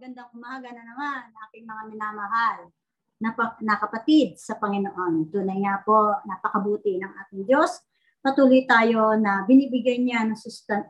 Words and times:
Magandang 0.00 0.32
umaga 0.32 0.72
na 0.72 0.80
naman, 0.80 1.28
aking 1.44 1.68
mga 1.68 1.82
minamahal 1.92 2.72
na, 3.20 3.36
na 3.60 3.76
kapatid 3.76 4.32
sa 4.40 4.56
Panginoon. 4.56 5.28
Tunay 5.28 5.60
nga 5.60 5.84
po, 5.84 6.16
napakabuti 6.24 6.96
ng 6.96 7.12
ating 7.20 7.44
Diyos. 7.44 7.84
Patuloy 8.24 8.64
tayo 8.64 9.12
na 9.20 9.44
binibigyan 9.44 10.00
niya 10.08 10.24
ng 10.24 10.40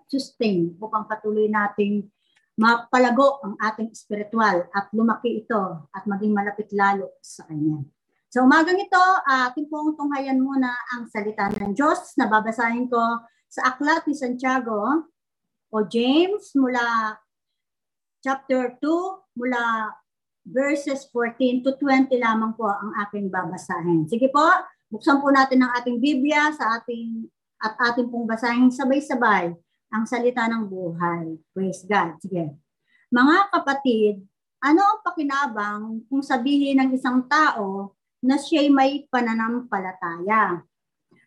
sustain 0.06 0.78
upang 0.78 1.10
patuloy 1.10 1.50
nating 1.50 2.06
mapalago 2.54 3.42
ang 3.42 3.58
ating 3.58 3.90
spiritual 3.98 4.70
at 4.70 4.86
lumaki 4.94 5.42
ito 5.42 5.90
at 5.90 6.06
maging 6.06 6.30
malapit 6.30 6.70
lalo 6.70 7.18
sa 7.18 7.42
Kanya. 7.50 7.82
Sa 8.30 8.46
umagang 8.46 8.78
ito, 8.78 9.04
ating 9.26 9.66
pong 9.66 9.98
tunghayan 9.98 10.38
muna 10.38 10.70
ang 10.94 11.10
salita 11.10 11.50
ng 11.50 11.74
Diyos 11.74 12.14
na 12.14 12.30
babasahin 12.30 12.86
ko 12.86 13.26
sa 13.50 13.74
Aklat 13.74 14.06
ni 14.06 14.14
Santiago 14.14 15.10
o 15.66 15.76
James 15.90 16.54
mula 16.54 17.18
chapter 18.20 18.76
2 18.78 19.36
mula 19.36 19.92
verses 20.44 21.08
14 21.12 21.64
to 21.64 21.76
20 21.76 22.12
lamang 22.20 22.52
po 22.56 22.68
ang 22.68 22.92
aking 23.08 23.28
babasahin. 23.28 24.08
Sige 24.08 24.28
po, 24.32 24.44
buksan 24.88 25.20
po 25.20 25.28
natin 25.32 25.64
ang 25.64 25.72
ating 25.80 26.00
Biblia 26.00 26.52
sa 26.52 26.80
ating 26.80 27.28
at 27.60 27.76
ating 27.92 28.08
pong 28.08 28.24
basahin 28.24 28.72
sabay-sabay 28.72 29.52
ang 29.92 30.04
salita 30.08 30.48
ng 30.48 30.64
buhay. 30.64 31.36
Praise 31.52 31.84
God. 31.84 32.16
Sige. 32.22 32.56
Mga 33.10 33.36
kapatid, 33.52 34.22
ano 34.62 34.80
ang 34.80 34.98
pakinabang 35.04 35.84
kung 36.06 36.22
sabihin 36.22 36.80
ng 36.80 36.90
isang 36.96 37.26
tao 37.26 37.96
na 38.22 38.38
siya'y 38.38 38.70
may 38.70 39.04
pananampalataya? 39.10 40.62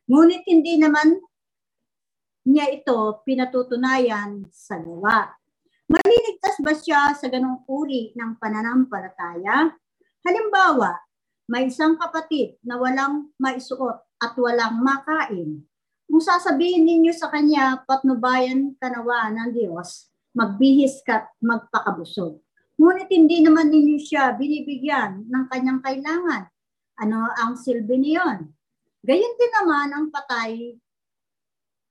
Ngunit 0.10 0.46
hindi 0.48 0.80
naman 0.80 1.20
niya 2.44 2.72
ito 2.72 3.24
pinatutunayan 3.24 4.48
sa 4.52 4.80
gawa. 4.80 5.32
Maliligtas 5.92 6.64
ba 6.64 6.72
siya 6.72 7.12
sa 7.12 7.28
ganong 7.28 7.68
uri 7.68 8.16
ng 8.16 8.40
pananampalataya? 8.40 9.72
Halimbawa, 10.24 10.96
may 11.52 11.68
isang 11.68 12.00
kapatid 12.00 12.56
na 12.64 12.80
walang 12.80 13.36
maisuot 13.36 14.00
at 14.24 14.34
walang 14.40 14.80
makain. 14.80 15.68
Kung 16.08 16.24
sasabihin 16.24 16.88
ninyo 16.88 17.12
sa 17.12 17.28
kanya, 17.28 17.84
patnubayan 17.84 18.80
ka 18.80 18.88
nawa 18.88 19.28
ng 19.36 19.52
Diyos, 19.52 20.08
magbihis 20.32 21.04
ka 21.04 21.28
at 21.28 21.28
magpakabusog. 21.44 22.40
Ngunit 22.80 23.12
hindi 23.12 23.44
naman 23.44 23.68
ninyo 23.68 24.00
siya 24.00 24.34
binibigyan 24.40 25.28
ng 25.28 25.46
kanyang 25.52 25.84
kailangan. 25.84 26.48
Ano 26.96 27.28
ang 27.28 27.60
silbi 27.60 28.00
niyon? 28.00 28.50
Gayon 29.04 29.34
din 29.36 29.52
naman 29.52 29.92
ang 29.92 30.08
patay, 30.16 30.80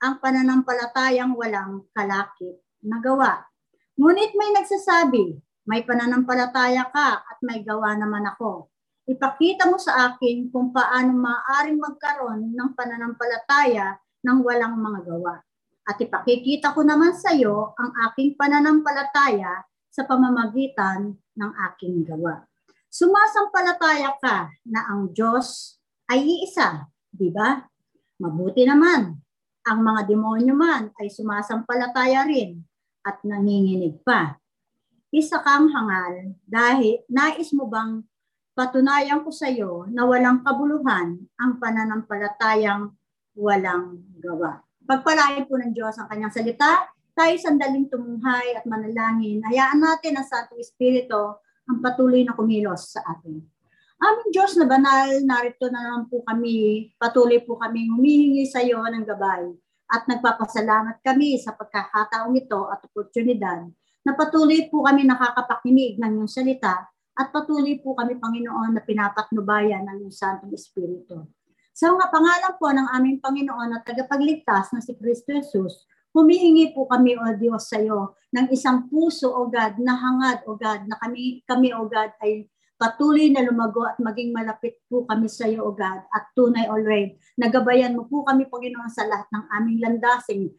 ang 0.01 0.17
pananampalatayang 0.17 1.37
walang 1.37 1.85
kalakip 1.93 2.57
na 2.81 2.97
gawa. 2.97 3.52
Ngunit 3.93 4.33
may 4.33 4.49
nagsasabi, 4.57 5.37
may 5.69 5.85
pananampalataya 5.85 6.89
ka 6.89 7.21
at 7.21 7.37
may 7.45 7.61
gawa 7.61 7.93
naman 7.93 8.25
ako. 8.25 8.73
Ipakita 9.05 9.69
mo 9.69 9.77
sa 9.77 10.09
akin 10.09 10.49
kung 10.49 10.73
paano 10.73 11.13
maaaring 11.13 11.77
magkaroon 11.77 12.57
ng 12.57 12.69
pananampalataya 12.73 13.93
ng 14.25 14.37
walang 14.41 14.81
mga 14.81 14.99
gawa. 15.13 15.37
At 15.85 16.01
ipakikita 16.01 16.73
ko 16.73 16.81
naman 16.81 17.13
sa 17.13 17.37
iyo 17.37 17.77
ang 17.77 17.93
aking 18.09 18.33
pananampalataya 18.33 19.61
sa 19.93 20.09
pamamagitan 20.09 21.13
ng 21.13 21.51
aking 21.69 22.01
gawa. 22.01 22.41
Sumasampalataya 22.89 24.17
ka 24.17 24.49
na 24.73 24.89
ang 24.89 25.13
Diyos 25.13 25.77
ay 26.09 26.25
iisa, 26.25 26.89
di 27.13 27.29
ba? 27.29 27.61
Mabuti 28.17 28.65
naman. 28.65 29.21
Ang 29.69 29.79
mga 29.85 30.01
demonyo 30.09 30.57
man 30.57 30.89
ay 30.97 31.13
sumasampalataya 31.13 32.25
rin 32.25 32.57
at 33.03 33.19
nanginginig 33.27 33.99
pa. 34.01 34.39
Isa 35.13 35.43
kang 35.45 35.69
hangal 35.69 36.33
dahil 36.47 37.05
nais 37.05 37.53
mo 37.53 37.69
bang 37.69 38.01
patunayan 38.57 39.21
ko 39.21 39.29
sa 39.29 39.45
iyo 39.45 39.85
na 39.91 40.09
walang 40.09 40.41
kabuluhan 40.41 41.21
ang 41.37 41.51
pananampalatayang 41.61 42.89
walang 43.37 44.01
gawa. 44.17 44.63
Pagpalain 44.83 45.45
po 45.45 45.59
ng 45.61 45.71
Diyos 45.71 45.95
ang 46.01 46.09
kanyang 46.09 46.33
salita, 46.33 46.89
tayo 47.13 47.33
sandaling 47.37 47.93
tumunghay 47.93 48.57
at 48.57 48.65
manalangin. 48.65 49.45
Hayaan 49.45 49.79
natin 49.79 50.17
ang 50.17 50.25
Santo 50.25 50.57
Espiritu 50.57 51.37
ang 51.69 51.77
patuloy 51.79 52.25
na 52.25 52.33
kumilos 52.33 52.97
sa 52.97 53.05
atin. 53.05 53.37
Aming 54.03 54.29
Diyos 54.35 54.57
na 54.59 54.67
banal, 54.67 55.23
narito 55.23 55.71
na 55.71 55.79
naman 55.79 56.11
po 56.11 56.25
kami, 56.27 56.89
patuloy 56.99 57.39
po 57.45 57.55
kami 57.55 57.87
humihingi 57.87 58.43
sa 58.49 58.59
iyo 58.59 58.83
ng 58.83 59.05
gabay 59.07 59.55
at 59.93 60.09
nagpapasalamat 60.09 61.05
kami 61.05 61.37
sa 61.37 61.53
pagkakataong 61.53 62.33
ito 62.33 62.65
at 62.73 62.81
oportunidad 62.81 63.69
na 64.01 64.11
patuloy 64.17 64.65
po 64.67 64.81
kami 64.81 65.05
nakakapakinig 65.05 66.01
ng 66.01 66.17
iyong 66.17 66.31
salita 66.31 66.89
at 67.13 67.29
patuloy 67.29 67.77
po 67.77 67.93
kami, 67.93 68.17
Panginoon, 68.17 68.73
na 68.73 68.81
pinapatnubayan 68.81 69.85
ng 69.85 69.97
iyong 70.01 70.15
Santong 70.15 70.49
Espiritu. 70.49 71.29
Sa 71.73 71.93
mga 71.93 72.09
pangalan 72.09 72.53
po 72.57 72.69
ng 72.73 72.87
aming 72.89 73.17
Panginoon 73.21 73.69
at 73.77 73.85
tagapagligtas 73.85 74.73
na 74.73 74.81
si 74.81 74.97
Kristo 74.97 75.29
Jesus, 75.29 75.85
humihingi 76.13 76.73
po 76.73 76.89
kami, 76.89 77.13
O 77.17 77.25
Diyos, 77.37 77.69
sa 77.69 77.77
iyo 77.77 78.17
ng 78.33 78.49
isang 78.49 78.89
puso, 78.89 79.29
O 79.29 79.45
God, 79.49 79.77
na 79.81 79.93
hangad, 79.93 80.41
O 80.49 80.57
God, 80.57 80.89
na 80.89 80.97
kami, 81.01 81.45
kami 81.45 81.69
O 81.73 81.85
God, 81.85 82.13
ay 82.21 82.49
Patuloy 82.83 83.31
na 83.31 83.47
lumago 83.47 83.87
at 83.87 83.95
maging 83.95 84.35
malapit 84.35 84.83
po 84.91 85.07
kami 85.07 85.31
sa 85.31 85.47
iyo, 85.47 85.63
O 85.63 85.71
God, 85.71 86.03
at 86.03 86.35
tunay 86.35 86.67
already. 86.67 87.15
Nagabayan 87.39 87.95
mo 87.95 88.03
po 88.11 88.27
kami, 88.27 88.43
Panginoon, 88.51 88.91
sa 88.91 89.07
lahat 89.07 89.23
ng 89.31 89.45
aming 89.55 89.79
landasing 89.79 90.51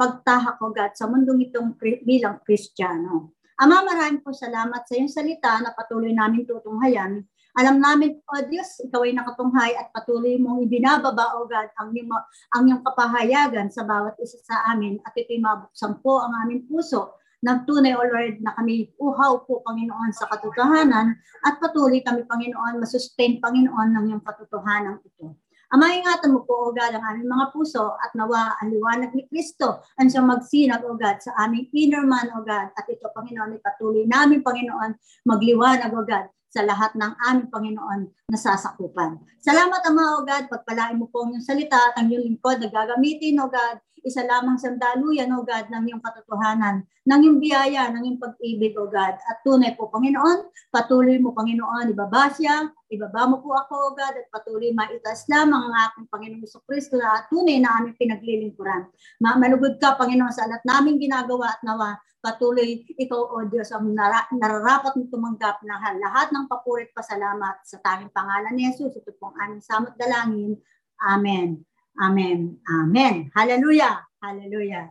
pagtahak, 0.00 0.56
O 0.64 0.72
God, 0.72 0.96
sa 0.96 1.04
mundong 1.12 1.44
itong 1.44 1.76
bilang 2.08 2.40
Kristiyano. 2.40 3.36
Ama, 3.60 3.84
maraming 3.84 4.24
po 4.24 4.32
salamat 4.32 4.80
sa 4.88 4.96
iyong 4.96 5.12
salita 5.12 5.60
na 5.60 5.76
patuloy 5.76 6.16
namin 6.16 6.48
tutunghayan. 6.48 7.20
Alam 7.60 7.84
namin, 7.84 8.16
O 8.16 8.40
Diyos, 8.48 8.80
ikaw 8.88 9.04
ay 9.04 9.12
nakatunghay 9.12 9.76
at 9.76 9.92
patuloy 9.92 10.40
mong 10.40 10.64
ibinababa, 10.64 11.36
O 11.36 11.44
God, 11.44 11.68
ang 11.76 11.92
iyong, 11.92 12.08
ang 12.56 12.64
iyong 12.64 12.80
kapahayagan 12.80 13.68
sa 13.68 13.84
bawat 13.84 14.16
isa 14.24 14.40
sa 14.40 14.72
amin 14.72 15.04
at 15.04 15.12
ito'y 15.12 15.36
mabuksan 15.36 16.00
po 16.00 16.16
ang 16.16 16.32
aming 16.48 16.64
puso 16.64 17.12
Nagtunay, 17.38 17.94
O 17.94 18.02
Lord, 18.02 18.42
na 18.42 18.50
kami 18.58 18.90
uhaw 18.98 19.46
po, 19.46 19.62
Panginoon, 19.62 20.10
sa 20.10 20.26
katotohanan 20.26 21.14
at 21.46 21.54
patuloy 21.62 22.02
kami, 22.02 22.26
Panginoon, 22.26 22.82
masustain, 22.82 23.38
Panginoon, 23.38 23.94
ng 23.94 24.04
iyong 24.10 24.24
katotohanan 24.26 24.98
ito. 25.06 25.38
Ama, 25.68 26.00
ingatan 26.00 26.32
mo 26.34 26.42
po, 26.48 26.66
O 26.66 26.74
God, 26.74 26.96
ang 26.96 27.04
aming 27.04 27.28
mga 27.28 27.52
puso 27.54 27.94
at 28.00 28.10
nawa 28.16 28.56
ang 28.58 28.72
liwanag 28.72 29.12
ni 29.12 29.28
Kristo 29.28 29.84
ang 30.00 30.08
siyang 30.08 30.26
magsinag, 30.26 30.82
O 30.82 30.98
God, 30.98 31.22
sa 31.22 31.36
aming 31.44 31.68
inner 31.76 32.02
man, 32.02 32.26
O 32.34 32.42
God. 32.42 32.74
At 32.74 32.88
ito, 32.90 33.06
Panginoon, 33.12 33.60
ipatuloy 33.60 34.08
namin, 34.08 34.42
Panginoon, 34.42 34.96
magliwanag, 35.28 35.92
O 35.92 36.02
God, 36.02 36.26
sa 36.48 36.64
lahat 36.64 36.96
ng 36.96 37.12
aming 37.28 37.48
Panginoon 37.52 38.00
na 38.32 38.38
sasakupan. 38.40 39.20
Salamat, 39.44 39.84
Ama, 39.84 40.04
O 40.18 40.24
God, 40.24 40.48
pagpalain 40.48 40.96
mo 40.96 41.06
po 41.12 41.28
ang 41.28 41.36
iyong 41.36 41.44
salita 41.44 41.76
at 41.76 42.00
ang 42.00 42.08
iyong 42.10 42.24
lingkod 42.24 42.64
na 42.64 42.72
gagamitin, 42.72 43.38
O 43.38 43.52
God, 43.52 43.76
isa 44.04 44.22
lamang 44.26 44.58
sandaluyan, 44.60 45.32
O 45.34 45.42
God, 45.42 45.70
ng 45.70 45.84
iyong 45.88 46.02
katotohanan, 46.02 46.86
ng 47.06 47.20
iyong 47.24 47.38
biyaya, 47.42 47.90
ng 47.90 48.02
iyong 48.04 48.20
pag-ibig, 48.20 48.74
O 48.78 48.86
God. 48.86 49.14
At 49.18 49.42
tunay 49.42 49.74
po, 49.74 49.90
Panginoon, 49.90 50.50
patuloy 50.68 51.16
mo, 51.18 51.34
Panginoon, 51.34 51.90
ibaba 51.90 52.30
siya, 52.30 52.68
ibaba 52.90 53.26
mo 53.26 53.42
po 53.42 53.54
ako, 53.54 53.74
O 53.74 53.88
God, 53.94 54.14
at 54.14 54.26
patuloy 54.28 54.70
maitas 54.70 55.26
lamang 55.26 55.70
ang 55.70 55.74
aking 55.90 56.06
Panginoon 56.10 56.46
sa 56.46 56.60
Kristo 56.66 56.98
na 56.98 57.26
tunay 57.30 57.58
na 57.58 57.78
aming 57.80 57.96
pinaglilingkuran. 57.98 58.90
Malugod 59.18 59.80
ka, 59.80 59.96
Panginoon, 59.96 60.34
sa 60.34 60.46
lahat 60.46 60.62
namin 60.66 61.00
ginagawa 61.00 61.54
at 61.54 61.62
nawa 61.64 61.96
patuloy 62.18 62.82
ikaw, 62.98 63.38
O 63.38 63.46
Diyos, 63.46 63.70
ang 63.70 63.94
nar- 63.94 64.30
nararapat 64.34 64.98
mo 64.98 65.06
tumanggap 65.06 65.62
ng 65.62 66.02
lahat 66.02 66.34
ng 66.34 66.50
papurit 66.50 66.90
pasalamat 66.90 67.62
sa 67.62 67.78
tanging 67.78 68.10
pangalan 68.10 68.52
ni 68.58 68.66
Jesus. 68.68 68.98
Ito 68.98 69.14
pong 69.16 69.38
aming 69.38 69.62
samot 69.62 69.94
dalangin. 69.94 70.58
Amen. 70.98 71.62
Amen. 71.98 72.62
Amen. 72.70 73.26
Hallelujah. 73.34 74.06
Hallelujah. 74.22 74.86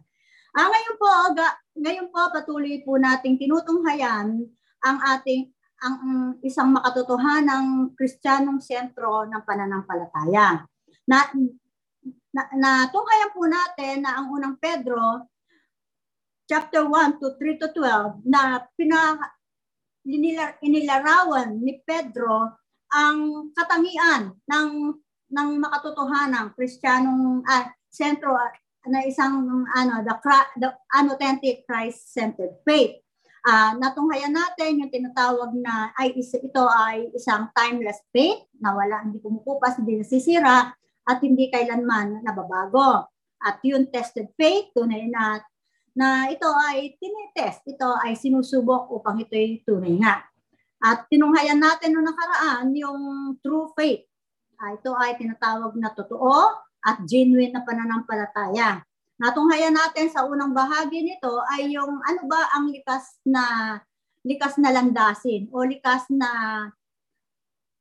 Ah, 0.51 0.68
ngayon 0.68 0.95
po, 1.00 1.09
ga, 1.35 1.47
ngayon 1.78 2.07
po 2.12 2.22
patuloy 2.34 2.84
po 2.84 3.00
nating 3.00 3.40
tinutunghayan 3.40 4.44
ang 4.84 4.97
ating 5.16 5.52
ang 5.78 5.96
um, 6.02 6.29
isang 6.41 6.73
makatotohanang 6.73 7.93
kristyanong 7.93 8.58
sentro 8.58 9.29
ng 9.29 9.41
pananampalataya. 9.46 10.66
Na, 11.05 11.17
na, 12.34 12.43
na 12.58 12.72
tunghayan 12.90 13.32
po 13.32 13.46
natin 13.46 13.96
na 14.02 14.17
ang 14.17 14.34
unang 14.34 14.58
Pedro 14.58 15.29
chapter 16.49 16.82
1 16.82 17.22
to 17.22 17.37
3 17.37 17.61
to 17.61 17.70
12 17.76 18.26
na 18.26 18.66
pina 18.73 19.20
inilarawan 20.64 21.59
ni 21.59 21.84
Pedro 21.84 22.58
ang 22.90 23.52
katangian 23.52 24.32
ng 24.47 24.70
ng 25.32 25.50
makatotohanang 25.59 26.56
Kristiyanong 26.56 27.44
uh, 27.44 27.66
sentro 27.91 28.35
uh, 28.35 28.52
na 28.88 29.03
isang 29.03 29.68
ano 29.76 29.94
the, 30.03 30.16
the 30.59 30.70
unauthentic 30.96 31.68
Christ-centered 31.68 32.64
faith. 32.64 33.03
Uh, 33.47 33.79
natunghayan 33.79 34.35
natin 34.35 34.84
yung 34.84 34.91
tinatawag 34.91 35.56
na 35.56 35.96
ay 35.96 36.12
ito 36.20 36.64
ay 36.68 37.08
isang 37.16 37.47
timeless 37.56 38.03
faith 38.12 38.44
na 38.59 38.76
wala 38.76 39.00
hindi 39.08 39.24
kumukupas, 39.24 39.79
hindi 39.79 40.03
nasisira 40.03 40.76
at 41.08 41.18
hindi 41.24 41.47
kailanman 41.47 42.28
nababago. 42.28 43.08
At 43.38 43.62
yung 43.64 43.88
tested 43.94 44.34
faith, 44.35 44.73
tunay 44.76 45.08
na 45.08 45.40
na 45.97 46.30
ito 46.30 46.46
ay 46.46 46.94
tinetest, 47.02 47.66
ito 47.66 47.90
ay 48.06 48.14
sinusubok 48.14 48.94
upang 48.94 49.18
ito'y 49.18 49.66
tunay 49.66 49.97
nga. 49.97 50.22
At 50.78 51.09
tinunghayan 51.09 51.58
natin 51.58 51.97
noong 51.97 52.06
nakaraan 52.06 52.68
yung 52.78 53.02
true 53.41 53.73
faith. 53.73 54.06
Uh, 54.58 54.74
ito 54.74 54.92
ay 54.98 55.18
tinatawag 55.22 55.78
na 55.78 55.94
totoo 55.94 56.50
at 56.82 56.98
genuine 57.06 57.54
na 57.54 57.62
pananampalataya. 57.62 58.82
Natunghayan 59.18 59.74
natin 59.74 60.09
sa 60.09 60.26
unang 60.26 60.54
bahagi 60.54 61.02
nito 61.02 61.42
ay 61.50 61.74
yung 61.74 62.02
ano 62.02 62.22
ba 62.30 62.54
ang 62.54 62.70
likas 62.70 63.22
na 63.26 63.78
likas 64.22 64.58
na 64.62 64.70
landasin 64.74 65.50
o 65.54 65.66
likas 65.66 66.06
na 66.14 66.30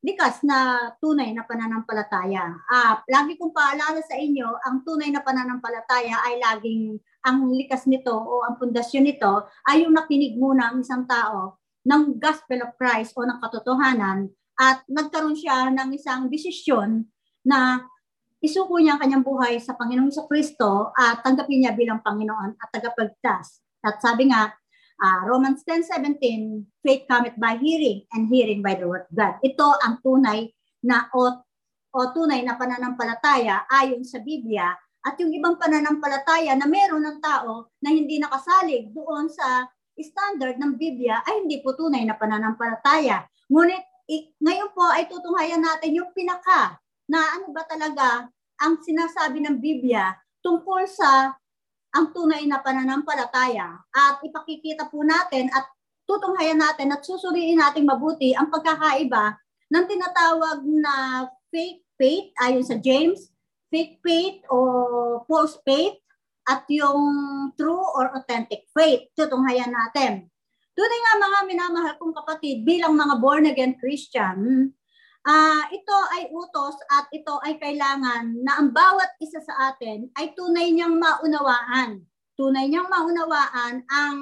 likas 0.07 0.47
na 0.47 0.91
tunay 1.03 1.35
na 1.35 1.43
pananampalataya. 1.43 2.55
Ah, 2.71 3.03
lagi 3.11 3.35
kong 3.35 3.51
paalala 3.51 3.99
sa 4.07 4.15
inyo, 4.15 4.55
ang 4.63 4.87
tunay 4.87 5.11
na 5.11 5.25
pananampalataya 5.25 6.23
ay 6.31 6.39
laging 6.39 6.95
ang 7.27 7.51
likas 7.51 7.91
nito 7.91 8.15
o 8.15 8.47
ang 8.47 8.55
pundasyon 8.55 9.03
nito 9.03 9.51
ay 9.67 9.83
yung 9.83 9.99
nakinig 9.99 10.39
muna 10.39 10.71
ang 10.71 10.85
isang 10.85 11.11
tao 11.11 11.59
ng 11.83 12.23
gospel 12.23 12.63
of 12.63 12.79
Christ 12.79 13.19
o 13.19 13.27
ng 13.27 13.43
katotohanan 13.43 14.31
at 14.57 14.83
nagkaroon 14.89 15.37
siya 15.37 15.69
ng 15.73 15.93
isang 15.93 16.33
desisyon 16.33 17.05
na 17.45 17.85
isuko 18.41 18.81
niya 18.81 18.97
ang 18.97 19.01
kanyang 19.05 19.25
buhay 19.25 19.61
sa 19.61 19.77
Panginoong 19.77 20.13
Kristo 20.29 20.93
at 20.97 21.21
tanggapin 21.25 21.65
niya 21.65 21.77
bilang 21.77 22.01
Panginoon 22.01 22.57
at 22.57 22.69
tagapagtas. 22.73 23.61
At 23.85 24.01
sabi 24.01 24.33
nga, 24.33 24.51
uh, 25.01 25.21
Romans 25.29 25.61
10:17, 25.65 26.65
faith 26.81 27.05
cometh 27.09 27.37
by 27.37 27.61
hearing 27.61 28.05
and 28.17 28.29
hearing 28.33 28.61
by 28.65 28.77
the 28.77 28.89
word 28.89 29.05
of 29.09 29.13
God. 29.13 29.37
Ito 29.45 29.77
ang 29.81 30.01
tunay 30.01 30.53
na 30.85 31.09
o, 31.13 31.43
o 31.93 31.99
tunay 32.13 32.45
na 32.45 32.57
pananampalataya 32.57 33.69
ayon 33.69 34.05
sa 34.05 34.21
Biblia 34.21 34.73
at 35.07 35.15
yung 35.23 35.31
ibang 35.31 35.55
pananampalataya 35.55 36.59
na 36.59 36.67
meron 36.67 37.07
ng 37.07 37.19
tao 37.23 37.71
na 37.79 37.95
hindi 37.95 38.19
nakasalig 38.19 38.91
doon 38.91 39.31
sa 39.31 39.71
standard 39.97 40.61
ng 40.61 40.77
Biblia 40.77 41.25
ay 41.25 41.47
hindi 41.47 41.63
po 41.65 41.73
tunay 41.73 42.05
na 42.05 42.19
pananampalataya. 42.19 43.25
Ngunit 43.49 43.96
i, 44.07 44.31
ngayon 44.39 44.71
po 44.73 44.87
ay 44.87 45.11
tutunghayan 45.11 45.63
natin 45.63 45.99
yung 45.99 46.11
pinaka 46.15 46.79
na 47.11 47.39
ano 47.39 47.51
ba 47.51 47.63
talaga 47.67 48.27
ang 48.63 48.81
sinasabi 48.83 49.43
ng 49.43 49.59
Biblia 49.59 50.15
tungkol 50.43 50.87
sa 50.87 51.35
ang 51.97 52.13
tunay 52.13 52.45
na 52.45 52.61
pananampalataya 52.61 53.83
at 53.91 54.21
ipakikita 54.21 54.87
po 54.93 55.01
natin 55.03 55.49
at 55.51 55.65
tutunghayan 56.07 56.61
natin 56.61 56.93
at 56.93 57.03
susuriin 57.03 57.59
natin 57.59 57.89
mabuti 57.89 58.37
ang 58.37 58.53
pagkakaiba 58.53 59.35
ng 59.73 59.85
tinatawag 59.91 60.63
na 60.63 61.27
fake 61.51 61.83
faith 61.99 62.31
ayon 62.39 62.63
sa 62.63 62.79
James, 62.79 63.33
fake 63.73 63.99
faith 64.05 64.45
o 64.53 65.25
false 65.27 65.59
faith 65.67 65.99
at 66.47 66.63
yung 66.71 67.03
true 67.59 67.83
or 67.99 68.15
authentic 68.15 68.71
faith. 68.71 69.11
Tutunghayan 69.19 69.75
natin. 69.75 70.31
Tunay 70.77 70.99
nga 71.01 71.15
mga 71.25 71.39
minamahal 71.49 71.95
kong 71.97 72.13
kapatid, 72.13 72.61
bilang 72.61 72.93
mga 72.93 73.17
born 73.17 73.49
again 73.49 73.81
Christian, 73.81 74.69
uh, 75.25 75.63
ito 75.73 75.97
ay 76.13 76.29
utos 76.29 76.77
at 76.93 77.09
ito 77.17 77.33
ay 77.41 77.57
kailangan 77.57 78.45
na 78.45 78.61
ang 78.61 78.77
bawat 78.77 79.17
isa 79.17 79.41
sa 79.41 79.73
atin 79.73 80.13
ay 80.21 80.37
tunay 80.37 80.69
niyang 80.77 81.01
maunawaan. 81.01 82.05
Tunay 82.37 82.69
niyang 82.69 82.93
maunawaan 82.93 83.89
ang 83.89 84.19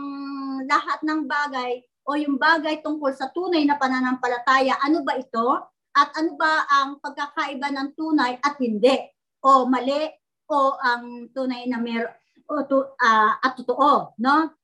lahat 0.70 1.02
ng 1.02 1.26
bagay 1.26 1.82
o 2.06 2.14
yung 2.14 2.38
bagay 2.38 2.78
tungkol 2.86 3.10
sa 3.10 3.34
tunay 3.34 3.66
na 3.66 3.74
pananampalataya. 3.74 4.78
Ano 4.78 5.02
ba 5.02 5.18
ito? 5.18 5.58
At 5.90 6.14
ano 6.14 6.38
ba 6.38 6.70
ang 6.70 7.02
pagkakaiba 7.02 7.66
ng 7.74 7.98
tunay 7.98 8.38
at 8.38 8.54
hindi? 8.62 8.94
O 9.42 9.66
mali 9.66 10.06
o 10.46 10.78
ang 10.78 11.34
tunay 11.34 11.66
na 11.66 11.82
mer 11.82 12.14
o 12.46 12.62
to, 12.62 12.94
uh, 12.94 13.32
at 13.42 13.58
totoo, 13.58 14.14
no? 14.22 14.54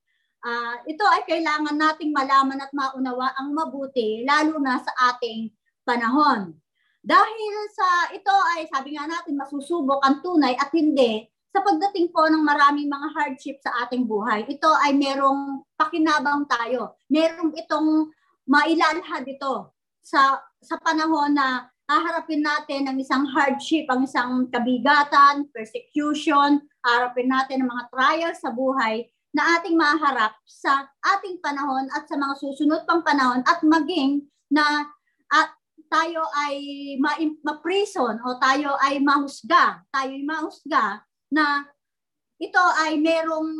Uh, 0.41 0.81
ito 0.89 1.05
ay 1.05 1.21
kailangan 1.29 1.77
nating 1.77 2.09
malaman 2.09 2.57
at 2.57 2.73
maunawa 2.73 3.29
ang 3.37 3.53
mabuti 3.53 4.25
lalo 4.25 4.57
na 4.57 4.81
sa 4.81 5.13
ating 5.13 5.53
panahon. 5.85 6.57
Dahil 7.01 7.53
sa 7.73 8.13
ito 8.13 8.33
ay 8.57 8.65
sabi 8.69 8.97
nga 8.97 9.05
natin 9.05 9.37
masusubok 9.37 10.01
ang 10.01 10.21
tunay 10.25 10.57
at 10.57 10.73
hindi 10.73 11.29
sa 11.53 11.61
pagdating 11.61 12.09
po 12.09 12.25
ng 12.25 12.41
maraming 12.41 12.89
mga 12.89 13.07
hardship 13.13 13.57
sa 13.61 13.85
ating 13.85 14.09
buhay. 14.09 14.45
Ito 14.49 14.69
ay 14.81 14.97
merong 14.97 15.61
pakinabang 15.77 16.49
tayo. 16.49 16.97
Merong 17.11 17.53
itong 17.57 18.09
mailalhad 18.49 19.25
ito 19.29 19.77
sa 20.01 20.41
sa 20.61 20.77
panahon 20.81 21.37
na 21.37 21.69
haharapin 21.85 22.41
natin 22.41 22.87
ang 22.87 22.97
isang 22.97 23.27
hardship, 23.29 23.85
ang 23.91 24.07
isang 24.07 24.47
kabigatan, 24.47 25.49
persecution, 25.51 26.63
harapin 26.81 27.29
natin 27.29 27.61
ang 27.61 27.69
mga 27.69 27.85
trials 27.91 28.39
sa 28.39 28.49
buhay 28.49 29.05
na 29.31 29.59
ating 29.59 29.79
maharap 29.79 30.35
sa 30.43 30.87
ating 30.99 31.39
panahon 31.39 31.87
at 31.95 32.03
sa 32.07 32.19
mga 32.19 32.35
susunod 32.39 32.83
pang 32.83 33.03
panahon 33.03 33.39
at 33.47 33.63
maging 33.63 34.27
na 34.51 34.91
at 35.31 35.55
tayo 35.91 36.23
ay 36.47 36.55
ma-prison 37.43 38.15
o 38.23 38.39
tayo 38.39 38.75
ay 38.79 39.03
mahusga, 39.03 39.83
tayo 39.91 40.11
ay 40.11 40.23
mahusga 40.23 41.03
na 41.31 41.67
ito 42.41 42.63
ay 42.79 42.99
merong 42.99 43.51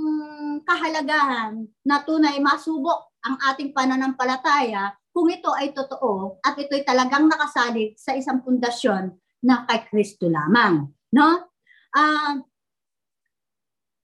kahalagahan 0.64 1.64
na 1.86 2.02
tunay 2.02 2.40
masubok 2.40 3.14
ang 3.22 3.38
ating 3.52 3.76
pananampalataya 3.76 4.96
kung 5.12 5.28
ito 5.28 5.52
ay 5.54 5.76
totoo 5.76 6.40
at 6.42 6.56
ito 6.56 6.74
ay 6.74 6.88
talagang 6.88 7.28
nakasalig 7.28 7.94
sa 8.00 8.16
isang 8.16 8.42
pundasyon 8.42 9.12
na 9.44 9.68
kay 9.68 9.86
Kristo 9.92 10.32
lamang. 10.32 10.88
No? 11.14 11.52
Uh, 11.92 12.42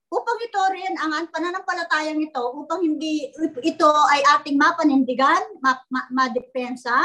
upang 0.07 0.38
ito 0.39 0.62
rin 0.71 0.94
ang 1.00 1.27
pananampalatayang 1.27 2.19
ito, 2.24 2.44
upang 2.56 2.83
hindi 2.83 3.31
ito 3.63 3.89
ay 4.12 4.24
ating 4.39 4.56
mapanindigan, 4.56 5.59
ma, 5.59 5.75
ma, 5.92 6.07
madepensa, 6.12 6.95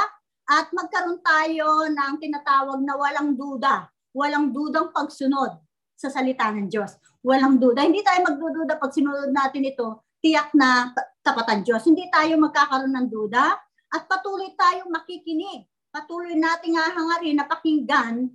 at 0.46 0.66
magkaroon 0.74 1.22
tayo 1.22 1.86
ng 1.88 2.14
tinatawag 2.18 2.82
na 2.82 2.94
walang 2.98 3.34
duda, 3.38 3.88
walang 4.14 4.50
dudang 4.50 4.90
pagsunod 4.90 5.58
sa 5.96 6.10
salita 6.10 6.50
ng 6.50 6.66
Diyos. 6.66 6.98
Walang 7.22 7.62
duda. 7.62 7.86
Hindi 7.86 8.02
tayo 8.02 8.26
magdududa 8.26 8.76
pag 8.76 8.90
sinunod 8.90 9.30
natin 9.30 9.62
ito, 9.62 10.02
tiyak 10.18 10.50
na 10.54 10.90
tapatan 11.22 11.62
Diyos. 11.62 11.86
Hindi 11.86 12.10
tayo 12.10 12.34
magkakaroon 12.42 12.90
ng 12.90 13.08
duda 13.08 13.54
at 13.94 14.02
patuloy 14.10 14.50
tayong 14.58 14.90
makikinig. 14.90 15.66
Patuloy 15.94 16.34
nating 16.34 16.74
hahangarin 16.74 17.38
na 17.38 17.46
pakinggan 17.46 18.26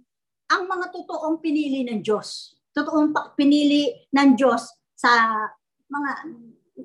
ang 0.47 0.63
mga 0.63 0.85
totoong 0.95 1.43
pinili 1.43 1.83
ng 1.83 1.99
Diyos. 1.99 2.56
Totoong 2.77 3.09
pinili 3.33 3.89
ng 4.13 4.37
Diyos 4.37 4.69
sa 4.93 5.33
mga 5.89 6.11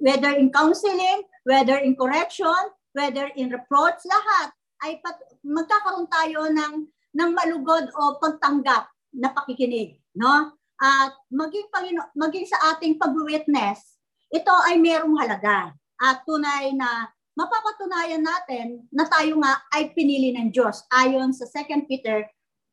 whether 0.01 0.33
in 0.33 0.49
counseling, 0.49 1.29
whether 1.45 1.77
in 1.85 1.93
correction, 1.93 2.73
whether 2.97 3.29
in 3.37 3.53
reproach, 3.53 4.01
lahat 4.09 4.57
ay 4.89 4.97
pat, 5.05 5.21
magkakaroon 5.45 6.09
tayo 6.09 6.49
ng 6.49 6.89
ng 7.13 7.31
malugod 7.37 7.93
o 7.93 8.17
pagtanggap 8.17 8.89
na 9.13 9.29
pakikinig, 9.37 10.01
no? 10.17 10.57
At 10.81 11.13
maging 11.29 11.69
Pangino, 11.69 12.09
maging 12.17 12.49
sa 12.49 12.75
ating 12.75 12.97
pag-witness, 12.97 14.01
ito 14.33 14.55
ay 14.65 14.81
merong 14.81 15.15
halaga 15.21 15.77
at 16.01 16.25
tunay 16.25 16.73
na 16.73 17.13
mapapatunayan 17.37 18.25
natin 18.25 18.89
na 18.89 19.05
tayo 19.07 19.37
nga 19.39 19.61
ay 19.77 19.93
pinili 19.93 20.33
ng 20.33 20.51
Diyos 20.51 20.89
ayon 20.89 21.37
sa 21.37 21.45
2 21.47 21.85
Peter 21.85 22.25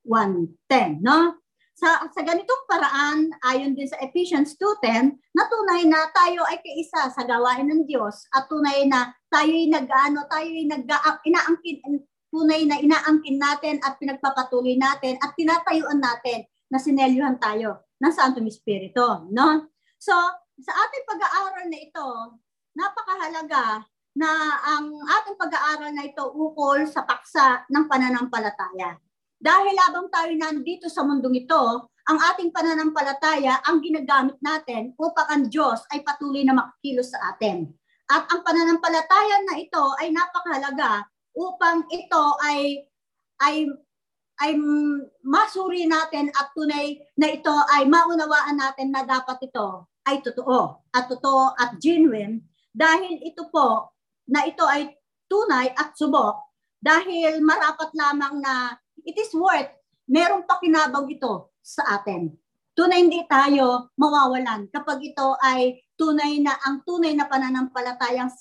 1.10, 0.07 1.03
no? 1.03 1.35
Sa, 1.79 1.95
sa 2.11 2.21
ganitong 2.27 2.67
paraan, 2.67 3.31
ayon 3.39 3.71
din 3.71 3.87
sa 3.87 3.95
Ephesians 4.03 4.51
2.10, 4.59 5.15
na 5.15 5.47
tunay 5.47 5.87
na 5.87 6.11
tayo 6.11 6.43
ay 6.51 6.59
kaisa 6.59 7.07
sa 7.07 7.23
gawain 7.23 7.71
ng 7.71 7.87
Diyos 7.87 8.27
at 8.35 8.51
tunay 8.51 8.83
na 8.83 9.15
tayo 9.31 9.47
ay 9.47 9.71
nag-ano, 9.71 10.27
tayo 10.27 10.43
ay 10.43 10.67
nag 10.67 10.83
inaangkin, 11.23 11.79
tunay 12.35 12.67
na 12.67 12.83
inaangkin 12.83 13.39
natin 13.39 13.79
at 13.79 13.95
pinagpapatuloy 13.95 14.75
natin 14.75 15.15
at 15.23 15.31
tinatayuan 15.39 16.03
natin 16.03 16.43
na 16.67 16.83
sinelyuhan 16.83 17.39
tayo 17.39 17.87
ng 18.03 18.11
Santo 18.11 18.43
Espiritu, 18.43 19.31
no? 19.31 19.71
So, 19.95 20.11
sa 20.59 20.71
ating 20.75 21.07
pag-aaral 21.07 21.65
na 21.71 21.79
ito, 21.79 22.07
napakahalaga 22.75 23.87
na 24.19 24.29
ang 24.67 24.99
ating 24.99 25.39
pag-aaral 25.39 25.95
na 25.95 26.03
ito 26.11 26.27
ukol 26.27 26.83
sa 26.83 27.07
paksa 27.07 27.63
ng 27.71 27.87
pananampalataya. 27.87 28.99
Dahil 29.39 29.71
labang 29.71 30.11
tayo 30.11 30.35
nandito 30.35 30.91
sa 30.91 31.07
mundong 31.07 31.47
ito, 31.47 31.63
ang 32.11 32.19
ating 32.19 32.51
pananampalataya 32.51 33.63
ang 33.63 33.79
ginagamit 33.79 34.35
natin 34.43 34.91
upang 34.99 35.27
ang 35.31 35.43
Diyos 35.47 35.79
ay 35.95 36.03
patuloy 36.03 36.43
na 36.43 36.59
makikilos 36.59 37.15
sa 37.15 37.31
atin. 37.31 37.71
At 38.11 38.27
ang 38.27 38.43
pananampalataya 38.43 39.47
na 39.47 39.55
ito 39.55 39.83
ay 40.03 40.11
napakahalaga 40.11 41.07
upang 41.39 41.87
ito 41.87 42.23
ay 42.43 42.83
ay 43.39 43.71
ay 44.39 44.55
masuri 45.23 45.87
natin 45.87 46.31
at 46.35 46.51
tunay 46.51 46.99
na 47.15 47.27
ito 47.31 47.55
ay 47.71 47.87
maunawaan 47.87 48.59
natin 48.59 48.91
na 48.91 49.07
dapat 49.07 49.39
ito 49.45 49.87
ay 50.03 50.19
totoo 50.19 50.83
at 50.95 51.05
totoo 51.07 51.55
at 51.59 51.75
genuine 51.79 52.43
dahil 52.71 53.19
ito 53.23 53.47
po 53.51 53.91
na 54.31 54.47
ito 54.47 54.63
ay 54.63 54.95
tunay 55.27 55.71
at 55.75 55.91
subok 55.93 56.39
dahil 56.79 57.43
marapat 57.43 57.91
lamang 57.93 58.39
na 58.39 58.79
it 59.05 59.17
is 59.17 59.31
worth, 59.35 59.69
merong 60.09 60.45
pakinabang 60.45 61.09
ito 61.11 61.53
sa 61.59 61.99
atin. 61.99 62.33
Tunay 62.73 63.03
hindi 63.03 63.21
tayo 63.27 63.91
mawawalan 63.99 64.71
kapag 64.71 65.03
ito 65.03 65.35
ay 65.43 65.83
tunay 65.99 66.39
na 66.39 66.55
ang 66.63 66.81
tunay 66.87 67.11
na 67.11 67.27
pananampalatayang 67.27 68.31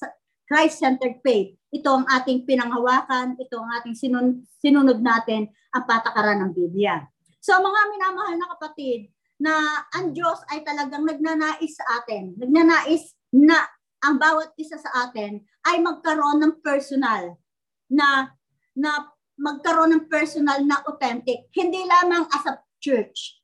Christ-centered 0.49 1.21
faith. 1.21 1.59
Ito 1.69 2.03
ang 2.03 2.07
ating 2.09 2.49
pinanghawakan, 2.49 3.37
ito 3.37 3.57
ang 3.61 3.71
ating 3.83 3.99
sinun, 3.99 4.49
sinunod 4.63 5.03
natin 5.05 5.51
ang 5.75 5.85
patakaran 5.85 6.41
ng 6.41 6.53
Biblia. 6.55 7.05
So 7.43 7.59
mga 7.59 7.81
minamahal 7.93 8.35
na 8.41 8.49
kapatid, 8.57 9.13
na 9.39 9.87
ang 9.95 10.11
Diyos 10.11 10.43
ay 10.51 10.67
talagang 10.67 11.07
nagnanais 11.07 11.79
sa 11.79 12.03
atin. 12.03 12.35
Nagnanais 12.35 13.15
na 13.31 13.71
ang 14.03 14.19
bawat 14.19 14.55
isa 14.59 14.79
sa 14.79 15.09
atin 15.09 15.43
ay 15.67 15.79
magkaroon 15.79 16.43
ng 16.43 16.55
personal 16.59 17.39
na 17.87 18.35
na 18.75 19.11
magkaroon 19.39 19.95
ng 19.95 20.05
personal 20.11 20.61
na 20.67 20.83
authentic. 20.85 21.47
Hindi 21.55 21.87
lamang 21.87 22.27
as 22.29 22.45
a 22.51 22.55
church, 22.83 23.39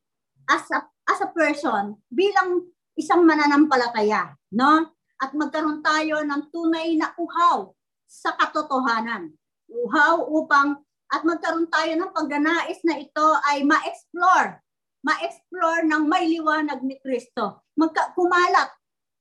as 0.50 0.66
a, 0.74 0.82
as 1.08 1.22
a 1.22 1.30
person, 1.30 1.96
bilang 2.10 2.68
isang 2.98 3.22
mananampalataya, 3.22 4.34
no? 4.52 4.90
At 5.22 5.32
magkaroon 5.32 5.80
tayo 5.80 6.20
ng 6.26 6.50
tunay 6.50 6.98
na 6.98 7.14
uhaw 7.14 7.70
sa 8.04 8.34
katotohanan. 8.34 9.30
Uhaw 9.70 10.26
upang 10.26 10.82
at 11.14 11.22
magkaroon 11.22 11.70
tayo 11.70 11.94
ng 11.94 12.10
pagganais 12.10 12.82
na 12.82 12.98
ito 12.98 13.26
ay 13.46 13.62
ma-explore 13.62 14.64
ma-explore 15.04 15.84
ng 15.84 16.08
may 16.08 16.32
liwanag 16.32 16.80
ni 16.80 16.96
Kristo. 16.96 17.68
Magka, 17.76 18.16
kumalat 18.16 18.72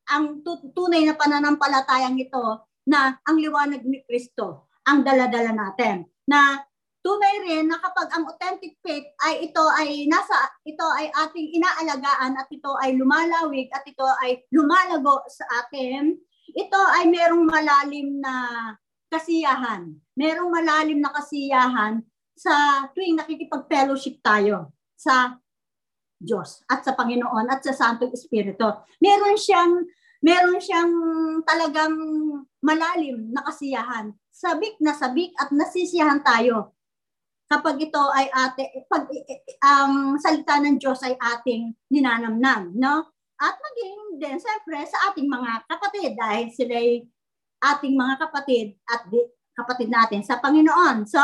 ang 0.08 0.40
tunay 0.72 1.04
na 1.04 1.20
pananampalatayang 1.20 2.16
ito 2.16 2.64
na 2.88 3.20
ang 3.28 3.38
liwanag 3.38 3.84
ni 3.84 4.00
Kristo 4.08 4.72
ang 4.88 5.04
daladala 5.04 5.52
natin. 5.52 6.08
Na 6.30 6.64
tunay 7.04 7.36
rin 7.44 7.68
na 7.68 7.78
kapag 7.84 8.08
ang 8.16 8.24
authentic 8.32 8.80
faith 8.80 9.04
ay 9.28 9.52
ito 9.52 9.64
ay 9.76 10.08
nasa 10.08 10.48
ito 10.64 10.88
ay 10.96 11.12
ating 11.12 11.60
inaalagaan 11.60 12.40
at 12.40 12.48
ito 12.48 12.72
ay 12.80 12.96
lumalawig 12.96 13.68
at 13.76 13.84
ito 13.84 14.08
ay 14.24 14.40
lumalago 14.56 15.20
sa 15.28 15.44
atin, 15.64 16.16
ito 16.56 16.82
ay 16.96 17.12
merong 17.12 17.44
malalim 17.44 18.24
na 18.24 18.34
kasiyahan. 19.12 19.92
Merong 20.16 20.50
malalim 20.50 21.04
na 21.04 21.12
kasiyahan 21.12 22.00
sa 22.34 22.88
tuwing 22.96 23.20
nakikipag-fellowship 23.20 24.24
tayo 24.24 24.72
sa 24.96 25.38
Diyos 26.24 26.64
at 26.72 26.88
sa 26.88 26.96
Panginoon 26.96 27.52
at 27.52 27.60
sa 27.68 27.76
Santong 27.76 28.16
Espiritu. 28.16 28.64
Meron 29.04 29.36
siyang 29.36 29.84
meron 30.24 30.58
siyang 30.64 30.92
talagang 31.44 31.96
malalim 32.64 33.30
na 33.30 33.44
kasiyahan. 33.44 34.16
Sabik 34.32 34.80
na 34.80 34.96
sabik 34.96 35.36
at 35.38 35.52
nasisiyahan 35.52 36.24
tayo 36.24 36.74
kapag 37.52 37.78
ito 37.86 38.02
ay 38.16 38.32
ate 38.34 38.88
pag 38.90 39.06
ang 39.62 40.18
salita 40.18 40.58
ng 40.58 40.82
Diyos 40.82 41.04
ay 41.06 41.14
ating 41.20 41.76
ninanamnam, 41.94 42.74
no? 42.74 43.14
At 43.38 43.60
maging 43.60 44.18
din 44.18 44.38
siyempre 44.40 44.80
sa 44.90 45.12
ating 45.12 45.28
mga 45.28 45.68
kapatid 45.70 46.18
dahil 46.18 46.50
sila 46.50 46.74
ay 46.74 47.06
ating 47.62 47.94
mga 47.94 48.16
kapatid 48.26 48.80
at 48.90 49.06
di, 49.12 49.22
kapatid 49.54 49.92
natin 49.92 50.26
sa 50.26 50.42
Panginoon. 50.42 51.06
So, 51.06 51.22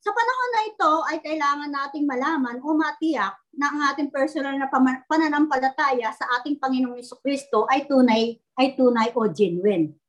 sa 0.00 0.10
panahon 0.16 0.50
na 0.56 0.62
ito 0.64 0.92
ay 1.12 1.18
kailangan 1.20 1.70
nating 1.72 2.08
malaman 2.08 2.56
o 2.64 2.72
matiyak 2.72 3.36
na 3.52 3.68
ang 3.68 3.80
ating 3.92 4.08
personal 4.08 4.56
na 4.56 4.70
pananampalataya 5.04 6.08
sa 6.14 6.24
ating 6.40 6.56
Panginoong 6.56 7.04
Kristo 7.20 7.68
ay 7.68 7.84
tunay 7.84 8.32
ay 8.56 8.78
tunay 8.80 9.12
o 9.12 9.28
genuine. 9.28 9.99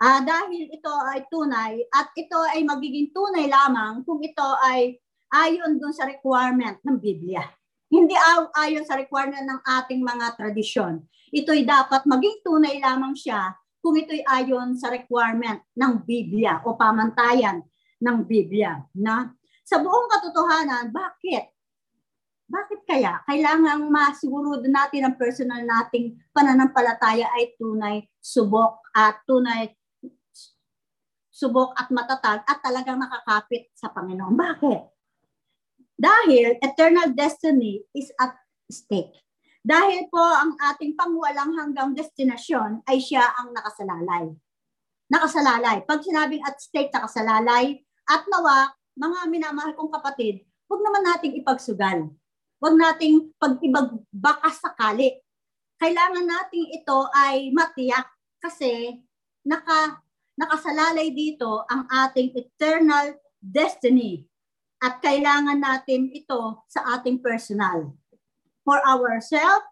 Ah, 0.00 0.24
dahil 0.24 0.72
ito 0.72 0.88
ay 1.12 1.28
tunay 1.28 1.84
at 1.92 2.08
ito 2.16 2.40
ay 2.56 2.64
magiging 2.64 3.12
tunay 3.12 3.52
lamang 3.52 4.00
kung 4.08 4.16
ito 4.24 4.48
ay 4.64 4.96
ayon 5.28 5.76
dun 5.76 5.92
sa 5.92 6.08
requirement 6.08 6.80
ng 6.80 6.96
Biblia. 6.96 7.44
Hindi 7.92 8.16
ayon 8.56 8.88
sa 8.88 8.96
requirement 8.96 9.44
ng 9.44 9.60
ating 9.60 10.00
mga 10.00 10.40
tradisyon. 10.40 11.04
Ito'y 11.36 11.68
dapat 11.68 12.08
maging 12.08 12.40
tunay 12.40 12.80
lamang 12.80 13.12
siya 13.12 13.52
kung 13.84 13.92
ito'y 13.92 14.24
ayon 14.24 14.72
sa 14.80 14.88
requirement 14.88 15.60
ng 15.76 15.92
Biblia 16.08 16.64
o 16.64 16.80
pamantayan 16.80 17.60
ng 18.00 18.18
Biblia. 18.24 18.80
Na? 18.96 19.28
Sa 19.68 19.84
buong 19.84 20.08
katotohanan, 20.16 20.88
bakit? 20.96 21.52
Bakit 22.48 22.80
kaya? 22.88 23.20
Kailangang 23.28 23.84
masigurado 23.92 24.64
natin 24.64 25.06
ang 25.06 25.14
personal 25.20 25.60
nating 25.60 26.16
pananampalataya 26.32 27.28
ay 27.36 27.52
tunay, 27.60 28.00
subok 28.16 28.80
at 28.96 29.20
tunay 29.28 29.70
subok 31.40 31.72
at 31.72 31.88
matatag 31.88 32.44
at 32.44 32.60
talagang 32.60 33.00
nakakapit 33.00 33.72
sa 33.72 33.88
Panginoon. 33.88 34.36
Bakit? 34.36 34.80
Dahil 35.96 36.60
eternal 36.60 37.16
destiny 37.16 37.80
is 37.96 38.12
at 38.20 38.36
stake. 38.68 39.16
Dahil 39.60 40.08
po 40.08 40.20
ang 40.20 40.56
ating 40.56 40.96
pangwalang 40.96 41.52
hanggang 41.56 41.92
destinasyon 41.96 42.84
ay 42.88 43.00
siya 43.00 43.24
ang 43.40 43.52
nakasalalay. 43.52 44.32
Nakasalalay. 45.12 45.84
Pag 45.84 46.00
sinabing 46.00 46.40
at 46.44 46.56
stake, 46.60 46.92
nakasalalay, 46.92 47.80
at 48.08 48.24
nawa, 48.28 48.72
mga 48.96 49.28
minamahal 49.28 49.72
kong 49.76 49.92
kapatid, 49.92 50.44
huwag 50.64 50.80
naman 50.80 51.04
nating 51.04 51.36
ipagsugal. 51.40 52.08
Huwag 52.60 52.76
nating 52.76 53.32
pag-ibagbakas 53.36 54.60
sakali. 54.60 55.20
Kailangan 55.80 56.24
nating 56.24 56.76
ito 56.76 57.08
ay 57.12 57.52
matiyak 57.52 58.08
kasi 58.40 59.00
naka, 59.44 60.00
nakasalalay 60.40 61.12
dito 61.12 61.68
ang 61.68 61.84
ating 61.84 62.32
eternal 62.32 63.20
destiny. 63.36 64.24
At 64.80 65.04
kailangan 65.04 65.60
natin 65.60 66.08
ito 66.08 66.64
sa 66.64 66.96
ating 66.96 67.20
personal. 67.20 67.92
For 68.64 68.80
ourselves, 68.80 69.68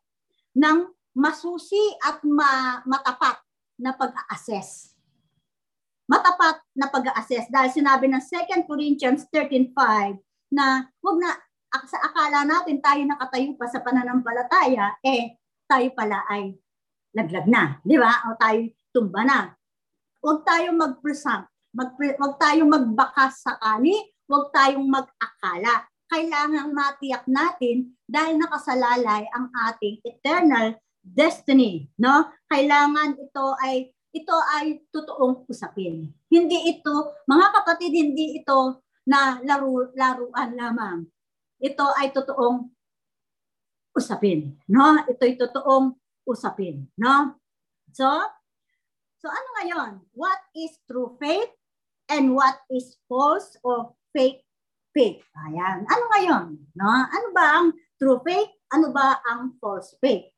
ng 0.52 0.92
masusi 1.16 1.80
at 2.04 2.20
ma- 2.20 2.84
matapat 2.84 3.40
na 3.80 3.96
pag-assess 3.96 4.98
matapat 6.08 6.64
na 6.72 6.88
pag-assess 6.88 7.52
dahil 7.52 7.68
sinabi 7.68 8.08
ng 8.08 8.18
2 8.24 8.64
Corinthians 8.64 9.28
13.5 9.28 9.76
na 10.56 10.88
wag 11.04 11.16
na 11.20 11.36
sa 11.84 12.00
akala 12.00 12.48
natin 12.48 12.80
tayo 12.80 13.04
nakatayo 13.04 13.52
pa 13.60 13.68
sa 13.68 13.84
pananampalataya, 13.84 14.96
eh 15.04 15.36
tayo 15.68 15.92
pala 15.92 16.24
ay 16.32 16.56
laglag 17.12 17.44
na, 17.44 17.76
di 17.84 18.00
ba? 18.00 18.24
O 18.32 18.40
tayo 18.40 18.72
tumba 18.88 19.20
na. 19.20 19.52
Huwag 20.18 20.42
tayong 20.42 20.78
mag-present, 20.78 21.46
mag 21.70 21.94
huwag 21.94 22.34
tayong 22.42 22.70
magbakas 22.70 23.38
sakali, 23.44 23.94
huwag 24.26 24.50
tayong 24.50 24.86
mag-akala. 24.86 25.86
Kailangan 26.08 26.72
matiyak 26.72 27.28
natin 27.28 27.94
dahil 28.08 28.40
nakasalalay 28.40 29.28
ang 29.30 29.52
ating 29.68 30.00
eternal 30.02 30.74
destiny, 31.04 31.92
no? 32.00 32.32
Kailangan 32.48 33.20
ito 33.20 33.46
ay 33.60 33.92
ito 34.08 34.36
ay 34.56 34.88
totoong 34.88 35.44
usapin. 35.46 36.10
Hindi 36.32 36.58
ito, 36.72 37.12
mga 37.28 37.46
kapatid, 37.60 37.92
hindi 37.92 38.40
ito 38.40 38.82
na 39.04 39.36
laro, 39.44 39.92
laruan 39.92 40.50
lamang. 40.56 40.98
Ito 41.60 41.92
ay 41.92 42.10
totoong 42.16 42.72
usapin, 43.92 44.56
no? 44.66 45.04
Ito 45.04 45.22
ay 45.22 45.36
totoong 45.36 45.92
usapin, 46.24 46.88
no? 46.96 47.36
So, 47.92 48.08
so 49.18 49.26
ano 49.26 49.48
ngayon? 49.60 49.90
What 50.14 50.38
is 50.54 50.78
true 50.86 51.18
faith 51.18 51.50
and 52.10 52.34
what 52.34 52.62
is 52.70 52.98
false 53.10 53.58
or 53.66 53.94
fake 54.14 54.46
faith? 54.94 55.22
Ayan. 55.46 55.84
Ano 55.86 56.04
ngayon? 56.14 56.46
No? 56.78 56.88
Ano 56.88 57.28
ba 57.34 57.46
ang 57.62 57.68
true 57.98 58.22
faith? 58.22 58.50
Ano 58.70 58.94
ba 58.94 59.18
ang 59.26 59.58
false 59.58 59.94
faith? 59.98 60.30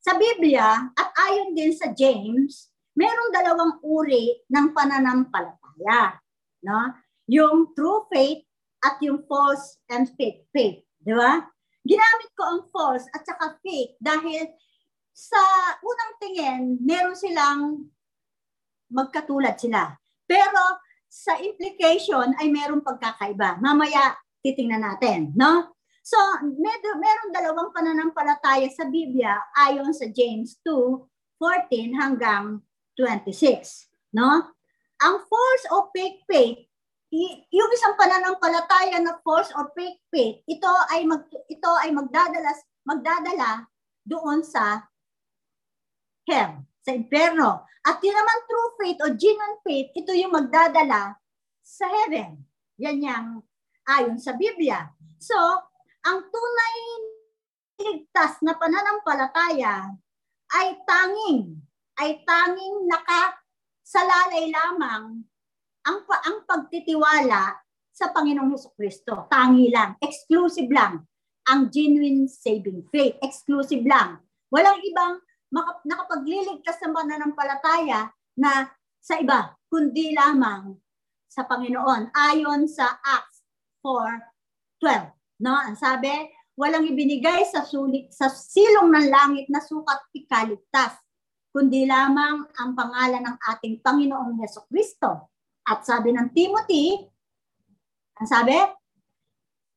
Sa 0.00 0.16
Biblia 0.16 0.88
at 0.96 1.08
ayon 1.28 1.52
din 1.52 1.76
sa 1.76 1.92
James, 1.92 2.72
merong 2.96 3.30
dalawang 3.32 3.74
uri 3.84 4.40
ng 4.48 4.72
pananampalataya. 4.72 6.16
No? 6.64 6.96
Yung 7.28 7.76
true 7.76 8.08
faith 8.08 8.40
at 8.80 8.96
yung 9.04 9.20
false 9.28 9.76
and 9.92 10.08
fake 10.16 10.48
faith. 10.56 10.80
Di 11.00 11.12
ba? 11.12 11.44
Ginamit 11.84 12.30
ko 12.36 12.42
ang 12.44 12.60
false 12.72 13.04
at 13.12 13.24
saka 13.24 13.56
fake 13.60 13.96
dahil 14.00 14.48
sa 15.10 15.40
unang 15.82 16.12
tingin, 16.22 16.60
meron 16.80 17.16
silang 17.18 17.90
magkatulad 18.90 19.54
sila. 19.58 19.94
Pero 20.26 20.80
sa 21.10 21.34
implication 21.42 22.34
ay 22.38 22.46
merong 22.50 22.86
pagkakaiba. 22.86 23.58
Mamaya 23.58 24.14
titingnan 24.40 24.86
natin, 24.86 25.34
no? 25.34 25.74
So, 26.00 26.16
med- 26.42 26.96
meron 26.96 27.30
dalawang 27.34 27.70
pananampalataya 27.74 28.70
sa 28.72 28.88
Biblia 28.88 29.36
ayon 29.58 29.92
sa 29.92 30.08
James 30.08 30.58
2:14 30.64 31.92
hanggang 31.98 32.62
26, 32.96 33.90
no? 34.16 34.54
Ang 35.00 35.16
false 35.28 35.64
o 35.74 35.90
fake 35.92 36.24
faith, 36.28 36.58
yung 37.50 37.70
isang 37.74 37.98
pananampalataya 37.98 39.02
na 39.02 39.18
false 39.26 39.50
or 39.58 39.68
fake 39.74 39.98
faith, 40.08 40.40
ito 40.46 40.70
ay 40.94 41.04
mag 41.04 41.26
ito 41.50 41.70
ay 41.82 41.90
magdadala 41.90 42.52
magdadala 42.86 43.66
doon 44.06 44.40
sa 44.46 44.89
hell, 46.30 46.62
sa 46.80 46.94
impyerno. 46.94 47.66
At 47.82 47.98
yun 48.00 48.14
naman 48.14 48.38
true 48.46 48.70
faith 48.78 49.00
o 49.02 49.12
genuine 49.18 49.58
faith, 49.66 49.90
ito 49.98 50.14
yung 50.14 50.32
magdadala 50.32 51.18
sa 51.60 51.90
heaven. 51.90 52.38
Yan 52.78 52.98
yang 53.02 53.26
ayon 53.90 54.16
sa 54.16 54.38
Biblia. 54.38 54.88
So, 55.18 55.36
ang 56.06 56.18
tunay 56.30 56.76
ligtas 57.80 58.40
na 58.44 58.56
pananampalataya 58.56 59.90
ay 60.56 60.68
tanging, 60.84 61.60
ay 62.00 62.20
tanging 62.24 62.88
nakasalalay 62.88 64.52
lamang 64.52 65.24
ang, 65.84 65.98
ang 66.04 66.38
pagtitiwala 66.44 67.56
sa 67.90 68.12
Panginoong 68.12 68.52
Heso 68.52 68.72
Kristo. 68.76 69.28
Tangi 69.28 69.72
lang, 69.72 69.96
exclusive 70.00 70.68
lang 70.68 71.04
ang 71.48 71.72
genuine 71.72 72.28
saving 72.28 72.84
faith. 72.92 73.16
Exclusive 73.24 73.84
lang. 73.84 74.20
Walang 74.52 74.80
ibang 74.84 75.20
nakapagliligtas 75.50 76.78
ng 76.80 76.94
pananampalataya 76.94 78.10
na 78.38 78.70
sa 79.02 79.18
iba, 79.18 79.54
kundi 79.66 80.14
lamang 80.14 80.78
sa 81.26 81.46
Panginoon. 81.46 82.14
Ayon 82.14 82.70
sa 82.70 82.98
Acts 83.02 83.42
4.12. 83.82 85.42
No? 85.42 85.56
Ang 85.56 85.76
sabi, 85.78 86.10
walang 86.54 86.86
ibinigay 86.86 87.46
sa 87.48 87.64
sulit 87.64 88.12
sa 88.12 88.28
silong 88.28 88.92
ng 88.92 89.06
langit 89.08 89.46
na 89.48 89.62
sukat 89.64 89.98
ikaligtas, 90.12 91.00
kundi 91.50 91.88
lamang 91.88 92.46
ang 92.60 92.70
pangalan 92.76 93.24
ng 93.24 93.36
ating 93.56 93.80
Panginoong 93.80 94.38
Yeso 94.38 94.68
Kristo. 94.68 95.32
At 95.66 95.86
sabi 95.86 96.12
ng 96.14 96.30
Timothy, 96.34 96.98
ang 98.20 98.28
sabi, 98.28 98.58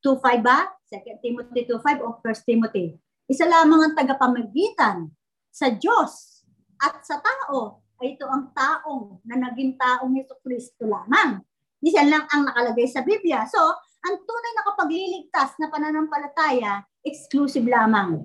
2.5 0.03 0.43
ba? 0.43 0.67
2 0.91 1.23
Timothy 1.23 1.63
2.5 1.65 2.03
o 2.03 2.19
1 2.19 2.43
Timothy? 2.43 2.99
Isa 3.23 3.47
lamang 3.47 3.87
ang 3.87 3.93
tagapamagitan 3.95 5.07
sa 5.53 5.69
Diyos 5.69 6.41
at 6.81 7.05
sa 7.05 7.21
tao 7.21 7.85
ay 8.01 8.17
ito 8.17 8.25
ang 8.25 8.49
taong 8.51 9.21
na 9.29 9.37
naging 9.37 9.77
taong 9.77 10.17
Yeso 10.17 10.41
Kristo 10.41 10.89
lamang. 10.89 11.39
Isa 11.79 12.01
lang 12.01 12.25
ang 12.33 12.49
nakalagay 12.49 12.89
sa 12.89 13.05
Biblia. 13.05 13.45
So, 13.45 13.61
ang 14.03 14.15
tunay 14.25 14.51
na 14.57 14.67
kapagliligtas 14.67 15.55
na 15.61 15.69
pananampalataya, 15.69 16.83
exclusive 17.05 17.63
lamang 17.69 18.19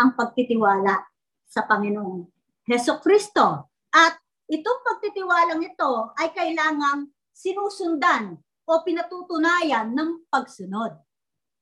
ang 0.00 0.10
pagtitiwala 0.16 0.96
sa 1.44 1.68
Panginoong 1.68 2.24
Heso 2.66 2.98
Kristo. 3.04 3.70
At 3.92 4.16
itong 4.48 4.80
pagtitiwalang 4.82 5.60
ito 5.62 6.16
ay 6.16 6.32
kailangang 6.32 7.12
sinusundan 7.30 8.38
o 8.64 8.72
pinatutunayan 8.82 9.92
ng 9.92 10.26
pagsunod. 10.30 10.94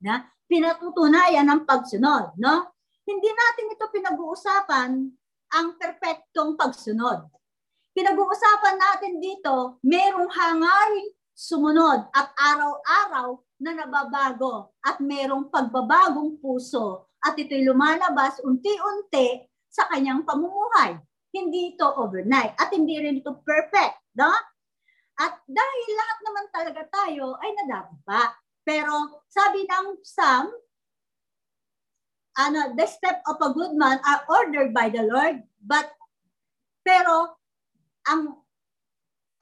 Na? 0.04 0.28
Pinatutunayan 0.48 1.44
ng 1.44 1.60
pagsunod. 1.66 2.36
No? 2.40 2.77
Hindi 3.08 3.32
natin 3.32 3.72
ito 3.72 3.88
pinag-uusapan 3.88 4.90
ang 5.56 5.66
perpektong 5.80 6.60
pagsunod. 6.60 7.24
Pinag-uusapan 7.96 8.76
natin 8.76 9.16
dito, 9.16 9.80
merong 9.80 10.28
hangaring 10.28 11.08
sumunod 11.32 12.12
at 12.12 12.28
araw-araw 12.36 13.40
na 13.64 13.72
nababago 13.80 14.76
at 14.84 15.00
merong 15.00 15.48
pagbabagong 15.48 16.36
puso 16.36 17.08
at 17.24 17.32
ito'y 17.32 17.64
lumalabas 17.64 18.44
unti-unti 18.44 19.40
sa 19.72 19.88
kanyang 19.88 20.28
pamumuhay. 20.28 21.00
Hindi 21.32 21.72
ito 21.72 21.88
overnight 21.88 22.60
at 22.60 22.68
hindi 22.76 23.00
rin 23.00 23.24
ito 23.24 23.40
perfect. 23.40 24.04
No? 24.20 24.28
At 25.16 25.32
dahil 25.48 25.88
lahat 25.96 26.18
naman 26.28 26.46
talaga 26.52 26.82
tayo 26.92 27.40
ay 27.40 27.56
nadapa. 27.56 28.36
Pero 28.68 29.24
sabi 29.32 29.64
ng 29.64 30.04
Psalm, 30.04 30.52
ano, 32.38 32.78
the 32.78 32.86
step 32.86 33.18
of 33.26 33.42
a 33.42 33.50
good 33.50 33.74
man 33.74 33.98
are 34.06 34.22
ordered 34.30 34.70
by 34.70 34.86
the 34.86 35.02
Lord, 35.02 35.42
but 35.58 35.90
pero 36.86 37.34
ang 38.06 38.38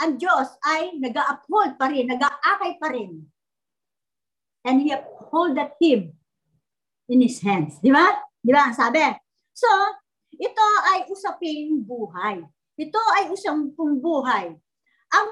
ang 0.00 0.16
Diyos 0.16 0.56
ay 0.64 0.96
nag-uphold 0.96 1.76
pa 1.76 1.92
rin, 1.92 2.08
nag-aakay 2.08 2.72
pa 2.80 2.88
rin. 2.92 3.28
And 4.66 4.82
He 4.82 4.90
upholded 4.92 5.76
him 5.78 6.16
in 7.06 7.20
His 7.20 7.38
hands. 7.44 7.78
Di 7.80 7.92
ba? 7.92 8.16
Di 8.40 8.50
ba? 8.50 8.72
Sabi. 8.72 9.04
So, 9.56 9.68
ito 10.36 10.66
ay 10.92 11.08
usaping 11.08 11.80
buhay. 11.84 12.44
Ito 12.76 13.00
ay 13.16 13.32
usaping 13.32 14.04
buhay. 14.04 14.52
Ang 15.16 15.28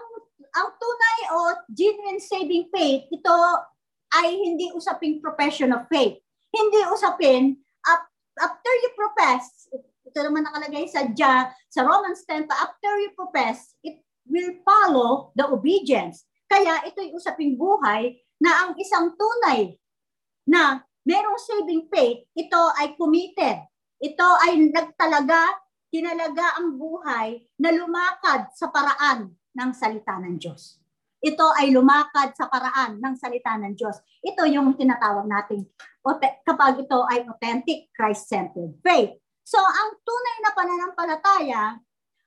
ang 0.54 0.68
tunay 0.78 1.21
o 1.35 1.38
genuine 1.68 2.23
saving 2.23 2.71
faith, 2.71 3.11
ito 3.11 3.37
ay 4.16 4.33
hindi 4.33 4.70
usaping 4.72 5.18
profession 5.18 5.74
of 5.74 5.85
faith. 5.90 6.24
Hindi 6.55 6.81
usapin 6.87 7.59
after 8.38 8.73
you 8.83 8.90
profess, 8.95 9.71
ito 10.07 10.19
naman 10.23 10.47
nakalagay 10.47 10.87
sa 10.90 11.07
sa 11.71 11.81
Romans 11.83 12.23
10, 12.27 12.47
after 12.51 12.93
you 13.03 13.11
profess, 13.14 13.75
it 13.83 14.03
will 14.27 14.55
follow 14.62 15.35
the 15.35 15.47
obedience. 15.47 16.27
Kaya 16.47 16.87
ito'y 16.87 17.14
usaping 17.14 17.59
buhay 17.59 18.14
na 18.38 18.67
ang 18.67 18.71
isang 18.79 19.14
tunay 19.14 19.75
na 20.47 20.83
merong 21.03 21.38
saving 21.40 21.90
faith, 21.90 22.27
ito 22.35 22.62
ay 22.79 22.95
committed. 22.95 23.67
Ito 24.03 24.29
ay 24.45 24.71
nagtalaga, 24.71 25.59
kinalaga 25.90 26.59
ang 26.61 26.79
buhay 26.79 27.43
na 27.59 27.71
lumakad 27.73 28.51
sa 28.55 28.69
paraan 28.71 29.31
ng 29.31 29.71
salita 29.75 30.19
ng 30.21 30.37
Diyos. 30.37 30.84
Ito 31.25 31.57
ay 31.57 31.73
lumakad 31.73 32.37
sa 32.37 32.53
paraan 32.53 33.01
ng 33.01 33.15
salita 33.17 33.57
ng 33.57 33.73
Diyos. 33.73 33.97
Ito 34.21 34.45
yung 34.45 34.77
tinatawag 34.77 35.25
nating 35.25 35.65
kapag 36.45 36.85
ito 36.85 37.01
ay 37.09 37.25
authentic 37.25 37.89
Christ-centered 37.97 38.77
faith. 38.85 39.17
So 39.41 39.57
ang 39.57 39.97
tunay 40.05 40.37
na 40.45 40.51
pananampalataya 40.53 41.63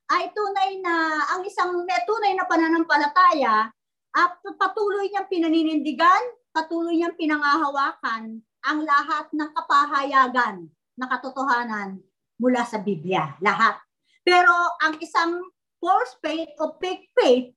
ay 0.10 0.34
tunay 0.34 0.82
na 0.82 1.22
ang 1.38 1.46
isang 1.46 1.78
may 1.86 2.02
tunay 2.10 2.34
na 2.34 2.50
pananampalataya 2.50 3.70
at 4.18 4.32
patuloy 4.58 5.14
niyang 5.14 5.30
pinaninindigan, 5.30 6.24
patuloy 6.50 6.98
niyang 6.98 7.14
pinangahawakan 7.14 8.42
ang 8.66 8.80
lahat 8.82 9.30
ng 9.30 9.50
kapahayagan 9.54 10.66
na 10.98 11.06
katotohanan 11.06 12.02
mula 12.42 12.66
sa 12.66 12.82
Biblia. 12.82 13.38
Lahat. 13.46 13.78
Pero 14.26 14.54
ang 14.82 14.98
isang 14.98 15.38
false 15.78 16.18
faith 16.22 16.50
o 16.58 16.74
fake 16.82 17.14
faith, 17.14 17.54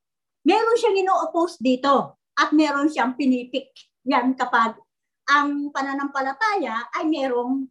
meron 0.50 0.74
siyang 0.74 0.98
ino-oppose 1.06 1.62
dito 1.62 2.18
at 2.34 2.50
meron 2.50 2.90
siyang 2.90 3.14
pinipik. 3.14 3.70
Yan 4.10 4.34
kapag 4.34 4.74
ang 5.30 5.70
pananampalataya 5.70 6.90
ay 6.98 7.06
merong 7.06 7.70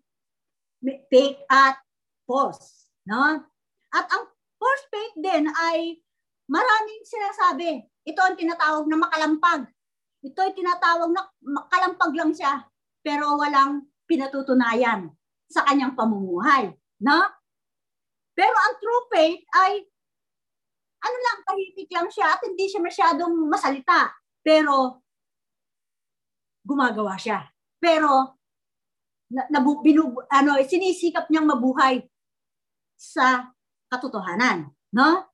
fake 1.12 1.44
at 1.52 1.76
false. 2.24 2.88
No? 3.04 3.44
At 3.92 4.08
ang 4.15 4.32
Force 4.60 4.86
faith 4.92 5.15
din 5.15 5.48
ay 5.48 6.04
maraming 6.52 7.02
sinasabi. 7.08 7.80
Ito 8.04 8.20
ang 8.20 8.36
tinatawag 8.36 8.86
na 8.92 9.00
makalampag. 9.00 9.72
Ito 10.20 10.39
ay 10.44 10.52
tinatawag 10.52 11.15
na 11.15 11.32
makalampag 11.39 12.12
lang 12.12 12.32
siya, 12.36 12.68
pero 13.00 13.39
walang 13.39 13.88
pinatutunayan 14.04 15.08
sa 15.48 15.63
kanyang 15.63 15.96
pamumuhay. 15.96 16.76
No? 17.00 17.24
Pero 18.36 18.52
ang 18.52 18.76
true 18.84 19.04
faith 19.08 19.48
ay 19.56 19.88
ano 21.00 21.18
lang, 21.18 21.38
tahimik 21.48 21.90
lang 21.92 22.08
siya 22.12 22.36
at 22.36 22.42
hindi 22.44 22.66
siya 22.68 22.82
masyadong 22.84 23.34
masalita. 23.48 24.12
Pero 24.44 25.04
gumagawa 26.64 27.16
siya. 27.16 27.48
Pero 27.80 28.36
na, 29.32 29.48
na, 29.48 29.60
binub, 29.62 30.26
ano, 30.28 30.58
sinisikap 30.62 31.30
niyang 31.30 31.48
mabuhay 31.48 32.04
sa 33.00 33.48
katotohanan, 33.88 34.70
no? 34.94 35.30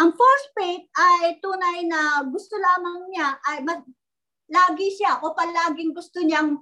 Ang 0.00 0.16
false 0.16 0.46
faith 0.56 0.86
ay 0.96 1.42
tunay 1.44 1.84
na 1.84 2.24
gusto 2.24 2.56
lamang 2.56 3.10
niya 3.12 3.36
ay 3.44 3.60
lagi 4.48 4.88
siya 4.96 5.20
o 5.20 5.36
palaging 5.36 5.92
gusto 5.92 6.24
niyang 6.24 6.56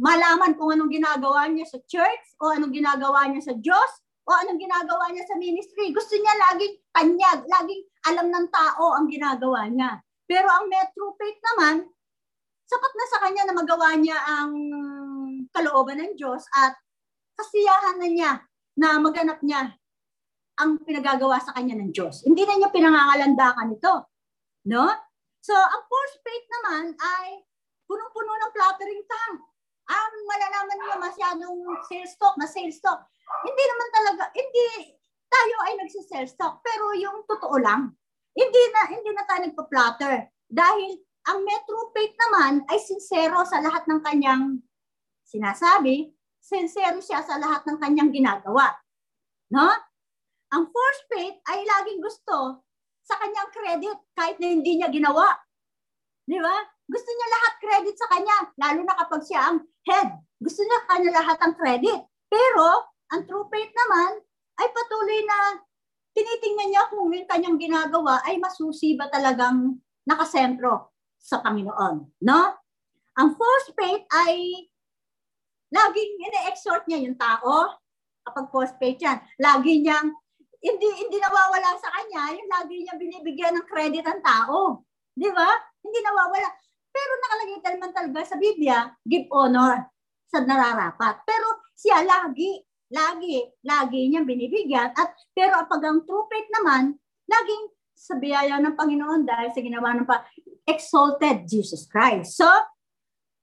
malaman 0.00 0.56
kung 0.56 0.74
anong 0.74 0.90
ginagawa 0.90 1.46
niya 1.46 1.68
sa 1.70 1.78
church 1.86 2.34
o 2.40 2.50
anong 2.50 2.72
ginagawa 2.72 3.28
niya 3.28 3.52
sa 3.52 3.54
Diyos 3.54 3.92
o 4.24 4.30
anong 4.30 4.60
ginagawa 4.60 5.08
niya 5.10 5.24
sa 5.26 5.36
ministry. 5.40 5.90
Gusto 5.90 6.14
niya 6.16 6.34
laging 6.50 6.74
tanyag, 6.92 7.40
laging 7.48 7.82
alam 8.10 8.26
ng 8.28 8.46
tao 8.52 8.96
ang 8.96 9.06
ginagawa 9.08 9.66
niya. 9.68 10.00
Pero 10.30 10.46
ang 10.46 10.70
true 10.94 11.14
faith 11.18 11.40
naman, 11.52 11.88
sapat 12.70 12.92
na 12.94 13.06
sa 13.10 13.18
kanya 13.26 13.42
na 13.50 13.54
magawa 13.58 13.88
niya 13.98 14.14
ang 14.14 14.52
kalooban 15.50 15.98
ng 15.98 16.12
Diyos 16.14 16.46
at 16.54 16.78
kasiyahan 17.34 17.98
na 17.98 18.08
niya 18.08 18.32
na 18.78 19.02
maganap 19.02 19.42
niya 19.42 19.74
ang 20.60 20.78
pinagagawa 20.84 21.40
sa 21.40 21.56
kanya 21.56 21.74
ng 21.80 21.90
Diyos. 21.90 22.22
Hindi 22.22 22.46
na 22.46 22.54
niya 22.60 22.70
pinangangalandakan 22.70 23.74
ito. 23.74 23.94
No? 24.68 24.86
So, 25.40 25.56
ang 25.56 25.82
false 25.88 26.16
faith 26.20 26.46
naman 26.52 26.94
ay 27.00 27.42
punong-puno 27.88 28.32
ng 28.38 28.52
flattering 28.54 29.02
tongue. 29.08 29.40
Ang 29.90 30.14
malalaman 30.28 30.78
niya 30.78 30.96
masyadong 31.00 31.58
sales 31.88 32.14
talk 32.20 32.36
na 32.38 32.46
sales 32.46 32.78
talk. 32.78 33.02
Hindi 33.46 33.64
naman 33.64 33.88
talaga, 33.94 34.22
hindi 34.34 34.98
tayo 35.30 35.56
ay 35.70 35.72
nagsi-sales 35.78 36.34
talk, 36.34 36.60
pero 36.60 36.92
yung 36.98 37.22
totoo 37.24 37.56
lang. 37.62 37.94
Hindi 38.34 38.62
na 38.74 38.80
hindi 38.90 39.10
na 39.14 39.24
tayo 39.26 39.40
nagpa-flatter 39.46 40.14
dahil 40.50 40.98
ang 41.30 41.46
metro 41.46 41.94
faith 41.94 42.14
naman 42.16 42.64
ay 42.66 42.78
sincero 42.80 43.44
sa 43.46 43.62
lahat 43.62 43.86
ng 43.86 44.00
kanyang 44.02 44.58
sinasabi, 45.26 46.10
sincero 46.40 46.98
siya 46.98 47.22
sa 47.22 47.38
lahat 47.38 47.62
ng 47.68 47.78
kanyang 47.78 48.10
ginagawa. 48.10 48.74
No? 49.54 49.70
Ang 50.50 50.66
force 50.66 51.02
faith 51.06 51.38
ay 51.46 51.62
laging 51.62 52.02
gusto 52.02 52.66
sa 53.06 53.14
kanyang 53.18 53.50
credit 53.54 53.98
kahit 54.18 54.36
na 54.42 54.48
hindi 54.50 54.82
niya 54.82 54.90
ginawa. 54.90 55.38
Di 56.26 56.38
ba? 56.38 56.56
Gusto 56.90 57.10
niya 57.10 57.28
lahat 57.30 57.52
credit 57.62 57.94
sa 57.94 58.10
kanya, 58.10 58.36
lalo 58.58 58.80
na 58.82 58.94
kapag 58.98 59.22
siya 59.22 59.40
ang 59.50 59.62
head. 59.86 60.08
Gusto 60.42 60.66
niya 60.66 60.78
kanya 60.90 61.10
lahat 61.22 61.38
ang 61.38 61.54
credit. 61.54 62.00
Pero, 62.26 62.66
ang 63.10 63.26
true 63.26 63.46
faith 63.50 63.72
naman 63.74 64.22
ay 64.60 64.66
patuloy 64.70 65.20
na 65.26 65.38
tinitingnan 66.14 66.68
niya 66.70 66.84
kung 66.90 67.10
yung 67.10 67.28
kanyang 67.28 67.58
ginagawa 67.58 68.22
ay 68.26 68.38
masusi 68.38 68.94
ba 68.98 69.10
talagang 69.10 69.78
nakasentro 70.06 70.94
sa 71.20 71.42
Panginoon. 71.42 72.22
No? 72.26 72.40
Ang 73.18 73.28
false 73.36 73.68
faith 73.76 74.04
ay 74.10 74.66
laging 75.70 76.12
ine-exhort 76.18 76.86
niya 76.86 77.02
yung 77.02 77.18
tao 77.18 77.78
kapag 78.26 78.46
false 78.50 78.74
faith 78.78 78.98
yan. 79.02 79.18
Lagi 79.38 79.82
niyang 79.82 80.10
hindi 80.60 80.88
hindi 81.00 81.16
nawawala 81.16 81.72
sa 81.80 81.88
kanya, 81.88 82.36
yung 82.36 82.50
lagi 82.52 82.84
niya 82.84 82.94
binibigyan 83.00 83.56
ng 83.56 83.66
credit 83.66 84.04
ang 84.04 84.20
tao. 84.20 84.84
Di 85.16 85.30
ba? 85.32 85.50
Hindi 85.80 85.98
nawawala. 86.04 86.48
Pero 86.90 87.12
nakalagay 87.16 87.58
naman 87.74 87.90
talaga 87.94 88.20
sa 88.34 88.36
Biblia, 88.36 88.78
give 89.06 89.30
honor 89.30 89.88
sa 90.28 90.42
nararapat. 90.42 91.22
Pero 91.24 91.64
siya 91.74 92.02
lagi, 92.04 92.60
lagi, 92.90 93.46
lagi 93.62 94.10
niyang 94.10 94.26
binibigyan. 94.26 94.90
At, 94.92 95.14
pero 95.32 95.64
pag 95.70 95.82
ang 95.86 96.02
true 96.04 96.26
faith 96.26 96.50
naman, 96.50 96.98
laging 97.30 97.64
sa 97.94 98.18
biyaya 98.18 98.58
ng 98.58 98.74
Panginoon 98.74 99.22
dahil 99.22 99.48
sa 99.54 99.62
ginawa 99.62 99.94
ng 99.94 100.06
pa, 100.08 100.26
exalted 100.66 101.46
Jesus 101.46 101.86
Christ. 101.86 102.34
So, 102.34 102.48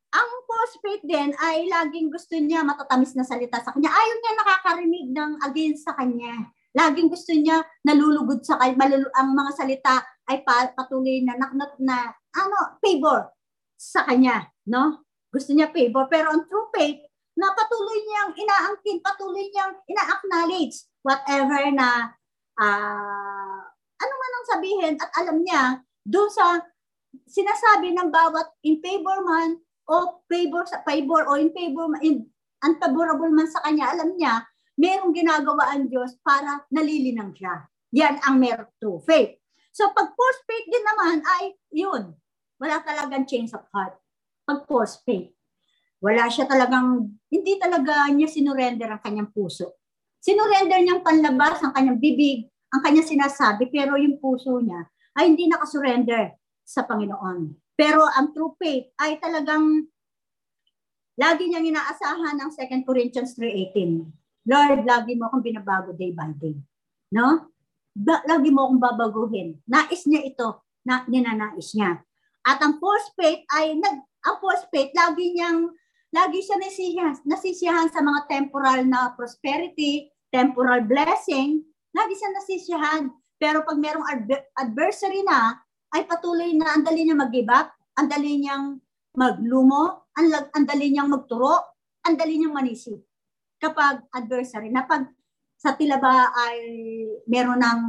ang 0.07 0.29
false 0.47 0.75
faith 0.83 1.03
din 1.03 1.36
ay 1.38 1.67
laging 1.67 2.10
gusto 2.12 2.36
niya 2.39 2.63
matatamis 2.63 3.13
na 3.15 3.27
salita 3.27 3.60
sa 3.60 3.75
kanya. 3.75 3.91
Ayaw 3.91 4.15
niya 4.17 4.33
nakakarinig 4.39 5.07
ng 5.12 5.31
against 5.45 5.83
sa 5.83 5.93
kanya. 5.95 6.47
Laging 6.73 7.10
gusto 7.12 7.31
niya 7.36 7.63
nalulugod 7.83 8.43
sa 8.43 8.57
kanya, 8.60 8.75
malulu- 8.79 9.13
ang 9.15 9.36
mga 9.36 9.51
salita 9.55 9.95
ay 10.27 10.43
patuloy 10.75 11.23
na, 11.23 11.39
na, 11.39 11.47
na, 11.55 11.65
na 11.79 11.97
ano, 12.36 12.79
favor 12.83 13.31
sa 13.77 14.03
kanya, 14.03 14.47
no? 14.67 15.05
Gusto 15.29 15.53
niya 15.53 15.71
favor. 15.71 16.07
Pero 16.10 16.33
ang 16.33 16.47
true 16.47 16.71
faith, 16.73 17.07
na 17.38 17.54
patuloy 17.54 18.02
niyang 18.02 18.34
inaangkin, 18.34 18.97
patuloy 19.06 19.45
niyang 19.54 19.78
ina-acknowledge 19.86 20.89
whatever 21.06 21.62
na 21.69 22.17
uh, 22.58 23.62
ano 23.97 24.13
man 24.17 24.34
ang 24.34 24.47
sabihin 24.50 24.93
at 24.97 25.10
alam 25.21 25.45
niya 25.45 25.86
doon 26.02 26.30
sa 26.34 26.65
sinasabi 27.30 27.93
ng 27.93 28.10
bawat 28.10 28.50
in 28.65 28.82
favor 28.82 29.21
man 29.21 29.62
o 29.88 30.26
favor 30.26 30.65
sa 30.65 30.82
favor 30.84 31.30
o 31.30 31.38
in 31.38 31.54
favor 31.54 31.88
in 32.02 32.26
unfavorable 32.65 33.30
man 33.30 33.45
sa 33.45 33.62
kanya, 33.62 33.93
alam 33.93 34.17
niya 34.17 34.41
merong 34.78 35.13
ginagawa 35.13 35.73
ang 35.73 35.89
Diyos 35.89 36.17
para 36.21 36.65
nalilinang 36.73 37.34
siya. 37.38 37.69
Yan 37.93 38.17
ang 38.26 38.41
meron 38.41 38.69
true 38.82 39.02
faith. 39.06 39.38
So 39.73 39.93
pag 39.93 40.13
false 40.17 40.41
faith 40.45 40.67
din 40.69 40.86
naman 40.86 41.21
ay 41.21 41.43
yun. 41.73 42.17
Wala 42.58 42.82
talagang 42.82 43.30
change 43.30 43.54
of 43.54 43.65
heart. 43.69 43.93
Pag 44.45 44.65
false 44.65 44.97
faith. 45.06 45.37
Wala 45.97 46.29
siya 46.29 46.45
talagang, 46.45 47.17
hindi 47.27 47.57
talaga 47.57 48.05
niya 48.13 48.29
sinurrender 48.29 48.89
ang 48.89 49.01
kanyang 49.01 49.29
puso. 49.33 49.81
Sinurrender 50.21 50.81
niyang 50.81 51.01
panlabas 51.01 51.62
ang 51.62 51.73
kanyang 51.73 51.97
bibig, 51.97 52.45
ang 52.69 52.81
kanyang 52.83 53.07
sinasabi, 53.07 53.71
pero 53.71 53.97
yung 53.97 54.21
puso 54.21 54.62
niya 54.62 54.86
ay 55.17 55.33
hindi 55.33 55.49
nakasurrender 55.49 56.38
sa 56.62 56.86
Panginoon. 56.86 57.73
Pero 57.73 58.05
ang 58.05 58.33
true 58.33 58.53
faith 58.57 58.93
ay 59.01 59.17
talagang 59.17 59.86
lagi 61.17 61.43
niyang 61.49 61.73
inaasahan 61.73 62.38
ang 62.38 62.51
2 62.53 62.86
Corinthians 62.86 63.33
3.18. 63.33 64.05
Lord, 64.47 64.79
lagi 64.86 65.17
mo 65.17 65.27
akong 65.27 65.43
binabago 65.43 65.91
day 65.97 66.13
by 66.13 66.31
day. 66.38 66.55
No? 67.10 67.49
Ba- 67.97 68.23
lagi 68.29 68.53
mo 68.53 68.69
akong 68.69 68.81
babaguhin. 68.81 69.57
Nais 69.65 70.05
niya 70.05 70.21
ito, 70.23 70.62
na 70.88 71.03
ninanais 71.03 71.75
niya. 71.75 71.99
At 72.47 72.63
ang 72.63 72.79
false 72.79 73.12
faith 73.19 73.43
ay 73.51 73.75
nag 73.75 74.07
ang 74.23 74.36
false 74.39 74.63
faith 74.71 74.95
lagi 74.95 75.36
niyang 75.36 75.67
lagi 76.12 76.39
siya 76.39 76.58
nasisiyahan, 76.60 77.15
nasisiyahan 77.28 77.88
sa 77.91 78.00
mga 78.00 78.20
temporal 78.32 78.84
na 78.88 79.12
prosperity, 79.15 80.08
temporal 80.32 80.84
blessing, 80.88 81.63
lagi 81.91 82.13
siya 82.15 82.30
nasisiyahan. 82.32 83.04
Pero 83.38 83.62
pag 83.67 83.78
merong 83.78 84.08
adver- 84.08 84.48
adversary 84.58 85.22
na, 85.22 85.62
ay 85.96 86.04
patuloy 86.04 86.52
na 86.56 86.76
ang 86.76 86.84
dali 86.84 87.06
niya 87.06 87.15
mag-give 87.15 87.52
up, 87.52 87.72
ang 87.98 88.08
dali 88.10 88.41
niyang 88.41 88.82
maglumo, 89.17 90.10
ang, 90.17 90.28
ang 90.54 90.65
dali 90.65 90.91
niyang 90.91 91.10
magturo, 91.10 91.56
ang 92.06 92.15
dali 92.15 92.38
niyang 92.38 92.56
manisi. 92.56 92.93
Kapag 93.58 94.10
adversary, 94.13 94.70
na 94.70 94.86
pag 94.86 95.10
sa 95.58 95.74
tila 95.74 95.98
ba 95.98 96.30
ay 96.30 96.58
meron 97.26 97.62
ng 97.62 97.82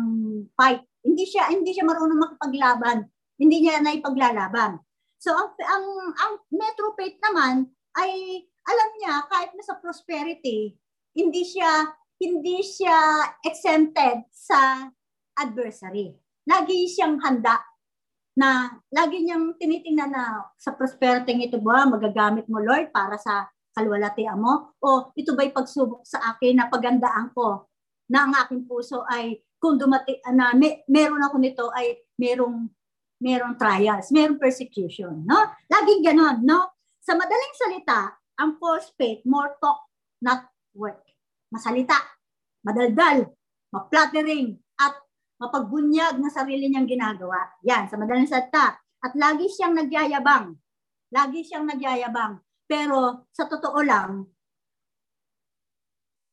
fight, 0.56 0.80
hindi 1.04 1.28
siya 1.28 1.52
hindi 1.52 1.76
siya 1.76 1.84
marunong 1.84 2.16
makipaglaban, 2.16 3.04
hindi 3.36 3.56
niya 3.60 3.84
na 3.84 3.92
ipaglalaban. 3.92 4.80
So 5.20 5.36
ang 5.36 5.52
ang 5.60 5.86
ang 6.16 6.32
Metro 6.48 6.96
Faith 6.96 7.20
naman 7.20 7.68
ay 7.98 8.42
alam 8.68 8.90
niya 9.00 9.14
kahit 9.26 9.50
na 9.56 9.64
sa 9.64 9.80
prosperity, 9.80 10.76
hindi 11.16 11.42
siya 11.42 11.90
hindi 12.18 12.62
siya 12.62 13.26
exempted 13.46 14.26
sa 14.34 14.90
adversary. 15.38 16.14
Lagi 16.46 16.90
siyang 16.90 17.22
handa 17.22 17.62
na 18.38 18.70
lagi 18.94 19.22
niyang 19.22 19.58
tinitingnan 19.58 20.14
na 20.14 20.46
sa 20.54 20.74
prosperity 20.74 21.34
ito 21.42 21.58
ba 21.58 21.86
magagamit 21.86 22.46
mo 22.46 22.62
Lord 22.62 22.94
para 22.94 23.18
sa 23.18 23.50
kalwalatian 23.74 24.38
mo 24.38 24.78
o 24.82 25.10
ito 25.14 25.34
ba'y 25.34 25.54
pagsubok 25.54 26.02
sa 26.06 26.34
akin 26.34 26.58
na 26.58 26.70
pagandaan 26.70 27.30
ko 27.34 27.66
na 28.10 28.26
ang 28.26 28.34
aking 28.46 28.66
puso 28.66 29.02
ay 29.06 29.42
kung 29.58 29.74
dumati 29.74 30.22
na 30.34 30.54
may, 30.54 30.86
meron 30.86 31.22
ako 31.22 31.36
nito 31.38 31.66
ay 31.74 31.98
merong 32.18 32.70
merong 33.18 33.58
trials, 33.58 34.14
merong 34.14 34.38
persecution, 34.38 35.26
no? 35.26 35.38
Laging 35.66 36.06
ganon, 36.06 36.38
no? 36.46 36.77
Sa 37.08 37.16
madaling 37.16 37.56
salita, 37.56 38.20
ang 38.36 38.60
false 38.60 38.92
faith, 39.00 39.24
more 39.24 39.56
talk, 39.64 39.80
not 40.20 40.44
work. 40.76 41.00
Masalita, 41.48 41.96
madaldal, 42.60 43.32
ma-flattering, 43.72 44.60
at 44.76 44.92
mapagbunyag 45.40 46.20
na 46.20 46.28
sarili 46.28 46.68
niyang 46.68 46.84
ginagawa. 46.84 47.48
Yan, 47.64 47.88
sa 47.88 47.96
madaling 47.96 48.28
salita. 48.28 48.76
At 49.00 49.16
lagi 49.16 49.48
siyang 49.48 49.72
nagyayabang. 49.72 50.52
Lagi 51.08 51.40
siyang 51.48 51.64
nagyayabang. 51.64 52.44
Pero 52.68 53.24
sa 53.32 53.48
totoo 53.48 53.80
lang, 53.80 54.28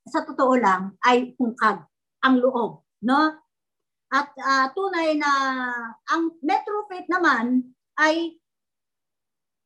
sa 0.04 0.28
totoo 0.28 0.60
lang 0.60 1.00
ay 1.08 1.40
hungkag 1.40 1.88
ang 2.20 2.36
loob, 2.36 2.84
no? 3.08 3.22
At 4.12 4.36
uh, 4.36 4.68
tunay 4.76 5.16
na 5.16 5.32
ang 6.12 6.36
Metro 6.44 6.84
Faith 6.92 7.08
naman 7.08 7.64
ay 7.96 8.36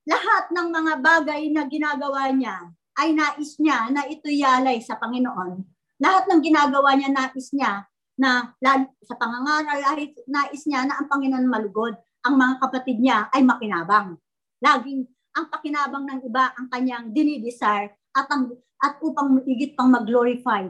lahat 0.08 0.44
ng 0.56 0.68
mga 0.72 0.94
bagay 1.04 1.42
na 1.52 1.68
ginagawa 1.68 2.32
niya 2.32 2.72
ay 3.00 3.16
nais 3.16 3.56
niya 3.60 3.88
na 3.92 4.08
ito 4.08 4.28
yalay 4.28 4.80
sa 4.84 5.00
Panginoon. 5.00 5.64
Lahat 6.00 6.28
ng 6.28 6.42
ginagawa 6.44 6.96
niya 6.96 7.12
nais 7.12 7.52
niya 7.56 7.84
na 8.20 8.52
sa 9.04 9.16
pangangaral 9.16 9.80
ay 9.96 10.12
nais 10.28 10.64
niya 10.68 10.84
na 10.88 11.00
ang 11.00 11.08
Panginoon 11.08 11.48
malugod. 11.48 11.96
Ang 12.28 12.36
mga 12.36 12.56
kapatid 12.60 13.00
niya 13.00 13.32
ay 13.32 13.48
makinabang. 13.48 14.20
Laging 14.60 15.08
ang 15.40 15.48
pakinabang 15.48 16.04
ng 16.04 16.20
iba 16.28 16.52
ang 16.52 16.68
kanyang 16.68 17.16
dinidesire 17.16 17.96
at 18.12 18.28
ang 18.28 18.52
at 18.80 19.00
upang 19.04 19.44
higit 19.44 19.76
pang 19.76 19.92
mag-glorify 19.92 20.68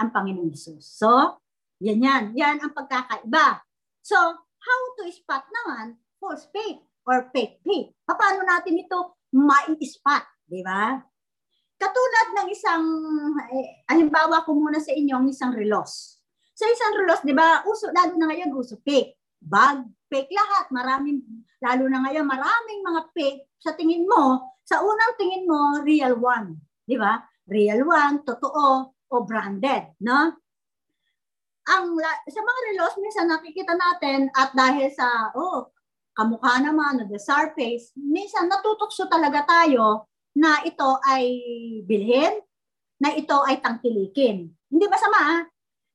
ang 0.00 0.08
Panginoon 0.12 0.48
Jesus. 0.48 0.96
So, 0.96 1.40
yan 1.80 2.00
yan. 2.04 2.24
Yan 2.36 2.56
ang 2.60 2.72
pagkakaiba. 2.72 3.64
So, 4.00 4.16
how 4.40 4.80
to 5.00 5.04
spot 5.12 5.44
naman 5.48 6.00
false 6.20 6.48
faith? 6.52 6.89
Or 7.06 7.28
fake 7.32 7.60
faith. 7.64 7.92
Paano 8.04 8.44
natin 8.44 8.80
ito 8.80 9.20
ma-spot, 9.34 10.24
di 10.46 10.60
ba? 10.60 10.98
Katulad 11.80 12.28
ng 12.36 12.48
isang, 12.52 12.84
eh, 13.56 13.86
halimbawa 13.88 14.44
ko 14.44 14.52
muna 14.52 14.76
sa 14.76 14.92
inyo, 14.92 15.16
isang 15.32 15.56
relos. 15.56 16.20
Sa 16.52 16.68
isang 16.68 16.92
relos, 17.00 17.24
di 17.24 17.32
ba, 17.32 17.64
uso, 17.64 17.88
lalo 17.88 18.20
na 18.20 18.28
ngayon, 18.28 18.52
uso 18.52 18.76
fake. 18.84 19.16
Bag, 19.40 19.88
fake 20.12 20.28
lahat. 20.28 20.68
Maraming, 20.68 21.24
lalo 21.64 21.88
na 21.88 22.04
ngayon, 22.04 22.28
maraming 22.28 22.80
mga 22.84 23.02
fake. 23.16 23.40
Sa 23.56 23.72
tingin 23.72 24.04
mo, 24.04 24.52
sa 24.60 24.84
unang 24.84 25.16
tingin 25.16 25.48
mo, 25.48 25.80
real 25.80 26.20
one. 26.20 26.60
Di 26.84 27.00
ba? 27.00 27.16
Real 27.48 27.80
one, 27.88 28.28
totoo, 28.28 28.92
o 28.92 29.14
branded, 29.24 29.96
no? 30.04 30.36
Ang, 31.64 31.86
sa 32.28 32.40
mga 32.44 32.60
relos, 32.72 32.94
minsan 33.00 33.24
nakikita 33.24 33.72
natin 33.72 34.28
at 34.36 34.52
dahil 34.52 34.92
sa, 34.92 35.32
oh, 35.32 35.72
kamukha 36.20 36.60
naman, 36.60 37.08
the 37.08 37.16
surface, 37.16 37.96
minsan 37.96 38.44
natutokso 38.52 39.08
talaga 39.08 39.40
tayo 39.48 40.04
na 40.36 40.60
ito 40.68 41.00
ay 41.08 41.24
bilhin, 41.88 42.36
na 43.00 43.16
ito 43.16 43.40
ay 43.48 43.56
tangkilikin. 43.64 44.52
Hindi 44.68 44.84
ba 44.84 45.00
sama? 45.00 45.16
Ah? 45.16 45.40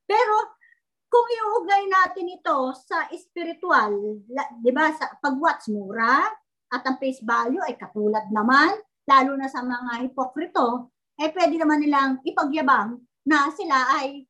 Pero 0.09 0.57
kung 1.05 1.27
iuugnay 1.29 1.85
natin 1.85 2.33
ito 2.33 2.73
sa 2.73 3.05
spiritual, 3.13 4.17
di 4.65 4.71
ba, 4.73 4.89
sa 4.97 5.13
pag-watch 5.21 5.69
mura 5.69 6.25
at 6.73 6.81
ang 6.81 6.97
face 6.97 7.21
value 7.21 7.61
ay 7.61 7.77
katulad 7.77 8.25
naman, 8.33 8.73
lalo 9.05 9.37
na 9.37 9.45
sa 9.45 9.61
mga 9.61 10.09
hipokrito, 10.09 10.89
eh 11.21 11.29
pwede 11.29 11.61
naman 11.61 11.85
nilang 11.85 12.17
ipagyabang 12.25 12.97
na 13.29 13.53
sila 13.53 14.01
ay 14.01 14.25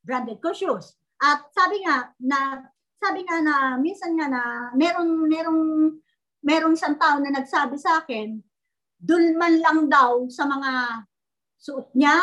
branded 0.00 0.40
shoes. 0.56 0.96
At 1.20 1.52
sabi 1.52 1.84
nga 1.84 2.10
na 2.16 2.64
sabi 3.00 3.20
nga 3.26 3.38
na, 3.40 3.56
minsan 3.78 4.16
nga 4.16 4.26
na, 4.30 4.42
merong, 4.76 5.28
merong, 5.28 5.62
merong 6.40 6.74
isang 6.74 6.96
tao 6.96 7.20
na 7.20 7.30
nagsabi 7.32 7.76
sa 7.76 8.02
akin, 8.02 8.40
dulman 8.98 9.60
lang 9.60 9.80
daw 9.86 10.24
sa 10.32 10.48
mga 10.48 11.04
suot 11.60 11.92
niya, 11.92 12.16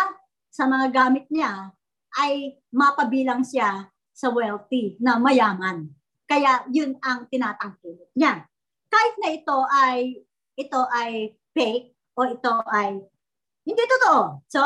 sa 0.51 0.67
mga 0.67 0.87
gamit 0.91 1.25
niya, 1.29 1.71
ay 2.19 2.59
mapabilang 2.73 3.45
siya 3.45 3.87
sa 4.11 4.27
wealthy 4.29 4.99
na 4.99 5.15
mayaman. 5.15 5.87
Kaya 6.27 6.67
yun 6.69 6.99
ang 6.99 7.27
tinatangkilik 7.31 8.11
niya. 8.15 8.43
Kahit 8.91 9.15
na 9.23 9.29
ito 9.31 9.57
ay 9.71 10.19
ito 10.59 10.81
ay 10.91 11.31
fake 11.55 11.95
o 12.19 12.27
ito 12.27 12.55
ay 12.67 12.99
hindi 13.63 13.83
totoo. 13.87 14.43
So, 14.51 14.61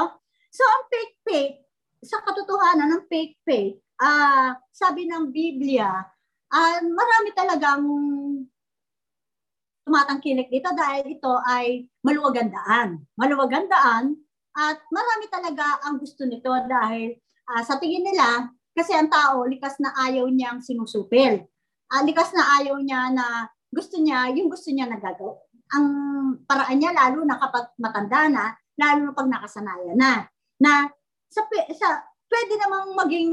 so 0.50 0.62
ang 0.65 0.84
fake 0.89 1.15
fake 1.22 1.56
sa 2.02 2.22
katotohanan 2.26 2.89
ng 2.89 3.04
fake 3.10 3.38
fake, 3.46 3.85
uh, 3.99 4.49
sabi 4.71 5.08
ng 5.08 5.31
Biblia, 5.31 5.89
uh, 6.51 6.77
marami 6.84 7.29
talagang 7.36 7.84
tumatangkilik 9.86 10.49
dito 10.49 10.73
dahil 10.73 11.03
ito 11.05 11.34
ay 11.45 11.86
maluwagandaan. 12.01 13.05
Maluwagandaan 13.15 14.17
at 14.55 14.77
marami 14.89 15.25
talaga 15.29 15.84
ang 15.86 16.01
gusto 16.01 16.25
nito 16.25 16.49
dahil 16.65 17.13
uh, 17.53 17.62
sa 17.62 17.77
tingin 17.77 18.03
nila, 18.08 18.49
kasi 18.75 18.91
ang 18.91 19.08
tao, 19.08 19.45
likas 19.47 19.79
na 19.79 19.93
ayaw 19.95 20.27
niyang 20.27 20.60
sinusupil. 20.60 21.45
Uh, 21.91 22.01
likas 22.03 22.34
na 22.34 22.60
ayaw 22.60 22.75
niya 22.81 23.13
na 23.13 23.47
gusto 23.69 24.01
niya, 24.01 24.31
yung 24.34 24.49
gusto 24.49 24.73
niya 24.73 24.89
nagagawa. 24.89 25.38
Ang 25.75 25.88
paraan 26.43 26.77
niya, 26.79 26.91
lalo 26.91 27.23
na 27.23 27.38
kapag 27.38 27.71
matanda 27.77 28.27
na, 28.27 28.45
lalo 28.75 29.12
na 29.12 29.13
pag 29.15 29.29
nakasanayan 29.29 29.97
na, 29.97 30.27
na 30.60 30.89
sa, 31.27 31.43
sa 31.75 31.88
pwede 32.31 32.53
namang 32.60 32.89
maging 33.05 33.31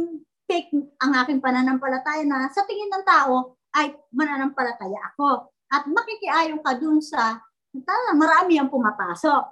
fake 0.52 1.00
ang 1.00 1.16
aking 1.24 1.40
pananampalataya 1.40 2.28
na 2.28 2.52
sa 2.52 2.68
tingin 2.68 2.92
ng 2.92 3.04
tao 3.08 3.56
ay 3.72 3.96
mananampalataya 4.12 5.00
ako 5.16 5.48
at 5.72 5.88
makikiayon 5.88 6.60
ka 6.60 6.76
dun 6.76 7.00
sa 7.00 7.40
tala, 7.80 8.12
marami 8.12 8.60
ang 8.60 8.68
pumapasok. 8.68 9.42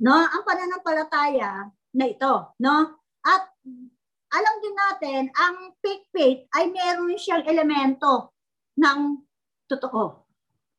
No? 0.00 0.16
Ang 0.16 0.42
pananampalataya 0.48 1.68
na 1.92 2.04
ito, 2.08 2.56
no? 2.56 2.76
At 3.20 3.52
alam 4.32 4.54
din 4.64 4.72
natin, 4.72 5.22
ang 5.36 5.76
fake 5.84 6.08
faith 6.08 6.40
ay 6.56 6.72
meron 6.72 7.12
siyang 7.20 7.44
elemento 7.44 8.32
ng 8.80 9.20
totoo. 9.68 10.24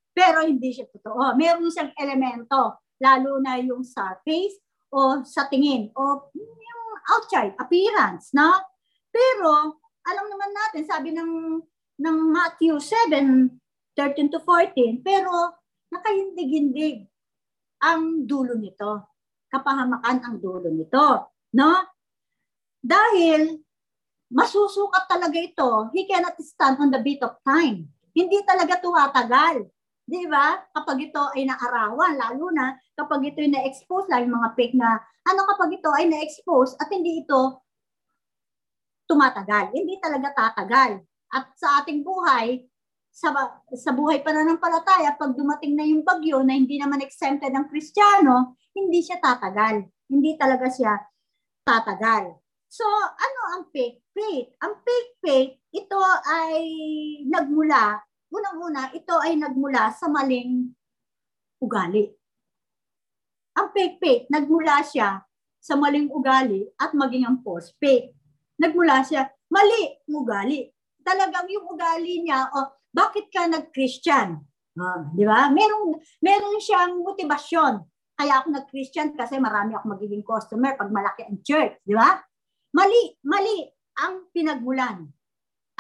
Pero 0.10 0.42
hindi 0.42 0.74
siya 0.74 0.90
totoo. 0.90 1.38
Meron 1.38 1.70
siyang 1.70 1.94
elemento, 1.94 2.82
lalo 2.98 3.38
na 3.38 3.62
yung 3.62 3.86
sa 3.86 4.18
face 4.26 4.58
o 4.90 5.22
sa 5.22 5.46
tingin 5.46 5.94
o 5.94 6.34
yung 6.34 6.90
outside 7.14 7.54
appearance, 7.62 8.34
no? 8.34 8.50
Pero 9.12 9.78
alam 10.08 10.26
naman 10.26 10.52
natin, 10.56 10.84
sabi 10.88 11.14
ng 11.14 11.62
ng 12.02 12.18
Matthew 12.34 12.82
7, 12.82 13.54
13 13.94 14.34
to 14.34 14.42
14, 14.42 15.06
pero 15.06 15.54
nakahindig-hindig 15.94 17.06
ang 17.84 18.26
dulo 18.26 18.58
nito. 18.58 19.06
Kapahamakan 19.52 20.18
ang 20.26 20.36
dulo 20.42 20.72
nito. 20.72 21.30
No? 21.54 21.72
Dahil 22.82 23.62
masusukat 24.32 25.06
talaga 25.06 25.38
ito, 25.38 25.92
he 25.94 26.08
cannot 26.08 26.40
stand 26.42 26.80
on 26.82 26.90
the 26.90 27.02
beat 27.04 27.22
of 27.22 27.38
time. 27.46 27.86
Hindi 28.16 28.42
talaga 28.48 28.80
tumatagal. 28.80 29.68
Di 30.08 30.26
ba? 30.26 30.58
Kapag 30.74 30.98
ito 31.12 31.22
ay 31.38 31.46
naarawan, 31.46 32.18
lalo 32.18 32.50
na 32.50 32.74
kapag 32.98 33.32
ito 33.32 33.44
ay 33.44 33.52
na-expose, 33.54 34.10
yung 34.10 34.34
mga 34.34 34.50
fake 34.58 34.76
na, 34.76 34.98
ano 35.28 35.42
kapag 35.54 35.78
ito 35.78 35.90
ay 35.94 36.10
na-expose 36.10 36.74
at 36.82 36.90
hindi 36.90 37.22
ito 37.22 37.62
tumatagal. 39.12 39.76
Hindi 39.76 40.00
talaga 40.00 40.32
tatagal. 40.32 41.04
At 41.36 41.52
sa 41.60 41.84
ating 41.84 42.00
buhay, 42.00 42.64
sa, 43.12 43.36
sa 43.76 43.92
buhay 43.92 44.24
pa 44.24 44.32
na 44.32 44.48
ng 44.48 44.64
palataya, 44.64 45.20
pag 45.20 45.36
dumating 45.36 45.76
na 45.76 45.84
yung 45.84 46.08
bagyo 46.08 46.40
na 46.48 46.56
hindi 46.56 46.80
naman 46.80 47.04
exempted 47.04 47.52
ng 47.52 47.68
Kristiyano, 47.68 48.56
hindi 48.72 49.04
siya 49.04 49.20
tatagal. 49.20 49.84
Hindi 50.08 50.40
talaga 50.40 50.72
siya 50.72 50.96
tatagal. 51.68 52.40
So, 52.72 52.88
ano 52.88 53.40
ang 53.52 53.64
fake 53.76 54.00
faith? 54.16 54.56
Ang 54.64 54.80
fake 54.80 55.12
faith, 55.20 55.52
ito 55.76 56.00
ay 56.24 56.56
nagmula, 57.28 58.00
unang-una, 58.32 58.96
ito 58.96 59.12
ay 59.20 59.36
nagmula 59.36 59.92
sa 59.92 60.08
maling 60.08 60.72
ugali. 61.60 62.08
Ang 63.60 63.68
fake 63.76 64.00
faith, 64.00 64.24
nagmula 64.32 64.80
siya 64.88 65.20
sa 65.60 65.76
maling 65.76 66.08
ugali 66.16 66.64
at 66.80 66.96
maging 66.96 67.28
ang 67.28 67.44
false 67.44 67.76
faith. 67.76 68.16
Nagmula 68.62 69.02
siya, 69.02 69.26
mali 69.50 70.06
ugali. 70.06 70.70
Talagang 71.02 71.50
yung 71.50 71.66
ugali 71.74 72.22
niya, 72.22 72.46
o 72.54 72.58
oh, 72.62 72.68
bakit 72.94 73.34
ka 73.34 73.50
nag-Christian? 73.50 74.38
Uh, 74.78 75.02
di 75.18 75.26
ba? 75.26 75.50
Meron, 75.50 75.98
meron 76.22 76.62
siyang 76.62 77.02
motibasyon. 77.02 77.82
Kaya 78.14 78.38
ako 78.38 78.48
nag-Christian 78.54 79.18
kasi 79.18 79.42
marami 79.42 79.74
ako 79.74 79.98
magiging 79.98 80.22
customer 80.22 80.78
pag 80.78 80.94
malaki 80.94 81.26
ang 81.26 81.42
church. 81.42 81.82
Di 81.82 81.98
ba? 81.98 82.22
Mali, 82.78 83.18
mali 83.26 83.66
ang 83.98 84.30
pinagmulan. 84.30 85.10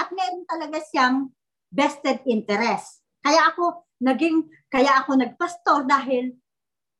At 0.02 0.10
meron 0.10 0.50
talaga 0.50 0.82
siyang 0.82 1.30
vested 1.70 2.26
interest. 2.26 3.06
Kaya 3.22 3.54
ako 3.54 3.86
naging, 4.02 4.50
kaya 4.67 5.06
ako 5.06 5.22
nagpastor 5.22 5.86
dahil 5.86 6.34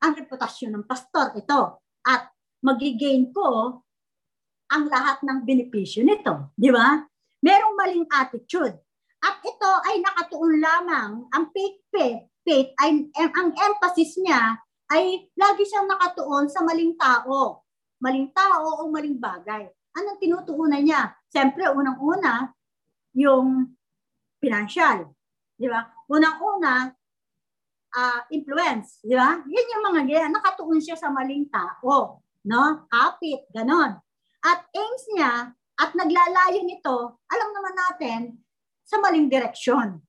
ang 0.06 0.13
reputasyon 0.13 0.78
ng 0.78 0.86
pastor 0.86 1.34
ito. 1.34 1.82
At 2.06 2.30
magigain 2.62 3.34
ko 3.34 3.82
ang 4.71 4.88
lahat 4.88 5.19
ng 5.21 5.43
benepisyo 5.43 6.07
nito. 6.07 6.55
Di 6.55 6.71
ba? 6.71 7.03
Merong 7.43 7.75
maling 7.75 8.05
attitude. 8.07 8.73
At 9.21 9.38
ito 9.43 9.71
ay 9.86 10.01
nakatuon 10.01 10.55
lamang, 10.57 11.12
ang 11.29 11.45
faith 11.53 11.84
faith, 11.93 12.25
faith 12.41 12.73
ay, 12.81 13.05
ang 13.13 13.53
emphasis 13.53 14.17
niya 14.17 14.57
ay 14.89 15.29
lagi 15.38 15.63
siyang 15.67 15.86
nakatuon 15.86 16.49
sa 16.49 16.65
maling 16.65 16.97
tao. 16.97 17.62
Maling 18.01 18.34
tao 18.34 18.81
o 18.81 18.89
maling 18.89 19.21
bagay. 19.21 19.69
Anong 19.93 20.17
tinutuunan 20.17 20.81
niya? 20.81 21.13
Siyempre, 21.29 21.69
unang-una, 21.69 22.49
yung 23.13 23.75
financial. 24.41 25.12
Di 25.60 25.67
ba? 25.69 25.86
Unang-una, 26.10 26.89
uh, 27.93 28.19
influence. 28.34 29.03
Di 29.03 29.13
ba? 29.13 29.38
Yan 29.38 29.71
yung 29.77 29.84
mga 29.93 30.01
ganyan. 30.07 30.31
Nakatuon 30.34 30.81
siya 30.81 30.97
sa 30.97 31.12
maling 31.12 31.45
tao. 31.51 32.23
No? 32.47 32.63
Kapit, 32.89 33.45
ganon. 33.53 33.99
At 34.41 34.65
aims 34.73 35.06
niya, 35.13 35.54
at 35.82 35.91
naglalayo 35.97 36.62
nito, 36.65 37.21
alam 37.30 37.49
naman 37.54 37.75
natin, 37.77 38.21
sa 38.86 38.97
maling 39.01 39.30
direksyon. 39.30 40.01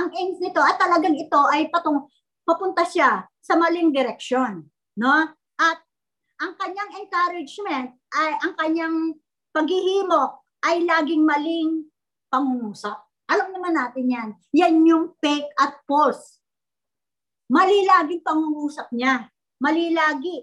Ang 0.00 0.08
aims 0.16 0.40
nito 0.40 0.60
at 0.60 0.80
talagang 0.80 1.14
ito 1.14 1.40
ay 1.52 1.68
patung 1.68 2.08
papunta 2.42 2.82
siya 2.82 3.28
sa 3.38 3.54
maling 3.54 3.92
direksyon, 3.92 4.64
no? 4.98 5.14
At 5.60 5.78
ang 6.40 6.56
kanyang 6.56 7.04
encouragement 7.04 7.88
ay 8.16 8.30
ang 8.40 8.52
kanyang 8.56 8.96
paghihimok 9.52 10.40
ay 10.64 10.82
laging 10.88 11.22
maling 11.22 11.86
pangungusap. 12.32 12.96
Alam 13.30 13.54
naman 13.54 13.76
natin 13.76 14.06
yan. 14.10 14.28
Yan 14.56 14.74
yung 14.88 15.04
fake 15.20 15.52
at 15.60 15.78
false. 15.84 16.40
Mali 17.52 17.86
laging 17.86 18.24
pangungusap 18.24 18.90
niya. 18.90 19.28
Mali 19.60 19.94
lagi. 19.94 20.42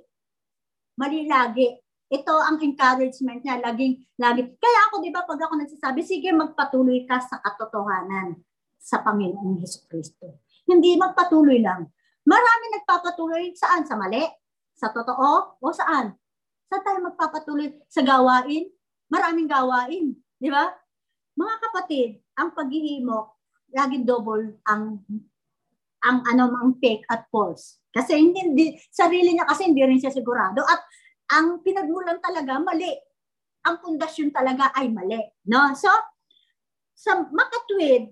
Mali 0.95 1.27
lagi 1.27 1.86
ito 2.07 2.35
ang 2.39 2.55
encouragement 2.63 3.43
niya, 3.43 3.59
laging, 3.59 3.99
lagi. 4.15 4.41
Kaya 4.55 4.79
ako, 4.87 5.03
di 5.03 5.11
ba, 5.11 5.27
pag 5.27 5.43
ako 5.43 5.59
nagsasabi, 5.59 5.99
sige, 6.07 6.31
magpatuloy 6.31 7.03
ka 7.03 7.19
sa 7.19 7.43
katotohanan 7.43 8.39
sa 8.79 9.03
Panginoong 9.03 9.59
Heso 9.59 9.83
Kristo. 9.91 10.39
Hindi 10.63 10.95
magpatuloy 10.95 11.59
lang. 11.59 11.91
Marami 12.23 12.65
nagpapatuloy 12.79 13.51
saan? 13.55 13.83
Sa 13.83 13.99
mali? 13.99 14.23
Sa 14.75 14.91
totoo? 14.91 15.59
O 15.59 15.71
saan? 15.75 16.15
Saan 16.71 16.83
tayo 16.83 16.99
magpapatuloy? 17.11 17.75
Sa 17.91 18.03
gawain? 18.03 18.71
Maraming 19.11 19.47
gawain. 19.47 20.15
Di 20.39 20.47
ba? 20.47 20.71
Mga 21.35 21.55
kapatid, 21.59 22.23
ang 22.39 22.55
paghihimok, 22.55 23.35
laging 23.75 24.07
double 24.07 24.57
ang 24.63 25.03
ang 26.07 26.23
ano 26.23 26.43
mang 26.53 26.71
fake 26.79 27.03
at 27.11 27.27
false. 27.27 27.83
Kasi 27.91 28.15
hindi, 28.15 28.39
hindi 28.39 28.65
sarili 28.93 29.35
niya 29.35 29.49
kasi 29.49 29.67
hindi 29.67 29.81
rin 29.83 29.99
siya 29.99 30.13
sigurado 30.13 30.63
at 30.63 30.79
ang 31.31 31.59
pinagmulan 31.63 32.19
talaga 32.23 32.59
mali. 32.59 32.95
Ang 33.67 33.75
pundasyon 33.83 34.31
talaga 34.31 34.71
ay 34.75 34.87
mali. 34.87 35.19
No? 35.47 35.75
So, 35.75 35.91
sa 36.95 37.27
makatwid, 37.27 38.09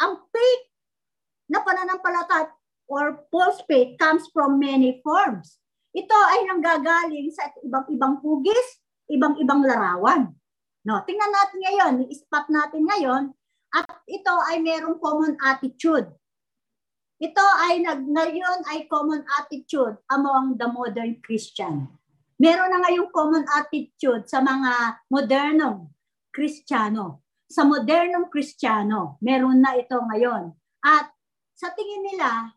ang 0.00 0.12
faith 0.28 0.64
na 1.50 1.64
pananampalataya 1.64 2.52
or 2.90 3.22
false 3.30 3.62
faith 3.70 3.94
comes 3.96 4.26
from 4.34 4.58
many 4.58 4.98
forms. 5.06 5.62
Ito 5.94 6.14
ay 6.14 6.40
nanggagaling 6.50 7.30
sa 7.34 7.50
ibang-ibang 7.62 8.18
hugis, 8.22 8.82
ibang-ibang 9.10 9.62
larawan. 9.62 10.34
No, 10.82 11.02
tingnan 11.06 11.30
natin 11.30 11.58
ngayon, 11.60 11.94
i-spot 12.10 12.50
natin 12.50 12.82
ngayon 12.86 13.22
at 13.70 13.86
ito 14.10 14.34
ay 14.50 14.58
merong 14.58 14.98
common 14.98 15.38
attitude. 15.38 16.10
Ito 17.20 17.46
ay 17.68 17.84
nag 17.84 18.00
ngayon 18.08 18.64
ay 18.72 18.88
common 18.88 19.22
attitude 19.38 20.00
among 20.08 20.56
the 20.56 20.66
modern 20.72 21.20
Christian 21.20 21.99
meron 22.40 22.72
na 22.72 22.80
ngayong 22.88 23.12
common 23.12 23.44
attitude 23.52 24.24
sa 24.24 24.40
mga 24.40 25.04
modernong 25.12 25.92
Kristiyano. 26.32 27.20
Sa 27.44 27.68
modernong 27.68 28.32
Kristiyano, 28.32 29.20
meron 29.20 29.60
na 29.60 29.76
ito 29.76 30.00
ngayon. 30.00 30.48
At 30.80 31.12
sa 31.52 31.76
tingin 31.76 32.08
nila, 32.08 32.48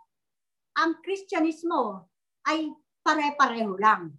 ang 0.79 1.03
Kristyanismo 1.03 2.07
ay 2.47 2.71
pare-pareho 3.03 3.75
lang. 3.75 4.15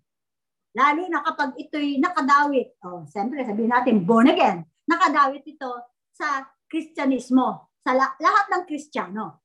Lalo 0.77 1.09
na 1.09 1.25
kapag 1.25 1.57
ito'y 1.57 1.97
nakadawit. 1.97 2.77
Oh, 2.85 3.09
siyempre, 3.09 3.41
sabihin 3.41 3.73
natin, 3.73 4.05
born 4.05 4.29
again. 4.29 4.69
Nakadawit 4.85 5.47
ito 5.49 5.71
sa 6.13 6.45
Kristyanismo. 6.69 7.73
Sa 7.81 7.97
la- 7.97 8.19
lahat 8.21 8.47
ng 8.53 8.63
Kristiyano. 8.69 9.41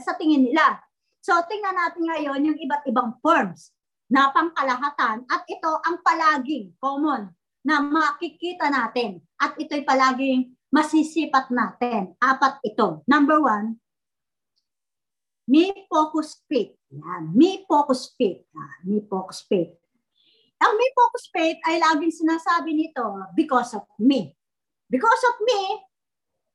Sa 0.00 0.16
tingin 0.18 0.50
nila. 0.50 0.80
So, 1.22 1.36
tingnan 1.46 1.76
natin 1.76 2.02
ngayon 2.08 2.40
yung 2.50 2.58
iba't 2.58 2.82
ibang 2.88 3.20
forms 3.20 3.75
na 4.10 4.30
pangkalahatan. 4.30 5.26
At 5.26 5.42
ito 5.50 5.72
ang 5.82 6.02
palaging 6.02 6.78
common 6.78 7.32
na 7.66 7.82
makikita 7.82 8.70
natin. 8.70 9.22
At 9.38 9.58
ito'y 9.58 9.82
palaging 9.82 10.54
masisipat 10.70 11.50
natin. 11.50 12.14
Apat 12.22 12.62
ito. 12.62 13.02
Number 13.10 13.42
one, 13.42 13.78
me 15.50 15.86
focus 15.90 16.42
faith. 16.46 16.74
Yan. 16.94 17.34
Me 17.34 17.66
focus 17.66 18.14
faith. 18.14 18.46
Ah, 18.54 18.82
me 18.86 19.02
focus 19.06 19.42
faith. 19.46 19.74
Ang 20.56 20.72
may 20.80 20.90
focus 20.96 21.28
faith 21.28 21.58
ay 21.68 21.76
laging 21.76 22.24
sinasabi 22.24 22.72
nito, 22.72 23.04
because 23.36 23.76
of 23.76 23.84
me. 24.00 24.32
Because 24.88 25.22
of 25.28 25.36
me, 25.44 25.60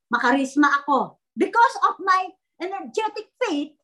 makarisma 0.10 0.74
ako. 0.82 1.22
Because 1.38 1.76
of 1.86 2.02
my 2.02 2.34
energetic 2.58 3.30
faith, 3.38 3.78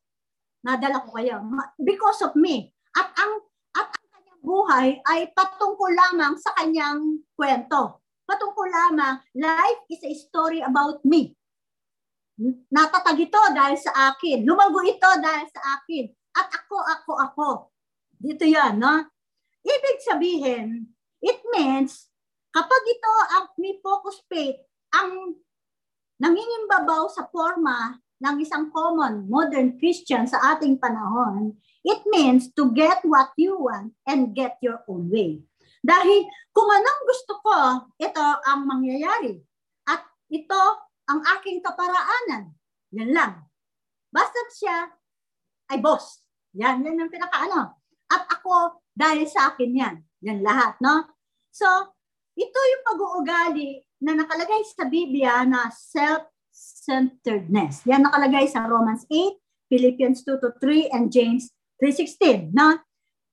nadala 0.66 1.06
ko 1.06 1.14
kayo. 1.14 1.38
Because 1.78 2.18
of 2.26 2.34
me. 2.34 2.74
At 2.98 3.14
ang 3.14 3.46
at 3.74 3.88
ang 3.92 4.08
kanyang 4.08 4.42
buhay 4.44 4.88
ay 5.04 5.20
patungkol 5.34 5.90
lamang 5.92 6.34
sa 6.40 6.54
kanyang 6.56 7.20
kwento. 7.34 8.00
Patungkol 8.28 8.68
lamang, 8.68 9.20
life 9.36 9.82
is 9.88 10.04
a 10.04 10.12
story 10.12 10.60
about 10.60 11.00
me. 11.04 11.32
Natatag 12.70 13.18
ito 13.18 13.40
dahil 13.50 13.74
sa 13.80 14.14
akin. 14.14 14.46
Lumago 14.46 14.78
ito 14.84 15.10
dahil 15.18 15.48
sa 15.50 15.80
akin. 15.80 16.06
At 16.38 16.46
ako, 16.54 16.76
ako, 16.78 17.12
ako. 17.18 17.48
Dito 18.14 18.46
yan, 18.46 18.78
no? 18.78 19.02
Ibig 19.66 19.98
sabihin, 20.06 20.86
it 21.18 21.40
means, 21.50 22.06
kapag 22.54 22.82
ito 22.86 23.12
ang 23.34 23.46
may 23.58 23.74
focus 23.82 24.22
faith, 24.30 24.60
ang 24.94 25.34
nangingimbabaw 26.22 27.10
sa 27.10 27.26
forma 27.26 27.98
ng 28.18 28.36
isang 28.42 28.70
common 28.74 29.26
modern 29.30 29.78
Christian 29.78 30.26
sa 30.26 30.54
ating 30.54 30.78
panahon, 30.78 31.58
it 31.84 32.02
means 32.10 32.50
to 32.54 32.72
get 32.74 33.04
what 33.06 33.30
you 33.38 33.58
want 33.58 33.94
and 34.06 34.34
get 34.34 34.58
your 34.62 34.82
own 34.86 35.10
way. 35.10 35.42
Dahil 35.82 36.26
kung 36.50 36.66
anong 36.66 37.02
gusto 37.06 37.38
ko, 37.42 37.54
ito 37.98 38.26
ang 38.44 38.66
mangyayari. 38.66 39.38
At 39.86 40.02
ito 40.28 40.60
ang 41.08 41.22
aking 41.38 41.62
kaparaanan. 41.62 42.50
Yan 42.92 43.10
lang. 43.14 43.46
Basta 44.10 44.38
siya 44.52 44.90
ay 45.70 45.78
boss. 45.78 46.20
Yan, 46.56 46.82
yan 46.82 46.98
ang 46.98 47.12
pinakaano. 47.12 47.78
At 48.08 48.24
ako, 48.32 48.80
dahil 48.96 49.28
sa 49.28 49.52
akin 49.54 49.70
yan. 49.70 50.02
Yan 50.24 50.42
lahat, 50.42 50.80
no? 50.82 51.04
So, 51.52 51.68
ito 52.34 52.54
yung 52.54 52.84
pag-uugali 52.86 53.84
na 54.02 54.14
nakalagay 54.14 54.62
sa 54.66 54.84
Biblia 54.88 55.44
na 55.44 55.70
self-centeredness. 55.70 57.86
Yan 57.86 58.02
nakalagay 58.08 58.48
sa 58.48 58.66
Romans 58.66 59.06
8, 59.10 59.36
Philippians 59.68 60.24
2 60.24 60.40
to 60.40 60.50
3, 60.56 60.88
and 60.94 61.12
James 61.12 61.52
3.16. 61.80 62.54
No? 62.54 62.78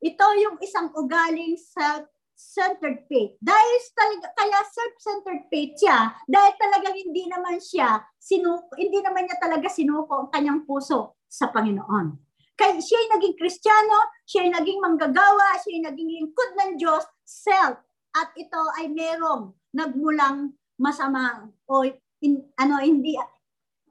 Ito 0.02 0.26
yung 0.38 0.58
isang 0.62 0.94
ugaling 0.94 1.58
self-centered 1.58 3.10
faith. 3.10 3.34
Dahil 3.42 3.76
talaga, 3.98 4.28
kaya 4.38 4.60
self-centered 4.70 5.44
faith 5.50 5.74
siya, 5.82 6.14
dahil 6.30 6.54
talaga 6.62 6.94
hindi 6.94 7.26
naman 7.26 7.58
siya, 7.58 8.06
sinuko, 8.22 8.70
hindi 8.78 9.02
naman 9.02 9.26
niya 9.26 9.38
talaga 9.42 9.66
sinuko 9.66 10.26
ang 10.26 10.30
kanyang 10.30 10.62
puso 10.64 11.18
sa 11.26 11.50
Panginoon. 11.50 12.26
Kaya 12.56 12.80
siya 12.80 12.98
ay 13.04 13.08
naging 13.20 13.36
kristyano, 13.36 14.00
siya 14.24 14.48
ay 14.48 14.52
naging 14.56 14.80
manggagawa, 14.80 15.60
siya 15.60 15.76
ay 15.76 15.82
naging 15.92 16.10
lingkod 16.22 16.50
ng 16.56 16.72
Diyos, 16.80 17.04
self. 17.26 17.82
At 18.16 18.32
ito 18.40 18.62
ay 18.80 18.88
merong 18.88 19.52
nagmulang 19.76 20.56
masama 20.80 21.52
o 21.68 21.84
in, 22.24 22.48
ano 22.56 22.80
hindi 22.80 23.20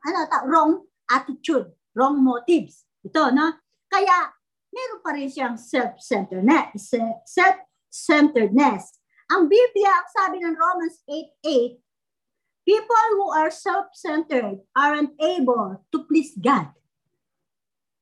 ano 0.05 0.19
ta, 0.29 0.45
wrong 0.49 0.85
attitude, 1.13 1.69
wrong 1.93 2.21
motives. 2.21 2.89
Ito, 3.05 3.33
no? 3.37 3.61
Kaya 3.89 4.33
meron 4.75 5.01
pa 5.01 5.15
rin 5.15 5.31
siyang 5.31 5.55
self-centeredness. 5.55 6.91
Self-centeredness. 7.31 8.99
Ang 9.31 9.47
Biblia, 9.47 9.95
sabi 10.11 10.43
ng 10.43 10.59
Romans 10.59 10.99
8.8, 11.07 11.79
people 12.67 13.07
who 13.17 13.31
are 13.31 13.55
self-centered 13.55 14.59
aren't 14.75 15.15
able 15.23 15.79
to 15.95 15.99
please 16.11 16.35
God. 16.35 16.69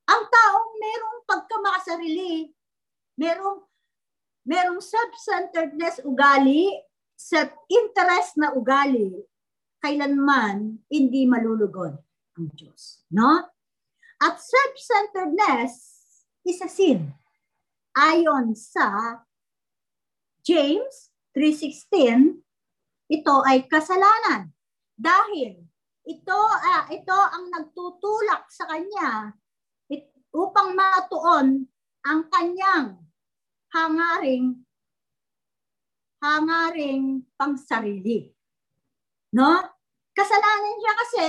Ang 0.08 0.22
taong 0.26 0.70
merong 0.80 1.18
pagkamakasarili, 1.28 2.50
merong 3.20 3.62
merong 4.42 4.82
self-centeredness 4.82 6.02
ugali, 6.02 6.72
self-interest 7.14 8.34
na 8.40 8.50
ugali, 8.56 9.14
kailanman 9.78 10.82
hindi 10.90 11.22
malulugod 11.26 11.94
ang 12.38 12.48
Diyos. 12.54 13.06
No? 13.14 13.46
At 14.22 14.38
self-centeredness 14.38 15.91
is 16.46 16.62
a 16.62 16.70
sin. 16.70 17.14
Ayon 17.92 18.56
sa 18.56 19.20
James 20.42 21.12
3.16, 21.36 22.40
ito 23.12 23.36
ay 23.46 23.68
kasalanan. 23.68 24.50
Dahil 24.96 25.60
ito, 26.02 26.40
uh, 26.40 26.84
ito 26.90 27.14
ang 27.14 27.50
nagtutulak 27.52 28.50
sa 28.50 28.66
kanya 28.66 29.36
upang 30.32 30.72
matuon 30.72 31.68
ang 32.02 32.20
kanyang 32.32 32.98
hangaring 33.70 34.64
hangaring 36.22 37.26
pangsarili. 37.34 38.32
No? 39.34 39.58
Kasalanan 40.14 40.76
siya 40.78 40.94
kasi 40.94 41.26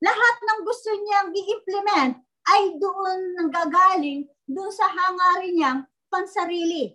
lahat 0.00 0.36
ng 0.40 0.60
gusto 0.64 0.90
niyang 0.96 1.28
i-implement 1.34 2.23
ay 2.44 2.76
doon 2.76 3.40
nanggagaling 3.40 4.28
doon 4.44 4.70
sa 4.72 4.88
hangarin 4.92 5.52
niyang 5.56 5.80
pansarili. 6.12 6.92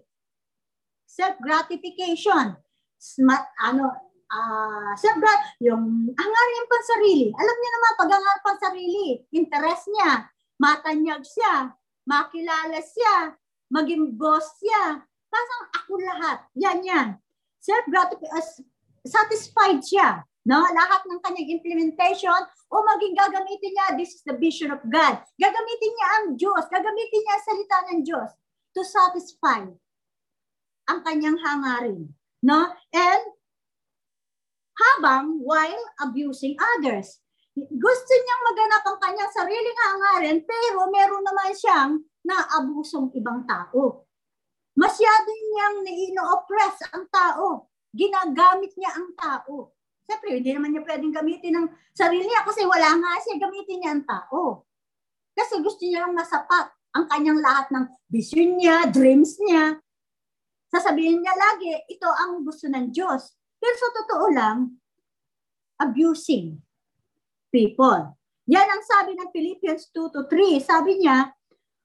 Self-gratification. 1.09 2.53
Smart, 2.99 3.49
ano, 3.57 3.89
uh, 4.29 4.93
self 4.95 5.17
yung 5.59 6.13
hangarin 6.13 6.65
pansarili. 6.69 7.33
Alam 7.33 7.55
niyo 7.57 7.69
naman, 7.73 7.91
pag 7.97 8.11
hangarin 8.13 8.45
pansarili, 8.45 9.07
interest 9.33 9.89
niya, 9.89 10.29
matanyag 10.61 11.23
siya, 11.25 11.73
makilala 12.05 12.79
siya, 12.79 13.33
maging 13.73 14.13
boss 14.15 14.45
siya. 14.61 15.01
Pasang 15.29 15.65
ako 15.77 15.93
lahat. 16.01 16.37
Yan 16.57 16.81
yan. 16.81 17.07
Self-gratification, 17.61 18.65
satisfied 19.05 19.81
siya. 19.81 20.25
No? 20.49 20.65
Lahat 20.65 21.05
ng 21.05 21.21
kanyang 21.21 21.61
implementation 21.61 22.41
o 22.73 22.75
maging 22.81 23.13
gagamitin 23.13 23.69
niya, 23.69 23.87
this 23.93 24.17
is 24.17 24.23
the 24.25 24.33
vision 24.33 24.73
of 24.73 24.81
God. 24.89 25.21
Gagamitin 25.37 25.91
niya 25.93 26.07
ang 26.17 26.25
Diyos. 26.33 26.65
Gagamitin 26.73 27.21
niya 27.21 27.33
ang 27.37 27.45
salita 27.45 27.77
ng 27.93 27.99
Diyos 28.01 28.29
to 28.73 28.81
satisfy 28.81 29.61
ang 30.89 30.99
kanyang 31.05 31.37
hangarin. 31.37 32.09
No? 32.41 32.73
And 32.89 33.23
habang 34.73 35.45
while 35.45 35.85
abusing 36.01 36.57
others 36.57 37.21
gusto 37.67 38.11
niyang 38.15 38.43
maganap 38.47 38.83
ang 38.87 38.99
kanyang 39.03 39.31
sariling 39.35 39.79
hangarin, 39.83 40.37
pero 40.47 40.87
meron 40.87 41.23
naman 41.25 41.51
siyang 41.51 41.91
naabusong 42.23 43.11
ibang 43.17 43.43
tao. 43.43 44.05
Masyado 44.79 45.27
niyang 45.27 45.83
nino-oppress 45.83 46.87
ang 46.95 47.09
tao. 47.11 47.67
Ginagamit 47.91 48.71
niya 48.79 48.95
ang 48.95 49.11
tao. 49.17 49.75
Siyempre, 50.09 50.41
hindi 50.41 50.57
naman 50.57 50.73
niya 50.73 50.81
pwedeng 50.89 51.13
gamitin 51.13 51.53
ng 51.53 51.67
sarili 51.93 52.25
niya 52.25 52.41
kasi 52.41 52.65
wala 52.65 52.97
nga 52.97 53.11
siya, 53.21 53.37
gamitin 53.37 53.77
niya 53.77 53.93
ang 53.93 54.03
tao. 54.09 54.65
Kasi 55.37 55.61
gusto 55.61 55.85
niya 55.85 56.09
lang 56.09 56.17
masapat 56.17 56.73
ang 56.97 57.05
kanyang 57.05 57.37
lahat 57.37 57.69
ng 57.69 57.85
vision 58.09 58.57
niya, 58.57 58.89
dreams 58.89 59.37
niya. 59.37 59.77
Sasabihin 60.73 61.21
niya 61.21 61.37
lagi, 61.37 61.77
ito 61.93 62.09
ang 62.09 62.41
gusto 62.41 62.65
ng 62.65 62.89
Diyos. 62.89 63.37
Pero 63.61 63.75
sa 63.77 63.89
totoo 64.01 64.25
lang, 64.33 64.57
abusing 65.77 66.57
people. 67.53 68.17
Yan 68.49 68.65
ang 68.65 68.81
sabi 68.81 69.13
ng 69.13 69.29
Philippians 69.29 69.93
2 69.93 70.09
to 70.09 70.25
3. 70.25 70.57
Sabi 70.57 71.05
niya, 71.05 71.29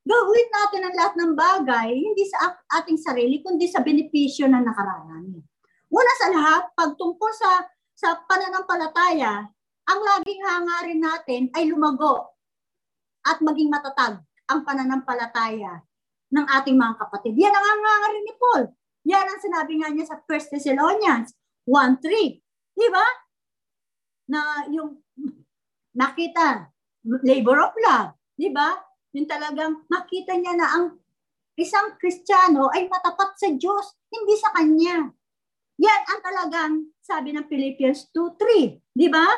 gawin 0.01 0.49
natin 0.49 0.81
ang 0.89 0.95
lahat 0.97 1.14
ng 1.20 1.33
bagay, 1.37 1.93
hindi 1.93 2.25
sa 2.25 2.57
ating 2.81 2.97
sarili, 2.97 3.45
kundi 3.45 3.68
sa 3.68 3.85
benepisyo 3.85 4.49
na 4.49 4.64
nakararami. 4.64 5.45
Una 5.93 6.12
sa 6.16 6.27
lahat, 6.33 6.72
pagtungkol 6.72 7.33
sa, 7.37 7.68
sa 8.05 8.20
pananampalataya, 8.28 9.48
ang 9.88 10.00
laging 10.05 10.44
hangarin 10.44 11.00
natin 11.00 11.42
ay 11.57 11.72
lumago 11.72 12.36
at 13.24 13.40
maging 13.40 13.72
matatag 13.72 14.20
ang 14.52 14.61
pananampalataya 14.61 15.80
ng 16.28 16.46
ating 16.61 16.76
mga 16.76 17.00
kapatid. 17.00 17.32
Yan 17.40 17.57
ang 17.57 17.80
hangarin 17.80 18.24
ni 18.28 18.34
Paul. 18.36 18.62
Yan 19.09 19.24
ang 19.24 19.40
sinabi 19.40 19.80
nga 19.80 19.88
niya 19.88 20.05
sa 20.05 20.20
1 20.20 20.52
Thessalonians 20.52 21.32
1.3. 21.64 22.76
Di 22.76 22.88
ba? 22.92 23.07
Na 24.28 24.68
yung 24.68 25.00
nakita, 25.96 26.68
labor 27.24 27.57
of 27.64 27.72
love, 27.80 28.12
di 28.36 28.52
ba? 28.52 28.76
Yung 29.16 29.24
talagang 29.24 29.88
makita 29.88 30.36
niya 30.36 30.52
na 30.61 30.68
ang 30.76 31.00
isang 31.57 31.96
Kristiyano 31.96 32.68
ay 32.68 32.84
matapat 32.84 33.32
sa 33.40 33.48
Diyos, 33.48 33.96
hindi 34.12 34.36
sa 34.36 34.52
Kanya. 34.52 35.09
Yan 35.80 36.02
ang 36.05 36.20
talagang 36.20 36.93
sabi 37.05 37.36
ng 37.36 37.44
Philippians 37.44 38.09
2.3. 38.16 38.80
Di 38.96 39.12
ba? 39.12 39.28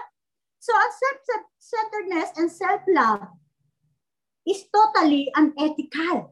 So, 0.62 0.70
ang 0.70 0.92
self-centeredness 0.94 2.30
and 2.38 2.46
self-love 2.46 3.26
is 4.46 4.62
totally 4.70 5.26
unethical. 5.34 6.30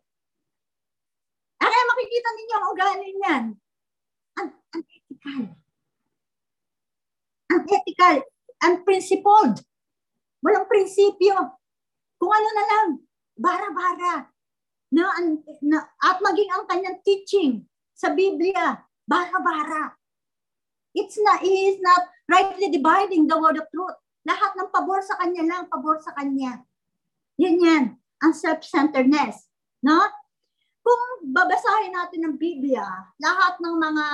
Kaya 1.58 1.80
makikita 1.90 2.28
ninyo 2.30 2.54
ang 2.54 2.68
ugali 2.70 3.08
niyan. 3.18 3.44
Un- 4.38 4.62
unethical. 4.78 5.42
Unethical. 7.50 8.16
Unprincipled. 8.62 9.54
Walang 10.38 10.70
prinsipyo. 10.70 11.34
Kung 12.14 12.30
ano 12.30 12.48
na 12.54 12.64
lang, 12.70 12.88
bara-bara. 13.34 14.30
Na, 14.94 15.10
na, 15.66 15.78
at 15.98 16.22
maging 16.22 16.50
ang 16.54 16.64
kanyang 16.70 16.98
teaching 17.02 17.66
sa 17.90 18.14
Biblia, 18.14 18.86
bara-bara. 19.02 19.98
It's 20.94 21.18
not, 21.18 21.42
he 21.42 21.74
is 21.74 21.82
not 21.82 22.06
rightly 22.30 22.70
dividing 22.70 23.26
the 23.26 23.36
word 23.36 23.58
of 23.58 23.66
truth. 23.74 23.98
Lahat 24.24 24.54
ng 24.56 24.70
pabor 24.70 25.02
sa 25.02 25.18
kanya 25.20 25.44
lang, 25.44 25.62
pabor 25.68 26.00
sa 26.00 26.14
kanya. 26.16 26.62
Yan 27.36 27.58
yan, 27.60 27.84
ang 28.22 28.32
self-centeredness. 28.32 29.50
No? 29.82 30.00
Kung 30.80 31.34
babasahin 31.34 31.92
natin 31.92 32.20
ng 32.24 32.34
Biblia, 32.38 32.86
lahat 33.18 33.58
ng 33.58 33.74
mga 33.74 34.06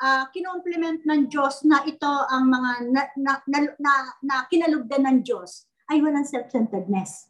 uh, 0.00 0.24
kinomplement 0.32 1.00
ng 1.04 1.28
Diyos 1.28 1.66
na 1.66 1.84
ito 1.84 2.08
ang 2.08 2.48
mga 2.48 2.70
na, 2.88 3.02
na, 3.18 3.32
na, 3.44 3.58
na, 3.76 3.92
na 4.24 4.34
kinalugdan 4.48 5.04
ng 5.04 5.18
Diyos, 5.20 5.68
ay 5.90 6.00
walang 6.00 6.24
self-centeredness. 6.24 7.28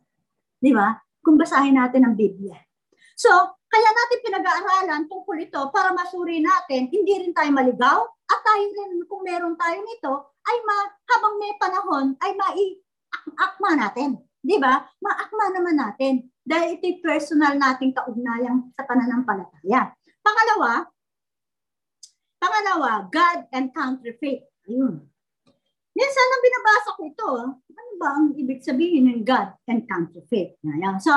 Di 0.60 0.70
ba? 0.76 0.92
Kung 1.24 1.40
basahin 1.40 1.80
natin 1.80 2.04
ang 2.04 2.14
Biblia. 2.14 2.56
So, 3.16 3.59
kaya 3.70 3.88
natin 3.94 4.18
pinag-aaralan 4.26 5.06
tungkol 5.06 5.38
ito 5.38 5.62
para 5.70 5.94
masuri 5.94 6.42
natin, 6.42 6.90
hindi 6.90 7.22
rin 7.22 7.30
tayo 7.30 7.54
maligaw, 7.54 8.02
at 8.02 8.40
tayo 8.42 8.66
rin, 8.66 9.06
kung 9.06 9.22
meron 9.22 9.54
tayo 9.54 9.78
nito, 9.86 10.14
ay 10.42 10.58
ma, 10.66 10.76
habang 11.14 11.34
may 11.38 11.54
panahon, 11.54 12.06
ay 12.18 12.34
mai-akma 12.34 13.70
natin. 13.78 14.18
Di 14.42 14.56
ba? 14.58 14.82
Maakma 14.98 15.44
naman 15.54 15.76
natin. 15.78 16.26
Dahil 16.42 16.80
ito'y 16.80 16.98
personal 17.04 17.54
nating 17.60 17.94
kaugnayang 17.94 18.74
sa 18.74 18.82
pananampalataya. 18.88 19.94
Pangalawa, 20.24 20.88
pangalawa, 22.40 23.06
God 23.06 23.40
and 23.54 23.70
country 23.70 24.16
faith. 24.18 24.42
Ayun. 24.66 25.04
Minsan 25.94 26.26
nang 26.26 26.42
binabasa 26.42 26.88
ko 26.96 27.00
ito, 27.06 27.30
ano 27.70 27.92
ba 28.00 28.08
ang 28.16 28.26
ibig 28.34 28.64
sabihin 28.64 29.12
ng 29.12 29.22
God 29.22 29.52
and 29.68 29.84
country 29.84 30.24
faith? 30.26 30.56
Ayan. 30.64 30.96
So, 30.98 31.12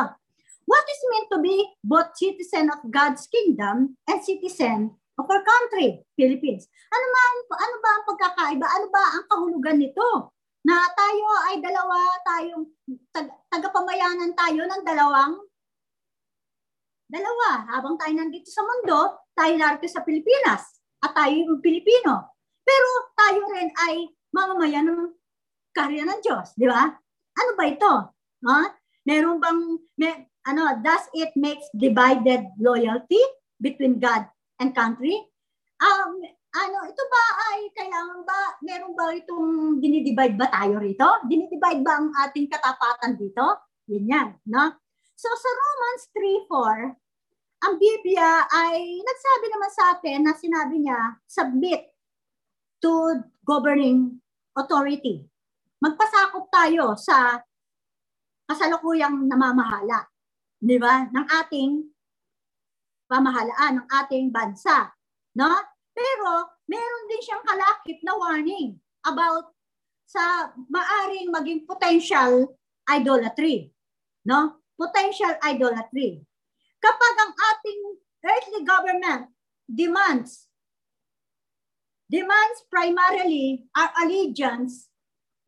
what 0.65 0.85
is 0.87 1.01
meant 1.11 1.27
to 1.31 1.39
be 1.39 1.55
both 1.83 2.15
citizen 2.15 2.71
of 2.71 2.79
God's 2.87 3.27
kingdom 3.27 3.97
and 4.07 4.19
citizen 4.23 4.95
of 5.19 5.25
our 5.29 5.43
country, 5.43 6.01
Philippines? 6.17 6.67
Ano 6.89 7.05
ba, 7.09 7.21
ano 7.59 7.75
ba 7.79 7.89
ang 7.89 8.05
pagkakaiba? 8.07 8.67
Ano 8.67 8.87
ba 8.89 9.03
ang 9.19 9.25
kahulugan 9.29 9.77
nito? 9.77 10.33
Na 10.63 10.79
tayo 10.95 11.25
ay 11.51 11.59
dalawa, 11.59 11.97
tayong 12.23 12.65
tag, 13.11 13.27
tagapamayanan 13.51 14.31
tayo 14.31 14.63
ng 14.63 14.81
dalawang 14.87 15.35
dalawa. 17.11 17.67
Habang 17.67 17.99
tayo 17.99 18.13
nandito 18.15 18.47
sa 18.47 18.63
mundo, 18.63 19.27
tayo 19.35 19.53
narito 19.59 19.85
sa 19.91 20.01
Pilipinas 20.01 20.81
at 21.03 21.11
tayo 21.11 21.35
yung 21.35 21.59
Pilipino. 21.59 22.33
Pero 22.63 22.89
tayo 23.13 23.43
rin 23.51 23.69
ay 23.75 24.07
mamamayan 24.31 24.87
ng 24.87 25.11
karya 25.75 26.07
ng 26.07 26.19
Diyos, 26.23 26.55
di 26.55 26.65
ba? 26.65 26.89
Ano 27.33 27.51
ba 27.59 27.65
ito? 27.67 27.93
Ha? 28.47 28.59
Meron 29.03 29.37
bang, 29.41 29.59
may, 29.99 30.31
ano, 30.47 30.79
does 30.83 31.05
it 31.15 31.31
makes 31.35 31.65
divided 31.75 32.47
loyalty 32.59 33.19
between 33.59 33.99
God 33.99 34.27
and 34.59 34.75
country? 34.75 35.15
Um, 35.79 36.19
ano, 36.53 36.77
ito 36.85 37.03
ba 37.09 37.23
ay 37.51 37.57
kailangan 37.73 38.21
ba, 38.23 38.39
meron 38.61 38.93
ba 38.93 39.09
itong 39.15 39.81
dinidivide 39.81 40.37
ba 40.37 40.47
tayo 40.53 40.77
rito? 40.77 41.07
Dinidivide 41.25 41.81
ba 41.81 41.97
ang 41.97 42.13
ating 42.27 42.45
katapatan 42.51 43.17
dito? 43.17 43.73
Yan 43.89 44.05
yan, 44.05 44.27
no? 44.47 44.77
So 45.17 45.31
sa 45.33 45.49
Romans 45.49 46.03
3.4, 46.47 47.03
ang 47.63 47.73
Biblia 47.79 48.43
ay 48.51 48.99
nagsabi 48.99 49.45
naman 49.47 49.71
sa 49.71 49.83
atin 49.95 50.19
na 50.27 50.33
sinabi 50.35 50.83
niya, 50.83 50.99
submit 51.25 51.95
to 52.83 53.23
governing 53.47 54.19
authority. 54.53 55.23
Magpasakop 55.79 56.51
tayo 56.51 56.93
sa 56.99 57.39
kasalukuyang 58.45 59.25
namamahala, 59.25 60.12
di 60.63 60.79
ba? 60.79 61.11
Ng 61.11 61.27
ating 61.27 61.71
pamahalaan, 63.11 63.83
ng 63.83 63.87
ating 63.91 64.31
bansa, 64.31 64.95
no? 65.35 65.51
Pero 65.91 66.55
meron 66.71 67.03
din 67.11 67.21
siyang 67.21 67.43
kalakip 67.43 67.99
na 68.01 68.15
warning 68.15 68.79
about 69.03 69.51
sa 70.07 70.55
maaring 70.71 71.27
maging 71.35 71.67
potential 71.67 72.55
idolatry, 72.87 73.75
no? 74.23 74.63
Potential 74.79 75.35
idolatry. 75.43 76.23
Kapag 76.79 77.13
ang 77.19 77.33
ating 77.35 77.81
earthly 78.23 78.61
government 78.63 79.35
demands 79.67 80.47
demands 82.07 82.59
primarily 82.71 83.67
our 83.75 83.89
allegiance 84.05 84.91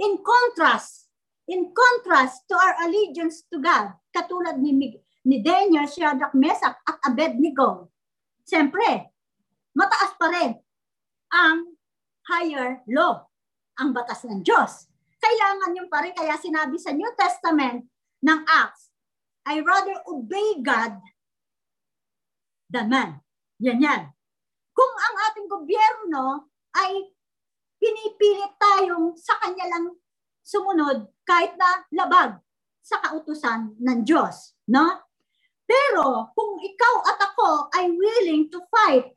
in 0.01 0.19
contrast 0.23 1.05
in 1.45 1.69
contrast 1.71 2.41
to 2.49 2.57
our 2.57 2.89
allegiance 2.89 3.45
to 3.53 3.61
God, 3.61 3.93
katulad 4.09 4.57
ni, 4.57 4.73
ni 5.25 5.41
Daniel, 5.41 5.89
Shadrach, 5.89 6.37
Meshach 6.37 6.77
at 6.85 6.97
Abednego. 7.01 7.89
Siyempre, 8.45 9.09
mataas 9.73 10.13
pa 10.21 10.29
rin 10.29 10.53
ang 11.33 11.73
higher 12.29 12.85
law, 12.85 13.25
ang 13.81 13.89
batas 13.91 14.21
ng 14.29 14.45
Diyos. 14.45 14.85
Kailangan 15.17 15.73
yung 15.73 15.89
pa 15.89 16.05
rin, 16.05 16.13
kaya 16.13 16.37
sinabi 16.37 16.77
sa 16.77 16.93
New 16.93 17.09
Testament 17.17 17.89
ng 18.21 18.39
Acts, 18.45 18.93
I 19.45 19.61
rather 19.61 19.97
obey 20.05 20.61
God 20.61 20.97
than 22.69 22.89
man. 22.89 23.21
Yan 23.61 23.81
yan. 23.81 24.01
Kung 24.73 24.93
ang 24.93 25.15
ating 25.31 25.47
gobyerno 25.49 26.49
ay 26.77 27.13
pinipilit 27.77 28.53
tayong 28.57 29.13
sa 29.17 29.37
kanya 29.41 29.69
lang 29.69 29.93
sumunod 30.45 31.09
kahit 31.25 31.53
na 31.57 31.85
labag 31.93 32.37
sa 32.85 33.01
kautusan 33.01 33.77
ng 33.81 33.99
Diyos, 34.05 34.53
no? 34.69 35.04
Pero 35.65 36.29
kung 36.37 36.61
ikaw 36.61 36.95
at 37.09 37.19
ako 37.33 37.49
ay 37.73 37.89
willing 37.89 38.47
to 38.53 38.61
fight 38.69 39.09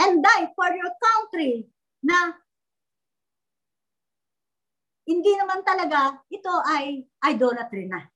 and 0.00 0.22
die 0.22 0.46
for 0.54 0.70
your 0.70 0.94
country 0.96 1.66
na 2.00 2.38
hindi 5.10 5.34
naman 5.34 5.66
talaga 5.66 6.22
ito 6.30 6.54
ay 6.64 7.02
idolatry 7.26 7.90
na. 7.90 8.06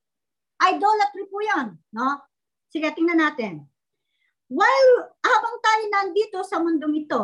Idolatry 0.62 1.26
po 1.26 1.42
yan, 1.42 1.74
no? 1.90 2.22
Sige, 2.70 2.94
tingnan 2.94 3.18
natin. 3.18 3.66
While 4.46 5.18
habang 5.18 5.56
tayo 5.58 5.84
nandito 5.90 6.38
sa 6.46 6.62
mundong 6.62 6.94
ito, 6.94 7.22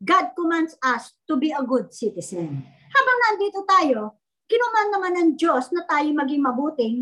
God 0.00 0.26
commands 0.32 0.74
us 0.80 1.12
to 1.28 1.36
be 1.36 1.52
a 1.52 1.60
good 1.60 1.92
citizen 1.92 2.64
habang 2.92 3.18
nandito 3.24 3.60
tayo, 3.68 4.00
kinuman 4.48 4.88
naman 4.92 5.12
ng 5.16 5.30
Diyos 5.36 5.70
na 5.72 5.84
tayo 5.84 6.08
maging 6.12 6.42
mabuting 6.42 6.96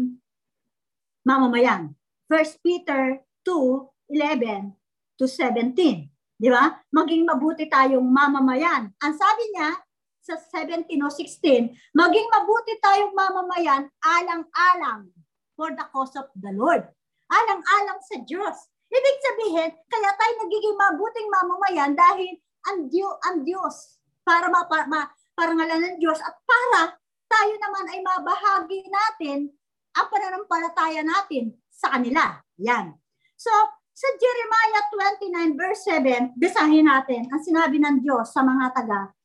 mamamayan. 1.27 1.91
1 2.31 2.63
Peter 2.63 3.27
2:11 3.43 4.79
to 5.19 5.27
17. 5.27 6.07
Di 6.39 6.49
ba? 6.53 6.79
Maging 6.95 7.27
mabuti 7.27 7.67
tayong 7.67 8.07
mamamayan. 8.07 8.95
Ang 9.03 9.15
sabi 9.19 9.45
niya 9.51 9.75
sa 10.23 10.39
17 10.39 10.87
o 11.03 11.09
16, 11.11 11.75
maging 11.95 12.27
mabuti 12.31 12.79
tayong 12.79 13.15
mamamayan 13.15 13.91
alang-alang 14.03 15.11
for 15.59 15.73
the 15.75 15.87
cause 15.91 16.15
of 16.15 16.29
the 16.39 16.53
Lord. 16.55 16.87
Alang-alang 17.27 17.99
sa 18.07 18.23
Diyos. 18.23 18.55
Ibig 18.87 19.17
sabihin, 19.19 19.71
kaya 19.91 20.11
tayo 20.15 20.33
nagiging 20.47 20.77
mabuting 20.79 21.29
mamamayan 21.31 21.93
dahil 21.95 22.39
ang 22.71 22.87
Diyos, 22.87 23.17
ang 23.27 23.43
Diyos 23.43 23.99
para 24.23 24.47
ma, 24.51 24.67
ma, 24.87 25.11
parangalan 25.35 25.95
ng 25.95 25.97
Diyos 26.03 26.19
at 26.23 26.35
para 26.43 26.95
tayo 27.27 27.55
naman 27.59 27.85
ay 27.91 28.01
mabahagi 28.03 28.87
natin 28.87 29.51
ang 29.97 30.07
pananampalataya 30.13 31.01
natin 31.01 31.57
sa 31.73 31.97
kanila. 31.97 32.37
Yan. 32.61 32.93
So, 33.37 33.51
sa 33.97 34.09
Jeremiah 34.21 34.85
29 35.25 35.57
verse 35.57 35.83
7, 35.89 36.37
basahin 36.37 36.85
natin 36.85 37.33
ang 37.33 37.41
sinabi 37.41 37.81
ng 37.81 38.05
Diyos 38.05 38.29
sa 38.29 38.45
mga 38.45 38.77
taga 38.77 39.17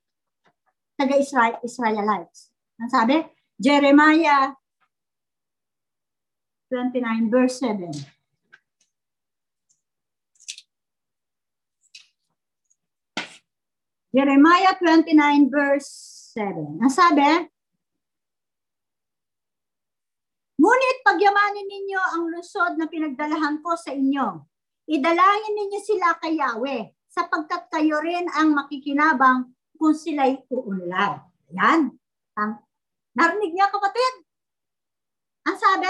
taga 0.95 1.17
Israel 1.17 1.57
Israelites. 1.65 2.53
Ang 2.80 2.88
sabi? 2.93 3.19
Jeremiah 3.59 4.55
29 6.72 7.28
verse 7.28 7.57
7. 7.59 7.89
Jeremiah 14.11 14.76
29 14.80 15.51
verse 15.51 15.89
7. 16.36 16.80
Ang 16.80 16.91
sabi, 16.91 17.28
Ngunit 20.62 20.97
Pagyamanin 21.01 21.66
ninyo 21.66 22.01
ang 22.01 22.24
lusod 22.30 22.78
na 22.78 22.86
pinagdalahan 22.86 23.66
ko 23.66 23.74
sa 23.74 23.97
inyo. 23.97 24.45
Idalangin 24.86 25.57
ninyo 25.57 25.80
sila 25.82 26.22
kay 26.22 26.38
Yahweh, 26.38 26.93
sapagkat 27.09 27.66
kayo 27.74 27.97
rin 27.97 28.30
ang 28.30 28.53
makikinabang 28.53 29.49
kung 29.82 29.97
sila'y 29.97 30.45
uunlad. 30.53 31.18
Yan. 31.57 31.89
Ang, 32.38 32.51
narinig 33.18 33.57
niya 33.57 33.74
kapatid? 33.74 34.14
Ang 35.49 35.57
sabi, 35.57 35.89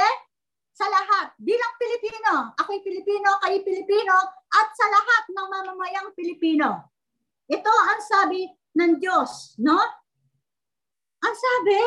sa 0.71 0.87
lahat, 0.87 1.35
bilang 1.35 1.75
Pilipino, 1.75 2.55
ako'y 2.55 2.79
Pilipino, 2.79 3.37
kayo 3.43 3.59
Pilipino, 3.67 4.15
at 4.47 4.67
sa 4.71 4.87
lahat 4.87 5.23
ng 5.35 5.47
mamamayang 5.51 6.09
Pilipino. 6.15 6.95
Ito 7.51 7.67
ang 7.69 8.01
sabi 8.01 8.47
ng 8.79 8.97
Diyos, 8.97 9.59
no? 9.59 9.77
Ang 11.21 11.35
sabi, 11.35 11.77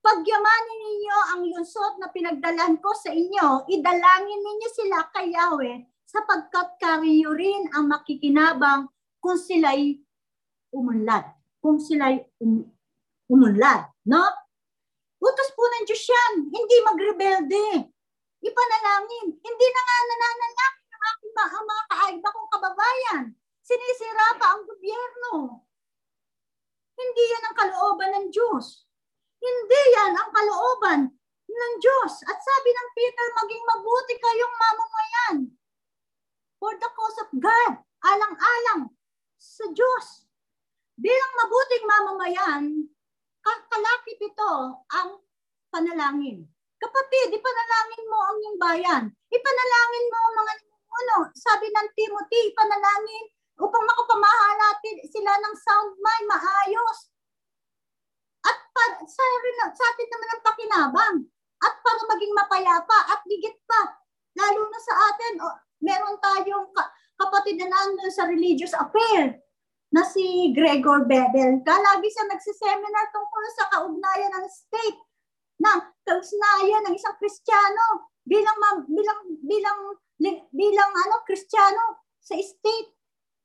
pagyamanin 0.00 0.80
ninyo 0.80 1.18
ang 1.36 1.42
lungsod 1.44 2.00
na 2.00 2.08
pinagdalan 2.08 2.80
ko 2.80 2.90
sa 2.96 3.12
inyo, 3.12 3.68
idalangin 3.68 4.40
ninyo 4.40 4.68
sila 4.72 4.98
kay 5.12 5.32
Yahweh, 5.32 5.84
sapagkat 6.08 6.80
kariyo 6.80 7.36
rin 7.36 7.68
ang 7.76 7.86
makikinabang 7.86 8.88
kung 9.20 9.36
sila'y 9.36 10.00
umunlad. 10.72 11.28
Kung 11.60 11.76
sila'y 11.76 12.24
um, 12.40 12.64
umunlad, 13.28 13.92
no? 14.08 14.24
Utos 15.20 15.52
po 15.52 15.62
ng 15.68 15.84
Diyos 15.84 16.04
yan, 16.08 16.34
hindi 16.48 16.76
magrebelde. 16.80 17.92
Ipanalangin. 18.40 19.36
Hindi 19.36 19.66
na 19.68 19.80
nga 19.84 19.96
nananalangin 20.08 20.88
ang 20.88 21.04
aking 21.12 21.34
mga, 21.36 21.58
mga 21.60 21.84
kaaiba 21.92 22.28
kong 22.32 22.50
kababayan. 22.56 23.24
Sinisira 23.60 24.40
pa 24.40 24.56
ang 24.56 24.64
gobyerno. 24.64 25.60
Hindi 26.96 27.22
yan 27.36 27.44
ang 27.52 27.56
kalooban 27.60 28.10
ng 28.16 28.26
Diyos. 28.32 28.88
Hindi 29.40 29.82
yan 29.96 30.12
ang 30.14 30.30
kalooban 30.30 31.00
ng 31.48 31.74
Diyos. 31.80 32.12
At 32.28 32.38
sabi 32.38 32.70
ng 32.70 32.88
Peter, 32.92 33.26
maging 33.40 33.64
mabuti 33.64 34.14
kayong 34.20 34.54
mamamayan. 34.56 35.36
For 36.60 36.72
the 36.76 36.90
cause 36.92 37.18
of 37.24 37.30
God. 37.40 37.72
Alang-alang 38.00 38.92
sa 39.40 39.64
Diyos. 39.72 40.28
Bilang 41.00 41.32
mabuting 41.36 41.84
mamamayan, 41.84 42.64
kalakip 43.70 44.18
ito 44.20 44.52
ang 44.92 45.10
panalangin. 45.72 46.44
Kapatid, 46.76 47.28
ipanalangin 47.32 48.04
mo 48.08 48.18
ang 48.20 48.36
iyong 48.40 48.58
bayan. 48.60 49.04
Ipanalangin 49.28 50.06
mo 50.10 50.18
ang 50.20 50.34
mga 50.44 50.52
ano, 50.90 51.16
sabi 51.32 51.70
ng 51.70 51.88
Timothy, 51.94 52.52
ipanalangin 52.52 53.24
upang 53.60 53.84
makapamahala 53.84 54.80
sila 55.06 55.32
ng 55.38 55.54
sound 55.56 55.92
mind, 56.00 56.26
maayos. 56.28 57.09
At 58.80 59.00
pa, 59.00 59.06
sa, 59.06 59.24
sa 59.76 59.84
atin 59.92 60.08
naman 60.08 60.28
ang 60.32 60.42
pakinabang. 60.44 61.16
At 61.60 61.74
para 61.84 62.02
maging 62.16 62.32
mapayapa 62.32 62.98
at 63.12 63.20
ligit 63.28 63.60
pa. 63.68 64.00
Lalo 64.40 64.64
na 64.68 64.80
sa 64.80 64.94
atin, 65.12 65.32
oh, 65.44 65.56
meron 65.84 66.16
tayong 66.20 66.72
kapatid 67.20 67.60
na 67.60 67.68
nandun 67.68 68.08
sa 68.08 68.24
religious 68.24 68.72
affair 68.72 69.40
na 69.92 70.06
si 70.06 70.54
Gregor 70.56 71.04
Bebel. 71.04 71.60
Lagi 71.66 72.08
siya 72.08 72.24
nagsiseminar 72.30 73.06
tungkol 73.12 73.44
sa 73.52 73.64
kaugnayan 73.74 74.32
ng 74.32 74.46
state, 74.48 75.00
ng 75.60 75.80
kaugnayan 76.06 76.82
ng 76.88 76.94
isang 76.96 77.16
Kristiyano 77.18 78.08
bilang 78.24 78.56
bilang 78.86 79.20
bilang 79.42 79.80
bilang 80.54 80.92
ano 80.94 81.14
Kristiyano 81.26 82.06
sa 82.22 82.38
state. 82.38 82.94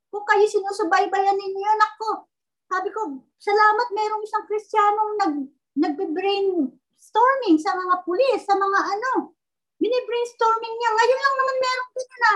Kung 0.06 0.22
kayo 0.22 0.46
sinusubaybayan 0.46 1.34
ninyo, 1.36 1.72
nako, 1.76 2.30
sabi 2.66 2.88
ko, 2.90 3.22
salamat 3.38 3.88
merong 3.94 4.22
isang 4.26 4.44
Kristiyanong 4.46 5.12
nag 5.22 5.34
nagbe-brainstorming 5.76 7.56
sa 7.60 7.76
mga 7.76 7.94
pulis, 8.02 8.42
sa 8.42 8.56
mga 8.56 8.80
ano. 8.96 9.36
Bini-brainstorming 9.76 10.74
niya. 10.80 10.90
Ngayon 10.96 11.20
lang 11.20 11.36
naman 11.36 11.56
meron 11.60 11.90
ko 11.92 12.00
na. 12.00 12.32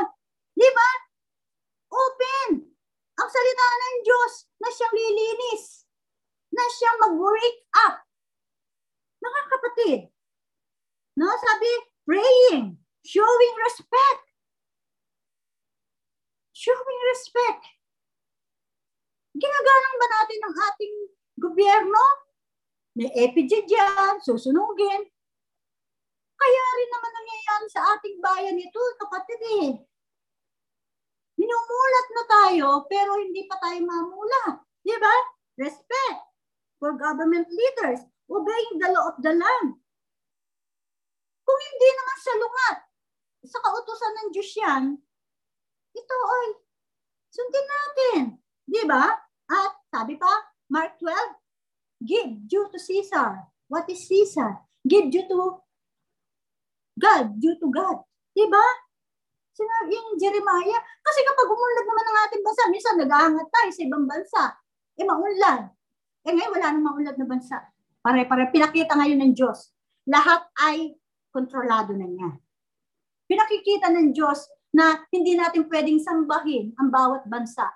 Di 0.60 0.68
ba? 0.76 0.90
Open 1.90 2.50
ang 3.20 3.28
salita 3.28 3.66
ng 3.66 3.98
Diyos 4.06 4.32
na 4.60 4.68
siyang 4.72 4.94
lilinis, 4.96 5.64
na 6.52 6.64
siyang 6.68 6.98
mag-wake 7.04 7.60
up. 7.88 8.00
Mga 9.20 9.40
kapatid, 9.52 10.00
no, 11.20 11.28
sabi, 11.28 11.70
praying, 12.08 12.80
showing 13.04 13.54
respect. 13.66 14.24
Showing 16.56 17.00
respect. 17.12 17.79
Ginagalang 19.41 19.97
ba 19.97 20.07
natin 20.20 20.41
ang 20.45 20.57
ating 20.68 20.95
gobyerno? 21.41 22.05
May 22.93 23.09
EPG 23.09 23.64
dyan, 23.64 24.20
susunugin. 24.20 25.03
Kaya 26.36 26.64
rin 26.76 26.91
naman 26.93 27.12
nangyayari 27.16 27.66
sa 27.72 27.80
ating 27.97 28.16
bayan 28.20 28.61
ito, 28.61 28.82
kapatid 29.01 29.41
eh. 29.64 29.68
Minumulat 31.41 32.07
na 32.12 32.24
tayo, 32.28 32.68
pero 32.84 33.16
hindi 33.16 33.49
pa 33.49 33.57
tayo 33.57 33.80
mamula. 33.80 34.61
Di 34.84 34.97
ba? 35.01 35.16
Respect 35.57 36.20
for 36.76 36.97
government 37.01 37.49
leaders, 37.49 38.05
obeying 38.28 38.76
the 38.76 38.88
law 38.93 39.12
of 39.12 39.16
the 39.24 39.32
land. 39.32 39.68
Kung 41.45 41.61
hindi 41.61 41.88
naman 41.97 42.18
sa 42.20 42.32
lungat, 42.36 42.76
sa 43.49 43.59
kautusan 43.64 44.12
ng 44.16 44.28
Diyos 44.36 44.53
yan, 44.61 44.84
ito 45.97 46.16
ay 46.28 46.47
sundin 47.32 47.66
natin. 47.68 48.22
Di 48.68 48.84
ba? 48.84 49.29
At 49.51 49.72
sabi 49.90 50.14
pa, 50.14 50.30
Mark 50.70 50.94
12, 51.03 52.07
give 52.07 52.30
due 52.46 52.70
to 52.70 52.78
Caesar. 52.78 53.51
What 53.66 53.90
is 53.90 54.07
Caesar? 54.07 54.62
Give 54.86 55.11
due 55.11 55.26
to 55.26 55.59
God, 56.94 57.34
due 57.42 57.59
to 57.59 57.68
God. 57.68 58.07
Di 58.30 58.46
ba? 58.46 58.62
Sinabi 59.51 59.92
yung 59.92 60.16
Jeremiah, 60.16 60.80
kasi 61.03 61.20
kapag 61.26 61.51
umunlad 61.51 61.86
naman 61.86 62.05
ng 62.07 62.18
ating 62.28 62.42
bansa, 62.46 62.62
minsan 62.70 62.94
nag-aangat 62.96 63.48
tayo 63.51 63.70
sa 63.74 63.82
ibang 63.82 64.05
bansa, 64.07 64.42
eh 64.96 65.05
maunlad. 65.05 65.62
Eh 66.24 66.32
ngayon 66.32 66.53
wala 66.55 66.66
nang 66.70 66.84
maunlad 66.86 67.16
na 67.18 67.26
bansa. 67.26 67.57
Pare-pare, 68.01 68.48
pinakita 68.48 68.96
ngayon 68.96 69.20
ng 69.20 69.32
Diyos. 69.36 69.74
Lahat 70.09 70.48
ay 70.64 70.96
kontrolado 71.28 71.92
na 71.92 72.09
niya. 72.09 72.30
Pinakikita 73.28 73.92
ng 73.92 74.16
Diyos 74.16 74.48
na 74.72 75.05
hindi 75.11 75.34
natin 75.36 75.66
pwedeng 75.68 76.01
sambahin 76.01 76.72
ang 76.78 76.88
bawat 76.88 77.26
bansa. 77.26 77.68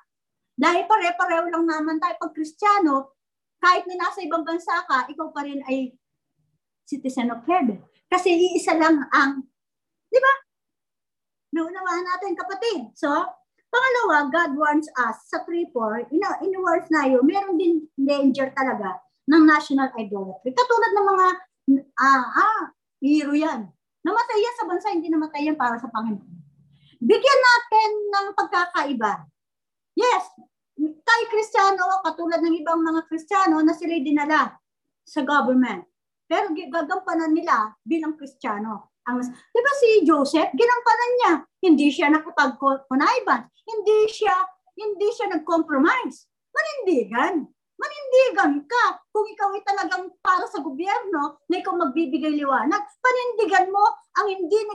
Dahil 0.54 0.86
pare-pareho 0.86 1.50
lang 1.50 1.66
naman 1.66 1.98
tayo 1.98 2.14
pag 2.18 2.34
Kristiyano, 2.34 3.18
kahit 3.58 3.84
na 3.90 4.06
nasa 4.06 4.22
ibang 4.22 4.46
bansa 4.46 4.86
ka, 4.86 5.10
ikaw 5.10 5.34
pa 5.34 5.42
rin 5.42 5.58
ay 5.66 5.96
citizen 6.86 7.32
of 7.34 7.42
heaven. 7.48 7.82
Kasi 8.06 8.30
iisa 8.30 8.76
lang 8.78 9.08
ang, 9.10 9.42
di 10.12 10.20
ba? 10.20 10.34
Naunawaan 11.58 12.04
natin, 12.06 12.38
kapatid. 12.38 12.92
So, 12.94 13.10
pangalawa, 13.72 14.30
God 14.30 14.50
warns 14.54 14.86
us 15.00 15.26
sa 15.26 15.42
3.4, 15.42 16.12
in, 16.14 16.22
in 16.46 16.54
words 16.62 16.86
na 16.94 17.08
yun, 17.10 17.24
meron 17.26 17.58
din 17.58 17.88
danger 17.98 18.52
talaga 18.54 19.02
ng 19.26 19.42
national 19.48 19.90
idolatry. 19.98 20.52
Katulad 20.52 20.92
ng 20.94 21.06
mga, 21.08 21.26
ah, 21.98 22.24
ah, 22.30 22.62
hero 23.00 23.32
yan. 23.34 23.66
Namatay 24.04 24.38
yan 24.38 24.56
sa 24.60 24.66
bansa, 24.68 24.92
hindi 24.92 25.08
namatay 25.08 25.48
yan 25.48 25.56
para 25.56 25.80
sa 25.80 25.88
Panginoon. 25.88 26.36
Bigyan 27.00 27.40
natin 27.40 27.90
ng 28.12 28.26
pagkakaiba. 28.36 29.12
Yes, 29.94 30.24
tayo 30.78 31.24
Kristiyano, 31.30 32.02
katulad 32.02 32.42
ng 32.42 32.54
ibang 32.60 32.82
mga 32.82 33.06
Kristiyano 33.06 33.62
na 33.62 33.74
sila 33.74 33.94
dinala 34.02 34.58
sa 35.06 35.22
government. 35.22 35.86
Pero 36.26 36.50
gagampanan 36.50 37.30
nila 37.30 37.74
bilang 37.86 38.18
Kristiyano 38.18 38.94
ang 39.04 39.20
di 39.20 39.60
ba 39.60 39.72
si 39.76 39.88
Joseph 40.08 40.48
ginampanan 40.56 41.12
niya? 41.20 41.32
Hindi 41.60 41.92
siya 41.92 42.08
nakapag-connivan 42.08 43.52
hindi 43.64 44.08
siya 44.08 44.32
hindi 44.74 45.08
siya 45.14 45.30
nag-compromise. 45.30 46.26
Manindigan. 46.50 47.46
Manindigan 47.74 48.62
ka 48.66 48.84
kung 49.10 49.26
ikaw 49.26 49.54
ay 49.54 49.62
talagang 49.62 50.10
para 50.18 50.46
sa 50.50 50.62
gobyerno 50.62 51.42
na 51.46 51.56
ikaw 51.62 51.74
magbibigay 51.78 52.34
liwanag. 52.34 52.82
Panindigan 52.98 53.70
mo 53.70 53.84
ang 54.18 54.26
hindi 54.30 54.58
ni 54.66 54.74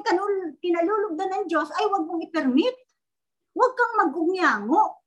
kinalulugdan 0.60 1.32
ng 1.32 1.44
Diyos 1.52 1.68
ay 1.76 1.86
wag 1.92 2.08
mong 2.08 2.24
i-permit. 2.32 2.76
Wag 3.56 3.72
kang 3.76 3.94
magunyango 4.08 4.99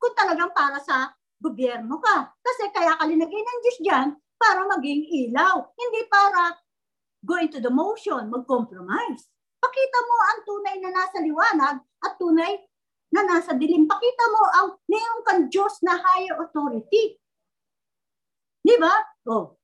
kung 0.00 0.16
talagang 0.16 0.50
para 0.56 0.80
sa 0.80 1.12
gobyerno 1.36 2.00
ka 2.00 2.32
kasi 2.40 2.72
kaya 2.72 2.96
ka 2.96 3.04
linagay 3.04 3.40
ng 3.40 3.58
Diyos 3.60 3.78
diyan 3.84 4.08
para 4.40 4.64
maging 4.64 5.04
ilaw 5.28 5.68
hindi 5.76 6.00
para 6.08 6.56
go 7.24 7.36
into 7.36 7.60
the 7.60 7.68
motion, 7.68 8.32
mag-compromise. 8.32 9.28
Pakita 9.60 9.98
mo 10.08 10.16
ang 10.24 10.40
tunay 10.48 10.76
na 10.80 10.90
nasa 10.92 11.20
liwanag 11.20 11.76
at 12.00 12.12
tunay 12.16 12.52
na 13.12 13.22
nasa 13.28 13.52
dilim. 13.52 13.84
Pakita 13.84 14.24
mo 14.32 14.42
ang 14.48 14.68
mayroong 14.88 15.22
kang 15.28 15.42
Diyos 15.52 15.84
na 15.84 16.00
higher 16.00 16.40
authority. 16.40 17.20
Di 18.64 18.76
ba? 18.80 18.92
Oh. 19.28 19.60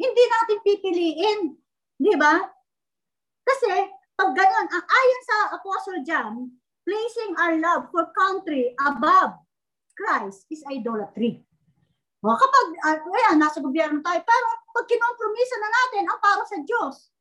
Hindi 0.00 0.24
natin 0.24 0.58
pipiliin. 0.64 1.40
Di 2.00 2.14
ba? 2.16 2.40
Kasi 3.44 3.72
pag 4.16 4.32
ganun, 4.32 4.68
ang 4.68 4.84
ayon 4.84 5.22
sa 5.28 5.36
Apostle 5.60 6.00
John, 6.04 6.59
placing 6.90 7.38
our 7.38 7.54
love 7.62 7.86
for 7.94 8.10
country 8.18 8.74
above 8.82 9.38
Christ 9.94 10.50
is 10.50 10.66
idolatry. 10.66 11.46
O 12.26 12.34
kapag, 12.34 12.66
uh, 12.82 12.98
ayan, 12.98 13.38
nasa 13.38 13.62
gobyerno 13.62 14.02
tayo, 14.02 14.20
pero 14.26 14.46
pag 14.74 14.90
kinompromisa 14.90 15.56
na 15.62 15.70
natin 15.70 16.02
ang 16.10 16.18
para 16.18 16.42
sa 16.50 16.58
Diyos, 16.66 17.14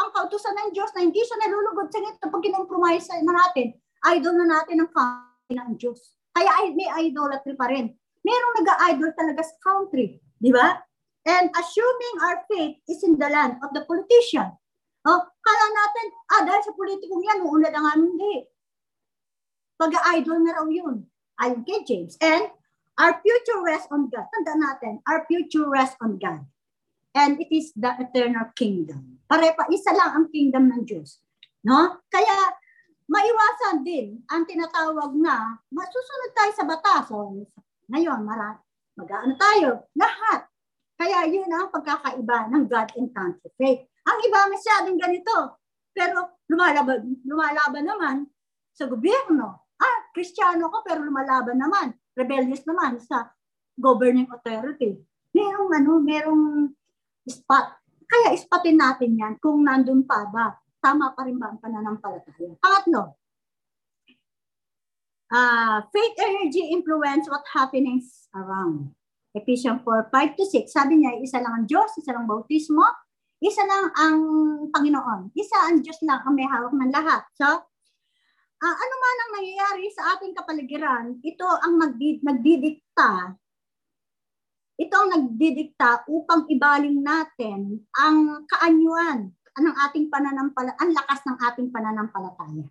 ang 0.00 0.08
kautusan 0.14 0.56
ng 0.56 0.70
Diyos 0.72 0.90
na 0.94 1.02
hindi 1.04 1.20
siya 1.20 1.36
nalulugod 1.36 1.90
sa 1.90 1.98
ngito 2.00 2.30
pag 2.30 2.42
kinompromise 2.42 3.10
na 3.26 3.34
natin, 3.34 3.74
idol 4.16 4.34
na 4.38 4.46
natin 4.58 4.80
ang 4.80 4.90
country 4.90 5.54
ng 5.54 5.70
Diyos. 5.76 6.16
Kaya 6.32 6.50
ay, 6.62 6.72
may 6.78 6.88
idolatry 7.10 7.54
pa 7.58 7.68
rin. 7.68 7.90
Merong 8.22 8.54
nag-idol 8.62 9.10
talaga 9.18 9.42
sa 9.44 9.54
country. 9.60 10.22
Di 10.38 10.54
ba? 10.54 10.78
And 11.26 11.52
assuming 11.52 12.16
our 12.24 12.38
faith 12.48 12.80
is 12.88 13.04
in 13.04 13.18
the 13.20 13.28
land 13.28 13.60
of 13.60 13.74
the 13.76 13.84
politician. 13.84 14.56
Oh, 15.08 15.20
kala 15.40 15.66
natin, 15.72 16.06
ah, 16.28 16.42
dahil 16.44 16.62
sa 16.64 16.76
politikong 16.76 17.24
yan, 17.24 17.40
uunlad 17.40 17.72
ang 17.72 17.86
aming 17.96 18.12
hindi. 18.16 18.34
Pag-idol 19.80 20.38
na 20.44 20.60
raw 20.60 20.66
yun. 20.68 21.08
Ayon 21.40 21.64
kay 21.64 21.80
James. 21.88 22.20
And 22.20 22.52
our 23.00 23.16
future 23.24 23.64
rests 23.64 23.88
on 23.88 24.12
God. 24.12 24.28
Tanda 24.28 24.60
natin, 24.60 25.00
our 25.08 25.24
future 25.24 25.64
rests 25.64 25.96
on 26.04 26.20
God. 26.20 26.44
And 27.16 27.40
it 27.40 27.48
is 27.48 27.72
the 27.72 27.96
eternal 27.96 28.52
kingdom. 28.52 29.24
Pare 29.24 29.56
pa, 29.56 29.64
isa 29.72 29.96
lang 29.96 30.10
ang 30.12 30.26
kingdom 30.28 30.68
ng 30.68 30.84
Diyos. 30.84 31.24
No? 31.64 32.04
Kaya, 32.12 32.60
maiwasan 33.08 33.82
din 33.82 34.20
ang 34.28 34.44
tinatawag 34.44 35.16
na 35.16 35.58
masusunod 35.72 36.30
tayo 36.36 36.52
sa 36.54 36.64
batas. 36.68 37.02
So, 37.08 37.40
ngayon, 37.88 38.20
mara, 38.20 38.60
mag-ano 38.94 39.32
tayo? 39.34 39.88
Lahat. 39.96 40.49
Kaya 41.00 41.24
yun 41.32 41.48
ang 41.48 41.72
pagkakaiba 41.72 42.52
ng 42.52 42.68
God 42.68 42.88
and 43.00 43.08
country 43.16 43.48
faith. 43.56 43.88
Ang 44.04 44.18
iba 44.20 44.52
masyadong 44.52 45.00
ganito. 45.00 45.56
Pero 45.96 46.44
lumalaban, 46.44 47.24
lumalaban 47.24 47.84
naman 47.88 48.16
sa 48.76 48.84
gobyerno. 48.84 49.64
Ah, 49.80 50.12
kristyano 50.12 50.68
ko 50.68 50.84
pero 50.84 51.00
lumalaban 51.00 51.56
naman. 51.56 51.96
Rebellious 52.12 52.68
naman 52.68 53.00
sa 53.00 53.32
governing 53.80 54.28
authority. 54.28 55.00
Merong 55.32 55.72
ano, 55.72 56.04
merong 56.04 56.44
spot. 57.24 57.80
Kaya 58.04 58.36
ispatin 58.36 58.76
natin 58.76 59.16
yan 59.16 59.40
kung 59.40 59.64
nandun 59.64 60.04
pa 60.04 60.28
ba. 60.28 60.52
Tama 60.84 61.16
pa 61.16 61.24
rin 61.24 61.40
ba 61.40 61.48
ang 61.48 61.60
pananampalataya? 61.64 62.60
Pangatlo, 62.60 63.16
uh, 65.32 65.78
faith 65.92 66.16
energy 66.18 66.72
influence 66.74 67.30
what 67.30 67.44
happenings 67.48 68.28
around. 68.34 68.92
Ephesians 69.34 69.82
4, 69.86 70.10
5 70.10 70.38
to 70.38 70.44
6, 70.44 70.70
sabi 70.70 70.98
niya, 70.98 71.14
isa 71.22 71.38
lang 71.38 71.62
ang 71.62 71.66
Diyos, 71.66 71.90
isa 71.98 72.10
lang 72.10 72.26
bautismo, 72.26 72.82
isa 73.40 73.62
lang 73.64 73.88
ang 73.94 74.18
Panginoon. 74.74 75.32
Isa 75.32 75.70
ang 75.70 75.80
Diyos 75.80 76.02
lang 76.04 76.20
ang 76.26 76.34
may 76.34 76.44
hawak 76.44 76.74
ng 76.74 76.92
lahat. 76.92 77.24
So, 77.38 77.46
uh, 77.46 78.74
ano 78.74 78.94
man 79.00 79.16
ang 79.16 79.32
nangyayari 79.40 79.86
sa 79.94 80.18
ating 80.18 80.34
kapaligiran, 80.34 81.16
ito 81.22 81.46
ang 81.46 81.78
nagdi- 81.78 82.20
nagdidikta 82.20 83.40
ito 84.80 84.96
ang 84.96 85.12
nagdidikta 85.12 86.08
upang 86.08 86.48
ibaling 86.48 87.04
natin 87.04 87.84
ang 88.00 88.48
kaanyuan 88.48 89.28
ng 89.60 89.74
ating 89.84 90.08
pananampala, 90.08 90.72
ang 90.80 90.96
lakas 90.96 91.20
ng 91.28 91.36
ating 91.36 91.68
pananampalataya. 91.68 92.64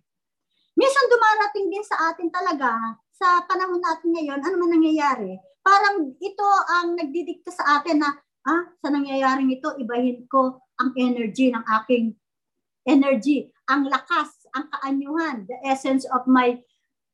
Minsan 0.74 1.06
dumarating 1.06 1.70
din 1.70 1.86
sa 1.86 2.10
atin 2.10 2.34
talaga, 2.34 2.98
sa 3.14 3.46
panahon 3.46 3.78
natin 3.78 4.10
ngayon, 4.10 4.42
ano 4.42 4.56
man 4.58 4.74
nangyayari, 4.74 5.38
parang 5.62 6.16
ito 6.18 6.48
ang 6.80 6.96
nagdidikta 6.96 7.52
sa 7.54 7.80
atin 7.80 8.02
na, 8.02 8.10
ah, 8.48 8.64
sa 8.80 8.88
nangyayaring 8.90 9.52
ito, 9.52 9.76
ibahin 9.78 10.26
ko 10.30 10.60
ang 10.80 10.96
energy 10.96 11.52
ng 11.52 11.64
aking 11.82 12.16
energy, 12.88 13.52
ang 13.68 13.86
lakas, 13.86 14.50
ang 14.56 14.72
kaanyuhan, 14.72 15.46
the 15.46 15.58
essence 15.68 16.08
of 16.10 16.26
my 16.26 16.58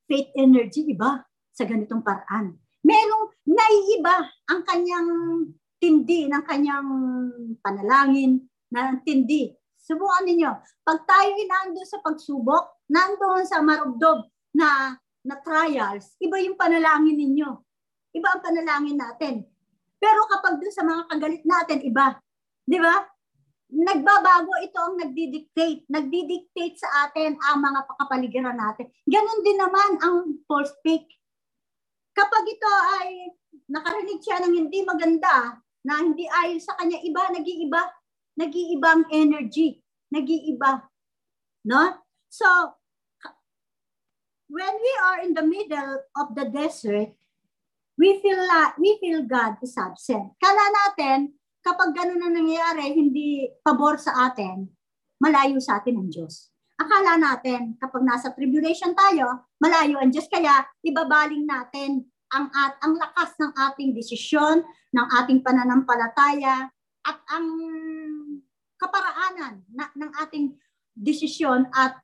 faith 0.05 0.29
energy, 0.37 0.85
iba, 0.93 1.25
sa 1.51 1.65
ganitong 1.65 2.05
paraan 2.05 2.55
merong 2.85 3.25
naiiba 3.49 4.29
ang 4.53 4.61
kanyang 4.61 5.09
tindi 5.81 6.29
ng 6.29 6.43
kanyang 6.45 6.89
panalangin 7.65 8.45
na 8.69 8.93
tindi. 9.01 9.49
Subukan 9.81 10.25
ninyo. 10.25 10.49
Pag 10.85 11.05
tayo 11.05 11.29
inando 11.33 11.81
sa 11.85 12.01
pagsubok, 12.01 12.85
nandoon 12.89 13.45
sa 13.45 13.61
marugdob 13.65 14.29
na 14.53 14.97
na 15.25 15.41
trials, 15.41 16.13
iba 16.21 16.37
yung 16.37 16.53
panalangin 16.53 17.17
ninyo. 17.17 17.49
Iba 18.15 18.27
ang 18.31 18.41
panalangin 18.41 18.95
natin. 18.95 19.43
Pero 19.99 20.23
kapag 20.31 20.63
doon 20.63 20.71
sa 20.71 20.87
mga 20.87 21.03
kagalit 21.11 21.43
natin, 21.43 21.83
iba. 21.83 22.15
Di 22.63 22.79
ba? 22.79 23.03
Nagbabago 23.75 24.55
ito 24.63 24.79
ang 24.79 24.95
nagdidictate. 24.95 25.83
Nagdidictate 25.91 26.79
sa 26.79 27.09
atin 27.09 27.35
ang 27.35 27.59
mga 27.59 27.83
pakapaligiran 27.91 28.55
natin. 28.55 28.87
Ganon 29.03 29.43
din 29.43 29.59
naman 29.59 29.89
ang 29.99 30.39
false 30.47 30.71
fake 30.79 31.11
Kapag 32.15 32.43
ito 32.47 32.71
ay 32.95 33.27
nakarinig 33.67 34.23
siya 34.23 34.39
ng 34.39 34.55
hindi 34.55 34.87
maganda, 34.87 35.59
na 35.85 35.99
hindi 35.99 36.25
ayon 36.25 36.63
sa 36.63 36.79
kanya, 36.79 36.97
iba, 37.03 37.27
nag-iiba. 37.29 37.83
Nag-iibang 38.39 39.05
energy. 39.11 39.83
Nag-iiba. 40.15 40.87
No? 41.67 41.83
So, 42.31 42.47
when 44.47 44.73
we 44.79 44.91
are 45.03 45.19
in 45.27 45.35
the 45.35 45.43
middle 45.45 46.07
of 46.15 46.33
the 46.33 46.47
desert, 46.49 47.13
we 47.95 48.19
feel 48.19 48.39
like, 48.39 48.75
we 48.77 48.99
feel 48.99 49.23
God 49.23 49.59
is 49.63 49.75
absent. 49.79 50.35
Kala 50.39 50.63
natin, 50.71 51.35
kapag 51.63 51.95
ganun 51.95 52.19
na 52.21 52.29
nangyayari, 52.31 52.93
hindi 52.93 53.49
pabor 53.63 53.97
sa 53.97 54.31
atin, 54.31 54.67
malayo 55.19 55.57
sa 55.63 55.79
atin 55.81 55.97
ang 55.99 56.11
Diyos. 56.11 56.51
Akala 56.75 57.15
natin, 57.15 57.79
kapag 57.79 58.03
nasa 58.03 58.35
tribulation 58.35 58.91
tayo, 58.91 59.47
malayo 59.63 59.95
ang 59.97 60.11
Diyos, 60.11 60.27
kaya 60.27 60.67
ibabaling 60.83 61.47
natin 61.47 62.03
ang, 62.35 62.51
at, 62.51 62.75
ang 62.83 62.99
lakas 62.99 63.31
ng 63.39 63.51
ating 63.55 63.95
desisyon, 63.95 64.59
ng 64.91 65.07
ating 65.23 65.39
pananampalataya, 65.39 66.67
at 67.05 67.17
ang 67.31 67.47
kaparaanan 68.75 69.63
na, 69.71 69.87
ng 69.95 70.11
ating 70.25 70.51
desisyon 70.99 71.63
at 71.71 71.95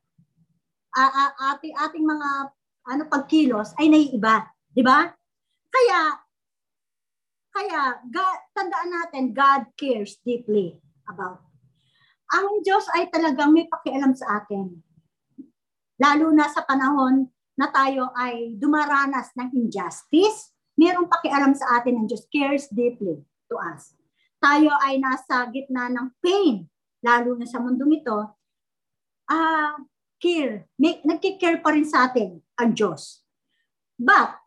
uh, 0.95 1.11
uh, 1.11 1.31
ating, 1.55 1.75
ating 1.75 2.05
mga 2.07 2.29
ano 2.87 3.03
pagkilos 3.11 3.75
ay 3.75 3.91
naiiba. 3.91 4.47
Di 4.71 4.83
ba? 4.85 5.11
Kaya, 5.71 6.01
kaya 7.55 7.81
God, 8.11 8.37
tandaan 8.51 8.91
natin, 8.91 9.31
God 9.31 9.71
cares 9.79 10.19
deeply 10.21 10.75
about 11.07 11.51
ang 12.31 12.63
Diyos 12.63 12.87
ay 12.95 13.11
talagang 13.11 13.51
may 13.51 13.67
pakialam 13.67 14.15
sa 14.15 14.39
atin. 14.39 14.79
Lalo 15.99 16.31
na 16.31 16.47
sa 16.47 16.63
panahon 16.63 17.27
na 17.59 17.67
tayo 17.69 18.09
ay 18.15 18.55
dumaranas 18.55 19.35
ng 19.35 19.51
injustice, 19.53 20.55
mayroong 20.79 21.11
pakialam 21.11 21.51
sa 21.53 21.77
atin 21.77 22.01
ng 22.01 22.05
Diyos, 22.07 22.25
cares 22.31 22.71
deeply 22.71 23.19
to 23.51 23.55
us. 23.59 23.93
Tayo 24.39 24.71
ay 24.81 24.97
nasa 24.97 25.45
gitna 25.51 25.91
ng 25.91 26.07
pain, 26.23 26.65
lalo 27.03 27.35
na 27.37 27.45
sa 27.45 27.61
mundong 27.61 28.01
ito, 28.01 28.17
ah, 29.29 29.35
uh, 29.35 29.75
care, 30.17 30.71
may, 30.79 31.03
nagkikare 31.03 31.61
pa 31.61 31.75
rin 31.75 31.85
sa 31.85 32.09
atin 32.09 32.39
ang 32.57 32.71
Diyos. 32.73 33.21
But, 33.99 34.40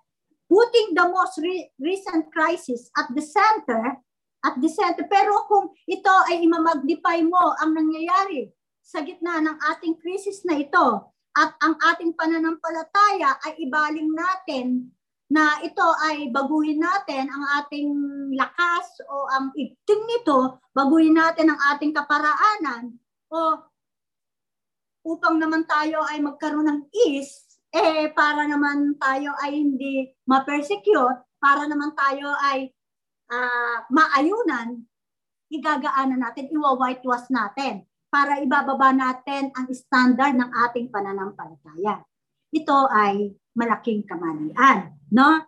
putting 0.49 0.93
the 0.95 1.07
most 1.09 1.37
re- 1.41 1.71
recent 1.81 2.29
crisis 2.31 2.91
at 2.97 3.09
the 3.13 3.23
center 3.23 3.99
at 4.45 4.55
the 4.61 4.69
center. 4.69 5.09
Pero 5.09 5.49
kung 5.49 5.73
ito 5.89 6.15
ay 6.29 6.45
imamagnify 6.45 7.25
mo 7.25 7.57
ang 7.59 7.73
nangyayari 7.73 8.53
sa 8.85 9.01
gitna 9.01 9.41
ng 9.41 9.57
ating 9.75 9.97
krisis 9.97 10.45
na 10.45 10.61
ito 10.61 11.09
at 11.35 11.51
ang 11.65 11.75
ating 11.93 12.13
pananampalataya 12.15 13.41
ay 13.49 13.65
ibaling 13.65 14.13
natin 14.13 14.93
na 15.33 15.59
ito 15.65 15.89
ay 16.05 16.29
baguhin 16.31 16.79
natin 16.79 17.27
ang 17.27 17.45
ating 17.65 17.91
lakas 18.37 18.87
o 19.09 19.27
ang 19.33 19.51
igting 19.57 20.05
nito, 20.05 20.61
baguhin 20.77 21.17
natin 21.17 21.51
ang 21.51 21.61
ating 21.75 21.97
kaparaanan 21.97 22.93
o 23.33 23.59
upang 25.05 25.41
naman 25.41 25.65
tayo 25.69 26.05
ay 26.07 26.21
magkaroon 26.21 26.69
ng 26.69 26.81
ease, 27.09 27.44
eh 27.75 28.07
para 28.15 28.47
naman 28.47 28.95
tayo 29.03 29.35
ay 29.43 29.59
hindi 29.59 30.07
ma-persecute, 30.31 31.27
para 31.43 31.67
naman 31.67 31.91
tayo 31.99 32.31
ay 32.39 32.71
uh, 33.35 33.79
maayunan, 33.91 34.87
igagaanan 35.51 36.23
natin, 36.23 36.55
iwa-whitewash 36.55 37.27
natin 37.35 37.83
para 38.15 38.39
ibababa 38.39 38.95
natin 38.95 39.51
ang 39.59 39.67
standard 39.75 40.39
ng 40.39 40.51
ating 40.71 40.87
pananampalataya. 40.87 41.99
Ito 42.55 42.87
ay 42.87 43.35
malaking 43.59 44.07
kamalian, 44.07 44.95
no? 45.11 45.43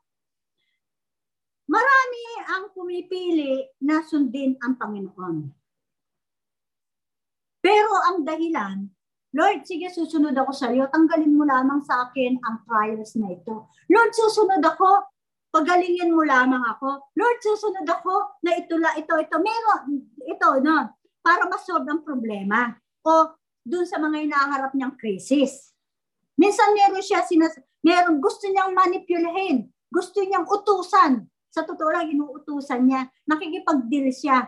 Marami 1.71 2.25
ang 2.51 2.75
pumipili 2.75 3.71
na 3.87 4.03
sundin 4.03 4.59
ang 4.67 4.75
Panginoon. 4.75 5.37
Pero 7.63 7.93
ang 8.11 8.27
dahilan, 8.27 8.87
Lord, 9.37 9.69
sige, 9.69 9.93
susunod 9.93 10.33
ako 10.33 10.53
sa 10.57 10.73
iyo. 10.73 10.89
Tanggalin 10.89 11.37
mo 11.37 11.45
lamang 11.45 11.85
sa 11.85 12.09
akin 12.09 12.41
ang 12.41 12.65
trials 12.65 13.13
na 13.21 13.37
ito. 13.37 13.69
Lord, 13.93 14.17
susunod 14.17 14.65
ako 14.65 15.13
pagalingin 15.53 16.13
mo 16.13 16.25
lamang 16.25 16.65
ako. 16.65 17.13
Lord, 17.17 17.39
susunod 17.45 17.85
ako 17.85 18.41
na 18.45 18.57
ito, 18.57 18.81
la, 18.81 18.97
ito, 18.97 19.13
ito, 19.17 19.37
meron, 19.41 20.09
ito, 20.25 20.49
no, 20.65 20.97
para 21.21 21.45
masolve 21.49 21.89
ang 21.89 22.01
problema. 22.01 22.73
O 23.05 23.37
dun 23.61 23.85
sa 23.89 24.01
mga 24.01 24.25
inaharap 24.25 24.73
niyang 24.73 24.97
crisis. 24.97 25.73
Minsan 26.37 26.77
meron 26.77 27.01
siya, 27.01 27.25
sinas, 27.25 27.57
meron, 27.81 28.21
gusto 28.21 28.47
niyang 28.49 28.77
manipulahin, 28.77 29.69
gusto 29.89 30.21
niyang 30.21 30.45
utusan. 30.45 31.25
Sa 31.49 31.65
totoo 31.65 31.89
lang, 31.89 32.13
inuutusan 32.13 32.85
niya, 32.85 33.09
nakikipag-deal 33.25 34.13
siya. 34.13 34.45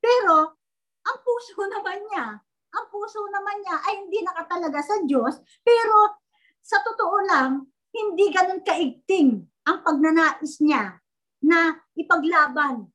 Pero, 0.00 0.56
ang 1.02 1.18
puso 1.24 1.56
naman 1.72 1.98
niya, 2.12 2.24
ang 2.72 2.84
puso 2.88 3.20
naman 3.28 3.60
niya 3.60 3.76
ay 3.84 3.94
hindi 4.04 4.18
nakatalaga 4.24 4.80
sa 4.80 4.96
Diyos, 5.04 5.40
pero 5.60 6.24
sa 6.64 6.80
totoo 6.80 7.16
lang, 7.28 7.68
hindi 7.92 8.32
ganun 8.32 8.64
kaigting 8.64 9.44
ang 9.68 9.84
pagnanais 9.84 10.58
niya 10.64 10.96
na 11.44 11.76
ipaglaban 11.92 12.88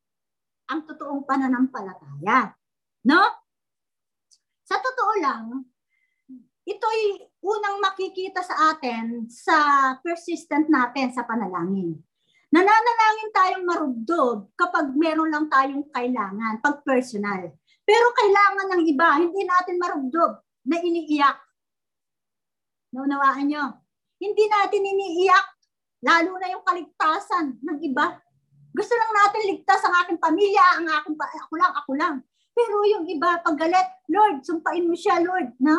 ang 0.67 0.81
totoong 0.83 1.23
pananampalataya. 1.23 2.51
No? 3.07 3.21
Sa 4.67 4.75
totoo 4.81 5.13
lang, 5.23 5.63
ito'y 6.67 7.23
unang 7.39 7.79
makikita 7.79 8.43
sa 8.43 8.75
atin 8.75 9.31
sa 9.31 9.55
persistent 10.03 10.67
natin 10.67 11.15
sa 11.15 11.23
panalangin. 11.23 11.95
Nananalangin 12.51 13.31
tayong 13.31 13.65
marugdog 13.67 14.51
kapag 14.59 14.91
meron 14.95 15.31
lang 15.31 15.47
tayong 15.47 15.87
kailangan, 15.91 16.59
pag 16.59 16.83
personal. 16.83 17.55
Pero 17.87 18.11
kailangan 18.11 18.67
ng 18.75 18.83
iba, 18.83 19.15
hindi 19.15 19.47
natin 19.47 19.79
marugdog 19.79 20.43
na 20.67 20.75
iniiyak. 20.83 21.39
Naunawaan 22.91 23.47
nyo? 23.47 23.63
Hindi 24.19 24.43
natin 24.51 24.83
iniiyak, 24.83 25.47
lalo 26.03 26.35
na 26.35 26.51
yung 26.51 26.67
kaligtasan 26.67 27.63
ng 27.63 27.77
iba. 27.79 28.19
Gusto 28.75 28.91
lang 28.91 29.11
natin 29.15 29.41
ligtas 29.55 29.81
ang 29.87 29.95
aking 30.03 30.19
pamilya, 30.19 30.83
ang 30.83 30.87
aking, 30.99 31.15
ako 31.15 31.53
lang, 31.55 31.73
ako 31.79 31.91
lang. 31.95 32.15
Pero 32.51 32.75
yung 32.91 33.05
iba, 33.07 33.39
pag 33.39 33.55
galit, 33.55 33.87
Lord, 34.11 34.43
sumpain 34.43 34.83
mo 34.83 34.97
siya, 34.97 35.23
Lord, 35.23 35.55
no? 35.63 35.77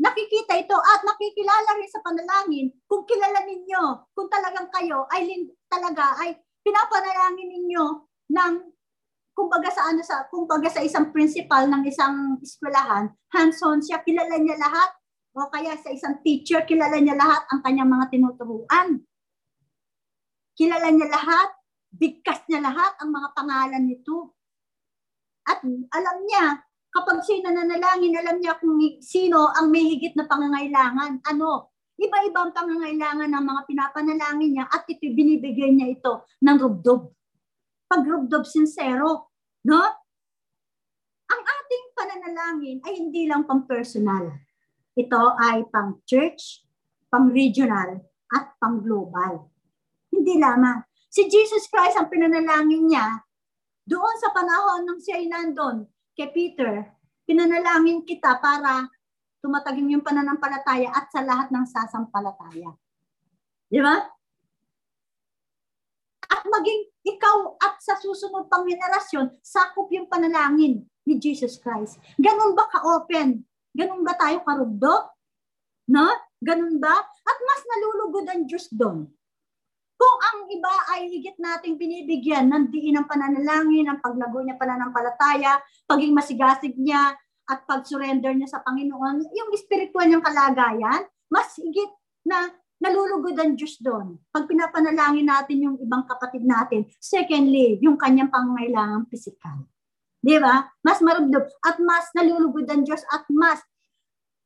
Nakikita 0.00 0.56
ito 0.56 0.78
at 0.80 1.04
nakikilala 1.04 1.76
rin 1.76 1.90
sa 1.92 2.00
panalangin 2.00 2.72
kung 2.88 3.04
kilala 3.04 3.44
ninyo, 3.44 4.08
kung 4.16 4.32
talagang 4.32 4.72
kayo 4.72 5.04
ay 5.12 5.28
talaga 5.68 6.16
ay 6.24 6.40
pinapanalangin 6.64 7.52
ninyo 7.52 7.84
ng 8.32 8.54
kumbaga 9.40 9.72
sa 9.72 9.88
ano 9.88 10.04
sa 10.04 10.28
kumbaga 10.28 10.68
sa 10.68 10.84
isang 10.84 11.08
principal 11.08 11.64
ng 11.64 11.88
isang 11.88 12.36
eskwelahan, 12.44 13.08
hands-on 13.32 13.80
siya, 13.80 14.04
kilala 14.04 14.36
niya 14.36 14.60
lahat 14.60 14.92
o 15.32 15.48
kaya 15.48 15.80
sa 15.80 15.88
isang 15.88 16.20
teacher, 16.20 16.60
kilala 16.68 17.00
niya 17.00 17.16
lahat 17.16 17.48
ang 17.48 17.64
kanyang 17.64 17.88
mga 17.88 18.12
tinuturuan. 18.12 19.00
Kilala 20.52 20.92
niya 20.92 21.08
lahat, 21.08 21.48
bigkas 21.88 22.44
niya 22.52 22.60
lahat 22.60 23.00
ang 23.00 23.16
mga 23.16 23.28
pangalan 23.32 23.88
nito. 23.88 24.36
At 25.48 25.64
alam 25.64 26.16
niya 26.28 26.60
kapag 26.92 27.24
siya 27.24 27.48
nananalangin, 27.48 28.20
alam 28.20 28.36
niya 28.42 28.60
kung 28.60 28.76
sino 29.00 29.48
ang 29.56 29.72
may 29.72 29.88
higit 29.88 30.12
na 30.18 30.28
pangangailangan. 30.28 31.24
Ano? 31.24 31.72
Iba-iba 31.96 32.44
ang 32.44 32.52
pangangailangan 32.52 33.30
ng 33.30 33.44
mga 33.44 33.62
pinapanalangin 33.70 34.50
niya 34.52 34.66
at 34.68 34.84
ito 34.90 35.08
binibigay 35.14 35.72
niya 35.72 35.94
ito 35.96 36.28
ng 36.44 36.56
rubdob. 36.58 37.14
Pag 37.86 38.02
rubdob 38.04 38.44
sincero, 38.44 39.29
no? 39.66 39.80
Ang 41.30 41.42
ating 41.42 41.84
pananalangin 41.94 42.78
ay 42.86 42.92
hindi 42.98 43.26
lang 43.30 43.46
pang 43.46 43.64
personal. 43.68 44.34
Ito 44.98 45.38
ay 45.38 45.68
pang 45.70 46.02
church, 46.04 46.66
pang 47.06 47.30
regional, 47.30 48.02
at 48.30 48.54
pang 48.58 48.82
global. 48.82 49.50
Hindi 50.10 50.38
lamang. 50.38 50.82
Si 51.10 51.26
Jesus 51.26 51.66
Christ 51.66 51.98
ang 51.98 52.10
pinanalangin 52.10 52.86
niya 52.86 53.26
doon 53.86 54.14
sa 54.22 54.30
panahon 54.30 54.86
ng 54.86 54.98
siya 55.02 55.18
ay 55.18 55.26
nandun 55.26 55.86
kay 56.14 56.30
Peter, 56.30 56.86
pinanalangin 57.26 58.06
kita 58.06 58.38
para 58.38 58.86
tumatagin 59.42 59.90
yung 59.90 60.04
pananampalataya 60.04 60.94
at 60.94 61.10
sa 61.10 61.26
lahat 61.26 61.50
ng 61.50 61.64
sasampalataya. 61.66 62.70
Di 63.66 63.80
ba? 63.82 63.98
At 66.30 66.42
maging 66.46 66.99
ikaw 67.16 67.58
at 67.58 67.78
sa 67.82 67.98
susunod 67.98 68.46
pang 68.46 68.66
henerasyon, 68.66 69.40
sakop 69.42 69.90
yung 69.90 70.06
panalangin 70.06 70.86
ni 71.06 71.14
Jesus 71.18 71.58
Christ. 71.58 71.98
Ganun 72.16 72.54
ba 72.54 72.68
ka-open? 72.70 73.42
Ganun 73.74 74.02
ba 74.02 74.14
tayo 74.18 74.42
karugdo? 74.46 75.10
No? 75.90 76.06
Ganun 76.40 76.78
ba? 76.78 76.94
At 77.02 77.38
mas 77.42 77.60
nalulugod 77.66 78.26
ang 78.30 78.46
Diyos 78.46 78.70
doon. 78.70 79.10
Kung 80.00 80.16
ang 80.16 80.48
iba 80.48 80.74
ay 80.96 81.12
higit 81.12 81.36
nating 81.36 81.76
binibigyan 81.76 82.48
ng 82.48 82.72
diin 82.72 82.96
ng 82.96 83.04
pananalangin, 83.04 83.84
ng 83.84 84.00
paglago 84.00 84.40
niya 84.40 84.56
pananampalataya, 84.56 85.60
paging 85.84 86.16
masigasig 86.16 86.72
niya, 86.80 87.12
at 87.50 87.66
pag-surrender 87.66 88.30
niya 88.30 88.46
sa 88.46 88.62
Panginoon, 88.62 89.26
yung 89.34 89.50
spiritual 89.58 90.06
niyang 90.06 90.22
kalagayan, 90.22 91.02
mas 91.26 91.50
higit 91.58 91.90
na 92.22 92.46
nalulugod 92.80 93.36
ang 93.36 93.54
Diyos 93.54 93.76
doon. 93.78 94.16
Pag 94.32 94.48
pinapanalangin 94.48 95.28
natin 95.28 95.56
yung 95.60 95.76
ibang 95.78 96.08
kapatid 96.08 96.42
natin, 96.42 96.88
secondly, 96.96 97.76
yung 97.84 98.00
kanyang 98.00 98.32
pangangailangan 98.32 99.06
physical. 99.12 99.68
Di 100.20 100.36
ba? 100.40 100.68
Mas 100.80 101.00
marubdob 101.04 101.48
at 101.64 101.76
mas 101.80 102.08
nalulugod 102.16 102.64
ang 102.68 102.84
Diyos 102.84 103.04
at 103.12 103.28
mas 103.28 103.60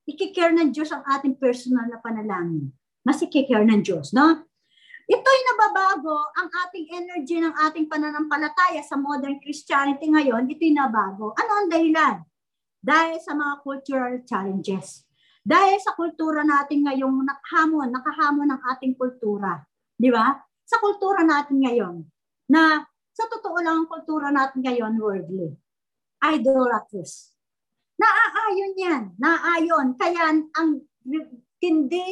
ikikare 0.05 0.53
ng 0.55 0.75
Diyos 0.75 0.91
ang 0.91 1.07
ating 1.07 1.39
personal 1.39 1.87
na 1.87 1.99
panalangin. 2.03 2.75
Mas 3.07 3.23
ikikare 3.23 3.65
ng 3.65 3.81
Diyos, 3.81 4.11
no? 4.11 4.51
Ito'y 5.05 5.41
nababago 5.53 6.17
ang 6.33 6.49
ating 6.49 6.89
energy 6.97 7.37
ng 7.37 7.53
ating 7.69 7.93
pananampalataya 7.93 8.81
sa 8.81 8.97
modern 8.97 9.37
Christianity 9.37 10.09
ngayon, 10.09 10.49
ito'y 10.49 10.73
nabago. 10.73 11.37
Ano 11.37 11.53
ang 11.61 11.69
dahilan? 11.69 12.25
Dahil 12.81 13.21
sa 13.21 13.37
mga 13.37 13.55
cultural 13.61 14.15
challenges. 14.25 15.04
Dahil 15.45 15.77
sa 15.77 15.93
kultura 15.93 16.41
natin 16.41 16.89
ngayong 16.89 17.21
nakahamon, 17.21 17.93
nakahamon 17.93 18.49
ng 18.49 18.61
ating 18.65 18.97
kultura. 18.97 19.61
Di 19.93 20.09
ba? 20.09 20.33
Sa 20.65 20.81
kultura 20.81 21.21
natin 21.21 21.61
ngayon, 21.61 22.01
na 22.49 22.81
sa 23.13 23.29
totoo 23.29 23.61
lang 23.61 23.85
ang 23.85 23.89
kultura 23.93 24.33
natin 24.33 24.65
ngayon, 24.65 24.97
worldly. 24.97 25.53
Idolatrous. 26.25 27.37
Naaayon 28.01 28.73
yan. 28.81 29.03
Naaayon. 29.21 30.01
Kaya 30.01 30.33
ang 30.33 30.81
hindi 31.61 32.07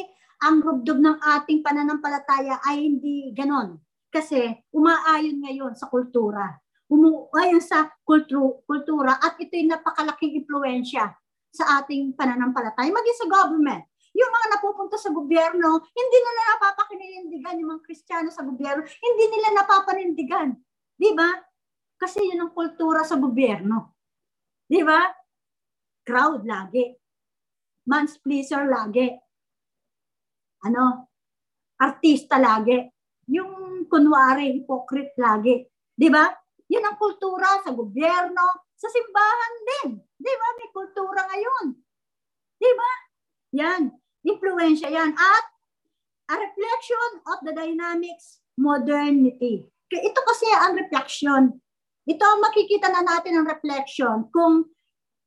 ang 0.45 0.61
rubdob 0.61 1.01
ng 1.01 1.17
ating 1.17 1.65
pananampalataya 1.65 2.61
ay 2.69 2.85
hindi 2.85 3.33
ganon. 3.33 3.81
Kasi 4.13 4.53
umaayon 4.69 5.41
ngayon 5.41 5.73
sa 5.73 5.89
kultura. 5.89 6.53
Umuayon 6.85 7.57
sa 7.65 7.89
kultu- 8.05 8.61
kultura 8.69 9.17
at 9.17 9.41
ito'y 9.41 9.65
napakalaking 9.65 10.45
impluensya 10.45 11.09
sa 11.53 11.79
ating 11.81 12.17
pananampalataya, 12.17 12.89
maging 12.89 13.19
sa 13.21 13.27
government. 13.29 13.85
Yung 14.13 14.29
mga 14.29 14.47
napupunta 14.57 14.97
sa 14.97 15.13
gobyerno, 15.13 15.85
hindi 15.93 16.17
nila 16.17 16.41
napapakinindigan 16.53 17.59
yung 17.61 17.69
mga 17.77 17.83
Kristiyano 17.85 18.29
sa 18.33 18.45
gobyerno, 18.45 18.81
hindi 18.85 19.25
nila 19.29 19.61
napapanindigan. 19.61 20.49
Di 20.97 21.13
ba? 21.13 21.29
Kasi 21.97 22.25
yun 22.25 22.41
ang 22.41 22.51
kultura 22.53 23.05
sa 23.05 23.17
gobyerno. 23.17 23.97
Di 24.65 24.81
ba? 24.81 25.01
Crowd 26.03 26.45
lagi. 26.45 26.93
Man's 27.85 28.17
pleaser 28.17 28.65
lagi 28.65 29.23
ano, 30.63 31.11
artista 31.79 32.39
lagi. 32.39 32.79
Yung 33.31 33.85
kunwari, 33.87 34.59
hypocrite 34.59 35.15
lagi. 35.19 35.63
Di 35.91 36.07
ba? 36.07 36.27
Yan 36.71 36.87
ang 36.87 36.97
kultura 36.97 37.59
sa 37.63 37.75
gobyerno, 37.75 38.62
sa 38.83 38.91
simbahan 38.91 39.53
din. 39.63 39.89
Di 40.19 40.33
ba? 40.35 40.47
May 40.59 40.69
kultura 40.75 41.23
ngayon. 41.31 41.65
Di 42.59 42.71
ba? 42.75 42.91
Yan. 43.63 43.81
Impluensya 44.27 44.91
yan. 44.91 45.15
At 45.15 45.45
a 46.27 46.35
reflection 46.35 47.09
of 47.31 47.39
the 47.47 47.55
dynamics 47.55 48.43
modernity. 48.59 49.63
Ito 49.87 50.19
kasi 50.27 50.51
ang 50.51 50.75
reflection. 50.75 51.63
Ito 52.03 52.25
makikita 52.43 52.91
na 52.91 53.07
natin 53.07 53.39
ang 53.39 53.47
reflection 53.47 54.27
kung 54.35 54.67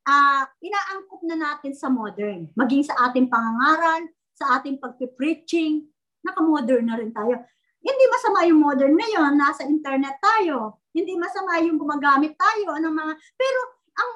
uh, 0.05 0.43
inaangkop 0.61 1.21
na 1.25 1.37
natin 1.41 1.73
sa 1.73 1.89
modern. 1.89 2.53
Maging 2.53 2.85
sa 2.85 3.09
ating 3.09 3.25
pangangaral, 3.25 4.05
sa 4.37 4.61
ating 4.61 4.77
pagpipreaching, 4.77 5.89
naka-modern 6.21 6.85
na 6.85 6.97
rin 7.01 7.09
tayo. 7.09 7.41
Hindi 7.81 8.05
masama 8.11 8.45
yung 8.45 8.61
modern 8.61 8.93
ngayon, 8.93 9.33
nasa 9.33 9.65
internet 9.65 10.21
tayo. 10.21 10.83
Hindi 10.97 11.13
masama 11.13 11.61
yung 11.61 11.77
gumagamit 11.77 12.33
tayo 12.33 12.73
ng 12.81 12.89
mga, 12.89 13.13
pero 13.37 13.59
ang 13.93 14.11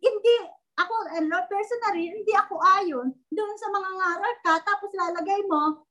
hindi, 0.00 0.36
ako, 0.80 0.94
eh, 1.12 1.24
personally, 1.44 2.08
hindi 2.08 2.32
ako 2.32 2.56
ayon 2.80 3.12
doon 3.28 3.54
sa 3.60 3.68
mga 3.68 3.90
ngaral 4.00 4.34
ka, 4.40 4.54
tapos 4.64 4.88
lalagay 4.96 5.44
mo, 5.44 5.84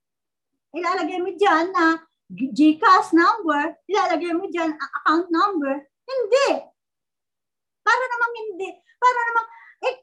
ilalagay 0.73 1.21
mo 1.21 1.29
dyan 1.37 1.69
na 1.69 2.01
GCash 2.33 3.13
number, 3.13 3.77
ilalagay 3.85 4.33
mo 4.33 4.49
dyan 4.49 4.73
account 4.73 5.29
number. 5.29 5.85
Hindi. 6.05 6.49
Para 7.85 8.03
namang 8.09 8.33
hindi. 8.33 8.69
Para 8.97 9.19
namang, 9.29 9.47
eh, 9.85 9.95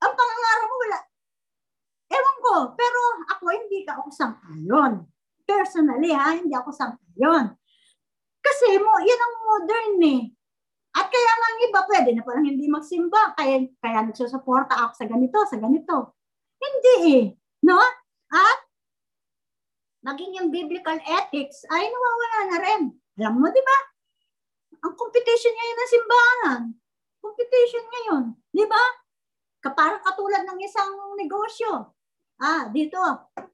ang 0.00 0.12
pangangaral 0.16 0.64
mo, 0.64 0.76
wala, 0.80 0.98
Ewan 2.12 2.36
ko, 2.44 2.54
pero 2.76 3.00
ako 3.32 3.42
hindi 3.56 3.88
ka 3.88 3.96
ako 3.96 4.12
sang-ayon. 4.12 5.08
Personally 5.48 6.12
ha, 6.12 6.36
hindi 6.36 6.52
ako 6.52 6.68
sang-ayon. 6.68 7.56
Kasi 8.42 8.76
mo, 8.82 8.92
yan 8.98 9.20
ang 9.22 9.34
modern 9.46 9.96
eh. 10.02 10.22
At 10.92 11.08
kaya 11.08 11.32
nga 11.32 11.48
ang 11.48 11.60
iba, 11.64 11.80
pwede 11.88 12.08
na 12.12 12.26
parang 12.26 12.44
hindi 12.44 12.68
magsimba. 12.68 13.32
Kaya, 13.38 13.64
kaya 13.80 13.98
nagsusuporta 14.04 14.76
ako 14.76 14.92
sa 14.98 15.06
ganito, 15.08 15.38
sa 15.48 15.56
ganito. 15.56 16.18
Hindi 16.60 16.96
eh. 17.16 17.24
No? 17.64 17.80
At 18.28 18.58
naging 20.04 20.42
yung 20.42 20.48
biblical 20.50 20.98
ethics 21.00 21.64
ay 21.70 21.86
nawawala 21.86 22.38
na 22.50 22.58
rin. 22.60 22.82
Alam 23.22 23.40
mo, 23.40 23.48
di 23.48 23.62
ba? 23.62 23.78
Ang 24.82 24.94
competition 24.98 25.54
ngayon 25.54 25.78
ng 25.78 25.92
simbahan. 25.94 26.60
Competition 27.22 27.84
ngayon. 27.86 28.24
Di 28.50 28.66
ba? 28.66 28.82
Parang 29.62 30.02
katulad 30.02 30.42
ng 30.42 30.58
isang 30.60 30.90
negosyo. 31.14 31.94
Ah, 32.42 32.66
dito, 32.68 32.98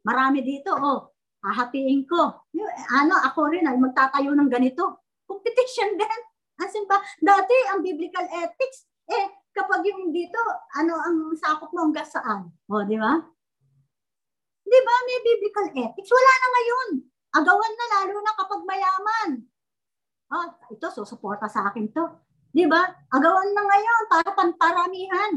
marami 0.01 0.41
dito, 0.41 0.73
oh, 0.73 1.13
hahatiin 1.49 2.05
ko. 2.05 2.45
Ano, 2.93 3.15
ako 3.17 3.49
rin 3.49 3.65
ay 3.65 3.81
magtatayo 3.81 4.37
ng 4.37 4.51
ganito. 4.53 5.09
Competition 5.25 5.97
din. 5.97 6.21
Asin 6.59 6.85
ba, 6.85 6.99
dati 7.23 7.55
ang 7.71 7.81
biblical 7.81 8.27
ethics, 8.29 8.91
eh, 9.09 9.27
kapag 9.55 9.81
yung 9.87 10.11
dito, 10.13 10.39
ano 10.77 10.99
ang 11.01 11.33
sakop 11.39 11.71
mo 11.73 11.89
hanggang 11.89 12.09
saan? 12.09 12.51
O, 12.69 12.83
di 12.85 12.99
ba? 12.99 13.15
Di 14.69 14.81
ba, 14.85 14.95
may 15.09 15.21
biblical 15.25 15.67
ethics. 15.73 16.11
Wala 16.13 16.33
na 16.35 16.49
ngayon. 16.53 16.89
Agawan 17.41 17.75
na 17.75 17.87
lalo 17.95 18.15
na 18.21 18.33
kapag 18.37 18.63
mayaman. 18.69 19.31
Oh, 20.29 20.47
ito, 20.69 20.87
susuporta 20.93 21.49
sa 21.49 21.73
akin 21.73 21.89
to. 21.89 22.05
Di 22.53 22.69
ba? 22.69 22.85
Agawan 23.09 23.51
na 23.57 23.63
ngayon 23.65 24.03
para 24.13 24.29
panparamihan. 24.37 25.33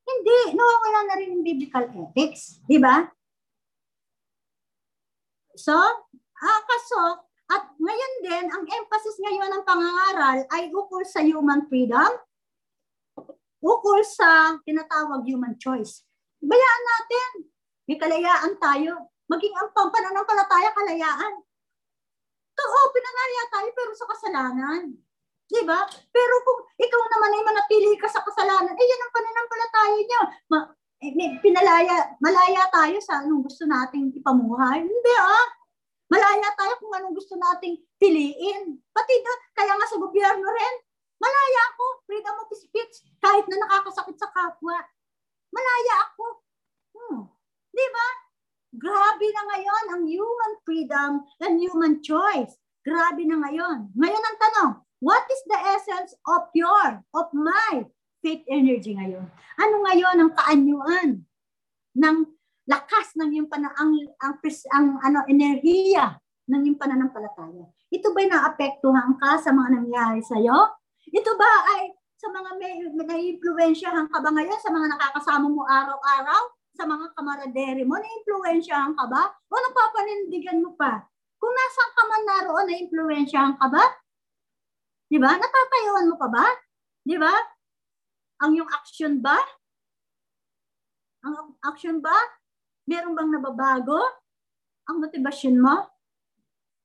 Hindi, 0.00 0.38
nawawala 0.56 1.00
na 1.04 1.14
rin 1.20 1.36
yung 1.36 1.44
biblical 1.44 1.84
ethics. 1.90 2.64
Di 2.64 2.80
ba? 2.80 3.04
So, 5.60 5.76
ah, 5.76 6.60
kaso, 6.64 7.28
at 7.52 7.68
ngayon 7.76 8.12
din, 8.24 8.44
ang 8.48 8.64
emphasis 8.64 9.20
ngayon 9.20 9.52
ng 9.52 9.66
pangangaral 9.68 10.48
ay 10.48 10.72
ukol 10.72 11.04
sa 11.04 11.20
human 11.20 11.68
freedom, 11.68 12.08
ukol 13.60 14.00
sa 14.00 14.56
tinatawag 14.64 15.28
human 15.28 15.52
choice. 15.60 16.08
Bayaan 16.40 16.84
natin. 16.88 17.30
May 17.84 18.00
kalayaan 18.00 18.56
tayo. 18.56 19.12
Maging 19.28 19.52
ang 19.52 19.68
pananampalataya 19.76 20.72
kalayaan. 20.72 21.34
Oo, 22.60 22.80
pinanaya 22.92 23.42
tayo 23.52 23.68
pero 23.76 23.92
sa 23.92 24.08
kasalanan. 24.08 24.82
Di 25.50 25.60
ba? 25.66 25.84
Pero 26.08 26.34
kung 26.46 26.60
ikaw 26.78 27.02
naman 27.10 27.34
ay 27.36 27.42
manatili 27.42 27.98
ka 28.00 28.08
sa 28.08 28.22
kasalanan, 28.24 28.72
eh 28.72 28.86
yan 28.86 29.02
ang 29.04 29.12
pananampalataya 29.12 29.98
niya. 30.00 30.22
Ma, 30.48 30.58
eh, 31.00 31.32
pinalaya, 31.40 32.12
malaya 32.20 32.68
tayo 32.68 33.00
sa 33.00 33.24
anong 33.24 33.48
gusto 33.48 33.64
nating 33.64 34.12
ipamuhay. 34.20 34.84
Hindi 34.84 35.14
ah. 35.16 35.48
Malaya 36.12 36.48
tayo 36.58 36.74
kung 36.76 36.92
anong 36.92 37.16
gusto 37.16 37.40
nating 37.40 37.80
piliin. 37.96 38.76
Pati 38.92 39.14
na, 39.24 39.32
kaya 39.56 39.72
nga 39.78 39.86
sa 39.88 39.96
gobyerno 39.96 40.44
rin, 40.44 40.74
malaya 41.16 41.60
ako. 41.72 41.84
Freedom 42.04 42.36
of 42.44 42.52
speech. 42.52 42.94
Kahit 43.22 43.48
na 43.48 43.56
nakakasakit 43.64 44.18
sa 44.20 44.28
kapwa. 44.28 44.76
Malaya 45.48 45.94
ako. 46.10 46.26
Hmm. 46.92 47.20
Di 47.72 47.86
ba? 47.94 48.08
Grabe 48.76 49.26
na 49.32 49.42
ngayon 49.54 49.84
ang 49.96 50.02
human 50.04 50.52
freedom 50.68 51.10
and 51.40 51.62
human 51.62 52.04
choice. 52.04 52.60
Grabe 52.84 53.24
na 53.24 53.40
ngayon. 53.40 53.88
Ngayon 53.96 54.24
ang 54.24 54.36
tanong, 54.36 54.72
what 55.00 55.24
is 55.32 55.42
the 55.48 55.60
essence 55.78 56.12
of 56.28 56.50
your, 56.52 57.00
of 57.16 57.26
my 57.32 57.88
faith 58.20 58.44
energy 58.46 58.96
ngayon? 58.96 59.26
Ano 59.56 59.76
ngayon 59.84 60.16
ang 60.20 60.32
kaanyuan 60.36 61.08
ng 61.96 62.16
lakas 62.68 63.16
ng 63.18 63.34
iyong 63.34 63.48
pana, 63.50 63.72
ang, 63.74 63.96
ang, 64.22 64.38
ang, 64.70 64.86
ano, 65.02 65.18
enerhiya 65.26 66.20
ng 66.48 66.60
iyong 66.64 66.78
pananampalataya? 66.78 67.66
Ito 67.90 68.14
ba'y 68.14 68.30
naapektuhan 68.30 69.18
ka 69.18 69.40
sa 69.42 69.50
mga 69.50 69.80
nangyari 69.80 70.20
sa'yo? 70.22 70.78
Ito 71.10 71.32
ba 71.34 71.50
ay 71.76 71.96
sa 72.20 72.28
mga 72.28 72.50
may, 72.60 72.84
na-influensyahan 72.94 74.06
ka 74.12 74.20
ba 74.20 74.30
ngayon 74.30 74.60
sa 74.60 74.70
mga 74.70 74.86
nakakasama 74.92 75.48
mo 75.48 75.64
araw-araw? 75.64 76.60
sa 76.80 76.88
mga 76.88 77.12
kamaradere 77.12 77.82
mo, 77.84 78.00
na-influensyahan 78.00 78.96
ka 78.96 79.04
ba? 79.04 79.28
O 79.28 79.52
napapanindigan 79.52 80.64
mo 80.64 80.72
pa? 80.80 81.04
Kung 81.36 81.52
nasaan 81.52 81.92
ka 81.92 82.02
man 82.08 82.22
naroon, 82.24 82.66
na-influensyahan 82.72 83.54
ka 83.60 83.66
ba? 83.68 83.84
Di 85.12 85.20
ba? 85.20 85.36
Natatayuan 85.36 86.08
mo 86.08 86.16
pa 86.16 86.28
ba? 86.32 86.46
Di 87.04 87.20
ba? 87.20 87.32
Ang 88.40 88.56
yung 88.56 88.70
action 88.72 89.20
ba? 89.20 89.36
Ang 91.24 91.56
action 91.64 92.00
ba? 92.00 92.16
Meron 92.88 93.12
bang 93.12 93.30
nababago? 93.30 94.00
Ang 94.88 95.04
motivasyon 95.04 95.56
mo? 95.60 95.84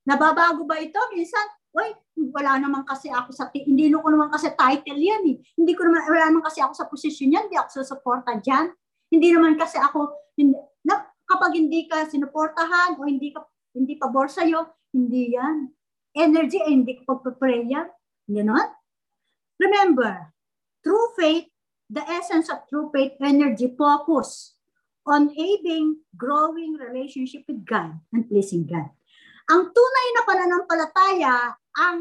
Nababago 0.05 0.67
ba 0.67 0.77
ito? 0.77 0.99
Minsan, 1.15 1.47
Uy, 1.75 1.91
wala 2.31 2.55
naman 2.55 2.87
kasi 2.87 3.11
ako 3.11 3.35
sa, 3.35 3.51
hindi 3.51 3.91
ko 3.91 4.07
naman 4.07 4.31
kasi 4.31 4.47
title 4.55 4.95
yan 4.95 5.23
eh. 5.27 5.35
Hindi 5.59 5.75
ko 5.75 5.83
naman, 5.83 6.07
wala 6.07 6.31
naman 6.31 6.43
kasi 6.47 6.63
ako 6.63 6.71
sa 6.71 6.87
posisyon 6.87 7.35
yan, 7.35 7.43
hindi 7.51 7.59
ako 7.59 7.83
susuporta 7.83 8.39
dyan. 8.39 8.71
Hindi 9.11 9.35
naman 9.35 9.59
kasi 9.59 9.75
ako, 9.75 10.07
hindi, 10.39 10.55
na, 10.87 11.03
kapag 11.27 11.51
hindi 11.59 11.83
ka 11.91 12.07
sinuportahan 12.07 12.95
o 12.95 13.03
hindi 13.03 13.35
ka 13.35 13.43
hindi 13.75 13.99
pabor 13.99 14.31
sa'yo, 14.31 14.71
hindi 14.95 15.35
yan. 15.35 15.67
Energy 16.15 16.63
ay 16.63 16.71
hindi 16.79 16.95
ka 16.95 17.11
pagpapray 17.11 17.67
yan. 17.67 17.91
Ganon? 18.31 18.71
Remember, 19.59 20.31
true 20.85 21.09
faith, 21.17 21.49
the 21.89 22.05
essence 22.05 22.53
of 22.53 22.61
true 22.69 22.93
faith 22.93 23.17
energy 23.17 23.73
focus 23.73 24.53
on 25.09 25.33
aiding 25.33 26.05
growing 26.13 26.77
relationship 26.77 27.41
with 27.49 27.65
God 27.65 27.97
and 28.13 28.29
pleasing 28.29 28.69
God. 28.69 28.93
Ang 29.49 29.73
tunay 29.73 30.07
na 30.13 30.21
pananampalataya, 30.25 31.35
ang 31.77 31.99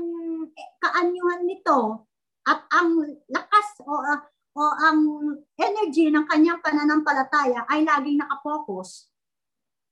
kaanyuhan 0.80 1.48
nito 1.48 2.08
at 2.44 2.64
ang 2.72 3.00
lakas 3.28 3.68
o 3.84 3.92
o 4.54 4.62
ang 4.86 5.00
energy 5.58 6.08
ng 6.14 6.30
kanyang 6.30 6.62
pananampalataya 6.62 7.66
ay 7.66 7.82
laging 7.82 8.22
nakapokus 8.22 9.10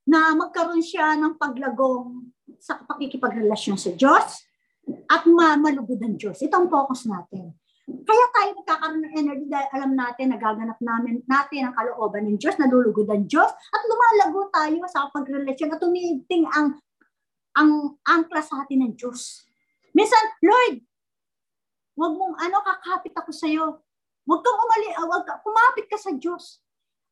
na 0.07 0.34
magkaroon 0.38 0.82
siya 0.82 1.18
ng 1.18 1.34
paglagong 1.34 2.30
sa 2.62 2.78
pakikipagrelasyon 2.78 3.74
sa 3.74 3.90
Diyos 3.90 4.47
at 5.11 5.26
malugod 5.26 5.99
ang 5.99 6.14
Diyos. 6.14 6.38
Ito 6.43 6.62
ang 6.62 6.68
focus 6.70 7.11
natin. 7.11 7.55
Kaya 7.83 8.24
tayo 8.30 8.51
nagkakaroon 8.55 9.03
ng 9.03 9.14
energy 9.18 9.47
dahil 9.51 9.68
alam 9.74 9.93
natin, 9.99 10.30
nagaganap 10.30 10.78
namin 10.78 11.18
natin 11.26 11.66
ang 11.66 11.74
kalooban 11.74 12.30
ng 12.30 12.39
Diyos, 12.39 12.55
nalulugod 12.55 13.11
ang 13.11 13.26
Diyos, 13.26 13.51
at 13.51 13.83
lumalago 13.91 14.47
tayo 14.55 14.87
sa 14.87 15.11
pagrelasyon 15.11 15.74
at 15.74 15.80
tumiting 15.83 16.47
ang 16.55 16.78
ang 17.59 17.99
angkla 18.07 18.41
sa 18.41 18.64
atin 18.64 18.87
ng 18.87 18.93
Diyos. 18.95 19.45
Minsan, 19.93 20.24
Lord, 20.41 20.78
wag 21.99 22.12
mong 22.16 22.39
ano, 22.39 22.57
kakapit 22.64 23.12
ako 23.18 23.30
sa 23.35 23.51
iyo. 23.51 23.83
Huwag 24.22 24.41
kang 24.41 24.57
umali, 24.57 24.89
uh, 24.95 25.07
wag 25.11 25.26
kumapit 25.43 25.91
ka 25.91 25.99
sa 25.99 26.14
Diyos. 26.14 26.62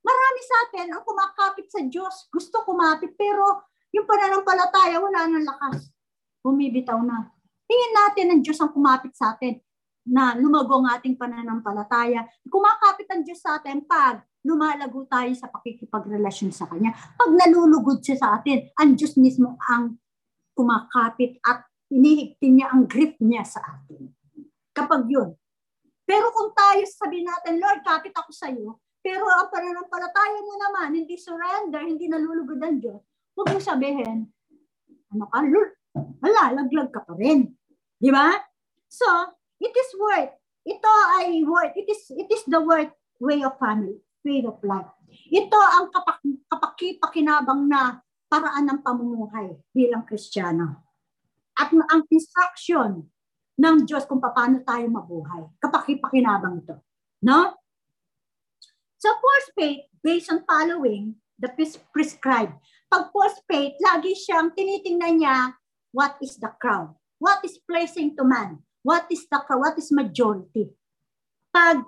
Marami 0.00 0.40
sa 0.40 0.56
atin 0.64 0.86
ang 0.94 1.02
kumakapit 1.04 1.66
sa 1.68 1.82
Diyos. 1.84 2.30
Gusto 2.32 2.62
kumapit, 2.64 3.12
pero 3.18 3.68
yung 3.92 4.06
pananampalataya, 4.06 5.02
wala 5.02 5.28
nang 5.28 5.44
lakas. 5.44 5.92
Bumibitaw 6.40 7.02
na. 7.04 7.28
Tingin 7.68 7.92
natin 7.92 8.26
ang 8.32 8.40
Diyos 8.40 8.56
ang 8.62 8.72
kumapit 8.72 9.12
sa 9.12 9.36
atin 9.36 9.60
na 10.10 10.34
lumago 10.34 10.82
ang 10.82 10.90
ating 10.98 11.14
pananampalataya. 11.14 12.26
Kumakapit 12.50 13.06
ang 13.14 13.22
Diyos 13.22 13.38
sa 13.38 13.62
atin 13.62 13.86
pag 13.86 14.26
lumalago 14.42 15.06
tayo 15.06 15.30
sa 15.38 15.46
pakikipagrelasyon 15.46 16.50
sa 16.50 16.66
Kanya. 16.66 16.90
Pag 17.14 17.30
nalulugod 17.38 18.02
siya 18.02 18.18
sa 18.18 18.28
atin, 18.42 18.66
ang 18.74 18.98
Diyos 18.98 19.14
mismo 19.14 19.54
ang 19.70 19.94
kumakapit 20.58 21.38
at 21.46 21.62
inihigtin 21.94 22.58
niya 22.58 22.74
ang 22.74 22.90
grip 22.90 23.14
niya 23.22 23.46
sa 23.46 23.62
atin. 23.62 24.10
Kapag 24.74 25.06
yun, 25.06 25.30
pero 26.02 26.34
kung 26.34 26.50
tayo 26.50 26.82
sabihin 26.90 27.30
natin, 27.30 27.62
Lord, 27.62 27.86
kapit 27.86 28.10
ako 28.18 28.34
sa 28.34 28.50
iyo, 28.50 28.82
pero 28.98 29.30
ang 29.30 29.46
pananampalataya 29.46 30.40
mo 30.42 30.54
naman, 30.58 30.98
hindi 30.98 31.14
surrender, 31.14 31.86
hindi 31.86 32.10
nalulugod 32.10 32.58
ang 32.58 32.82
Diyos, 32.82 32.98
huwag 33.38 33.54
mo 33.54 33.58
sabihin, 33.62 34.26
ano 35.14 35.24
ka, 35.30 35.38
Lord, 35.46 35.72
wala, 36.18 36.42
laglag 36.58 36.90
ka 36.90 37.06
pa 37.06 37.14
rin. 37.14 37.54
Di 37.94 38.10
ba? 38.10 38.34
So, 38.90 39.06
it 39.60 39.74
is 39.76 39.90
worth. 40.00 40.32
Ito 40.64 40.90
ay 41.20 41.44
worth. 41.44 41.76
It 41.76 41.88
is, 41.88 42.08
it 42.16 42.28
is 42.32 42.42
the 42.48 42.60
worth 42.60 42.92
way 43.20 43.44
of 43.44 43.60
family, 43.60 44.00
way 44.24 44.40
of 44.44 44.58
life. 44.64 44.88
Ito 45.28 45.56
ang 45.56 45.92
kapak, 45.92 46.20
kapakipakinabang 46.48 47.68
na 47.68 48.00
paraan 48.32 48.66
ng 48.72 48.80
pamumuhay 48.80 49.60
bilang 49.76 50.08
Kristiyano. 50.08 50.80
At 51.60 51.70
ang 51.72 52.08
instruction 52.08 53.04
ng 53.60 53.76
Diyos 53.84 54.08
kung 54.08 54.22
paano 54.22 54.64
tayo 54.64 54.88
mabuhay. 54.88 55.44
Kapakipakinabang 55.60 56.64
ito. 56.64 56.80
No? 57.20 57.52
So 58.96 59.12
false 59.12 59.48
faith, 59.56 59.84
based 60.00 60.32
on 60.32 60.44
following 60.48 61.20
the 61.40 61.48
prescribed. 61.92 62.56
Pag 62.92 63.08
false 63.12 63.40
faith, 63.48 63.76
lagi 63.80 64.12
siyang 64.12 64.52
tinitingnan 64.52 65.20
niya 65.20 65.36
what 65.92 66.16
is 66.20 66.36
the 66.36 66.52
crowd. 66.60 66.92
What 67.20 67.44
is 67.44 67.60
pleasing 67.64 68.16
to 68.16 68.24
man? 68.24 68.64
What 68.80 69.08
is 69.12 69.28
the? 69.28 69.38
What 69.44 69.76
is 69.76 69.92
majority? 69.92 70.72
Pag, 71.52 71.84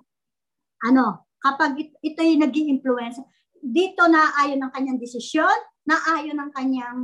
ano, 0.85 1.29
kapag 1.41 1.79
it, 1.81 1.91
ito 2.05 2.21
yung 2.21 2.45
nag 2.45 2.55
influence 2.55 3.19
dito 3.63 4.11
na 4.11 4.35
ayon 4.43 4.59
ng 4.59 4.73
kanyang 4.75 4.99
desisyon, 4.99 5.55
na 5.87 5.97
ayon 6.19 6.35
ng 6.35 6.51
kanyang 6.51 7.01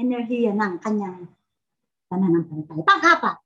enerhiya 0.00 0.56
ng 0.56 0.80
kanyang 0.80 1.28
pananampalataya. 2.08 2.82
Pang-apat, 2.88 3.36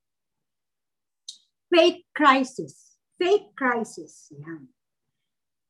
faith 1.72 2.07
crisis. 2.14 2.94
Faith 3.18 3.55
crisis. 3.55 4.30
Yan. 4.34 4.70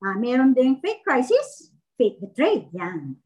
Uh, 0.03 0.17
meron 0.19 0.53
din 0.57 0.81
faith 0.81 1.01
crisis, 1.05 1.73
faith 1.97 2.19
betrayed. 2.21 2.69
Yan. 2.77 3.17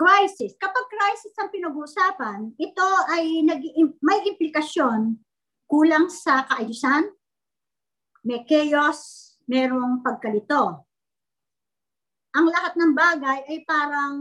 Crisis. 0.00 0.56
Kapag 0.56 0.88
crisis 0.88 1.36
ang 1.36 1.52
pinag-uusapan, 1.52 2.56
ito 2.56 2.88
ay 3.12 3.44
nag 3.44 3.60
may 4.00 4.24
implikasyon 4.32 5.20
kulang 5.68 6.08
sa 6.08 6.48
kaayusan, 6.48 7.04
may 8.24 8.40
chaos, 8.48 9.36
merong 9.44 10.00
pagkalito. 10.00 10.88
Ang 12.32 12.46
lahat 12.48 12.80
ng 12.80 12.92
bagay 12.96 13.44
ay 13.44 13.58
parang 13.68 14.16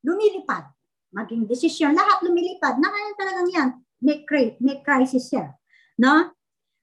lumilipad. 0.00 0.72
Maging 1.12 1.44
desisyon, 1.44 1.92
lahat 1.92 2.24
lumilipad. 2.24 2.80
Nakayan 2.80 3.16
talagang 3.20 3.48
yan. 3.52 3.68
May, 4.00 4.24
may 4.64 4.80
crisis 4.80 5.28
siya. 5.28 5.52
No? 6.00 6.32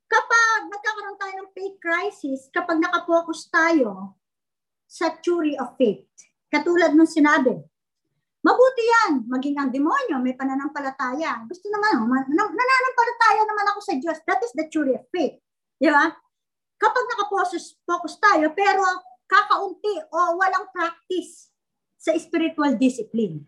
Kapag 0.05 0.59
nagkakaroon 0.69 1.17
tayo 1.17 1.33
ng 1.41 1.49
faith 1.57 1.77
crisis, 1.81 2.39
kapag 2.53 2.77
nakapokus 2.77 3.49
tayo 3.49 4.13
sa 4.85 5.09
theory 5.25 5.57
of 5.57 5.73
faith, 5.81 6.05
katulad 6.55 6.95
ng 6.95 7.09
sinabi, 7.09 7.51
mabuti 8.39 8.83
yan, 8.87 9.27
maging 9.27 9.59
ang 9.59 9.69
demonyo, 9.73 10.23
may 10.23 10.37
pananampalataya. 10.37 11.43
Gusto 11.49 11.67
naman, 11.67 12.07
nananampalataya 12.31 13.43
naman 13.43 13.65
ako 13.75 13.79
sa 13.83 13.93
Diyos. 13.99 14.17
That 14.23 14.39
is 14.39 14.55
the 14.55 14.71
theory 14.71 14.95
of 14.95 15.03
faith. 15.11 15.35
Di 15.75 15.91
ba? 15.91 16.07
Kapag 16.79 17.03
nakapokus 17.11 17.75
focus 17.83 18.15
tayo, 18.21 18.53
pero 18.55 18.83
kakaunti 19.25 19.99
o 20.13 20.37
walang 20.37 20.69
practice 20.71 21.49
sa 21.97 22.13
spiritual 22.15 22.77
discipline. 22.77 23.41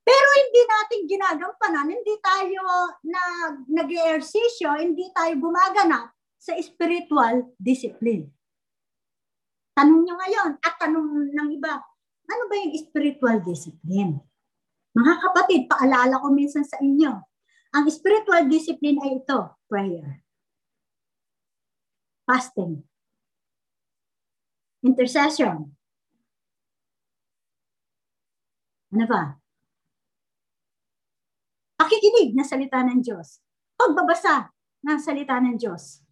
Pero 0.00 0.28
hindi 0.38 0.62
natin 0.64 1.00
ginagampanan, 1.10 1.90
hindi 1.90 2.14
tayo 2.22 2.62
na 3.04 3.22
nag-eersisyo, 3.66 4.78
hindi 4.78 5.10
tayo 5.12 5.34
gumaganap 5.38 6.14
sa 6.38 6.54
spiritual 6.62 7.52
discipline. 7.58 8.30
Tanong 9.74 10.02
nyo 10.06 10.14
ngayon 10.18 10.50
at 10.62 10.74
tanong 10.78 11.34
ng 11.34 11.48
iba, 11.56 11.82
ano 12.30 12.42
ba 12.46 12.54
yung 12.54 12.74
spiritual 12.78 13.42
discipline? 13.42 14.22
Mga 14.94 15.14
kapatid, 15.18 15.60
paalala 15.66 16.22
ko 16.22 16.30
minsan 16.30 16.62
sa 16.62 16.78
inyo, 16.78 17.12
ang 17.74 17.84
spiritual 17.90 18.46
discipline 18.46 18.98
ay 19.02 19.22
ito, 19.22 19.38
prayer, 19.66 20.22
fasting, 22.26 22.86
intercession, 24.86 25.74
Ano 28.90 29.06
ba? 29.06 29.38
Pakikinig 31.78 32.34
na 32.34 32.42
salita 32.42 32.82
ng 32.82 33.00
Diyos. 33.00 33.38
Pagbabasa 33.78 34.50
ng 34.82 34.98
salita 34.98 35.38
ng 35.38 35.56
Diyos. 35.56 36.02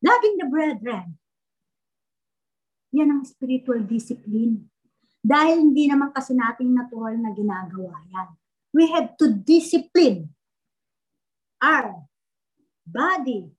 Loving 0.00 0.38
the 0.38 0.46
brethren. 0.46 1.18
Yan 2.94 3.10
ang 3.10 3.22
spiritual 3.26 3.82
discipline. 3.82 4.70
Dahil 5.18 5.66
hindi 5.66 5.90
naman 5.90 6.14
kasi 6.14 6.36
nating 6.36 6.70
natural 6.70 7.18
na 7.18 7.34
ginagawa 7.34 7.98
yan. 8.12 8.28
We 8.70 8.86
have 8.94 9.18
to 9.18 9.34
discipline 9.34 10.30
our 11.58 12.06
body. 12.86 13.50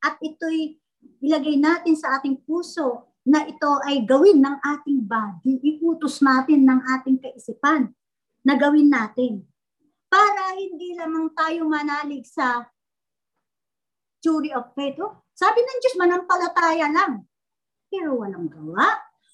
At 0.00 0.16
ito'y 0.18 0.80
ilagay 1.20 1.60
natin 1.60 1.94
sa 1.94 2.18
ating 2.18 2.42
puso 2.42 3.12
na 3.28 3.44
ito 3.44 3.70
ay 3.84 4.02
gawin 4.08 4.40
ng 4.40 4.56
ating 4.64 5.04
body, 5.04 5.60
iutos 5.60 6.24
natin 6.24 6.64
ng 6.64 6.80
ating 6.98 7.20
kaisipan 7.20 7.92
na 8.40 8.56
gawin 8.56 8.88
natin. 8.88 9.44
Para 10.10 10.56
hindi 10.56 10.96
lamang 10.96 11.30
tayo 11.36 11.68
manalig 11.68 12.26
sa 12.26 12.66
theory 14.24 14.50
of 14.56 14.72
faith. 14.74 14.98
Oh, 14.98 15.22
sabi 15.36 15.62
ng 15.62 15.78
Diyos, 15.84 15.96
manampalataya 16.00 16.88
lang. 16.90 17.29
Pero 17.90 18.16
walang 18.16 18.46
gawa. 18.46 18.86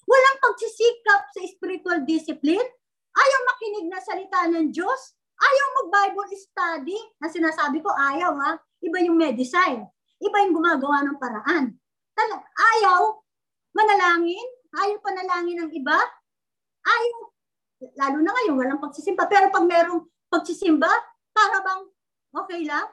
Walang 0.09 0.37
pagsisikap 0.41 1.29
sa 1.31 1.41
spiritual 1.45 2.03
discipline. 2.03 2.67
Ayaw 3.13 3.39
makinig 3.53 3.85
na 3.87 4.01
salita 4.01 4.49
ng 4.49 4.73
Diyos. 4.73 5.15
Ayaw 5.37 5.65
mag-Bible 5.85 6.33
study. 6.33 6.97
Na 7.21 7.29
sinasabi 7.29 7.79
ko, 7.85 7.93
ayaw 7.93 8.33
ha. 8.41 8.51
Iba 8.81 8.97
yung 9.05 9.15
medicine. 9.15 9.85
Iba 10.17 10.37
yung 10.41 10.57
gumagawa 10.57 11.05
ng 11.05 11.17
paraan. 11.21 11.77
Talag, 12.17 12.41
ayaw 12.57 13.21
manalangin, 13.77 14.47
ayaw 14.73 14.97
panalangin 15.05 15.61
ng 15.61 15.71
iba, 15.77 15.97
ayaw, 16.81 17.17
lalo 17.93 18.17
na 18.25 18.33
ngayon, 18.33 18.57
walang 18.57 18.81
pagsisimba. 18.81 19.29
Pero 19.29 19.53
pag 19.53 19.69
merong 19.69 20.01
pagsisimba, 20.33 20.89
para 21.29 21.61
bang 21.61 21.83
okay 22.33 22.65
lang? 22.65 22.89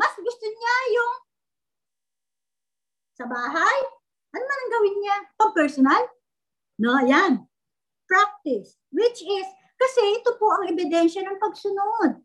Mas 0.00 0.16
gusto 0.16 0.44
niya 0.48 0.76
yung 0.96 1.14
sa 3.16 3.24
bahay. 3.28 3.95
Ano 4.36 4.44
man 4.44 4.58
ang 4.60 4.72
gawin 4.76 4.96
niya? 5.00 5.16
Pag 5.40 5.50
personal? 5.56 6.02
No, 6.76 7.00
yan. 7.00 7.48
Practice. 8.04 8.76
Which 8.92 9.24
is, 9.24 9.48
kasi 9.80 10.20
ito 10.20 10.36
po 10.36 10.52
ang 10.52 10.68
ebidensya 10.68 11.24
ng 11.24 11.40
pagsunod. 11.40 12.20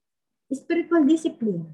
Spiritual 0.52 1.08
discipline. 1.08 1.72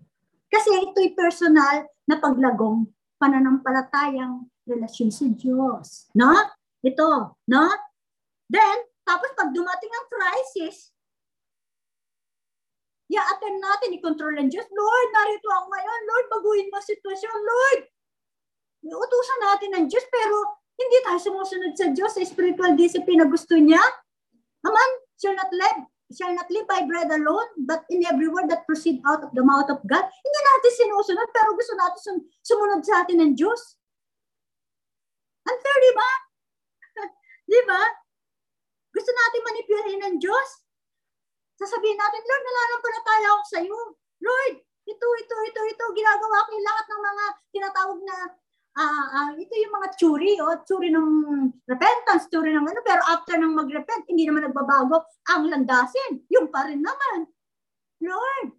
Kasi 0.54 0.70
ito'y 0.86 1.18
personal 1.18 1.90
na 2.06 2.22
paglagong 2.22 2.86
pananampalatayang 3.18 4.46
relasyon 4.70 5.10
sa 5.10 5.26
Diyos. 5.26 6.14
No? 6.14 6.30
Ito, 6.86 7.34
no? 7.50 7.66
Then, 8.46 8.78
tapos 9.02 9.34
pag 9.34 9.50
dumating 9.52 9.92
ang 9.92 10.08
crisis, 10.08 10.94
i-attend 13.10 13.58
natin, 13.58 13.96
i-control 13.98 14.38
ng 14.38 14.48
Diyos. 14.54 14.68
Lord, 14.70 15.10
narito 15.16 15.48
ako 15.50 15.66
ngayon. 15.74 16.00
Lord, 16.06 16.26
baguhin 16.30 16.70
mo 16.70 16.78
sitwasyon. 16.84 17.38
Lord, 17.42 17.80
utusan 18.86 19.40
natin 19.42 19.70
ng 19.74 19.86
Diyos, 19.90 20.06
pero 20.12 20.36
hindi 20.78 20.98
tayo 21.02 21.18
sumusunod 21.18 21.74
sa 21.74 21.90
Diyos 21.90 22.14
sa 22.14 22.22
spiritual 22.22 22.78
discipline 22.78 23.26
na 23.26 23.30
gusto 23.30 23.58
niya. 23.58 23.82
Aman, 24.62 24.90
shall 25.18 25.34
not 25.34 25.50
live, 25.50 25.80
shall 26.14 26.34
not 26.38 26.46
live 26.54 26.70
by 26.70 26.86
bread 26.86 27.10
alone, 27.10 27.50
but 27.66 27.82
in 27.90 28.06
every 28.06 28.30
word 28.30 28.46
that 28.54 28.70
proceed 28.70 29.02
out 29.10 29.26
of 29.26 29.34
the 29.34 29.42
mouth 29.42 29.68
of 29.74 29.82
God. 29.90 30.06
Hindi 30.06 30.40
natin 30.46 30.72
sinusunod, 30.78 31.28
pero 31.34 31.58
gusto 31.58 31.74
natin 31.74 32.22
sumunod 32.46 32.82
sa 32.86 33.02
atin 33.02 33.18
ng 33.26 33.34
Diyos. 33.34 33.78
Unfair, 35.48 35.78
di 35.82 35.94
ba? 35.98 36.10
di 37.52 37.62
ba? 37.66 37.82
Gusto 38.94 39.12
natin 39.14 39.42
manipulahin 39.48 40.02
ng 40.06 40.16
Diyos. 40.22 40.50
Sasabihin 41.58 41.98
natin, 41.98 42.22
Lord, 42.22 42.44
nananampalataya 42.46 43.28
ako 43.34 43.44
sa 43.50 43.60
iyo. 43.66 43.80
Lord, 44.22 44.56
ito, 44.86 45.08
ito, 45.26 45.36
ito, 45.42 45.62
ito, 45.66 45.86
ginagawa 45.98 46.46
ko 46.46 46.50
yung 46.54 46.68
lahat 46.70 46.86
ng 46.86 47.02
mga 47.02 47.26
tinatawag 47.50 48.00
na, 48.06 48.18
uh, 48.78 49.06
uh, 49.18 49.32
ito 49.36 49.54
yung 49.58 49.74
mga 49.74 49.88
tsuri, 49.98 50.32
oh, 50.38 50.62
tsuri 50.62 50.94
ng 50.94 51.10
repentance, 51.66 52.30
tsuri 52.30 52.54
ng 52.54 52.66
ano, 52.66 52.80
pero 52.86 53.02
after 53.10 53.42
ng 53.42 53.58
mag-repent, 53.58 54.06
hindi 54.06 54.30
naman 54.30 54.46
nagbabago 54.46 55.10
ang 55.34 55.50
landasin. 55.50 56.22
Yung 56.30 56.54
pa 56.54 56.70
rin 56.70 56.86
naman. 56.86 57.26
Lord, 58.06 58.54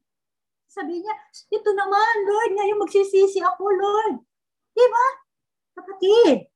sabi 0.67 0.99
niya, 0.99 1.15
ito 1.55 1.71
naman, 1.73 2.15
Lord, 2.27 2.53
ngayon 2.59 2.83
magsisisi 2.83 3.39
ako, 3.41 3.63
Lord. 3.71 4.15
Di 4.75 4.87
ba? 4.91 5.07
Kapatid, 5.79 6.51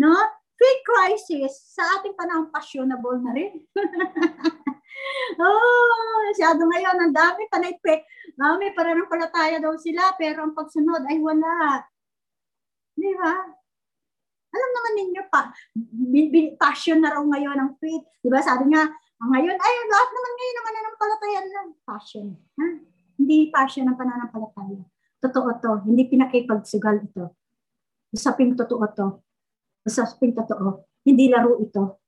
No? 0.00 0.16
Faith 0.60 0.82
crisis 0.84 1.52
sa 1.72 1.84
ating 2.00 2.16
panahon 2.16 2.52
fashionable 2.52 3.20
na 3.20 3.32
rin. 3.32 3.64
oh, 5.40 6.20
masyado 6.28 6.68
ngayon, 6.68 6.96
ang 7.00 7.12
dami 7.16 7.48
panay 7.48 7.76
pe. 7.80 8.04
Uh, 8.36 8.56
may 8.60 8.72
pananampalataya 8.76 9.60
daw 9.60 9.72
sila, 9.80 10.12
pero 10.20 10.44
ang 10.44 10.52
pagsunod 10.52 11.04
ay 11.08 11.16
wala. 11.20 11.84
Di 13.00 13.12
ba? 13.16 13.32
Alam 14.50 14.70
naman 14.76 14.92
ninyo 14.98 15.22
pa, 15.30 15.48
passion 16.60 17.00
na 17.00 17.16
raw 17.16 17.22
ngayon 17.22 17.56
ang 17.56 17.72
faith. 17.80 18.04
Di 18.20 18.28
ba? 18.28 18.44
Sabi 18.44 18.68
nga, 18.68 18.84
ngayon, 19.20 19.56
ay, 19.56 19.74
lahat 19.88 20.10
naman 20.12 20.32
ngayon 20.36 20.54
naman 20.56 20.72
nananampalataya 20.76 21.40
lang. 21.48 21.68
Passion. 21.86 22.26
Ha? 22.60 22.66
Hindi 23.16 23.48
passion 23.48 23.88
ang 23.88 23.96
pananampalataya. 23.96 24.84
Totoo 25.20 25.48
to. 25.60 25.72
Hindi 25.88 26.08
pinakipagsugal 26.08 27.00
ito. 27.04 27.36
Usaping 28.12 28.58
totoo 28.58 28.84
to 28.92 29.08
usaping 29.84 30.36
totoo, 30.36 30.84
hindi 31.06 31.32
laro 31.32 31.56
ito. 31.60 32.04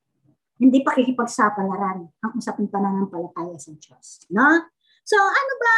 Hindi 0.61 0.85
pakikipagsapalaran 0.85 2.01
ang 2.23 2.33
usaping 2.39 2.71
pananampalataya 2.71 3.57
sa 3.59 3.75
Diyos. 3.75 4.29
No? 4.31 4.71
So 5.03 5.19
ano 5.19 5.53
ba, 5.59 5.75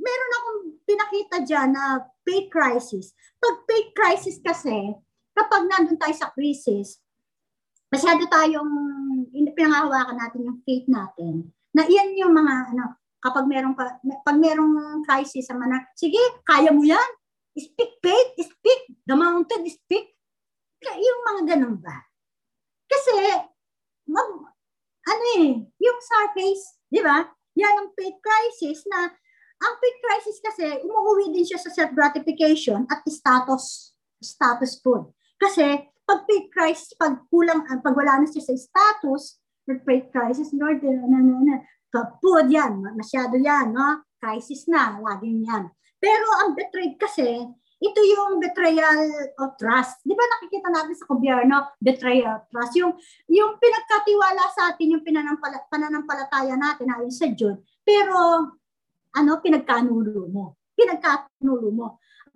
meron 0.00 0.36
akong 0.36 0.60
pinakita 0.88 1.36
dyan 1.44 1.68
na 1.76 2.08
faith 2.24 2.48
crisis. 2.48 3.12
Pag 3.36 3.68
faith 3.68 3.90
crisis 3.92 4.36
kasi, 4.40 4.96
kapag 5.36 5.68
nandun 5.68 6.00
tayo 6.00 6.14
sa 6.16 6.32
crisis, 6.32 6.98
masyado 7.92 8.24
tayong 8.26 8.72
pinangahawakan 9.54 10.16
natin 10.16 10.48
yung 10.48 10.58
faith 10.64 10.86
natin. 10.88 11.52
Na 11.76 11.86
iyan 11.86 12.16
yung 12.18 12.34
mga, 12.34 12.74
ano, 12.74 12.98
kapag 13.20 13.44
merong, 13.46 13.76
pag 14.24 14.36
merong 14.40 15.04
crisis 15.04 15.46
sa 15.46 15.54
mana, 15.54 15.84
sige, 15.94 16.18
kaya 16.42 16.72
mo 16.72 16.82
yan. 16.82 17.10
Speak 17.54 18.00
faith, 18.00 18.40
speak. 18.40 18.96
The 19.04 19.14
mountain, 19.14 19.68
speak. 19.68 20.16
Yung 20.80 21.20
mga 21.28 21.40
ganun 21.54 21.76
ba? 21.78 22.08
Kasi, 22.88 23.12
mag, 24.08 24.30
ano 25.06 25.24
eh, 25.38 25.62
yung 25.62 25.98
surface, 26.00 26.80
di 26.88 27.04
ba? 27.04 27.26
Yan 27.58 27.74
ang 27.84 27.90
faith 27.94 28.18
crisis 28.22 28.86
na, 28.88 29.12
ang 29.60 29.74
faith 29.76 29.98
crisis 30.00 30.38
kasi, 30.40 30.66
umuwi 30.80 31.36
din 31.36 31.44
siya 31.44 31.60
sa 31.60 31.68
self-gratification 31.68 32.88
at 32.88 33.04
status, 33.04 33.92
status 34.16 34.80
food. 34.80 35.12
Kasi, 35.36 35.84
pag 36.08 36.24
faith 36.24 36.48
crisis, 36.48 36.90
pag 36.96 37.20
kulang, 37.28 37.62
ah, 37.68 37.78
pag 37.78 37.92
wala 37.92 38.24
na 38.24 38.26
siya 38.26 38.40
sa 38.40 38.56
status, 38.56 39.36
faith 39.84 40.08
crisis, 40.10 40.50
Lord, 40.56 40.80
na, 40.82 41.06
na, 41.06 41.36
na, 41.44 41.56
food 41.92 42.48
yan, 42.48 42.80
masyado 42.96 43.36
yan, 43.36 43.76
no? 43.76 44.00
Crisis 44.16 44.64
na, 44.66 44.96
laging 44.96 45.44
yan. 45.44 45.68
Pero 46.00 46.26
ang 46.40 46.56
betrayed 46.56 46.96
kasi, 46.96 47.44
ito 47.80 48.00
yung 48.04 48.36
betrayal 48.44 49.08
of 49.40 49.56
trust. 49.56 50.04
Di 50.04 50.12
ba 50.12 50.20
nakikita 50.20 50.68
natin 50.68 50.94
sa 50.96 51.08
gobyerno, 51.08 51.56
betrayal 51.80 52.36
of 52.36 52.44
trust. 52.52 52.76
Yung, 52.76 52.92
yung 53.32 53.56
pinagkatiwala 53.56 54.44
sa 54.52 54.62
atin, 54.72 54.96
yung 54.96 55.04
pinanampala, 55.04 55.64
pananampalataya 55.72 56.60
natin 56.60 56.92
ayon 56.92 57.12
sa 57.12 57.28
Diyos. 57.32 57.56
Pero, 57.80 58.16
ano, 59.16 59.40
pinagkanulo 59.42 60.30
mo. 60.30 60.60
Pinagkanulo 60.74 61.68
mo. 61.70 61.86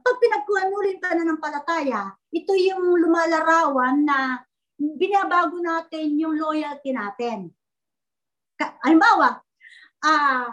Pag 0.04 0.16
pinagkanulo 0.20 0.86
yung 0.90 1.02
pananampalataya, 1.02 2.12
ito 2.34 2.52
yung 2.52 2.98
lumalarawan 3.00 4.04
na 4.04 4.42
binabago 4.76 5.56
natin 5.62 6.18
yung 6.18 6.36
loyalty 6.36 6.92
natin. 6.92 7.48
Halimbawa, 8.84 9.40
ah, 10.04 10.10
uh, 10.10 10.52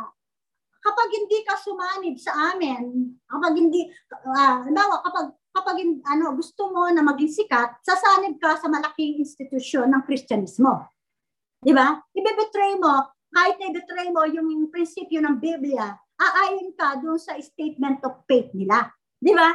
kapag 0.81 1.09
hindi 1.13 1.45
ka 1.45 1.53
sumanib 1.61 2.17
sa 2.17 2.53
amin, 2.53 3.13
kapag 3.29 3.53
hindi, 3.53 3.85
uh, 4.09 4.65
halimbawa, 4.65 5.03
kapag, 5.05 5.27
kapag 5.53 5.77
ano, 6.09 6.33
gusto 6.33 6.73
mo 6.73 6.89
na 6.89 7.05
maging 7.05 7.43
sikat, 7.43 7.77
sasanib 7.85 8.41
ka 8.41 8.57
sa 8.57 8.67
malaking 8.71 9.21
institusyon 9.21 9.93
ng 9.93 10.01
Kristyanismo. 10.07 10.89
Di 11.61 11.75
ba? 11.75 11.93
Ibebetray 12.15 12.81
mo, 12.81 13.13
kahit 13.29 13.61
na 13.61 13.69
ibetray 13.69 14.09
mo 14.09 14.25
yung 14.25 14.67
prinsipyo 14.73 15.21
ng 15.21 15.37
Biblia, 15.37 15.93
aayon 16.21 16.77
ka 16.77 17.01
doon 17.01 17.17
sa 17.17 17.33
statement 17.41 18.05
of 18.05 18.21
faith 18.29 18.53
nila. 18.53 18.93
Di 19.17 19.33
ba? 19.33 19.49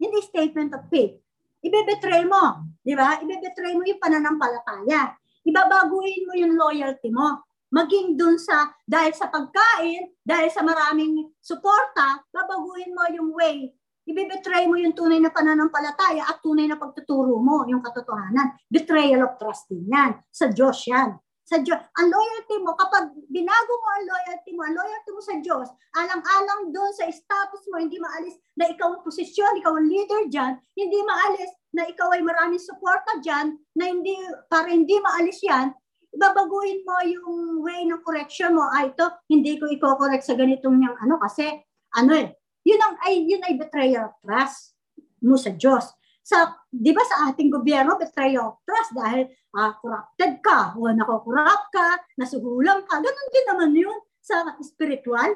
Hindi 0.00 0.18
statement 0.24 0.72
of 0.72 0.88
faith. 0.88 1.20
Ibebetray 1.60 2.24
mo. 2.24 2.72
Di 2.80 2.96
ba? 2.96 3.20
Ibebetray 3.20 3.76
mo 3.76 3.84
yung 3.84 4.00
pananampalataya. 4.00 5.12
Ibabaguhin 5.44 6.24
mo 6.24 6.32
yung 6.32 6.56
loyalty 6.56 7.12
mo 7.12 7.44
maging 7.74 8.14
dun 8.14 8.38
sa, 8.38 8.70
dahil 8.86 9.10
sa 9.18 9.26
pagkain, 9.26 10.14
dahil 10.22 10.46
sa 10.54 10.62
maraming 10.62 11.26
suporta, 11.42 12.22
babaguhin 12.30 12.94
mo 12.94 13.02
yung 13.10 13.34
way. 13.34 13.74
Ibibetray 14.06 14.70
mo 14.70 14.78
yung 14.78 14.94
tunay 14.94 15.18
na 15.18 15.34
pananampalataya 15.34 16.22
at 16.30 16.38
tunay 16.38 16.70
na 16.70 16.78
pagtuturo 16.78 17.34
mo, 17.42 17.66
yung 17.66 17.82
katotohanan. 17.82 18.54
Betrayal 18.70 19.26
of 19.26 19.34
trust 19.42 19.66
din 19.66 19.90
yan. 19.90 20.22
Sa 20.30 20.46
Diyos 20.54 20.86
yan. 20.86 21.18
Sa 21.44 21.60
Diyos. 21.60 21.76
Ang 22.00 22.08
loyalty 22.08 22.56
mo, 22.64 22.72
kapag 22.72 23.12
binago 23.28 23.72
mo 23.76 23.88
ang 23.92 24.04
loyalty 24.08 24.50
mo, 24.56 24.64
ang 24.64 24.76
loyalty 24.80 25.10
mo 25.12 25.20
sa 25.20 25.36
Diyos, 25.44 25.68
alang-alang 25.92 26.72
doon 26.72 26.92
sa 26.96 27.04
status 27.12 27.68
mo, 27.68 27.84
hindi 27.84 28.00
maalis 28.00 28.40
na 28.56 28.72
ikaw 28.72 28.96
ang 28.96 29.04
posisyon, 29.04 29.60
ikaw 29.60 29.76
ang 29.76 29.84
leader 29.84 30.24
dyan, 30.32 30.56
hindi 30.72 30.98
maalis 31.04 31.52
na 31.76 31.84
ikaw 31.84 32.16
ay 32.16 32.24
maraming 32.24 32.62
suporta 32.62 33.20
dyan, 33.20 33.60
na 33.76 33.84
hindi, 33.92 34.16
para 34.48 34.72
hindi 34.72 34.96
maalis 35.04 35.44
yan, 35.44 35.76
babaguhin 36.16 36.80
mo 36.86 36.96
yung 37.04 37.60
way 37.60 37.84
ng 37.84 38.00
correction 38.06 38.54
mo. 38.54 38.64
Ah, 38.70 38.88
ito, 38.88 39.04
hindi 39.28 39.58
ko 39.60 39.68
i-correct 39.68 40.24
sa 40.24 40.38
ganitong 40.38 40.80
yung 40.80 40.96
ano 40.96 41.20
kasi, 41.20 41.50
ano 41.92 42.12
eh, 42.14 42.32
yun 42.64 42.80
ang, 42.80 42.96
ay, 43.04 43.20
yun 43.20 43.44
ay 43.44 43.60
betrayal 43.60 44.08
of 44.08 44.16
trust 44.24 44.78
mo 45.20 45.36
sa 45.36 45.52
Diyos. 45.52 45.92
Sa, 46.24 46.56
di 46.72 46.88
ba 46.96 47.04
sa 47.04 47.28
ating 47.28 47.52
gobyerno, 47.52 48.00
betrayal 48.00 48.56
of 48.56 48.64
trust 48.64 48.96
dahil 48.96 49.28
ah, 49.54 49.72
corrupted 49.78 50.42
ka, 50.42 50.74
o 50.74 50.90
nako-corrupt 50.90 51.70
ka, 51.70 52.02
nasuhulang 52.18 52.82
ka, 52.84 52.98
ganun 52.98 53.28
din 53.30 53.46
naman 53.46 53.70
yun 53.74 53.98
sa 54.18 54.42
spiritual. 54.60 55.34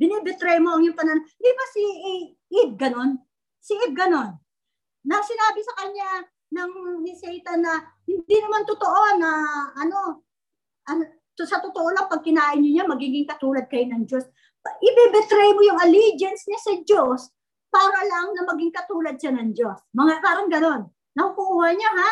Binibetray 0.00 0.56
mo 0.64 0.76
ang 0.76 0.84
yung 0.84 0.96
panan. 0.96 1.20
Di 1.36 1.50
ba 1.52 1.64
si 1.68 1.82
Eve 2.48 2.74
ganon? 2.74 3.20
Si 3.60 3.76
Eve 3.76 3.92
ganon. 3.92 4.32
Na 5.04 5.20
sinabi 5.20 5.60
sa 5.60 5.76
kanya, 5.84 6.24
ng 6.50 6.72
ni 7.06 7.14
Satan 7.14 7.62
na 7.62 7.78
hindi 8.06 8.36
naman 8.42 8.66
totoo 8.66 9.02
na 9.22 9.30
ano, 9.78 10.26
ano 10.90 11.02
to, 11.38 11.46
sa 11.46 11.62
totoo 11.62 11.94
lang 11.94 12.10
pag 12.10 12.26
kinain 12.26 12.58
niyo 12.58 12.82
niya 12.82 12.84
magiging 12.90 13.26
katulad 13.26 13.70
kayo 13.70 13.86
ng 13.86 14.04
Diyos. 14.04 14.26
Ibebetray 14.60 15.50
mo 15.56 15.62
yung 15.64 15.80
allegiance 15.80 16.44
niya 16.50 16.60
sa 16.60 16.72
Diyos 16.82 17.20
para 17.70 18.02
lang 18.02 18.34
na 18.34 18.42
maging 18.50 18.74
katulad 18.74 19.14
siya 19.16 19.32
ng 19.32 19.54
Diyos. 19.54 19.78
Mga 19.94 20.14
parang 20.20 20.48
ganon. 20.50 20.82
Nakukuha 21.14 21.68
niya 21.74 21.90
ha? 21.94 22.10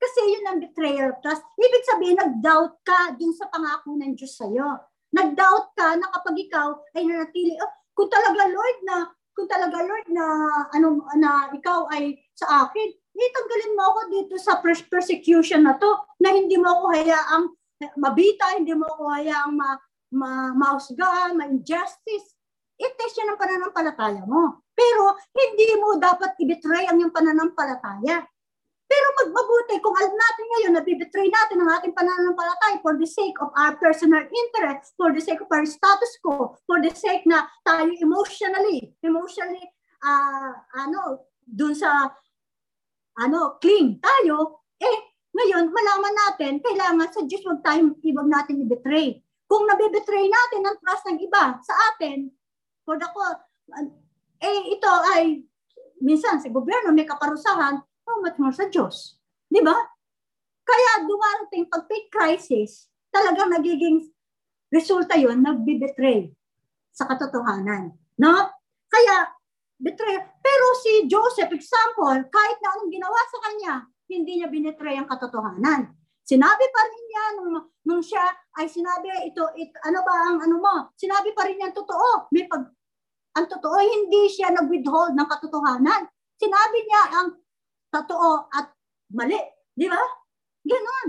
Kasi 0.00 0.20
yun 0.32 0.48
ang 0.48 0.58
betrayal 0.64 1.12
of 1.12 1.20
trust. 1.20 1.44
Ibig 1.60 1.84
sabihin, 1.84 2.16
nag-doubt 2.16 2.80
ka 2.80 3.12
dun 3.20 3.36
sa 3.36 3.52
pangako 3.52 4.00
ng 4.00 4.16
Diyos 4.16 4.32
sa'yo. 4.32 4.80
Nag-doubt 5.12 5.76
ka 5.76 6.00
na 6.00 6.08
kapag 6.08 6.36
ikaw 6.40 6.72
ay 6.96 7.04
nanatili, 7.04 7.60
oh, 7.60 7.72
kung 7.92 8.08
talaga 8.08 8.48
Lord 8.48 8.78
na, 8.88 9.12
kung 9.36 9.44
talaga 9.44 9.76
Lord 9.84 10.08
na, 10.08 10.24
ano, 10.72 11.04
na 11.20 11.52
ikaw 11.52 11.92
ay 11.92 12.16
sa 12.32 12.64
akin, 12.64 12.88
itanggalin 13.12 13.76
mo 13.76 13.82
ako 13.92 14.00
dito 14.08 14.34
sa 14.40 14.56
persecution 14.64 15.68
na 15.68 15.76
to 15.76 15.90
na 16.24 16.32
hindi 16.32 16.56
mo 16.56 16.72
ako 16.72 16.84
hayaang 16.96 17.46
mabita, 18.00 18.56
hindi 18.56 18.72
mo 18.72 18.88
ako 18.88 19.04
hayaang 19.12 19.52
ma, 19.52 19.76
ma, 20.16 20.30
mausga, 20.56 21.36
ma-injustice. 21.36 22.40
I-test 22.80 23.20
yan 23.20 23.36
ang 23.36 23.40
pananampalataya 23.40 24.24
mo. 24.24 24.64
Pero 24.72 25.12
hindi 25.36 25.76
mo 25.76 26.00
dapat 26.00 26.40
i-betray 26.40 26.88
ang 26.88 27.04
yung 27.04 27.12
pananampalataya. 27.12 28.24
Pero 28.90 29.06
magmabuti 29.22 29.78
kung 29.78 29.94
alam 29.94 30.10
natin 30.10 30.46
ngayon 30.50 30.72
na 30.74 30.82
bibetray 30.82 31.30
natin 31.30 31.62
ang 31.62 31.70
ating 31.78 31.94
pananampalataya 31.94 32.82
for 32.82 32.98
the 32.98 33.06
sake 33.06 33.38
of 33.38 33.54
our 33.54 33.78
personal 33.78 34.26
interest, 34.26 34.98
for 34.98 35.14
the 35.14 35.22
sake 35.22 35.38
of 35.38 35.46
our 35.54 35.62
status 35.62 36.18
quo, 36.18 36.58
for 36.66 36.82
the 36.82 36.90
sake 36.90 37.22
na 37.22 37.46
tayo 37.62 37.94
emotionally, 38.02 38.90
emotionally, 39.06 39.62
uh, 40.02 40.50
ano, 40.74 41.30
dun 41.46 41.70
sa 41.70 42.10
ano, 43.14 43.62
cling 43.62 44.02
tayo, 44.02 44.66
eh, 44.82 44.98
ngayon, 45.30 45.70
malaman 45.70 46.14
natin, 46.26 46.58
kailangan 46.58 47.08
sa 47.14 47.22
Diyos 47.22 47.46
huwag 47.46 47.62
tayong, 47.62 47.94
huwag 47.94 48.28
natin 48.28 48.64
i-betray. 48.66 49.22
Kung 49.46 49.70
nabibetray 49.70 50.26
natin 50.26 50.66
ang 50.66 50.76
trust 50.82 51.04
ng 51.06 51.18
iba 51.22 51.58
sa 51.62 51.74
atin, 51.94 52.26
for 52.82 52.98
the 52.98 53.06
eh, 54.40 54.60
ito 54.72 54.90
ay, 55.14 55.44
minsan 56.00 56.40
sa 56.40 56.48
gobyerno 56.48 56.90
may 56.90 57.06
kaparusahan, 57.06 57.78
how 58.10 58.18
much 58.18 58.38
more 58.42 58.50
sa 58.50 58.66
Diyos? 58.66 59.14
Di 59.46 59.62
ba? 59.62 59.78
Kaya 60.66 61.06
dumarating 61.06 61.70
pag 61.70 61.86
fake 61.86 62.10
crisis, 62.10 62.90
talagang 63.14 63.54
nagiging 63.54 64.10
resulta 64.70 65.14
yon 65.14 65.42
nagbibetray 65.42 66.30
sa 66.90 67.06
katotohanan. 67.06 67.94
No? 68.18 68.34
Kaya 68.90 69.30
betray. 69.78 70.18
Pero 70.42 70.66
si 70.82 71.06
Joseph, 71.06 71.50
example, 71.54 72.26
kahit 72.28 72.58
na 72.60 72.68
anong 72.76 72.90
ginawa 72.92 73.20
sa 73.30 73.38
kanya, 73.48 73.74
hindi 74.10 74.42
niya 74.42 74.50
binetray 74.50 74.98
ang 74.98 75.08
katotohanan. 75.08 75.94
Sinabi 76.26 76.66
pa 76.70 76.80
rin 76.86 77.04
niya 77.10 77.24
nung, 77.38 77.58
nung 77.86 78.02
siya 78.02 78.22
ay 78.58 78.66
sinabi 78.70 79.10
ito, 79.26 79.42
it, 79.58 79.74
ano 79.86 80.02
ba 80.02 80.14
ang 80.30 80.38
ano 80.42 80.56
mo? 80.58 80.74
Sinabi 80.94 81.34
pa 81.34 81.46
rin 81.48 81.58
niya 81.58 81.74
totoo. 81.74 82.30
May 82.30 82.46
pag 82.46 82.66
ang 83.34 83.46
totoo 83.46 83.78
hindi 83.78 84.26
siya 84.30 84.50
nag-withhold 84.54 85.14
ng 85.14 85.28
katotohanan. 85.30 86.06
Sinabi 86.38 86.78
niya 86.82 87.02
ang 87.14 87.28
totoo 87.90 88.48
at 88.50 88.72
mali, 89.14 89.38
di 89.74 89.86
ba? 89.90 90.00
Ganon. 90.64 91.08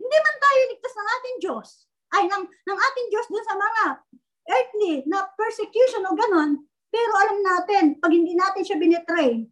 Hindi 0.00 0.16
man 0.16 0.36
tayo 0.40 0.60
ligtas 0.72 0.94
ng 0.96 1.08
ating 1.18 1.36
Diyos. 1.42 1.68
Ay, 2.10 2.22
ng, 2.26 2.44
ng 2.46 2.78
ating 2.78 3.06
Diyos 3.12 3.26
dun 3.30 3.46
sa 3.46 3.54
mga 3.54 3.82
earthly 4.50 4.94
na 5.06 5.28
persecution 5.38 6.02
o 6.10 6.16
ganon, 6.18 6.58
pero 6.90 7.12
alam 7.14 7.38
natin, 7.38 7.84
pag 8.02 8.10
hindi 8.10 8.34
natin 8.34 8.66
siya 8.66 8.80
binetray, 8.80 9.46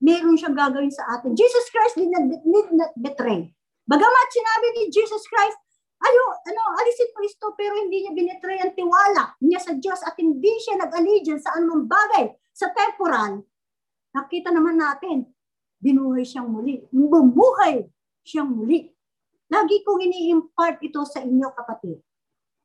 meron 0.00 0.38
siyang 0.38 0.54
gagawin 0.54 0.92
sa 0.94 1.18
atin. 1.18 1.34
Jesus 1.34 1.66
Christ 1.74 1.98
did 1.98 2.08
not, 2.08 2.30
did 2.30 2.70
not 2.72 2.92
betray. 2.94 3.50
Bagamat 3.90 4.28
sinabi 4.30 4.66
ni 4.78 4.82
Jesus 4.94 5.26
Christ, 5.26 5.58
ayo, 6.00 6.22
ano, 6.46 6.62
alisin 6.78 7.10
mo 7.10 7.20
ito, 7.26 7.48
pero 7.58 7.74
hindi 7.74 8.06
niya 8.06 8.12
binetray 8.14 8.58
ang 8.62 8.72
tiwala 8.72 9.34
niya 9.42 9.60
sa 9.60 9.74
Diyos 9.74 10.00
at 10.06 10.14
hindi 10.16 10.54
siya 10.62 10.78
nag-allegiance 10.78 11.44
sa 11.44 11.58
anumang 11.58 11.90
bagay 11.90 12.30
sa 12.54 12.70
temporal. 12.70 13.42
Nakita 14.14 14.54
naman 14.54 14.78
natin, 14.78 15.26
binuhay 15.80 16.22
siyang 16.22 16.52
muli. 16.52 16.84
Bumuhay 16.92 17.88
siyang 18.20 18.52
muli. 18.52 18.92
Lagi 19.50 19.82
kong 19.82 20.04
ini-impart 20.06 20.78
ito 20.84 21.02
sa 21.08 21.24
inyo, 21.24 21.48
kapatid. 21.56 21.98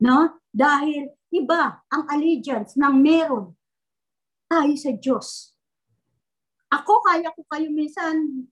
No? 0.03 0.43
Dahil 0.51 1.09
iba 1.33 1.81
ang 1.89 2.03
allegiance 2.11 2.77
ng 2.77 2.95
meron 2.99 3.55
tayo 4.45 4.73
sa 4.77 4.91
Diyos. 4.93 5.55
Ako, 6.69 7.01
kaya 7.01 7.31
ko 7.33 7.41
kayo 7.49 7.71
minsan 7.71 8.45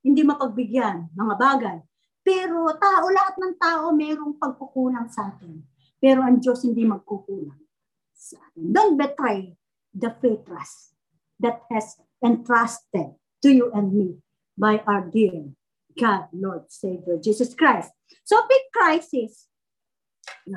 hindi 0.00 0.22
mapagbigyan 0.24 1.12
mga 1.12 1.34
bagay. 1.36 1.78
Pero 2.24 2.72
tao, 2.80 3.04
lahat 3.12 3.36
ng 3.36 3.54
tao 3.60 3.92
mayroong 3.92 4.36
pagkukulang 4.40 5.08
sa 5.12 5.28
atin. 5.28 5.60
Pero 6.00 6.24
ang 6.24 6.40
Diyos 6.40 6.64
hindi 6.64 6.88
magkukulang 6.88 7.60
sa 8.16 8.40
atin. 8.48 8.64
Don't 8.72 8.96
betray 8.96 9.54
the 9.92 10.08
faith 10.20 10.48
trust 10.48 10.96
that 11.40 11.64
has 11.68 12.00
entrusted 12.24 13.19
to 13.42 13.48
you 13.50 13.72
and 13.72 13.92
me 13.92 14.20
by 14.56 14.82
our 14.86 15.04
dear 15.08 15.52
God, 15.98 16.30
Lord, 16.32 16.70
Savior, 16.70 17.18
Jesus 17.18 17.54
Christ. 17.54 17.90
So, 18.24 18.40
big 18.46 18.64
crisis. 18.72 19.48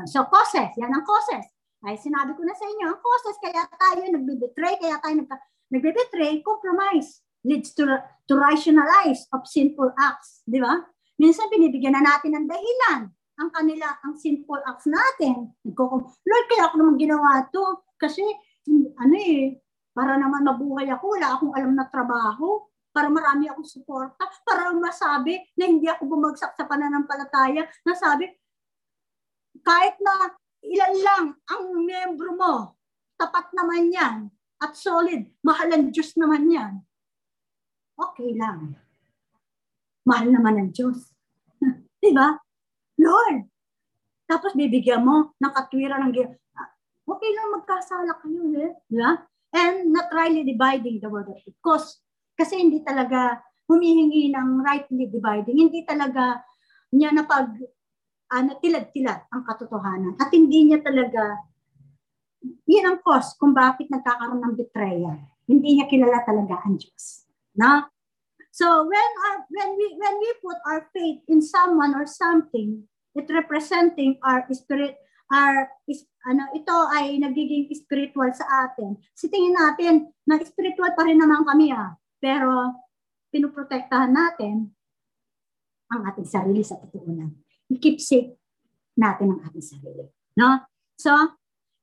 So, 0.07 0.23
causes. 0.30 0.72
Yan 0.77 0.93
ang 0.93 1.05
causes. 1.07 1.45
Ay 1.84 1.99
sinabi 1.99 2.31
ko 2.31 2.47
na 2.47 2.55
sa 2.55 2.64
inyo, 2.64 2.85
ang 2.95 3.01
causes 3.03 3.35
kaya 3.43 3.68
tayo 3.76 4.07
nagbe-betray, 4.07 4.80
kaya 4.80 5.03
tayo 5.03 5.19
nagbe-betray, 5.68 6.39
compromise 6.39 7.19
leads 7.43 7.76
to, 7.76 7.84
to 8.23 8.39
rationalize 8.39 9.27
of 9.35 9.43
sinful 9.43 9.91
acts. 9.99 10.47
Di 10.47 10.64
ba? 10.64 10.80
Minsan 11.19 11.51
binibigyan 11.51 11.99
na 11.99 12.03
natin 12.07 12.39
ng 12.39 12.47
dahilan 12.47 13.11
ang 13.34 13.49
kanila, 13.51 13.99
ang 14.05 14.15
sinful 14.15 14.64
acts 14.64 14.88
natin. 14.88 15.51
Lord, 15.68 16.45
kaya 16.47 16.72
ako 16.72 16.76
naman 16.80 16.95
ginawa 16.95 17.43
to 17.51 17.84
kasi 17.99 18.23
ano 18.95 19.15
eh, 19.19 19.60
para 19.91 20.15
naman 20.15 20.47
mabuhay 20.47 20.88
ako, 20.88 21.19
wala 21.19 21.27
akong 21.35 21.53
alam 21.53 21.73
na 21.76 21.85
trabaho, 21.91 22.64
para 22.94 23.10
marami 23.10 23.49
akong 23.49 23.65
suporta, 23.65 24.22
para 24.45 24.70
masabi 24.72 25.41
na 25.57 25.65
hindi 25.65 25.90
ako 25.90 26.06
bumagsak 26.06 26.53
sa 26.53 26.70
pananampalataya, 26.70 27.65
nasabi, 27.84 28.30
kahit 29.65 29.98
na 29.98 30.38
ilan 30.61 30.94
lang 31.02 31.26
ang 31.49 31.64
membro 31.82 32.38
mo, 32.38 32.53
tapat 33.18 33.49
naman 33.57 33.90
yan, 33.90 34.18
at 34.64 34.78
solid, 34.80 35.28
mahal 35.44 35.68
ang 35.74 35.91
Diyos 35.91 36.15
naman 36.15 36.48
yan. 36.48 36.74
Okay 37.99 38.32
lang. 38.38 38.80
Mahal 40.07 40.32
naman 40.32 40.56
ang 40.56 40.70
Diyos. 40.72 41.11
Di 42.03 42.15
ba? 42.15 42.40
Lord, 42.95 43.49
tapos 44.24 44.56
bibigyan 44.56 45.03
mo 45.03 45.36
ng 45.36 45.52
katwiran 45.52 46.07
ng 46.07 46.15
ah, 46.56 46.70
okay 47.03 47.32
lang 47.36 47.60
magkasala 47.60 48.11
kayo 48.24 48.44
eh. 48.56 48.72
Di 48.88 48.98
ba? 48.98 49.20
And 49.53 49.94
not 49.94 50.10
rightly 50.10 50.48
dividing 50.48 51.03
the 51.03 51.11
word 51.11 51.30
of 51.30 51.38
it. 51.38 51.45
Because, 51.45 52.02
kasi 52.34 52.60
hindi 52.60 52.81
talaga 52.81 53.41
humihingi 53.69 54.34
ng 54.34 54.61
rightly 54.61 55.07
dividing. 55.07 55.69
Hindi 55.69 55.85
talaga 55.88 56.43
niya 56.93 57.14
na 57.15 57.23
pag 57.26 57.49
ano, 58.34 58.57
tilad-tilad 58.57 59.30
ang 59.30 59.41
katotohanan. 59.45 60.18
At 60.18 60.34
hindi 60.34 60.69
niya 60.69 60.81
talaga, 60.81 61.38
yun 62.65 62.85
ang 62.89 62.99
cause 63.05 63.38
kung 63.38 63.53
bakit 63.53 63.88
nagkakaroon 63.93 64.41
ng 64.41 64.55
betrayal. 64.57 65.18
Hindi 65.45 65.77
niya 65.77 65.85
kilala 65.85 66.26
talaga 66.26 66.65
ang 66.65 66.81
Diyos. 66.81 67.30
Na? 67.53 67.85
So 68.53 68.85
when 68.85 69.10
our, 69.30 69.38
when 69.49 69.69
we 69.77 69.97
when 69.97 70.15
we 70.22 70.30
put 70.41 70.57
our 70.69 70.85
faith 70.93 71.26
in 71.26 71.41
someone 71.41 71.97
or 71.97 72.05
something, 72.05 72.85
it 73.18 73.26
representing 73.30 74.22
our 74.22 74.45
spirit 74.53 74.97
our 75.34 75.73
is, 75.89 76.05
ano 76.30 76.53
ito 76.53 76.77
ay 76.93 77.18
nagiging 77.18 77.65
spiritual 77.73 78.30
sa 78.30 78.69
atin. 78.69 78.97
Si 79.18 79.26
tingin 79.30 79.57
natin 79.57 80.14
na 80.30 80.38
spiritual 80.45 80.93
pa 80.93 81.01
rin 81.01 81.18
naman 81.18 81.41
kami 81.41 81.73
ah, 81.73 81.97
pero 82.24 82.72
pinoprotektahan 83.36 84.16
natin 84.16 84.72
ang 85.91 86.08
ating 86.08 86.24
sarili 86.24 86.64
sa 86.64 86.80
totoo 86.80 87.12
keep 87.84 88.00
safe 88.00 88.40
natin 88.95 89.36
ang 89.36 89.41
ating 89.50 89.66
sarili. 89.66 90.08
No? 90.40 90.64
So, 90.95 91.12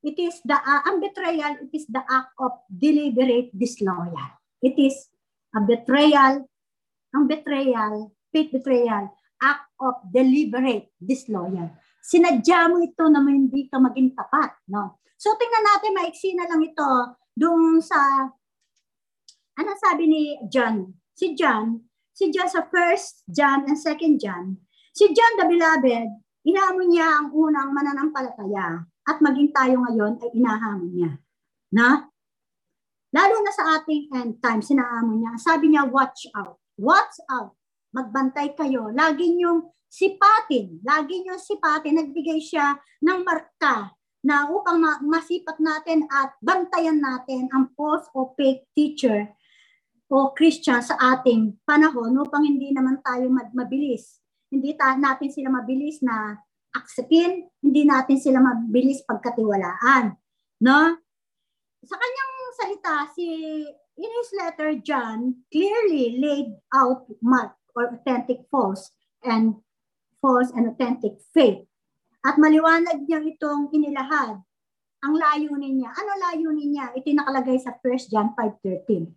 it 0.01 0.17
is 0.17 0.41
the, 0.49 0.57
uh, 0.57 0.83
ang 0.89 1.05
betrayal, 1.05 1.61
it 1.61 1.73
is 1.77 1.85
the 1.93 2.01
act 2.01 2.33
of 2.41 2.57
deliberate 2.71 3.53
disloyal. 3.53 4.41
It 4.65 4.81
is 4.81 5.13
a 5.53 5.61
betrayal, 5.61 6.47
ang 7.13 7.25
betrayal, 7.27 8.15
faith 8.31 8.55
betrayal, 8.55 9.11
act 9.43 9.67
of 9.83 10.01
deliberate 10.09 10.95
disloyal. 10.97 11.75
Sinadya 12.01 12.71
mo 12.73 12.81
ito 12.81 13.05
na 13.13 13.21
hindi 13.27 13.69
ka 13.69 13.77
maging 13.77 14.17
tapat. 14.17 14.57
No? 14.73 15.03
So, 15.21 15.37
tingnan 15.37 15.65
natin, 15.69 15.93
maiksi 16.01 16.33
na 16.33 16.49
lang 16.49 16.65
ito 16.65 16.89
doon 17.37 17.85
sa, 17.85 18.31
ano 19.61 19.77
sabi 19.77 20.09
ni 20.09 20.23
John? 20.49 20.97
Si 21.13 21.37
John, 21.37 21.85
si 22.17 22.33
John 22.33 22.49
sa 22.49 22.65
first 22.65 23.29
John 23.29 23.69
and 23.69 23.77
second 23.77 24.17
John, 24.17 24.57
Si 24.91 25.07
John 25.15 25.39
the 25.39 25.47
Beloved, 25.47 26.09
inaamon 26.43 26.91
niya 26.91 27.07
ang 27.07 27.29
unang 27.31 27.71
mananampalataya 27.71 28.83
at 29.07 29.17
maging 29.23 29.55
tayo 29.55 29.79
ngayon 29.87 30.19
ay 30.19 30.31
inahamon 30.35 30.91
niya. 30.91 31.13
Na? 31.71 32.11
Lalo 33.15 33.37
na 33.43 33.53
sa 33.55 33.79
ating 33.79 34.11
end 34.11 34.43
time, 34.43 34.63
sinaamon 34.63 35.23
niya. 35.23 35.33
Sabi 35.39 35.71
niya, 35.71 35.87
watch 35.87 36.27
out. 36.35 36.59
Watch 36.75 37.23
out. 37.31 37.55
Magbantay 37.95 38.55
kayo. 38.59 38.91
Lagi 38.91 39.31
niyong 39.35 39.71
sipatin. 39.87 40.83
Lagi 40.83 41.23
niyong 41.23 41.39
sipatin. 41.39 41.99
Nagbigay 41.99 42.39
siya 42.43 42.79
ng 43.03 43.23
marka 43.23 43.95
na 44.27 44.51
upang 44.51 44.79
ma- 44.79 45.03
masipat 45.03 45.59
natin 45.63 46.07
at 46.11 46.35
bantayan 46.43 46.99
natin 46.99 47.47
ang 47.55 47.73
false 47.79 48.07
o 48.13 48.35
fake 48.37 48.67
teacher 48.75 49.33
o 50.11 50.35
Christian 50.35 50.83
sa 50.83 50.99
ating 50.99 51.63
panahon 51.63 52.19
upang 52.19 52.43
hindi 52.43 52.75
naman 52.75 52.99
tayo 53.07 53.31
mabilis 53.31 54.21
hindi 54.51 54.75
ta- 54.75 54.99
natin 54.99 55.31
sila 55.31 55.49
mabilis 55.49 56.03
na 56.03 56.35
aksepin, 56.75 57.47
hindi 57.63 57.87
natin 57.87 58.19
sila 58.19 58.43
mabilis 58.43 59.07
pagkatiwalaan. 59.07 60.19
No? 60.67 60.79
Sa 61.87 61.97
kanyang 61.97 62.33
salita, 62.59 62.97
si 63.15 63.27
in 63.97 64.11
his 64.11 64.31
letter, 64.35 64.75
John 64.83 65.47
clearly 65.49 66.19
laid 66.19 66.51
out 66.75 67.07
mark 67.23 67.57
or 67.79 67.95
authentic 67.95 68.45
false 68.51 68.91
and 69.23 69.63
false 70.19 70.51
and 70.53 70.67
authentic 70.69 71.23
faith. 71.33 71.65
At 72.21 72.37
maliwanag 72.37 73.09
niya 73.09 73.25
itong 73.25 73.73
inilahad. 73.73 74.45
Ang 75.01 75.15
layunin 75.17 75.81
niya. 75.81 75.97
Ano 75.97 76.13
layunin 76.21 76.77
niya? 76.77 76.93
Ito 76.93 77.09
nakalagay 77.17 77.57
sa 77.57 77.73
1 77.73 78.13
John 78.13 78.37
5.13. 78.37 79.09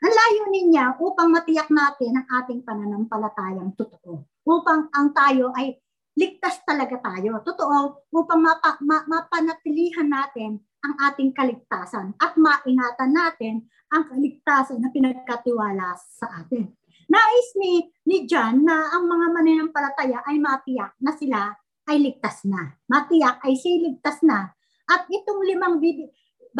Ang 0.00 0.12
layunin 0.16 0.66
niya 0.72 0.96
upang 0.96 1.28
matiyak 1.28 1.68
natin 1.68 2.16
ang 2.16 2.26
ating 2.40 2.64
pananampalatayang 2.64 3.76
totoo 3.76 4.24
upang 4.48 4.88
ang 4.90 5.12
tayo 5.12 5.52
ay 5.54 5.76
ligtas 6.18 6.60
talaga 6.66 6.98
tayo. 6.98 7.40
Totoo, 7.44 8.08
upang 8.12 8.40
mapa, 8.42 8.76
ma, 8.82 9.04
mapanatilihan 9.06 10.08
natin 10.08 10.58
ang 10.80 10.94
ating 11.12 11.36
kaligtasan 11.36 12.16
at 12.16 12.32
maingatan 12.34 13.12
natin 13.12 13.54
ang 13.92 14.08
kaligtasan 14.08 14.80
na 14.80 14.88
pinagkatiwala 14.90 15.94
sa 15.96 16.44
atin. 16.44 16.72
Nais 17.10 17.48
ni, 17.58 17.90
ni 18.06 18.22
John 18.24 18.62
na 18.62 18.94
ang 18.94 19.04
mga 19.10 19.26
mananampalataya 19.34 20.22
ay 20.30 20.38
matiyak 20.38 20.94
na 21.02 21.12
sila 21.14 21.50
ay 21.90 21.98
ligtas 21.98 22.46
na. 22.46 22.70
Matiyak 22.86 23.42
ay 23.42 23.58
siligtas 23.58 24.22
na. 24.22 24.54
At 24.86 25.10
itong 25.10 25.42
limang 25.42 25.82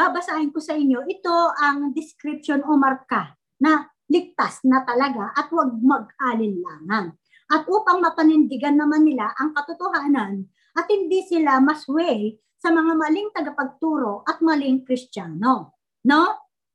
babasahin 0.01 0.49
ko 0.49 0.65
sa 0.65 0.73
inyo, 0.73 1.05
ito 1.05 1.37
ang 1.61 1.93
description 1.93 2.65
o 2.65 2.73
marka 2.81 3.37
na 3.61 3.85
ligtas 4.09 4.65
na 4.65 4.81
talaga 4.89 5.29
at 5.37 5.53
huwag 5.53 5.77
mag-alinlangan 5.77 7.13
at 7.53 7.63
upang 7.69 8.01
mapanindigan 8.01 8.81
naman 8.81 9.05
nila 9.05 9.29
ang 9.37 9.53
katotohanan 9.53 10.49
at 10.73 10.87
hindi 10.89 11.21
sila 11.29 11.61
masway 11.61 12.33
sa 12.57 12.73
mga 12.73 12.97
maling 12.97 13.29
tagapagturo 13.37 14.25
at 14.25 14.41
maling 14.41 14.89
kristyano. 14.89 15.77
No? 16.09 16.23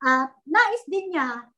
At 0.05 0.37
nais 0.45 0.85
din 0.85 1.17
niya, 1.17 1.49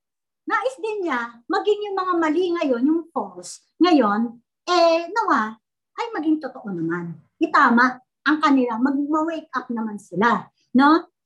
nais 0.47 0.75
din 0.79 1.03
niya 1.03 1.43
maging 1.51 1.91
yung 1.91 1.97
mga 1.99 2.13
mali 2.15 2.45
ngayon, 2.55 2.83
yung 2.87 3.03
false, 3.11 3.75
ngayon, 3.83 4.39
eh 4.63 5.11
nawa, 5.11 5.59
ay 5.99 6.07
maging 6.15 6.39
totoo 6.39 6.71
naman. 6.71 7.11
Itama 7.43 7.99
ang 8.23 8.37
kanila, 8.39 8.79
mag-wake 8.79 9.51
up 9.51 9.67
naman 9.67 9.99
sila. 9.99 10.47
No? 10.71 11.16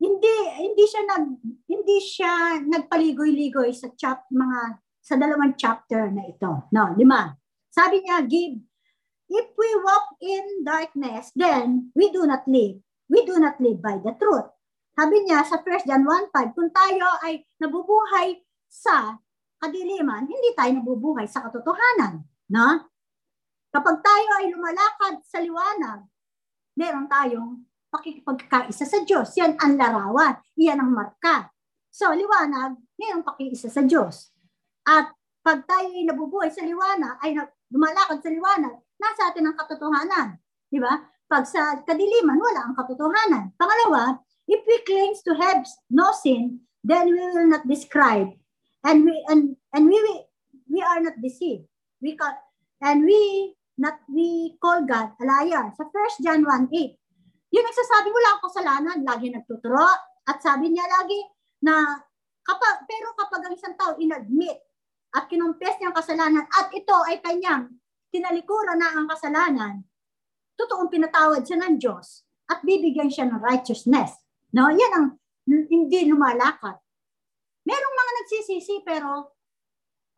Hindi 0.00 0.34
hindi 0.56 0.84
siya 0.88 1.02
nag 1.04 1.24
hindi 1.68 1.96
siya 2.00 2.32
nagpaligoy-ligoy 2.64 3.70
sa 3.76 3.92
chap 3.92 4.24
mga 4.32 4.80
sa 5.00 5.14
dalawang 5.20 5.56
chapter 5.56 6.08
na 6.08 6.24
ito. 6.24 6.68
No, 6.72 6.96
lima. 6.96 7.36
Sabi 7.70 8.04
niya, 8.04 8.24
give. 8.24 8.60
If 9.30 9.46
we 9.54 9.70
walk 9.86 10.18
in 10.18 10.66
darkness, 10.66 11.30
then 11.38 11.94
we 11.94 12.10
do 12.10 12.26
not 12.26 12.42
live. 12.50 12.82
We 13.06 13.22
do 13.22 13.38
not 13.38 13.62
live 13.62 13.78
by 13.78 14.02
the 14.02 14.14
truth. 14.18 14.50
Sabi 14.98 15.22
niya 15.22 15.46
sa 15.46 15.62
1 15.62 15.86
John 15.86 16.02
1.5, 16.34 16.56
kung 16.58 16.70
tayo 16.74 17.06
ay 17.22 17.46
nabubuhay 17.62 18.42
sa 18.66 19.16
kadiliman, 19.62 20.26
hindi 20.26 20.50
tayo 20.58 20.82
nabubuhay 20.82 21.30
sa 21.30 21.46
katotohanan. 21.46 22.26
No? 22.50 22.90
Kapag 23.70 24.02
tayo 24.02 24.30
ay 24.42 24.50
lumalakad 24.50 25.22
sa 25.22 25.38
liwanag, 25.38 26.02
meron 26.74 27.06
tayong 27.06 27.69
pakikipagkaisa 27.90 28.86
sa 28.86 28.98
Diyos. 29.02 29.34
Yan 29.36 29.58
ang 29.58 29.76
larawan. 29.76 30.38
Yan 30.56 30.78
ang 30.78 30.94
marka. 30.94 31.50
So, 31.90 32.14
liwanag, 32.14 32.78
mayroong 32.96 33.26
pakiisa 33.26 33.66
sa 33.66 33.82
Diyos. 33.82 34.30
At 34.86 35.10
pag 35.42 35.66
tayo 35.66 35.90
ay 35.90 36.06
nabubuhay 36.06 36.54
sa 36.54 36.62
liwanag, 36.62 37.18
ay 37.20 37.34
lumalakad 37.74 38.22
sa 38.22 38.30
liwanag, 38.30 38.74
nasa 38.96 39.34
atin 39.34 39.50
ang 39.50 39.56
katotohanan. 39.58 40.28
Di 40.70 40.78
ba? 40.78 41.02
Pag 41.26 41.44
sa 41.50 41.82
kadiliman, 41.82 42.38
wala 42.38 42.70
ang 42.70 42.74
katotohanan. 42.78 43.50
Pangalawa, 43.58 44.22
if 44.46 44.62
we 44.66 44.78
claim 44.86 45.10
to 45.26 45.34
have 45.34 45.66
no 45.90 46.14
sin, 46.14 46.62
then 46.86 47.10
we 47.10 47.18
will 47.18 47.50
not 47.50 47.66
describe 47.66 48.30
and 48.84 49.04
we 49.04 49.14
and 49.28 49.56
and 49.72 49.84
we 49.86 49.96
we, 50.00 50.14
we 50.70 50.80
are 50.82 51.00
not 51.00 51.20
deceived. 51.20 51.68
We 52.00 52.16
call, 52.16 52.32
and 52.80 53.04
we 53.04 53.54
not 53.76 54.00
we 54.08 54.56
call 54.60 54.84
God 54.84 55.12
a 55.20 55.24
liar. 55.24 55.72
Sa 55.76 55.84
1 55.84 56.24
John 56.24 56.44
1:8. 56.44 56.99
Yung 57.50 57.66
nagsasabi 57.66 58.08
wala 58.14 58.28
akong 58.38 58.46
kasalanan, 58.50 58.98
lagi 59.02 59.26
nagtuturo 59.30 59.90
at 60.26 60.38
sabi 60.38 60.70
niya 60.70 60.86
lagi 60.86 61.18
na 61.66 61.98
kapag 62.46 62.86
pero 62.86 63.10
kapag 63.18 63.42
ang 63.46 63.54
isang 63.54 63.74
tao 63.74 63.98
inadmit 63.98 64.58
at 65.10 65.26
kinumpes 65.26 65.78
niya 65.78 65.90
ang 65.90 65.98
kasalanan 65.98 66.46
at 66.46 66.70
ito 66.70 66.96
ay 67.10 67.18
kanyang 67.18 67.74
tinalikuran 68.14 68.78
na 68.78 68.94
ang 68.94 69.06
kasalanan, 69.10 69.82
totoong 70.54 70.90
pinatawad 70.90 71.42
siya 71.42 71.58
ng 71.58 71.74
Diyos 71.78 72.22
at 72.50 72.62
bibigyan 72.62 73.10
siya 73.10 73.26
ng 73.26 73.42
righteousness. 73.42 74.14
No, 74.54 74.70
yan 74.70 74.92
ang 74.94 75.06
hindi 75.46 76.06
lumalakad. 76.10 76.78
Merong 77.66 77.94
mga 77.98 78.12
nagsisisi 78.22 78.74
pero 78.86 79.38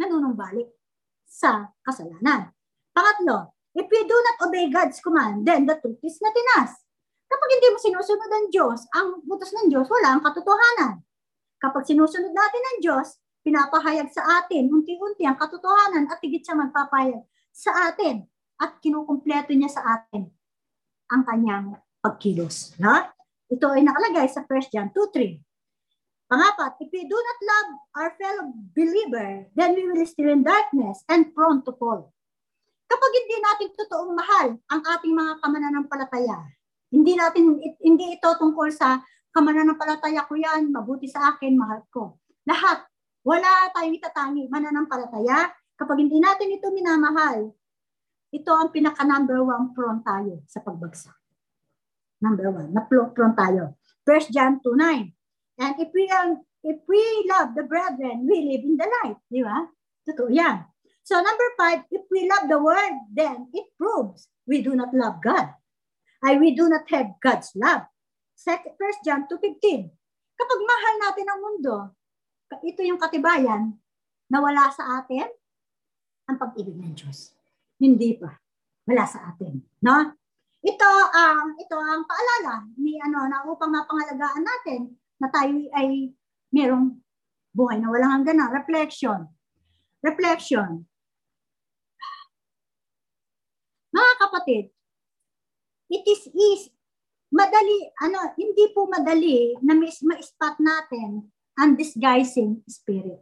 nanunumbalik 0.00 0.68
sa 1.24 1.72
kasalanan. 1.80 2.52
Pangatlo, 2.92 3.56
if 3.72 3.88
we 3.88 4.00
do 4.04 4.16
not 4.16 4.36
obey 4.48 4.68
God's 4.68 5.00
command, 5.00 5.48
then 5.48 5.64
the 5.64 5.80
truth 5.80 6.00
is 6.04 6.20
not 6.20 6.36
in 6.36 6.48
us. 6.60 6.81
Kapag 7.32 7.48
hindi 7.48 7.68
mo 7.72 7.78
sinusunod 7.80 8.28
ang 8.28 8.46
Diyos, 8.52 8.84
ang 8.92 9.08
butos 9.24 9.56
ng 9.56 9.72
Diyos, 9.72 9.88
wala 9.88 10.08
ang 10.12 10.20
katotohanan. 10.20 11.00
Kapag 11.56 11.88
sinusunod 11.88 12.28
natin 12.28 12.60
ang 12.60 12.78
Diyos, 12.84 13.16
pinapahayag 13.40 14.12
sa 14.12 14.44
atin, 14.44 14.68
unti-unti 14.68 15.24
ang 15.24 15.40
katotohanan 15.40 16.12
at 16.12 16.20
higit 16.20 16.44
siya 16.44 16.60
magpapahayag 16.60 17.24
sa 17.48 17.88
atin 17.88 18.28
at 18.60 18.76
kinukumpleto 18.84 19.56
niya 19.56 19.72
sa 19.72 19.82
atin 19.96 20.28
ang 21.08 21.22
kanyang 21.24 21.80
pagkilos. 22.04 22.76
Ha? 22.84 23.16
Ito 23.48 23.66
ay 23.72 23.84
nakalagay 23.84 24.28
sa 24.28 24.44
1 24.44 24.72
John 24.72 24.88
2.3. 24.92 25.40
Pangapat, 26.28 26.80
if 26.80 26.88
we 26.88 27.04
do 27.04 27.16
not 27.16 27.38
love 27.44 27.68
our 27.96 28.10
fellow 28.16 28.56
believer, 28.72 29.48
then 29.52 29.76
we 29.76 29.84
will 29.84 30.00
still 30.08 30.32
in 30.32 30.40
darkness 30.40 31.04
and 31.08 31.32
prone 31.36 31.60
to 31.64 31.72
fall. 31.76 32.08
Kapag 32.88 33.12
hindi 33.12 33.36
natin 33.40 33.68
totoong 33.76 34.12
mahal 34.16 34.48
ang 34.68 34.80
ating 34.80 35.12
mga 35.12 35.32
kamananampalataya, 35.44 36.40
hindi 36.92 37.16
natin 37.16 37.56
hindi 37.80 38.06
ito 38.14 38.28
tungkol 38.36 38.68
sa 38.68 39.00
kamananampalataya 39.32 40.28
ko 40.28 40.36
yan, 40.36 40.68
mabuti 40.68 41.08
sa 41.08 41.34
akin, 41.34 41.56
mahal 41.56 41.80
ko. 41.88 42.20
Lahat, 42.44 42.84
wala 43.24 43.72
tayong 43.72 43.96
itatangi, 43.96 44.52
mananampalataya. 44.52 45.48
Kapag 45.72 45.96
hindi 45.98 46.20
natin 46.20 46.52
ito 46.52 46.68
minamahal, 46.68 47.48
ito 48.28 48.52
ang 48.52 48.68
pinaka 48.68 49.02
number 49.08 49.40
one 49.40 49.72
prone 49.72 50.04
tayo 50.04 50.44
sa 50.44 50.60
pagbagsak. 50.60 51.16
Number 52.22 52.52
one, 52.52 52.70
na 52.70 52.84
prone 52.86 53.34
tayo. 53.34 53.80
1 54.04 54.30
John 54.30 54.60
2.9 54.60 55.10
And 55.62 55.74
if 55.78 55.90
we 55.94 56.08
if 56.64 56.78
we 56.88 57.02
love 57.28 57.54
the 57.54 57.66
brethren, 57.66 58.26
we 58.26 58.52
live 58.52 58.64
in 58.64 58.76
the 58.76 58.88
light. 58.88 59.18
Di 59.28 59.42
ba? 59.42 59.68
Totoo 60.06 60.30
yan. 60.32 60.64
So 61.02 61.18
number 61.18 61.48
five, 61.58 61.82
if 61.90 62.06
we 62.10 62.30
love 62.30 62.46
the 62.46 62.58
word, 62.62 62.94
then 63.10 63.50
it 63.52 63.66
proves 63.74 64.30
we 64.46 64.62
do 64.62 64.74
not 64.74 64.94
love 64.94 65.18
God. 65.22 65.50
I 66.22 66.38
we 66.38 66.54
do 66.54 66.70
not 66.70 66.86
have 66.94 67.18
God's 67.18 67.50
love. 67.58 67.90
Second, 68.38 68.78
First 68.78 69.02
John 69.02 69.26
2.15. 69.26 69.90
Kapag 70.38 70.60
mahal 70.62 70.94
natin 71.02 71.26
ang 71.26 71.40
mundo, 71.42 71.74
ito 72.62 72.80
yung 72.86 72.98
katibayan 72.98 73.74
na 74.30 74.38
wala 74.38 74.70
sa 74.70 75.02
atin 75.02 75.26
ang 76.30 76.38
pag-ibig 76.38 76.78
ng 76.78 76.94
Diyos. 76.94 77.34
Hindi 77.82 78.14
pa. 78.18 78.30
Wala 78.86 79.04
sa 79.06 79.34
atin. 79.34 79.58
No? 79.82 80.14
Ito 80.62 80.88
ang 81.10 81.58
um, 81.58 81.58
ito 81.58 81.74
ang 81.74 82.06
paalala 82.06 82.70
ni 82.78 82.94
ano 83.02 83.26
na 83.26 83.42
upang 83.42 83.74
mapangalagaan 83.74 84.46
natin 84.46 84.94
na 85.18 85.26
tayo 85.26 85.58
ay 85.74 86.14
merong 86.54 87.02
buhay 87.50 87.82
na 87.82 87.90
walang 87.90 88.22
hanggan 88.22 88.38
na. 88.38 88.46
Reflection. 88.54 89.26
Reflection. 90.06 90.86
Mga 93.92 94.12
kapatid, 94.22 94.64
it 95.92 96.04
is 96.08 96.24
easy, 96.32 96.72
madali, 97.32 97.92
ano, 98.00 98.32
hindi 98.36 98.72
po 98.72 98.88
madali 98.88 99.56
na 99.60 99.76
ma-spot 99.76 100.56
natin 100.60 101.28
ang 101.60 101.76
disguising 101.76 102.64
spirit. 102.64 103.20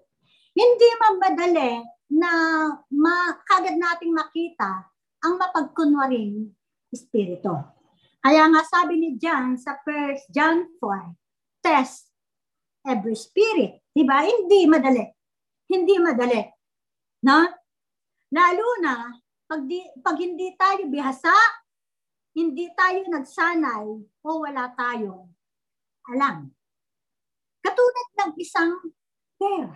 Hindi 0.54 0.88
man 0.98 1.14
madali 1.18 1.72
na 2.10 2.30
makagad 2.90 3.78
nating 3.78 4.14
makita 4.14 4.86
ang 5.22 5.38
mapagkunwaring 5.38 6.50
espiritu. 6.90 7.54
Kaya 8.20 8.50
nga 8.50 8.62
sabi 8.66 8.98
ni 8.98 9.10
John 9.16 9.54
sa 9.56 9.78
1 9.86 10.30
John 10.34 10.66
4, 10.78 11.62
test 11.62 12.10
every 12.84 13.14
spirit. 13.14 13.80
Diba? 13.94 14.26
Hindi 14.26 14.66
madali. 14.66 15.04
Hindi 15.70 15.94
madali. 16.02 16.42
No? 17.24 17.46
Lalo 18.30 18.66
na, 18.82 19.10
pag, 19.46 19.66
di, 19.66 19.82
pag 20.02 20.18
hindi 20.18 20.54
tayo 20.54 20.86
bihasa, 20.86 21.34
hindi 22.34 22.70
tayo 22.78 23.00
nagsanay 23.10 23.86
o 24.22 24.28
wala 24.42 24.70
tayong 24.78 25.26
alam. 26.14 26.50
Katulad 27.60 28.08
ng 28.16 28.32
isang 28.40 28.72
pair. 29.36 29.68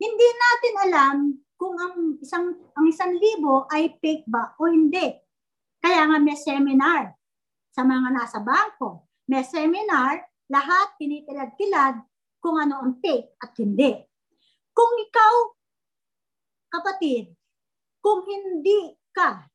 Hindi 0.00 0.28
natin 0.32 0.74
alam 0.90 1.16
kung 1.60 1.76
ang 1.76 2.16
isang 2.24 2.56
ang 2.72 2.86
isang 2.88 3.12
libo 3.16 3.68
ay 3.68 4.00
fake 4.00 4.24
ba 4.28 4.56
o 4.56 4.68
hindi. 4.68 5.12
Kaya 5.80 6.08
nga 6.08 6.18
may 6.20 6.36
seminar 6.36 7.16
sa 7.72 7.84
mga 7.84 8.08
nasa 8.12 8.40
bangko. 8.40 9.08
May 9.28 9.44
seminar 9.44 10.24
lahat 10.50 10.98
kinikilad-kilad 10.98 12.00
kung 12.40 12.56
ano 12.56 12.80
ang 12.82 12.92
fake 12.98 13.38
at 13.38 13.52
hindi. 13.60 13.92
Kung 14.72 14.92
ikaw, 14.98 15.34
kapatid, 16.72 17.36
kung 18.00 18.24
hindi 18.24 18.96
ka, 19.12 19.49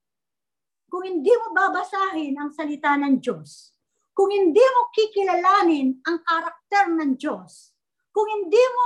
kung 0.95 1.03
hindi 1.03 1.27
mo 1.27 1.51
babasahin 1.51 2.39
ang 2.39 2.55
salita 2.55 2.95
ng 2.95 3.19
Diyos, 3.19 3.75
kung 4.15 4.31
hindi 4.31 4.63
mo 4.63 4.87
kikilalanin 4.95 5.99
ang 6.07 6.23
karakter 6.23 6.87
ng 6.87 7.19
Diyos, 7.19 7.75
kung 8.15 8.23
hindi 8.31 8.63
mo 8.63 8.85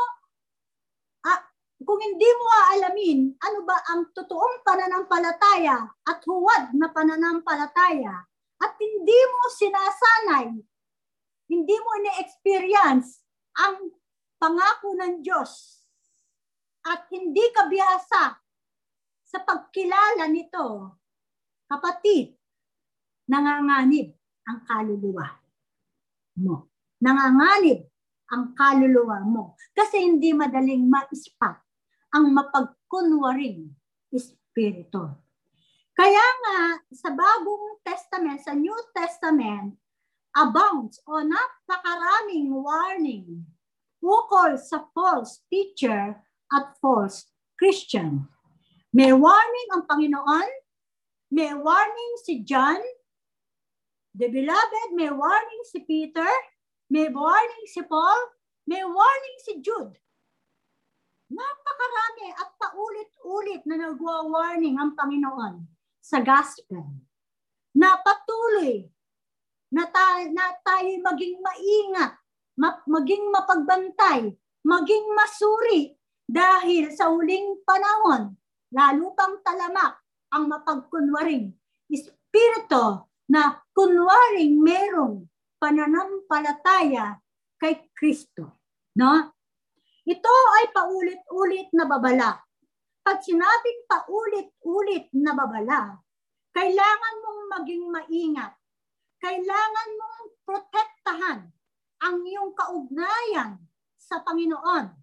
ah, 1.29 1.37
kung 1.85 2.01
hindi 2.01 2.25
mo 2.25 2.45
aalamin 2.49 3.37
ano 3.37 3.61
ba 3.61 3.77
ang 3.93 4.09
totoong 4.09 4.65
pananampalataya 4.65 5.85
at 5.85 6.25
huwad 6.25 6.73
na 6.73 6.89
pananampalataya 6.89 8.25
at 8.57 8.73
hindi 8.81 9.19
mo 9.29 9.41
sinasanay 9.53 10.49
hindi 11.45 11.75
mo 11.77 11.91
na-experience 12.09 13.21
ang 13.53 13.93
pangako 14.41 14.97
ng 14.97 15.21
Diyos 15.21 15.85
at 16.89 17.05
hindi 17.13 17.53
ka 17.53 17.69
bihasa 17.69 18.33
sa 19.29 19.39
pagkilala 19.45 20.25
nito, 20.25 20.97
kapatid, 21.69 22.33
nanganganib 23.29 24.17
ang 24.49 24.65
kaluluwa 24.65 25.29
mo. 26.41 26.73
Nanganganib 26.99 27.85
ang 28.33 28.57
kaluluwa 28.57 29.21
mo. 29.21 29.53
Kasi 29.71 30.01
hindi 30.01 30.33
madaling 30.33 30.89
ma-spot 30.89 31.57
ang 32.09 32.33
mapagkunwaring 32.33 33.69
espiritu. 34.09 35.13
Kaya 35.93 36.25
nga, 36.41 36.59
sa 36.95 37.11
bagong 37.13 37.83
testament, 37.85 38.39
sa 38.41 38.55
New 38.55 38.75
Testament, 38.95 39.77
abounds 40.33 40.97
o 41.05 41.21
napakaraming 41.21 42.49
warning 42.55 43.43
ukol 43.99 44.55
sa 44.55 44.87
false 44.95 45.43
teacher 45.51 46.15
at 46.49 46.65
false 46.79 47.27
Christian. 47.59 48.25
May 48.95 49.11
warning 49.11 49.69
ang 49.75 49.83
Panginoon, 49.85 50.49
may 51.29 51.53
warning 51.53 52.13
si 52.25 52.41
John, 52.41 52.81
the 54.17 54.27
beloved, 54.27 54.89
may 54.97 55.13
warning 55.13 55.63
si 55.69 55.85
Peter, 55.85 56.29
may 56.89 57.05
warning 57.13 57.65
si 57.69 57.85
Paul, 57.85 58.17
may 58.65 58.81
warning 58.81 59.37
si 59.45 59.61
Jude. 59.61 59.93
Napakarami 61.29 62.33
at 62.33 62.49
paulit-ulit 62.57 63.61
na 63.69 63.77
nagwa-warning 63.77 64.81
ang 64.81 64.97
Panginoon 64.97 65.61
sa 66.01 66.25
gospel 66.25 66.81
na 67.77 68.01
patuloy 68.01 68.89
na, 69.69 69.85
tayo, 69.85 70.33
na 70.33 70.57
tayo 70.65 70.89
maging 71.05 71.37
maingat, 71.37 72.17
ma- 72.57 72.81
maging 72.89 73.29
mapagbantay, 73.29 74.33
maging 74.65 75.05
masuri 75.13 75.93
dahil 76.25 76.89
sa 76.89 77.13
huling 77.13 77.61
panahon, 77.61 78.33
lalo 78.73 79.13
pang 79.13 79.37
talamak 79.45 80.01
ang 80.33 80.49
mapagkunwaring 80.49 81.53
espiritu 81.89 83.05
na 83.29 83.61
kunwaring 83.73 84.57
merong 84.61 85.25
pananampalataya 85.57 87.17
kay 87.57 87.89
Kristo. 87.93 88.61
No? 88.97 89.33
Ito 90.05 90.35
ay 90.57 90.65
paulit-ulit 90.73 91.69
na 91.75 91.85
babala. 91.85 92.41
Pag 93.05 93.21
sinabing 93.21 93.85
paulit-ulit 93.89 95.09
na 95.17 95.33
babala, 95.33 95.97
kailangan 96.53 97.15
mong 97.21 97.41
maging 97.59 97.83
maingat 97.89 98.59
kailangan 99.19 99.89
mong 99.99 100.23
protektahan 100.47 101.39
ang 101.99 102.15
iyong 102.23 102.55
kaugnayan 102.55 103.59
sa 103.99 104.23
Panginoon. 104.23 104.95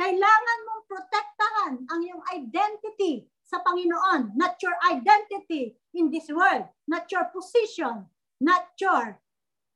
Kailangan 0.00 0.58
mong 0.64 0.82
protektahan 0.88 1.74
ang 1.86 2.00
iyong 2.00 2.24
identity 2.32 3.28
sa 3.44 3.60
Panginoon. 3.60 4.34
Not 4.34 4.56
your 4.64 4.74
identity 4.88 5.76
in 5.92 6.10
this 6.10 6.32
world, 6.32 6.66
not 6.88 7.06
your 7.12 7.28
position, 7.30 8.08
not 8.40 8.72
your 8.80 9.20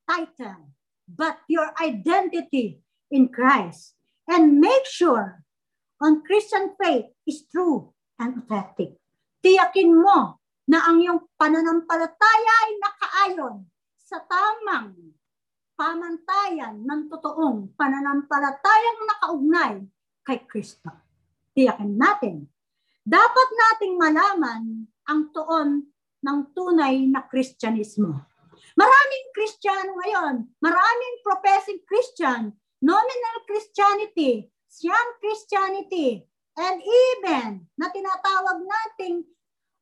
title, 0.09 0.73
but 1.05 1.39
your 1.45 1.71
identity 1.77 2.81
in 3.13 3.29
Christ. 3.29 3.95
And 4.29 4.61
make 4.61 4.85
sure 4.85 5.45
on 6.01 6.25
Christian 6.25 6.73
faith 6.77 7.09
is 7.25 7.45
true 7.49 7.93
and 8.21 8.41
authentic. 8.41 8.97
Tiyakin 9.41 9.95
mo 9.95 10.37
na 10.69 10.85
ang 10.85 11.01
iyong 11.01 11.25
pananampalataya 11.33 12.53
ay 12.65 12.71
nakaayon 12.77 13.55
sa 13.97 14.21
tamang 14.25 14.93
pamantayan 15.79 16.83
ng 16.83 17.07
totoong 17.07 17.73
pananampalatayang 17.73 18.99
nakaugnay 19.07 19.73
kay 20.27 20.43
Kristo. 20.45 20.91
Tiyakin 21.55 21.95
natin. 21.95 22.35
Dapat 23.09 23.49
nating 23.57 23.97
malaman 23.97 24.85
ang 25.09 25.33
tuon 25.33 25.81
ng 26.21 26.39
tunay 26.53 27.09
na 27.09 27.25
Kristyanismo. 27.25 28.13
Maraming 28.77 29.25
Kristiyano 29.33 29.97
ngayon, 29.97 30.35
maraming 30.61 31.15
professing 31.25 31.81
Christian, 31.89 32.53
nominal 32.77 33.37
Christianity, 33.49 34.53
young 34.85 35.09
Christianity, 35.17 36.21
and 36.53 36.77
even 36.85 37.65
na 37.81 37.89
tinatawag 37.89 38.61
nating 38.61 39.25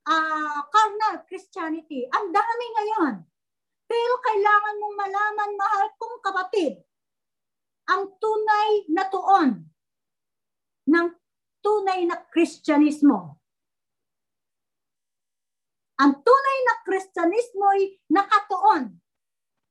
uh, 0.08 0.64
carnal 0.72 1.20
Christianity. 1.28 2.08
Ang 2.08 2.32
dami 2.32 2.66
ngayon. 2.80 3.28
Pero 3.92 4.14
kailangan 4.24 4.76
mong 4.80 4.96
malaman, 5.04 5.52
mahal 5.60 5.88
kong 6.00 6.18
kapatid, 6.24 6.80
ang 7.92 8.08
tunay 8.20 8.88
na 8.88 9.04
tuon 9.12 9.68
ng 10.88 11.08
tunay 11.62 12.06
na 12.06 12.18
Kristyanismo. 12.20 13.38
Ang 15.98 16.14
tunay 16.22 16.58
na 16.70 16.76
Kristyanismo 16.86 17.66
ay 17.74 17.84
nakatuon 18.14 18.94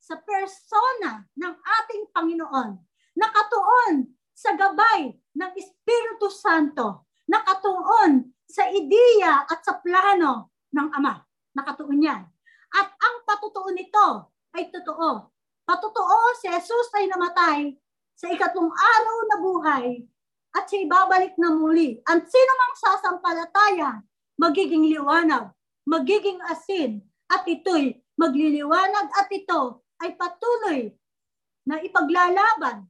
sa 0.03 0.19
persona 0.19 1.23
ng 1.39 1.55
ating 1.55 2.11
Panginoon. 2.11 2.71
Nakatuon 3.15 4.11
sa 4.35 4.55
gabay 4.59 5.15
ng 5.15 5.51
Espiritu 5.55 6.27
Santo. 6.31 7.07
Nakatuon 7.31 8.27
sa 8.47 8.67
ideya 8.71 9.47
at 9.47 9.63
sa 9.63 9.79
plano 9.79 10.55
ng 10.71 10.89
Ama. 10.99 11.15
Nakatuon 11.55 12.07
yan. 12.07 12.23
At 12.75 12.89
ang 12.91 13.17
patutuo 13.23 13.71
nito 13.71 14.31
ay 14.55 14.71
totoo. 14.71 15.31
Patotoo 15.67 16.19
si 16.39 16.47
Jesus 16.51 16.91
ay 16.95 17.11
namatay 17.11 17.75
sa 18.15 18.31
ikatlong 18.31 18.71
araw 18.71 19.17
na 19.27 19.37
buhay 19.43 19.87
at 20.57 20.65
siya 20.73 20.89
babalik 20.89 21.37
na 21.37 21.53
muli. 21.53 22.01
Ang 22.09 22.25
sino 22.25 22.53
mang 22.57 22.75
sasampalataya, 22.81 24.01
magiging 24.41 24.89
liwanag, 24.89 25.53
magiging 25.85 26.41
asin, 26.49 27.05
at 27.29 27.45
ito'y 27.45 28.01
magliliwanag 28.17 29.13
at 29.13 29.29
ito 29.29 29.85
ay 30.01 30.17
patuloy 30.17 30.89
na 31.69 31.83
ipaglalaban 31.85 32.89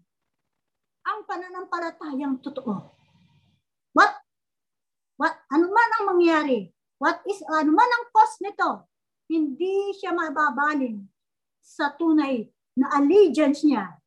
ang 1.06 1.18
pananampalatayang 1.26 2.38
totoo. 2.38 2.94
What? 3.96 4.12
What? 5.18 5.34
Ano 5.50 5.72
man 5.72 5.90
ang 5.98 6.04
mangyari? 6.14 6.70
What 7.02 7.24
is, 7.26 7.42
ano 7.50 7.72
man 7.72 7.90
ang 7.90 8.04
cost 8.12 8.44
nito? 8.44 8.86
hindi 9.26 9.94
siya 9.98 10.14
mababaling 10.14 11.02
sa 11.58 11.90
tunay 11.94 12.46
na 12.78 12.94
allegiance 12.94 13.66
niya 13.66 13.98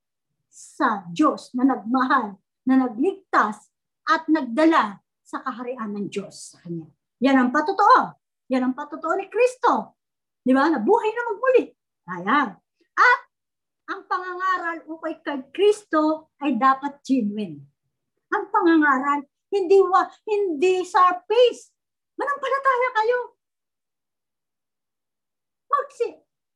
sa 0.48 1.04
Diyos 1.12 1.52
na 1.56 1.68
nagmahal, 1.68 2.40
na 2.70 2.86
nagligtas 2.86 3.74
at 4.06 4.30
nagdala 4.30 5.02
sa 5.26 5.42
kaharian 5.42 5.90
ng 5.90 6.06
Diyos 6.14 6.54
sa 6.54 6.62
Kanya. 6.62 6.86
Yan 7.26 7.38
ang 7.42 7.50
patotoo. 7.50 8.14
Yan 8.54 8.70
ang 8.70 8.76
patotoo 8.78 9.18
ni 9.18 9.26
Kristo. 9.26 9.98
Di 10.46 10.54
ba? 10.54 10.70
Nabuhay 10.70 11.10
na 11.10 11.22
magmuli. 11.34 11.64
Ayan. 12.14 12.50
At 12.94 13.22
ang 13.90 14.06
pangangaral 14.06 14.86
ukay 14.86 15.18
kay 15.26 15.50
Kristo 15.50 16.34
ay 16.46 16.58
dapat 16.62 17.02
genuine. 17.02 17.66
Ang 18.30 18.46
pangangaral, 18.54 19.26
hindi 19.50 19.82
wa, 19.82 20.06
hindi 20.30 20.86
surface. 20.86 21.74
Manampalataya 22.14 22.90
kayo 23.02 23.40
magsi, 25.90 26.10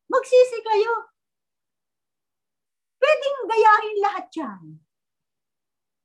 magsisi 0.09 0.59
kayo. 0.61 0.93
Pwedeng 3.01 3.39
gayahin 3.49 3.97
lahat 3.97 4.27
yan. 4.37 4.63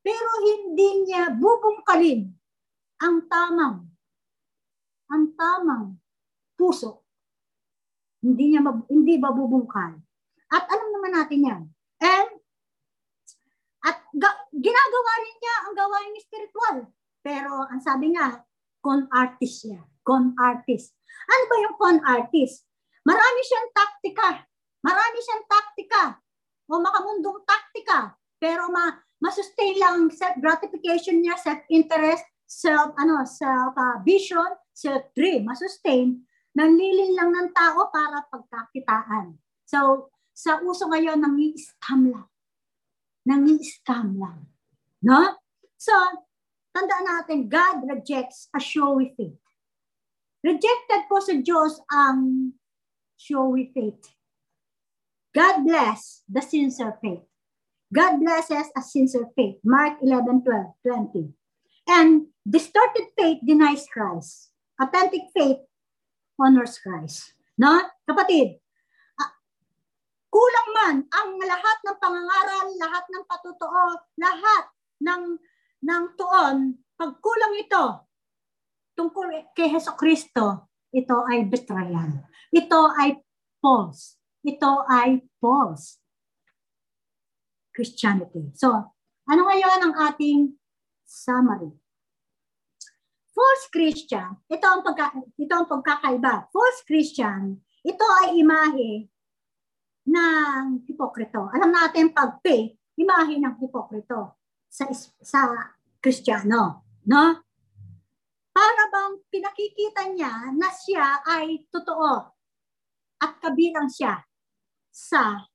Pero 0.09 0.30
hindi 0.40 1.05
niya 1.05 1.36
bubungkalin 1.36 2.32
ang 3.05 3.28
tamang, 3.28 3.93
ang 5.12 5.24
tamang 5.36 6.01
puso. 6.56 7.05
Hindi 8.24 8.56
niya 8.56 8.64
hindi 8.89 9.20
babubungkal. 9.20 10.01
At 10.48 10.64
alam 10.64 10.89
naman 10.97 11.12
natin 11.12 11.44
yan. 11.44 11.62
And 12.01 12.30
at 13.85 14.01
ga- 14.16 14.48
ginagawa 14.56 15.12
rin 15.20 15.36
niya 15.36 15.56
ang 15.68 15.74
gawain 15.76 16.16
spiritual. 16.24 16.76
Pero 17.20 17.68
ang 17.68 17.85
sabi 17.85 18.16
nga, 18.16 18.40
con 18.80 19.12
artist 19.12 19.68
siya. 19.68 19.85
Con 20.01 20.32
artist. 20.40 20.97
Ano 21.28 21.43
ba 21.52 21.56
yung 21.68 21.76
con 21.76 21.97
artist? 22.01 22.64
Marami 23.05 23.40
siyang 23.44 23.68
taktika. 23.76 24.40
Marami 24.80 25.18
siyang 25.20 25.44
taktika. 25.44 26.16
O 26.64 26.80
makamundong 26.80 27.44
taktika. 27.44 28.16
Pero 28.40 28.72
ma 28.72 28.89
masustain 29.19 29.77
lang 29.78 30.11
self-gratification 30.11 31.23
niya, 31.23 31.39
self-interest, 31.39 32.24
self, 32.49 32.97
ano, 32.97 33.23
self-vision, 33.28 34.51
uh, 34.57 34.61
self-dream, 34.73 35.45
masustain. 35.45 36.24
Nanlilin 36.57 37.15
lang 37.15 37.31
ng 37.31 37.49
tao 37.55 37.93
para 37.93 38.24
pagkakitaan. 38.32 39.36
So, 39.69 40.11
sa 40.32 40.59
uso 40.65 40.89
ngayon, 40.89 41.20
nangi-scam 41.20 42.09
lang. 42.09 42.28
Nangi-scam 43.28 44.16
lang. 44.16 44.49
No? 45.05 45.36
So, 45.77 45.93
tandaan 46.73 47.07
natin, 47.07 47.53
God 47.53 47.85
rejects 47.85 48.49
a 48.57 48.59
showy 48.59 49.12
faith. 49.15 49.39
Rejected 50.40 51.11
po 51.11 51.20
sa 51.20 51.36
Diyos 51.36 51.82
ang 51.93 52.51
showy 53.20 53.69
faith. 53.77 54.16
God 55.36 55.69
bless 55.69 56.24
the 56.24 56.40
sincere 56.40 56.97
faith. 57.05 57.28
God 57.89 58.20
blesses 58.20 58.69
a 58.77 58.82
sincere 58.85 59.28
faith. 59.32 59.56
Mark 59.65 59.98
11, 60.05 60.44
12, 60.44 61.12
20. 61.15 61.32
And 61.89 62.28
distorted 62.44 63.09
faith 63.16 63.40
denies 63.40 63.89
Christ. 63.89 64.52
Authentic 64.77 65.32
faith 65.32 65.65
honors 66.36 66.77
Christ. 66.78 67.32
No? 67.56 67.81
Kapatid, 68.05 68.60
kulang 70.28 70.70
man 70.77 70.97
ang 71.09 71.31
lahat 71.40 71.78
ng 71.82 71.97
pangangaral, 71.97 72.66
lahat 72.77 73.05
ng 73.09 73.24
patutuo, 73.24 73.85
lahat 74.20 74.65
ng 75.02 75.23
ng 75.78 76.05
tuon, 76.19 76.74
pag 76.98 77.10
kulang 77.23 77.55
ito 77.56 77.85
tungkol 78.98 79.55
kay 79.55 79.70
Heso 79.70 79.94
Kristo, 79.94 80.74
ito 80.90 81.16
ay 81.31 81.47
betrayal. 81.47 82.27
Ito 82.51 82.81
ay 82.98 83.23
false. 83.62 84.19
Ito 84.43 84.82
ay 84.90 85.23
false. 85.39 86.02
Christianity. 87.79 88.51
So, 88.59 88.75
ano 89.31 89.43
ngayon 89.47 89.79
ang 89.87 89.95
ating 90.11 90.59
summary? 91.07 91.71
False 93.31 93.71
Christian, 93.71 94.43
ito 94.51 94.67
ang, 94.67 94.83
pagka, 94.83 95.15
ito 95.15 95.53
ang 95.55 95.71
pagkakaiba. 95.71 96.51
False 96.51 96.83
Christian, 96.83 97.63
ito 97.87 98.03
ay 98.27 98.43
imahe 98.43 99.07
ng 100.11 100.83
hipokrito. 100.91 101.47
Alam 101.55 101.71
natin 101.71 102.11
pag 102.11 102.43
faith, 102.43 102.75
imahe 102.99 103.39
ng 103.39 103.55
hipokrito 103.63 104.43
sa 104.67 104.91
sa 105.23 105.71
Kristiyano, 106.03 106.83
no? 107.07 107.25
Para 108.51 108.85
bang 108.91 109.23
pinakikita 109.31 110.03
niya 110.11 110.51
na 110.51 110.67
siya 110.75 111.23
ay 111.23 111.63
totoo 111.71 112.27
at 113.23 113.33
kabilang 113.39 113.87
siya 113.87 114.19
sa 114.91 115.47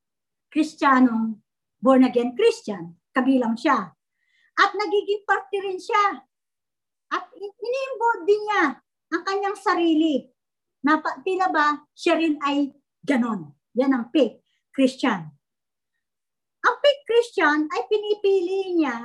Kristiyanong 0.48 1.43
born 1.84 2.07
again 2.07 2.31
Christian. 2.39 2.95
Kabilang 3.11 3.60
siya. 3.60 3.91
At 4.55 4.72
nagiging 4.72 5.27
parte 5.27 5.60
rin 5.60 5.76
siya. 5.76 6.23
At 7.11 7.27
ini-embody 7.35 8.35
niya 8.47 8.64
ang 9.11 9.23
kanyang 9.27 9.60
sarili. 9.60 10.23
Na 10.88 11.03
tila 11.03 11.51
ba 11.51 11.84
siya 11.91 12.15
rin 12.15 12.39
ay 12.39 12.72
ganon. 13.03 13.51
Yan 13.76 13.91
ang 13.91 14.07
fake 14.15 14.39
Christian. 14.72 15.27
Ang 16.64 16.76
fake 16.80 17.03
Christian 17.03 17.68
ay 17.68 17.81
pinipili 17.91 18.80
niya, 18.80 18.95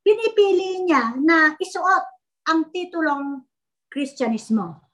pinipili 0.00 0.80
niya 0.88 1.12
na 1.20 1.52
isuot 1.60 2.04
ang 2.48 2.72
titulong 2.72 3.44
Kristyanismo. 3.92 4.88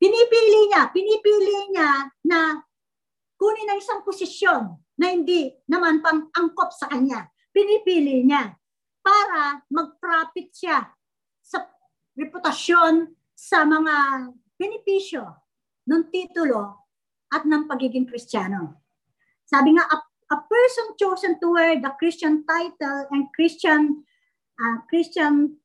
Pinipili 0.00 0.72
niya, 0.72 0.88
pinipili 0.88 1.76
niya 1.76 2.08
na 2.24 2.56
kunin 3.36 3.68
ang 3.68 3.78
isang 3.78 4.00
posisyon 4.00 4.87
na 4.98 5.14
hindi 5.14 5.54
naman 5.70 6.02
pang 6.02 6.26
angkop 6.34 6.74
sa 6.74 6.90
kanya. 6.90 7.30
Pinipili 7.54 8.26
niya 8.26 8.58
para 9.00 9.62
mag-profit 9.70 10.50
siya 10.52 10.84
sa 11.40 11.64
reputasyon, 12.18 13.14
sa 13.38 13.62
mga 13.62 14.28
benepisyo 14.58 15.22
ng 15.86 16.10
titulo 16.10 16.90
at 17.30 17.46
ng 17.46 17.70
pagiging 17.70 18.10
Kristiyano. 18.10 18.82
Sabi 19.46 19.78
nga, 19.78 19.86
a, 19.86 19.96
a 20.34 20.38
person 20.44 20.98
chosen 20.98 21.38
to 21.40 21.54
wear 21.54 21.78
the 21.78 21.94
Christian 21.96 22.42
title 22.44 23.06
and 23.14 23.30
Christian 23.32 24.04
uh, 24.58 24.82
Christian 24.90 25.56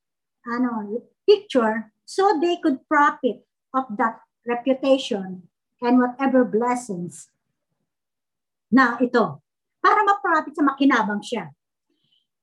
ano 0.46 1.02
picture 1.26 1.92
so 2.06 2.38
they 2.38 2.62
could 2.62 2.86
profit 2.88 3.44
of 3.74 3.90
that 3.98 4.22
reputation 4.46 5.50
and 5.82 6.00
whatever 6.00 6.46
blessings 6.46 7.33
na 8.74 8.98
ito 8.98 9.46
para 9.78 10.02
ma-profit 10.02 10.58
sa 10.58 10.66
makinabang 10.66 11.22
siya. 11.22 11.46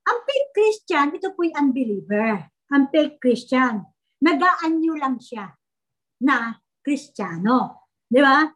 Ang 0.07 0.19
fake 0.25 0.51
Christian, 0.55 1.07
ito 1.13 1.35
po'y 1.35 1.51
unbeliever. 1.53 2.47
Ang 2.71 2.89
fake 2.95 3.19
Christian, 3.19 3.83
nagaanyo 4.23 4.95
lang 4.95 5.19
siya 5.19 5.51
na 6.23 6.55
Kristiyano. 6.81 7.91
Di 8.07 8.23
ba? 8.23 8.47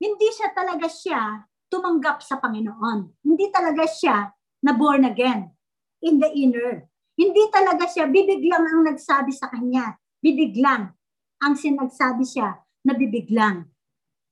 hindi 0.00 0.28
siya 0.32 0.48
talaga 0.56 0.88
siya 0.88 1.44
tumanggap 1.68 2.24
sa 2.24 2.40
Panginoon. 2.40 3.20
Hindi 3.20 3.52
talaga 3.52 3.84
siya 3.84 4.32
na 4.64 4.72
born 4.72 5.04
again 5.04 5.52
in 6.00 6.16
the 6.16 6.28
inner. 6.32 6.88
Hindi 7.20 7.52
talaga 7.52 7.84
siya, 7.84 8.08
bibig 8.08 8.40
lang 8.48 8.64
ang 8.64 8.88
nagsabi 8.88 9.28
sa 9.28 9.52
kanya. 9.52 9.92
Bibig 10.24 10.56
lang 10.56 10.96
ang 11.44 11.52
sinagsabi 11.52 12.24
siya 12.24 12.56
na 12.88 12.96
bibig 12.96 13.28
lang. 13.28 13.68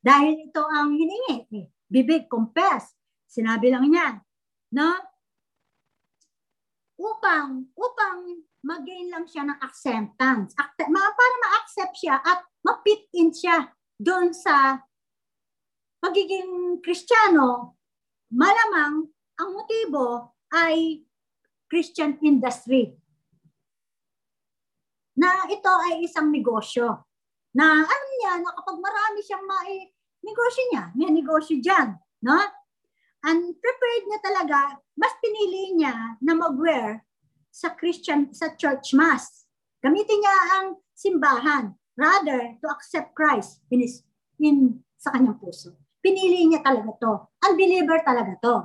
Dahil 0.00 0.48
ito 0.48 0.64
ang 0.64 0.96
hiningi. 0.96 1.52
Eh, 1.52 1.68
bibig, 1.88 2.28
confess. 2.28 2.92
Sinabi 3.28 3.72
lang 3.72 3.88
niya, 3.88 4.20
no? 4.76 4.92
Upang, 7.00 7.72
upang 7.76 8.44
mag-gain 8.64 9.08
lang 9.08 9.24
siya 9.24 9.48
ng 9.48 9.58
acceptance. 9.64 10.52
Accept, 10.56 10.92
para 10.92 11.34
ma-accept 11.44 11.94
siya 11.96 12.16
at 12.20 12.44
ma-fit 12.64 13.08
in 13.16 13.32
siya 13.32 13.72
doon 13.96 14.32
sa 14.36 14.78
pagiging 15.98 16.78
kristyano, 16.84 17.74
malamang 18.30 19.08
ang 19.38 19.50
motibo 19.54 20.36
ay 20.54 21.02
Christian 21.68 22.16
industry. 22.24 22.96
Na 25.18 25.46
ito 25.50 25.72
ay 25.90 26.06
isang 26.06 26.30
negosyo. 26.30 27.04
Na 27.58 27.66
alam 27.82 28.10
niya 28.22 28.32
na 28.38 28.54
kapag 28.54 28.78
marami 28.78 29.18
siyang 29.22 29.44
mai 29.44 29.90
negosyo 30.22 30.62
niya, 30.72 30.84
may 30.94 31.10
negosyo 31.10 31.56
diyan, 31.60 31.98
no? 32.24 32.38
And 33.26 33.54
prepared 33.58 34.04
niya 34.06 34.20
talaga, 34.22 34.58
mas 34.94 35.12
pinili 35.18 35.74
niya 35.74 36.18
na 36.22 36.32
mag-wear 36.38 37.02
sa 37.50 37.74
Christian 37.74 38.30
sa 38.30 38.54
church 38.54 38.94
mass. 38.94 39.50
Gamitin 39.82 40.22
niya 40.22 40.36
ang 40.58 40.66
simbahan 40.94 41.74
rather 41.98 42.54
to 42.62 42.66
accept 42.70 43.14
Christ 43.18 43.58
in 43.74 43.82
his 43.82 44.06
in 44.38 44.86
sa 44.94 45.10
kanyang 45.10 45.38
puso. 45.42 45.74
Pinili 45.98 46.46
niya 46.46 46.62
talaga 46.62 46.94
to. 47.02 47.12
Unbeliever 47.42 47.98
talaga 48.06 48.38
to. 48.38 48.56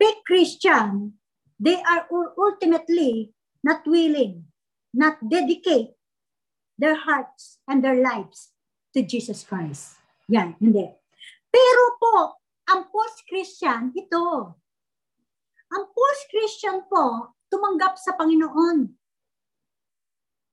Fake 0.00 0.24
Christian, 0.24 1.20
they 1.60 1.76
are 1.84 2.08
ultimately 2.40 3.36
not 3.60 3.84
willing, 3.84 4.48
not 4.96 5.20
dedicate 5.20 5.92
their 6.80 6.96
hearts 6.96 7.60
and 7.68 7.84
their 7.84 8.00
lives 8.00 8.56
to 8.96 9.04
Jesus 9.04 9.44
Christ. 9.44 9.99
Yan, 10.30 10.54
hindi. 10.62 10.86
Pero 11.50 11.98
po, 11.98 12.38
ang 12.70 12.86
post-Christian, 12.86 13.90
ito. 13.98 14.54
Ang 15.74 15.84
post-Christian 15.90 16.86
po, 16.86 17.34
tumanggap 17.50 17.98
sa 17.98 18.14
Panginoon. 18.14 18.94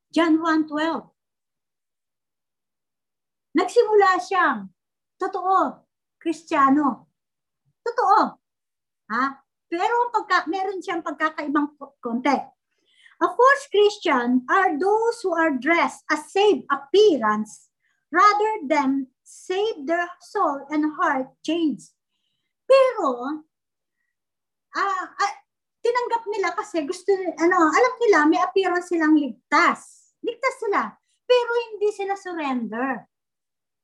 John 0.09 0.33
1.12. 0.41 1.13
Nagsimula 3.53 4.17
siyang, 4.17 4.73
totoo, 5.21 5.85
Kristiyano. 6.17 7.13
Totoo. 7.85 8.19
Ha? 9.13 9.23
Pero 9.69 10.09
pagka, 10.09 10.49
meron 10.49 10.81
siyang 10.81 11.05
pagkakaibang 11.05 11.77
konti. 12.01 12.37
A 13.17 13.27
false 13.33 13.65
Christian 13.73 14.45
are 14.49 14.77
those 14.77 15.21
who 15.25 15.33
are 15.33 15.57
dressed 15.57 16.05
as 16.09 16.29
saved 16.29 16.69
appearance 16.69 17.66
rather 18.09 18.53
than 18.67 19.07
save 19.23 19.83
their 19.83 20.07
soul 20.23 20.63
and 20.71 20.87
heart 20.95 21.27
changed. 21.43 21.91
Pero, 22.67 23.43
ah, 24.75 25.05
ah, 25.11 25.35
tinanggap 25.83 26.23
nila 26.27 26.49
kasi 26.55 26.83
gusto, 26.83 27.11
ano, 27.39 27.57
alam 27.71 27.93
nila 28.03 28.19
may 28.27 28.41
appearance 28.43 28.91
silang 28.91 29.15
ligtas. 29.15 30.11
Ligtas 30.23 30.55
sila. 30.59 30.91
Pero 31.27 31.51
hindi 31.71 31.89
sila 31.91 32.15
surrender 32.15 33.07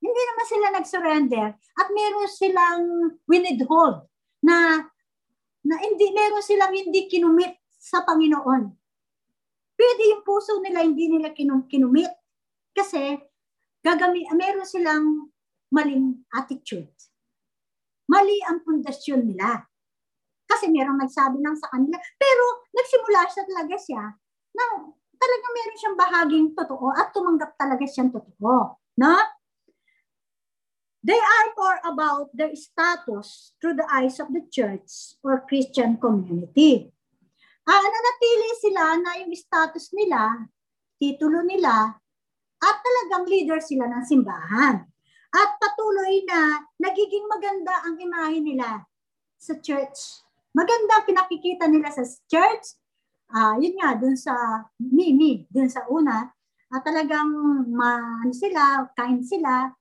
hindi 0.04 0.20
naman 0.20 0.46
sila 0.46 0.66
nag-surrender 0.68 1.48
at 1.56 1.88
meron 1.88 2.28
silang 2.28 2.84
winidhold 3.24 4.04
na 4.44 4.84
na 5.64 5.74
hindi 5.80 6.12
meron 6.12 6.44
silang 6.44 6.76
hindi 6.76 7.08
kinumit 7.08 7.56
sa 7.80 8.04
Panginoon. 8.04 8.62
Pwede 9.74 10.02
yung 10.12 10.20
puso 10.20 10.60
nila 10.60 10.84
hindi 10.84 11.08
nila 11.08 11.32
kinum, 11.32 11.64
kinumit 11.64 12.12
kasi 12.76 13.16
gagami 13.84 14.24
meron 14.32 14.64
silang 14.64 15.28
maling 15.68 16.24
attitude. 16.32 16.88
Mali 18.08 18.40
ang 18.48 18.64
pundasyon 18.64 19.28
nila. 19.28 19.68
Kasi 20.44 20.72
merong 20.72 21.00
nagsabi 21.04 21.40
lang 21.44 21.56
sa 21.56 21.68
kanila. 21.72 22.00
Pero 22.16 22.44
nagsimula 22.72 23.20
siya 23.28 23.44
talaga 23.44 23.76
siya 23.76 24.02
na 24.54 24.64
talaga 25.18 25.46
meron 25.50 25.78
siyang 25.80 25.98
bahaging 25.98 26.48
totoo 26.52 26.86
at 26.94 27.10
tumanggap 27.12 27.52
talaga 27.60 27.84
siyang 27.84 28.12
totoo. 28.12 28.80
No? 28.96 29.14
They 31.04 31.20
are 31.20 31.48
more 31.52 31.80
about 31.84 32.32
their 32.32 32.56
status 32.56 33.52
through 33.60 33.76
the 33.76 33.84
eyes 33.92 34.16
of 34.16 34.32
the 34.32 34.40
church 34.48 35.20
or 35.20 35.44
Christian 35.44 36.00
community. 36.00 36.88
Ah, 37.64 37.80
nanatili 37.80 38.50
sila 38.60 38.84
na 39.00 39.10
yung 39.20 39.32
status 39.36 39.92
nila, 39.92 40.48
titulo 40.96 41.44
nila, 41.44 42.00
at 42.64 42.76
talagang 42.80 43.28
leader 43.28 43.60
sila 43.60 43.84
ng 43.92 44.04
simbahan. 44.08 44.88
At 45.34 45.50
patuloy 45.60 46.24
na 46.24 46.64
nagiging 46.80 47.28
maganda 47.28 47.84
ang 47.84 48.00
imahe 48.00 48.40
nila 48.40 48.88
sa 49.36 49.58
church. 49.60 50.24
Maganda 50.56 51.02
ang 51.02 51.06
pinakikita 51.10 51.68
nila 51.68 51.90
sa 51.92 52.06
church. 52.30 52.78
Ah, 53.34 53.58
yun 53.58 53.76
nga, 53.76 53.98
dun 53.98 54.14
sa 54.14 54.32
Mimi, 54.78 55.44
dun 55.50 55.66
sa 55.66 55.82
una, 55.90 56.30
at 56.70 56.82
talagang 56.86 57.30
man 57.70 58.30
sila, 58.30 58.86
kind 58.94 59.26
sila, 59.26 59.74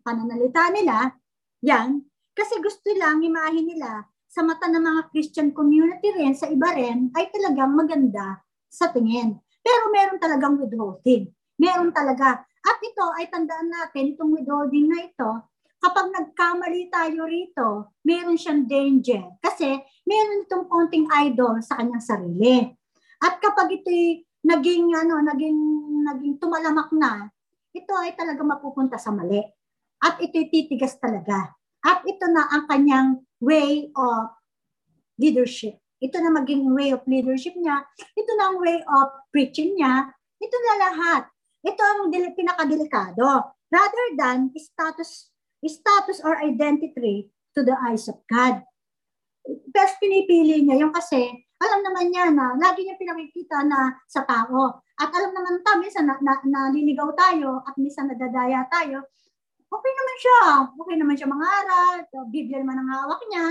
pananalita 0.00 0.72
nila, 0.72 1.12
yan, 1.60 2.00
kasi 2.32 2.60
gusto 2.64 2.88
lang 2.96 3.20
imahin 3.20 3.68
nila 3.68 4.08
sa 4.30 4.40
mata 4.40 4.66
ng 4.72 4.80
mga 4.80 5.02
Christian 5.12 5.50
community 5.52 6.10
rin, 6.16 6.32
sa 6.32 6.48
iba 6.48 6.72
rin, 6.72 7.12
ay 7.12 7.28
talagang 7.28 7.76
maganda 7.76 8.40
sa 8.72 8.90
tingin. 8.90 9.36
Pero 9.62 9.88
meron 9.94 10.18
talagang 10.18 10.58
withholding. 10.58 11.30
Meron 11.64 11.90
talaga. 11.96 12.44
At 12.44 12.78
ito 12.84 13.04
ay 13.16 13.32
tandaan 13.32 13.72
natin, 13.72 14.12
itong 14.12 14.36
withholding 14.36 14.92
na 14.92 15.08
ito, 15.08 15.30
kapag 15.80 16.12
nagkamali 16.12 16.92
tayo 16.92 17.24
rito, 17.24 17.68
meron 18.04 18.36
siyang 18.36 18.68
danger. 18.68 19.40
Kasi 19.40 19.80
meron 20.04 20.44
itong 20.44 20.68
konting 20.68 21.08
idol 21.24 21.60
sa 21.64 21.80
kanyang 21.80 22.04
sarili. 22.04 22.68
At 23.24 23.40
kapag 23.40 23.80
ito'y 23.80 24.24
naging, 24.44 24.92
ano, 24.92 25.24
naging, 25.24 25.60
naging 26.04 26.36
tumalamak 26.36 26.92
na, 26.92 27.32
ito 27.72 27.92
ay 27.96 28.12
talaga 28.12 28.44
mapupunta 28.44 29.00
sa 29.00 29.12
mali. 29.12 29.40
At 30.04 30.20
ito'y 30.20 30.52
titigas 30.52 31.00
talaga. 31.00 31.52
At 31.84 32.04
ito 32.04 32.28
na 32.28 32.48
ang 32.48 32.64
kanyang 32.68 33.24
way 33.40 33.92
of 33.92 34.32
leadership. 35.20 35.80
Ito 36.00 36.20
na 36.20 36.32
maging 36.32 36.68
way 36.72 36.92
of 36.92 37.04
leadership 37.08 37.56
niya. 37.56 37.84
Ito 38.16 38.30
na 38.36 38.44
ang 38.52 38.56
way 38.60 38.80
of 38.84 39.08
preaching 39.32 39.76
niya. 39.76 40.12
Ito 40.40 40.56
na 40.60 40.74
lahat. 40.88 41.22
Ito 41.64 41.80
ang 41.80 42.12
pinakadelikado. 42.12 43.56
Rather 43.72 44.06
than 44.20 44.52
status 44.54 45.32
status 45.64 46.20
or 46.20 46.36
identity 46.36 47.32
to 47.56 47.64
the 47.64 47.72
eyes 47.88 48.04
of 48.10 48.20
God. 48.28 48.60
Best 49.72 49.96
pinipili 50.00 50.64
niya 50.64 50.84
yung 50.84 50.92
kasi 50.92 51.44
alam 51.60 51.80
naman 51.80 52.12
niya 52.12 52.28
na 52.32 52.56
lagi 52.60 52.84
niya 52.84 53.00
pinakikita 53.00 53.64
na 53.64 53.96
sa 54.04 54.26
tao. 54.28 54.84
At 55.00 55.10
alam 55.10 55.32
naman 55.32 55.64
tayo, 55.64 55.80
minsan 55.80 56.04
na, 56.06 56.16
na, 56.20 56.38
naliligaw 56.44 57.10
tayo 57.16 57.64
at 57.64 57.74
minsan 57.80 58.10
nadadaya 58.10 58.68
tayo. 58.68 59.00
Okay 59.68 59.92
naman 59.92 60.16
siya. 60.20 60.40
Okay 60.76 60.96
naman 61.00 61.14
siya 61.16 61.28
mangaral. 61.30 61.96
Biblia 62.30 62.62
naman 62.62 62.84
ang 62.84 62.90
hawak 62.92 63.20
niya. 63.26 63.46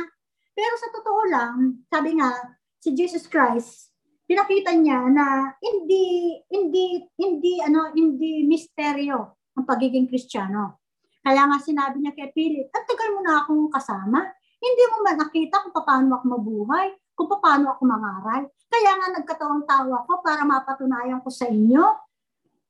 Pero 0.54 0.74
sa 0.78 0.88
totoo 0.94 1.22
lang, 1.28 1.56
sabi 1.90 2.16
nga, 2.16 2.32
si 2.80 2.94
Jesus 2.94 3.26
Christ, 3.26 3.93
pinakita 4.24 4.72
niya 4.76 5.08
na 5.12 5.54
hindi 5.60 6.38
hindi 6.50 7.04
hindi 7.20 7.54
ano 7.64 7.92
hindi 7.92 8.48
misteryo 8.48 9.18
ang 9.60 9.66
pagiging 9.68 10.10
Kristiyano. 10.10 10.84
Kaya 11.24 11.48
nga 11.48 11.58
sinabi 11.62 12.04
niya 12.04 12.12
kay 12.12 12.36
Philip, 12.36 12.68
at 12.74 12.84
tagal 12.84 13.16
mo 13.16 13.24
na 13.24 13.44
akong 13.46 13.72
kasama. 13.72 14.20
Hindi 14.60 14.84
mo 14.92 14.98
man 15.04 15.20
nakita 15.20 15.64
kung 15.64 15.76
paano 15.76 16.20
ako 16.20 16.26
mabuhay 16.36 16.88
kung 17.14 17.30
paano 17.30 17.74
ako 17.74 17.82
mangaral. 17.86 18.44
Kaya 18.70 18.92
nga 18.98 19.08
nagkatawang 19.14 19.66
tawa 19.70 20.02
ko 20.06 20.20
para 20.26 20.42
mapatunayan 20.44 21.22
ko 21.22 21.30
sa 21.30 21.46
inyo 21.46 21.84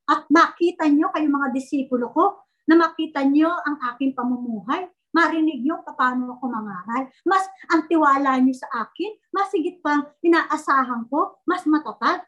at 0.04 0.28
makita 0.28 0.88
nyo 0.92 1.08
kayo 1.16 1.28
mga 1.32 1.50
disipulo 1.56 2.12
ko 2.12 2.44
na 2.68 2.76
makita 2.76 3.24
nyo 3.24 3.52
ang 3.64 3.80
aking 3.96 4.12
pamumuhay. 4.12 4.88
Marinig 5.14 5.62
nyo 5.62 5.86
paano 5.86 6.34
ako 6.36 6.46
mangaral. 6.50 7.06
Mas 7.30 7.46
ang 7.70 7.86
tiwala 7.86 8.42
nyo 8.42 8.54
sa 8.54 8.66
akin, 8.86 9.14
mas 9.30 9.54
higit 9.54 9.78
pang 9.80 10.10
inaasahan 10.26 11.06
ko, 11.08 11.42
mas 11.46 11.64
matatag. 11.70 12.26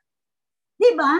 Di 0.78 0.94
ba? 0.94 1.18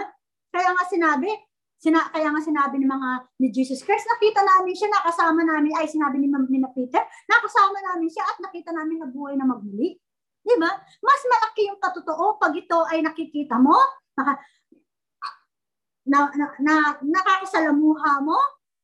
Kaya 0.54 0.70
nga 0.72 0.84
sinabi, 0.86 1.28
sina, 1.76 2.06
kaya 2.08 2.30
nga 2.30 2.40
sinabi 2.40 2.78
ni 2.78 2.86
mga 2.86 3.10
ni 3.42 3.48
Jesus 3.50 3.82
Christ, 3.82 4.06
nakita 4.06 4.40
namin 4.46 4.72
siya, 4.78 4.88
nakasama 4.88 5.42
namin, 5.42 5.74
ay 5.76 5.90
sinabi 5.90 6.22
ni, 6.22 6.30
ni 6.30 6.58
Peter, 6.72 7.02
nakasama 7.28 7.78
namin 7.92 8.08
siya 8.08 8.24
at 8.24 8.38
nakita 8.40 8.70
namin 8.72 9.02
na 9.02 9.08
buhay 9.10 9.34
na 9.34 9.44
magmuli. 9.44 9.98
Di 10.46 10.54
ba? 10.62 10.70
Mas 11.02 11.22
malaki 11.26 11.66
yung 11.66 11.82
katotoo 11.82 12.38
pag 12.38 12.54
ito 12.54 12.78
ay 12.86 13.02
nakikita 13.02 13.58
mo, 13.58 13.74
naka, 14.14 14.38
na, 16.06 16.30
na, 16.38 16.46
na, 16.62 16.74
nakakasalamuha 17.02 18.22
mo, 18.22 18.38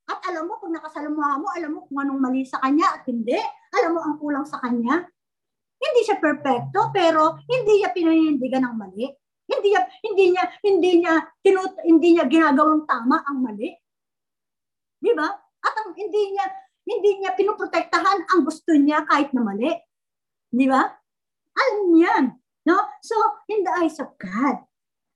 At 0.08 0.18
alam 0.30 0.50
mo, 0.50 0.58
kung 0.58 0.74
nakasalamuha 0.74 1.38
mo, 1.38 1.46
alam 1.54 1.70
mo 1.76 1.80
kung 1.86 1.98
anong 2.02 2.20
mali 2.20 2.42
sa 2.42 2.58
kanya 2.58 2.98
at 2.98 3.02
hindi. 3.06 3.38
Alam 3.78 3.90
mo 3.96 4.00
ang 4.02 4.16
kulang 4.18 4.46
sa 4.46 4.58
kanya. 4.58 5.06
Hindi 5.82 6.00
siya 6.06 6.22
perfecto, 6.22 6.94
pero 6.94 7.42
hindi 7.50 7.82
niya 7.82 7.90
pinanindigan 7.90 8.62
ng 8.66 8.76
mali. 8.78 9.06
Hindi 9.50 9.68
niya 9.74 9.82
hindi 10.00 10.24
niya 10.30 10.44
hindi 10.62 10.90
niya 11.02 11.14
tinut, 11.42 11.74
hindi 11.82 12.08
niya 12.14 12.24
ginagawang 12.30 12.86
tama 12.86 13.18
ang 13.26 13.42
mali. 13.42 13.74
Di 15.02 15.12
ba? 15.18 15.26
At 15.62 15.74
ang 15.82 15.90
hindi 15.98 16.38
niya 16.38 16.46
hindi 16.86 17.10
niya 17.18 17.34
pinoprotektahan 17.34 18.30
ang 18.30 18.40
gusto 18.46 18.74
niya 18.74 19.02
kahit 19.06 19.34
na 19.34 19.42
mali. 19.42 19.74
Di 20.50 20.66
ba? 20.70 20.82
Alam 21.52 21.78
niyan. 21.94 22.24
No? 22.66 22.78
So, 23.02 23.14
in 23.50 23.66
the 23.66 23.72
eyes 23.74 23.98
of 23.98 24.14
God. 24.18 24.56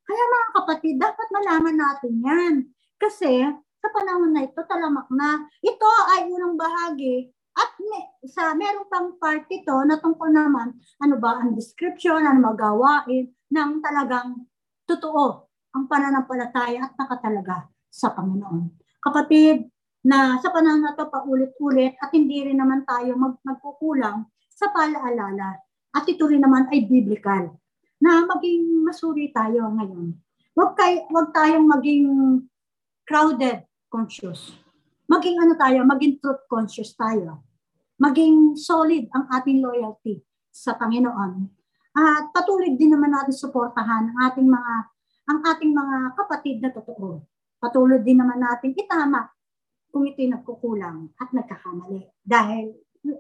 Kaya 0.07 0.23
mga 0.31 0.49
kapatid, 0.55 0.95
dapat 0.99 1.27
malaman 1.35 1.77
natin 1.79 2.15
yan. 2.23 2.55
Kasi, 2.99 3.51
sa 3.81 3.89
panahon 3.93 4.33
na 4.33 4.45
ito, 4.45 4.61
talamak 4.67 5.09
na. 5.13 5.47
Ito 5.63 5.89
ay 6.17 6.31
unang 6.31 6.57
bahagi. 6.59 7.31
At 7.57 7.73
may, 7.81 8.05
sa 8.29 8.53
meron 8.53 8.89
pang 8.93 9.17
part 9.17 9.49
ito 9.49 9.77
na 9.89 9.97
tungkol 9.97 10.29
naman, 10.29 10.77
ano 11.01 11.15
ba 11.17 11.41
ang 11.41 11.57
description, 11.57 12.21
ano 12.21 12.53
magawain 12.53 13.33
ng 13.33 13.71
talagang 13.81 14.45
totoo 14.85 15.49
ang 15.73 15.85
pananampalataya 15.89 16.85
at 16.85 16.93
nakatalaga 17.01 17.69
sa 17.89 18.13
Panginoon. 18.13 18.77
Kapatid, 19.01 19.73
na 20.07 20.39
sa 20.39 20.55
panahon 20.55 20.87
na 20.87 20.95
ito 20.95 21.11
paulit-ulit 21.11 21.99
at 21.99 22.15
hindi 22.15 22.47
rin 22.47 22.63
naman 22.63 22.87
tayo 22.87 23.19
mag, 23.19 23.43
magkukulang 23.43 24.23
sa 24.47 24.71
paalala 24.71 25.59
at 25.91 26.07
ito 26.07 26.31
rin 26.31 26.47
naman 26.47 26.71
ay 26.71 26.87
biblical 26.87 27.59
na 27.99 28.23
maging 28.23 28.87
masuri 28.87 29.35
tayo 29.35 29.67
ngayon. 29.67 30.15
Huwag, 30.55 30.79
kay, 30.79 31.03
huwag 31.11 31.35
tayong 31.35 31.67
maging 31.67 32.07
crowded 33.07 33.63
conscious. 33.87 34.59
Maging 35.07 35.39
ano 35.39 35.55
tayo, 35.55 35.87
maging 35.87 36.19
truth 36.19 36.43
conscious 36.51 36.91
tayo. 36.99 37.47
Maging 38.03 38.59
solid 38.59 39.07
ang 39.15 39.31
ating 39.31 39.63
loyalty 39.63 40.21
sa 40.51 40.75
Panginoon. 40.75 41.47
At 41.97 42.29
patuloy 42.35 42.75
din 42.75 42.93
naman 42.93 43.15
natin 43.15 43.33
suportahan 43.33 44.13
ang 44.13 44.19
ating 44.29 44.51
mga 44.51 44.75
ang 45.27 45.39
ating 45.43 45.73
mga 45.73 45.97
kapatid 46.19 46.57
na 46.61 46.71
totoo. 46.75 47.25
Patuloy 47.57 48.03
din 48.03 48.21
naman 48.21 48.43
natin 48.43 48.77
itama 48.77 49.31
kung 49.89 50.05
ito'y 50.05 50.29
nagkukulang 50.29 51.09
at 51.17 51.31
nagkakamali. 51.33 52.05
Dahil 52.21 52.75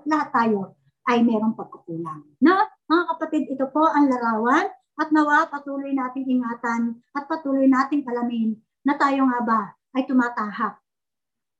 lahat 0.05 0.29
tayo 0.35 0.77
ay 1.07 1.23
merong 1.23 1.55
pagkukulang. 1.55 2.27
Na, 2.43 2.67
mga 2.87 3.05
kapatid, 3.17 3.49
ito 3.49 3.67
po 3.71 3.87
ang 3.87 4.11
larawan 4.11 4.67
at 4.99 5.09
nawa 5.15 5.47
patuloy 5.49 5.95
nating 5.95 6.27
ingatan 6.27 7.01
at 7.15 7.25
patuloy 7.27 7.65
nating 7.67 8.07
alamin 8.07 8.59
na 8.87 8.95
tayo 8.95 9.27
nga 9.27 9.41
ba 9.43 9.61
ay 9.97 10.05
tumatahak 10.05 10.77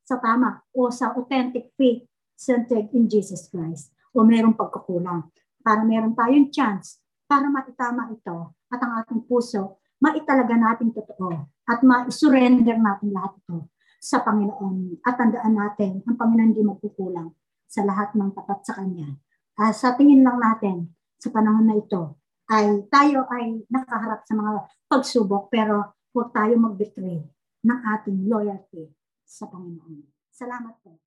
sa 0.05 0.21
tama 0.21 0.61
o 0.77 0.93
sa 0.93 1.17
authentic 1.17 1.73
faith 1.75 2.05
centered 2.37 2.93
in 2.93 3.09
Jesus 3.09 3.49
Christ. 3.49 3.91
O 4.13 4.23
merong 4.23 4.53
pagkukulang. 4.53 5.33
Para 5.65 5.83
meron 5.83 6.15
tayong 6.15 6.53
chance 6.53 7.01
para 7.27 7.51
maitama 7.51 8.07
ito 8.15 8.55
at 8.71 8.79
ang 8.79 9.03
ating 9.03 9.27
puso 9.27 9.83
maitalaga 9.99 10.55
natin 10.55 10.95
totoo 10.95 11.49
at 11.67 11.83
ma-surrender 11.83 12.79
natin 12.79 13.11
lahat 13.11 13.35
ito 13.43 13.67
sa 13.99 14.23
Panginoon 14.23 15.03
at 15.03 15.19
tandaan 15.19 15.59
natin 15.59 16.07
ang 16.07 16.15
Panginoon 16.15 16.55
hindi 16.55 16.63
magkukulang 16.63 17.35
sa 17.67 17.83
lahat 17.83 18.15
ng 18.15 18.31
tapat 18.31 18.63
sa 18.63 18.79
Kanya. 18.79 19.11
Uh, 19.59 19.75
sa 19.75 19.99
tingin 19.99 20.23
lang 20.23 20.39
natin 20.39 20.95
sa 21.19 21.35
panahon 21.35 21.67
na 21.67 21.75
ito 21.75 22.15
ay 22.47 22.87
tayo 22.87 23.27
ay 23.27 23.67
nakaharap 23.67 24.23
sa 24.23 24.39
mga 24.39 24.53
pagsubok 24.87 25.51
pero 25.51 25.99
huwag 26.15 26.31
tayo 26.31 26.55
mag-betray 26.63 27.27
ng 27.67 27.81
ating 27.99 28.31
loyalty 28.31 28.87
sa 29.27 29.51
Panginoon. 29.51 30.07
Salamat 30.31 30.79
po. 30.87 31.03